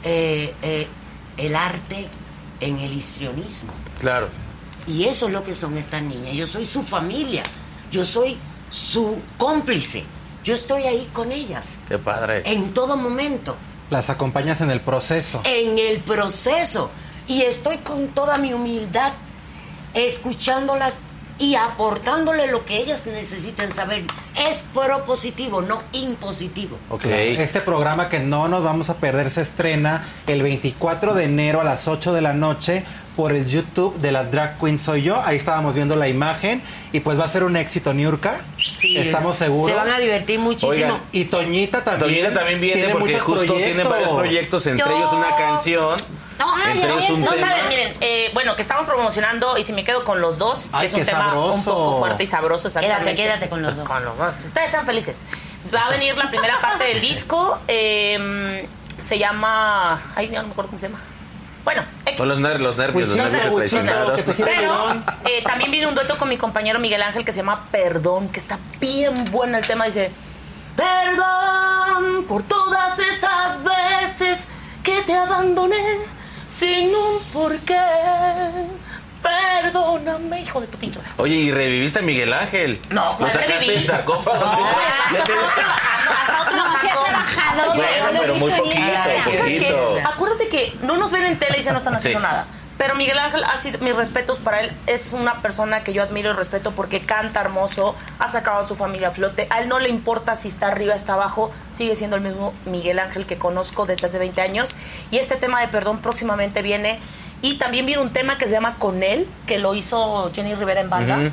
eh, 0.02 0.52
eh, 0.62 0.88
el 1.36 1.54
arte 1.54 2.08
en 2.58 2.78
el 2.80 2.92
histrionismo. 2.92 3.72
Claro. 4.00 4.30
Y 4.88 5.04
eso 5.04 5.28
es 5.28 5.32
lo 5.32 5.44
que 5.44 5.54
son 5.54 5.78
estas 5.78 6.02
niñas. 6.02 6.34
Yo 6.34 6.44
soy 6.44 6.64
su 6.64 6.82
familia. 6.82 7.44
Yo 7.92 8.04
soy 8.04 8.36
su 8.68 9.22
cómplice. 9.36 10.02
Yo 10.42 10.54
estoy 10.54 10.82
ahí 10.84 11.08
con 11.12 11.30
ellas. 11.30 11.76
Qué 11.86 11.98
padre. 11.98 12.42
En 12.44 12.74
todo 12.74 12.96
momento. 12.96 13.56
las 13.90 14.10
acompañas 14.10 14.60
en 14.60 14.72
el 14.72 14.80
proceso. 14.80 15.42
En 15.44 15.78
el 15.78 16.00
proceso. 16.00 16.90
Y 17.28 17.42
estoy 17.42 17.78
con 17.78 18.08
toda 18.08 18.38
mi 18.38 18.52
humildad 18.52 19.12
escuchándolas 19.94 21.00
y 21.38 21.54
aportándole 21.54 22.48
lo 22.48 22.64
que 22.64 22.78
ellas 22.78 23.06
necesitan 23.06 23.72
saber. 23.72 24.04
Es 24.36 24.64
propositivo, 24.74 25.62
no 25.62 25.82
impositivo. 25.92 26.76
Este 27.04 27.60
programa 27.60 28.08
que 28.08 28.20
no 28.20 28.48
nos 28.48 28.64
vamos 28.64 28.90
a 28.90 28.96
perder 28.96 29.30
se 29.30 29.42
estrena 29.42 30.08
el 30.26 30.42
24 30.42 31.14
de 31.14 31.24
enero 31.24 31.60
a 31.60 31.64
las 31.64 31.88
8 31.88 32.12
de 32.12 32.20
la 32.20 32.32
noche 32.32 32.84
por 33.16 33.32
el 33.32 33.46
YouTube 33.46 33.98
de 33.98 34.12
la 34.12 34.24
Drag 34.24 34.58
Queen 34.58 34.78
Soy 34.78 35.02
Yo. 35.02 35.20
Ahí 35.24 35.36
estábamos 35.36 35.74
viendo 35.74 35.96
la 35.96 36.08
imagen 36.08 36.62
y 36.92 37.00
pues 37.00 37.18
va 37.18 37.24
a 37.24 37.28
ser 37.28 37.42
un 37.42 37.56
éxito, 37.56 37.92
Niurka. 37.92 38.42
Sí, 38.58 38.96
Estamos 38.96 39.36
seguros. 39.36 39.70
Se 39.70 39.76
van 39.76 39.90
a 39.90 39.98
divertir 39.98 40.38
muchísimo. 40.38 40.70
Oigan, 40.70 41.02
y 41.10 41.24
Toñita 41.24 41.82
también. 41.82 42.22
Toñita 42.22 42.38
también 42.38 42.60
viene 42.60 42.76
tiene 42.76 42.92
porque 42.92 43.14
muchos 43.14 43.22
justo 43.22 43.54
tiene 43.54 43.72
proyectos. 43.72 43.90
varios 43.90 44.12
proyectos, 44.12 44.66
entre 44.68 44.96
ellos 44.96 45.12
una 45.12 45.36
canción. 45.36 45.96
Entre 46.72 46.90
ellos 46.92 47.10
un 47.10 47.20
no 47.20 47.32
tema. 47.32 47.46
saben, 47.48 47.68
miren, 47.68 47.96
eh, 48.00 48.30
bueno, 48.34 48.54
que 48.56 48.62
estamos 48.62 48.86
promocionando 48.86 49.56
y 49.58 49.62
si 49.62 49.72
me 49.72 49.84
quedo 49.84 50.04
con 50.04 50.20
los 50.20 50.38
dos, 50.38 50.68
Ay, 50.72 50.82
que 50.82 50.86
es 50.86 50.94
un 50.94 51.04
tema 51.06 51.24
sabroso. 51.26 51.54
un 51.54 51.64
poco 51.64 51.98
fuerte 51.98 52.22
y 52.22 52.26
sabroso. 52.26 52.68
Quédate, 52.80 53.14
quédate 53.14 53.48
con 53.48 53.62
los 53.62 53.76
dos. 53.76 53.86
Con 53.88 54.04
los 54.04 54.16
dos. 54.16 54.34
Ustedes 54.44 54.70
sean 54.70 54.86
felices. 54.86 55.24
Va 55.74 55.86
a 55.86 55.90
venir 55.90 56.16
la 56.16 56.28
primera 56.30 56.60
parte 56.60 56.84
del 56.84 57.00
disco. 57.00 57.58
eh, 57.68 58.68
se 59.02 59.16
llama. 59.18 60.00
Ay, 60.16 60.28
no 60.28 60.42
me 60.42 60.50
acuerdo 60.50 60.70
cómo 60.70 60.78
se 60.80 60.88
llama. 60.88 61.00
Bueno, 61.64 61.82
Pues 62.04 62.18
los, 62.28 62.38
ner- 62.40 62.58
los 62.60 62.76
nervios, 62.78 63.08
los 63.08 63.16
nervios 63.16 63.72
los 63.72 63.72
nervios. 63.84 64.36
Pero 64.38 65.02
eh, 65.26 65.42
también 65.44 65.70
viene 65.70 65.86
un 65.86 65.94
dueto 65.94 66.16
con 66.16 66.28
mi 66.28 66.38
compañero 66.38 66.78
Miguel 66.78 67.02
Ángel 67.02 67.24
que 67.24 67.32
se 67.32 67.38
llama 67.40 67.66
Perdón, 67.70 68.28
que 68.30 68.40
está 68.40 68.58
bien 68.80 69.24
bueno 69.30 69.58
el 69.58 69.66
tema. 69.66 69.84
Dice: 69.84 70.10
Perdón 70.76 72.24
por 72.26 72.42
todas 72.42 72.98
esas 72.98 73.62
veces 73.62 74.48
que 74.82 75.02
te 75.02 75.14
abandoné 75.14 75.76
sin 76.58 76.90
un 76.94 77.18
porqué. 77.32 77.78
Perdóname, 79.22 80.40
hijo 80.42 80.60
de 80.60 80.66
tu 80.68 80.78
pintura. 80.78 81.06
Oye, 81.16 81.34
¿y 81.34 81.50
reviviste 81.50 81.98
a 81.98 82.02
Miguel 82.02 82.32
Ángel? 82.32 82.80
No, 82.90 83.12
¿Lo 83.12 83.16
¿cuál 83.18 83.32
sacaste 83.32 83.86
sarcófago? 83.86 84.44
Ya 85.12 85.24
te- 85.24 85.32
Bueno, 87.74 88.20
pero 88.20 88.34
muy 88.36 88.52
poquito, 88.52 88.74
¿Sabes 88.76 89.24
qué? 89.24 89.38
poquito. 89.38 89.96
Acuérdate 90.04 90.48
que 90.48 90.72
no 90.82 90.96
nos 90.96 91.12
ven 91.12 91.24
en 91.24 91.38
tele 91.38 91.58
y 91.58 91.62
se 91.62 91.72
no 91.72 91.78
están 91.78 91.94
haciendo 91.94 92.20
Sí. 92.20 92.24
nada. 92.26 92.46
Pero 92.78 92.94
Miguel 92.94 93.18
Ángel, 93.18 93.42
ha 93.42 93.56
sido, 93.56 93.80
mis 93.80 93.94
respetos 93.94 94.38
para 94.38 94.60
él, 94.60 94.76
es 94.86 95.12
una 95.12 95.42
persona 95.42 95.82
que 95.82 95.92
yo 95.92 96.02
admiro 96.02 96.30
y 96.30 96.32
respeto 96.32 96.70
porque 96.70 97.00
canta 97.00 97.40
hermoso, 97.40 97.96
ha 98.20 98.28
sacado 98.28 98.60
a 98.60 98.64
su 98.64 98.76
familia 98.76 99.08
a 99.08 99.10
flote. 99.10 99.48
A 99.50 99.58
él 99.60 99.68
no 99.68 99.80
le 99.80 99.88
importa 99.88 100.36
si 100.36 100.46
está 100.46 100.68
arriba, 100.68 100.94
está 100.94 101.14
abajo, 101.14 101.50
sigue 101.70 101.96
siendo 101.96 102.16
el 102.16 102.22
mismo 102.22 102.54
Miguel 102.66 103.00
Ángel 103.00 103.26
que 103.26 103.36
conozco 103.36 103.84
desde 103.84 104.06
hace 104.06 104.18
20 104.18 104.40
años. 104.40 104.76
Y 105.10 105.18
este 105.18 105.34
tema 105.34 105.60
de 105.60 105.68
perdón 105.68 105.98
próximamente 105.98 106.62
viene. 106.62 107.00
Y 107.42 107.58
también 107.58 107.84
viene 107.84 108.00
un 108.00 108.12
tema 108.12 108.38
que 108.38 108.46
se 108.46 108.52
llama 108.52 108.76
Con 108.78 109.02
él, 109.02 109.28
que 109.46 109.58
lo 109.58 109.74
hizo 109.74 110.30
Jenny 110.32 110.54
Rivera 110.54 110.80
en 110.80 110.90
banda. 110.90 111.32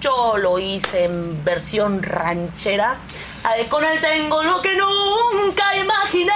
Yo 0.00 0.36
lo 0.36 0.60
hice 0.60 1.04
en 1.04 1.44
versión 1.44 2.04
ranchera. 2.04 2.96
De 3.56 3.66
con 3.66 3.84
él 3.84 4.00
tengo 4.00 4.42
lo 4.44 4.62
que 4.62 4.76
nunca 4.76 5.76
imaginé. 5.76 6.32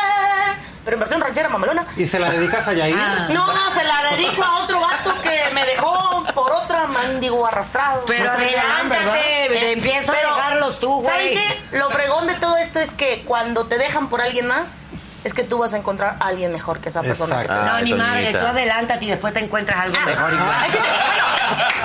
Pero 0.84 0.96
en 0.96 1.00
versión 1.00 1.20
ranchera, 1.20 1.48
mamelona. 1.48 1.86
¿Y 1.96 2.06
se 2.06 2.18
la 2.18 2.30
dedicas 2.30 2.66
a 2.66 2.72
Yair? 2.72 2.96
No, 3.30 3.52
no, 3.52 3.70
se 3.72 3.84
la 3.84 4.02
dedico 4.16 4.42
a 4.42 4.64
otro 4.64 4.80
vato 4.80 5.14
que 5.22 5.50
me 5.54 5.64
dejó 5.64 6.24
por 6.34 6.50
otra 6.52 6.86
mandigo 6.86 7.46
arrastrado. 7.46 8.04
Pero 8.06 8.30
adelántate, 8.32 9.46
Eh, 9.70 9.72
empieza 9.72 10.12
a 10.12 10.16
dejarlos 10.16 10.80
tú, 10.80 11.02
¿Saben 11.04 11.32
güey. 11.32 11.34
qué? 11.34 11.76
Lo 11.78 11.90
fregón 11.90 12.26
de 12.26 12.34
todo 12.34 12.56
esto 12.56 12.80
es 12.80 12.92
que 12.94 13.22
cuando 13.24 13.66
te 13.66 13.78
dejan 13.78 14.08
por 14.08 14.20
alguien 14.20 14.46
más, 14.48 14.82
es 15.24 15.34
que 15.34 15.44
tú 15.44 15.58
vas 15.58 15.72
a 15.72 15.76
encontrar 15.76 16.16
a 16.18 16.26
alguen 16.26 16.50
mejor 16.50 16.80
que 16.80 16.88
esa 16.88 17.00
persona 17.02 17.42
que 17.42 17.48
te. 17.48 17.54
No, 17.54 17.72
Ay, 17.74 17.84
ni 17.84 17.94
madre, 17.94 18.22
Toñita. 18.24 18.38
tú 18.40 18.46
adelántate 18.46 19.04
y 19.04 19.08
después 19.08 19.32
te 19.32 19.38
encuentras 19.40 19.78
algo 19.82 19.96
mejor. 20.04 20.32
igual. 20.32 20.70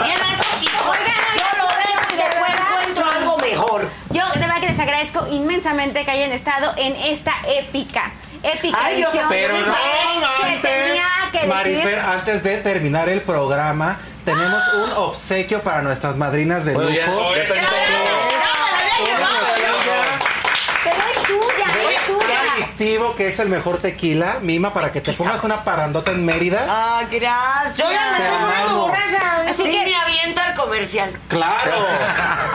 Viene 0.03 0.21
eso 0.33 0.43
y 0.59 0.65
Yo 0.65 1.45
lo 1.57 1.67
dejo 1.67 2.13
y 2.13 2.17
después 2.17 2.51
encuentro 2.55 3.11
algo 3.11 3.37
mejor. 3.37 3.89
Yo 4.09 4.27
de 4.33 4.39
verdad 4.39 4.59
que 4.59 4.69
les 4.69 4.79
agradezco 4.79 5.27
inmensamente 5.29 6.03
que 6.03 6.09
hayan 6.11 6.31
estado 6.31 6.73
en 6.77 6.95
esta 6.95 7.33
épica, 7.47 8.11
épica. 8.43 8.77
Ay, 8.81 9.01
yo 9.01 9.09
pero 9.29 9.53
no, 9.59 9.73
antes, 10.43 10.61
que 10.61 11.39
que 11.39 11.47
Marifer, 11.47 11.99
antes 11.99 12.43
de 12.43 12.57
terminar 12.57 13.09
el 13.09 13.21
programa, 13.21 13.99
tenemos 14.25 14.61
¡Ah! 14.61 14.75
un 14.75 14.91
obsequio 14.91 15.61
para 15.61 15.81
nuestras 15.81 16.17
madrinas 16.17 16.65
de 16.65 16.73
lujo. 16.73 17.33
que 23.17 23.27
es 23.27 23.39
el 23.39 23.49
mejor 23.49 23.79
tequila, 23.79 24.37
Mima, 24.41 24.73
para 24.73 24.91
que 24.91 25.01
te 25.01 25.11
pongas 25.11 25.43
una 25.43 25.63
parandota 25.63 26.11
en 26.11 26.23
Mérida. 26.23 26.65
Ah, 26.69 27.01
gracias. 27.09 27.75
Yo 27.75 27.91
ya 27.91 28.11
me 28.11 28.17
estoy 28.19 28.37
poniendo. 28.37 28.93
Así 29.49 29.63
¿Sí? 29.63 29.71
que 29.71 29.85
me 29.85 29.95
aviento 29.95 30.41
al 30.41 30.53
comercial. 30.53 31.19
Claro. 31.27 31.71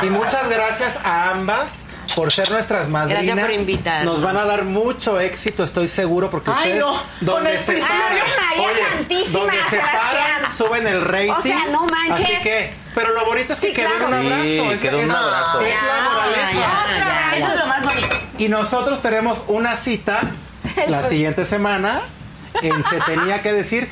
y 0.03 0.07
muchas 0.07 0.49
gracias 0.49 0.97
a 1.05 1.31
ambas 1.31 1.82
por 2.15 2.33
ser 2.33 2.51
nuestras 2.51 2.89
madrinas. 2.89 3.25
Gracias 3.25 3.47
por 3.47 3.55
invitarnos. 3.55 4.15
Nos 4.15 4.23
van 4.23 4.37
a 4.37 4.45
dar 4.45 4.65
mucho 4.65 5.19
éxito, 5.21 5.65
estoy 5.65 5.89
seguro, 5.89 6.31
porque 6.31 6.51
Ay, 6.51 6.57
ustedes 6.59 6.81
no, 6.81 6.93
con 6.93 7.03
donde 7.21 7.55
el 7.57 7.61
se 7.65 7.73
paran, 7.75 8.19
Ay, 8.51 8.61
María 8.61 8.87
Santísima, 8.97 9.39
donde 9.39 9.57
se 9.57 9.71
Sebastián. 9.71 10.03
paran, 10.43 10.57
suben 10.57 10.87
el 10.87 11.05
rating. 11.05 11.31
O 11.33 11.43
sea, 11.43 11.59
no 11.71 11.87
manches. 11.87 12.27
Así 12.27 12.39
que, 12.43 12.75
pero 12.95 13.13
lo 13.15 13.25
bonito 13.27 13.53
es 13.55 13.61
que 13.61 13.67
Sí, 13.69 13.73
quedó 13.73 13.89
en 13.93 13.99
claro. 13.99 14.07
un 14.09 14.15
abrazo. 14.15 14.43
Sí, 14.43 14.59
es, 14.73 14.81
quedó 14.81 14.97
un 14.99 15.11
es- 15.11 15.17
abrazo. 15.17 15.61
es 15.61 15.75
la 15.83 16.11
moraleja. 16.11 16.53
ya, 16.53 17.31
ya, 17.33 17.37
Eso 17.37 17.53
es 17.53 17.59
lo 17.59 17.67
más 17.67 17.83
bonito. 17.85 18.17
Y 18.39 18.49
nosotros 18.49 19.03
tenemos 19.03 19.43
una 19.49 19.77
cita 19.77 20.21
la 20.89 21.09
siguiente 21.09 21.45
semana 21.45 22.03
en 22.61 22.85
Se 22.85 23.01
Tenía 23.01 23.41
que 23.43 23.53
Decir 23.53 23.89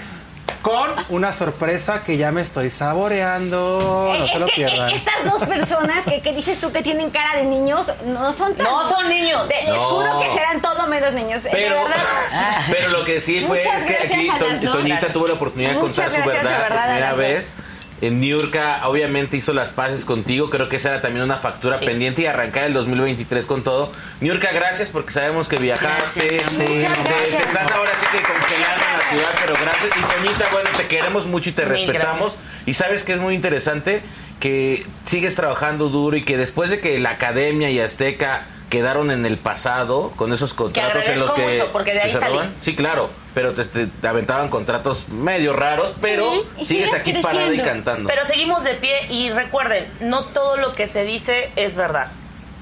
con 0.62 0.90
una 1.08 1.32
sorpresa 1.32 2.02
que 2.02 2.16
ya 2.16 2.30
me 2.32 2.42
estoy 2.42 2.70
saboreando. 2.70 4.12
Eh, 4.14 4.18
No 4.20 4.26
se 4.26 4.38
lo 4.38 4.46
es 4.46 4.52
que 4.52 4.56
pierdan. 4.56 4.90
eh, 4.90 4.94
estas 4.96 5.24
dos 5.24 5.42
personas 5.44 6.04
que, 6.04 6.20
que 6.20 6.32
dices 6.32 6.60
tú 6.60 6.72
que 6.72 6.82
tienen 6.82 7.10
cara 7.10 7.36
de 7.38 7.44
niños 7.44 7.90
no 8.06 8.32
son 8.32 8.54
tan- 8.54 8.66
No 8.66 8.88
son 8.88 9.08
niños. 9.08 9.48
De- 9.48 9.54
les 9.64 9.76
juro 9.76 10.20
que 10.20 10.32
serán 10.32 10.60
todo 10.60 10.86
menos 10.86 11.12
niños. 11.14 11.42
de 11.42 11.50
Pero, 11.50 11.84
verdad. 11.84 12.62
pero 12.70 12.88
lo 12.88 13.04
que 13.04 13.20
sí 13.20 13.44
fue 13.46 13.58
Muchas 13.58 13.82
es 13.82 13.84
que 13.84 13.94
aquí 14.14 14.30
To-. 14.62 14.72
Toñita 14.72 15.08
tuvo 15.08 15.26
la 15.26 15.34
oportunidad 15.34 15.72
de 15.74 15.78
contar 15.80 16.10
su 16.10 16.20
verdad 16.22 16.68
por 16.68 16.78
primera 16.82 17.12
vez. 17.14 17.54
En 18.00 18.18
Niurka 18.20 18.80
obviamente 18.88 19.36
hizo 19.36 19.52
las 19.52 19.70
paces 19.70 20.04
contigo, 20.06 20.48
creo 20.48 20.68
que 20.68 20.76
esa 20.76 20.88
era 20.88 21.02
también 21.02 21.22
una 21.24 21.36
factura 21.36 21.78
Sí. 21.78 21.84
pendiente 21.84 22.22
y 22.22 22.26
arrancar 22.26 22.64
el 22.64 22.72
2023 22.72 23.44
con 23.44 23.62
todo. 23.62 23.92
Niurka, 24.20 24.48
gracias 24.52 24.88
porque 24.88 25.12
sabemos 25.12 25.48
que 25.48 25.56
viajaste, 25.56 26.20
Gracias, 26.26 26.56
te- 26.56 26.78
gracias. 26.80 27.46
estás 27.46 27.70
ahora 27.72 27.90
sí 28.00 28.06
que 28.10 28.22
congelando 28.22 28.84
en 28.86 28.98
la 28.98 29.08
ciudad, 29.10 29.30
pero 29.40 29.54
gracias. 29.60 29.90
Y 29.96 30.00
Toñita, 30.24 30.48
bueno, 30.50 30.70
te 30.76 30.86
queremos 30.86 31.26
mucho 31.26 31.50
y 31.50 31.52
te 31.52 31.62
Mil 31.66 31.72
respetamos. 31.72 32.18
gracias. 32.20 32.48
Y 32.66 32.74
sabes 32.74 33.04
que 33.04 33.12
es 33.12 33.18
muy 33.18 33.34
interesante 33.34 34.02
que 34.40 34.86
sigues 35.04 35.34
trabajando 35.34 35.90
duro 35.90 36.16
y 36.16 36.24
que 36.24 36.38
después 36.38 36.70
de 36.70 36.80
que 36.80 36.98
la 36.98 37.10
academia 37.10 37.70
y 37.70 37.80
Azteca 37.80 38.44
quedaron 38.70 39.10
en 39.10 39.26
el 39.26 39.36
pasado 39.36 40.12
con 40.16 40.32
esos 40.32 40.54
contratos 40.54 41.06
en 41.06 41.20
los 41.20 41.32
que 41.32 41.42
mucho, 41.46 41.72
porque 41.72 41.92
de 41.92 42.00
ahí 42.00 42.06
que 42.06 42.12
se 42.14 42.20
salí. 42.20 42.32
roban. 42.34 42.54
Sí, 42.60 42.74
claro, 42.76 43.10
pero 43.34 43.52
te, 43.52 43.64
te- 43.66 43.86
te 43.88 44.08
aventaban 44.08 44.48
contratos 44.48 45.08
medio 45.08 45.52
raros, 45.52 45.92
pero 46.00 46.32
y 46.56 46.64
sigues 46.64 46.90
sigues 46.90 46.94
aquí 46.94 47.12
parada 47.14 47.46
y 47.46 47.56
creciendo. 47.56 47.64
cantando. 47.84 48.08
Pero 48.08 48.24
seguimos 48.24 48.62
de 48.64 48.74
pie 48.74 49.06
y 49.10 49.30
recuerden, 49.30 49.92
no 50.00 50.26
todo 50.26 50.56
lo 50.56 50.72
que 50.72 50.86
se 50.86 51.04
dice 51.04 51.50
es 51.56 51.74
verdad. 51.74 52.12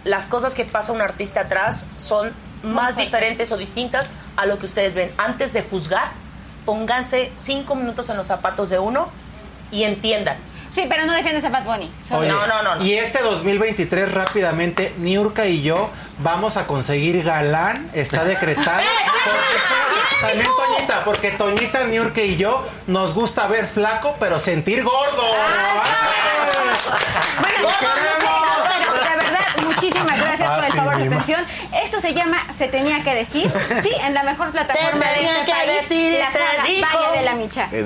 Las 0.05 0.27
cosas 0.27 0.55
que 0.55 0.65
pasa 0.65 0.93
un 0.93 1.03
artista 1.03 1.41
atrás 1.43 1.85
son 1.99 2.33
más 2.63 2.97
diferentes 2.97 3.53
o 3.53 3.57
distintas 3.57 4.11
a 4.37 4.47
lo 4.47 4.59
que 4.59 4.67
ustedes 4.67 4.95
ven. 4.95 5.13
Antes 5.19 5.53
de 5.53 5.63
juzgar, 5.63 6.13
pónganse 6.65 7.33
cinco 7.37 7.75
minutos 7.75 8.09
en 8.11 8.17
los 8.17 8.27
zapatos 8.27 8.71
de 8.71 8.79
uno 8.79 9.11
y 9.71 9.85
entiendan. 9.85 10.39
Sí, 10.79 10.87
pero 10.89 11.07
no 11.07 11.13
defiendes 11.13 11.43
a 11.43 11.51
Bad 11.51 11.65
Bunny. 11.65 11.91
Oye, 12.13 12.29
No, 12.29 12.47
no, 12.47 12.63
no, 12.63 12.77
no. 12.77 12.85
Y 12.85 12.95
este 12.95 13.21
2023 13.21 14.13
rápidamente, 14.13 14.95
Niurka 14.99 15.45
y 15.47 15.61
yo 15.61 15.91
vamos 16.19 16.57
a 16.57 16.69
conseguir 16.69 17.25
galán, 17.25 17.91
está 17.95 18.23
decretado. 18.25 18.81
Porque, 20.21 20.35
también 20.35 20.49
Toñita, 20.57 21.05
porque 21.05 21.31
Toñita, 21.31 21.85
Niurka 21.85 22.21
y 22.21 22.37
yo 22.37 22.67
nos 22.89 23.15
gusta 23.15 23.47
ver 23.47 23.69
flaco, 23.69 24.17
pero 24.19 24.41
sentir 24.41 24.83
gordo. 24.83 25.23
Bueno, 27.41 27.59
¡Lo 27.61 27.69
no, 27.69 27.71
no, 27.71 27.79
queremos! 27.79 28.87
no, 28.87 28.95
de 28.95 29.17
verdad, 29.17 29.47
muchísimas 29.65 30.21
gracias 30.21 30.51
por 30.51 30.65
el 30.65 30.73
favor 30.73 30.97
de 30.97 31.07
atención. 31.07 31.45
Esto 31.85 32.01
se 32.01 32.15
llama 32.15 32.39
Se 32.57 32.67
Tenía 32.67 33.05
que 33.05 33.15
Decir, 33.15 33.53
sí, 33.83 33.93
en 34.01 34.15
la 34.15 34.25
mejor 34.25 34.51
plataforma 34.51 35.07
Se 35.07 35.21
de 35.21 35.27
este 35.27 35.45
que 35.45 35.53
país, 36.61 36.81
la. 36.81 36.89
Valle 36.89 37.19
de 37.19 37.25
la 37.25 37.35
Micha. 37.35 37.69
Se. 37.69 37.85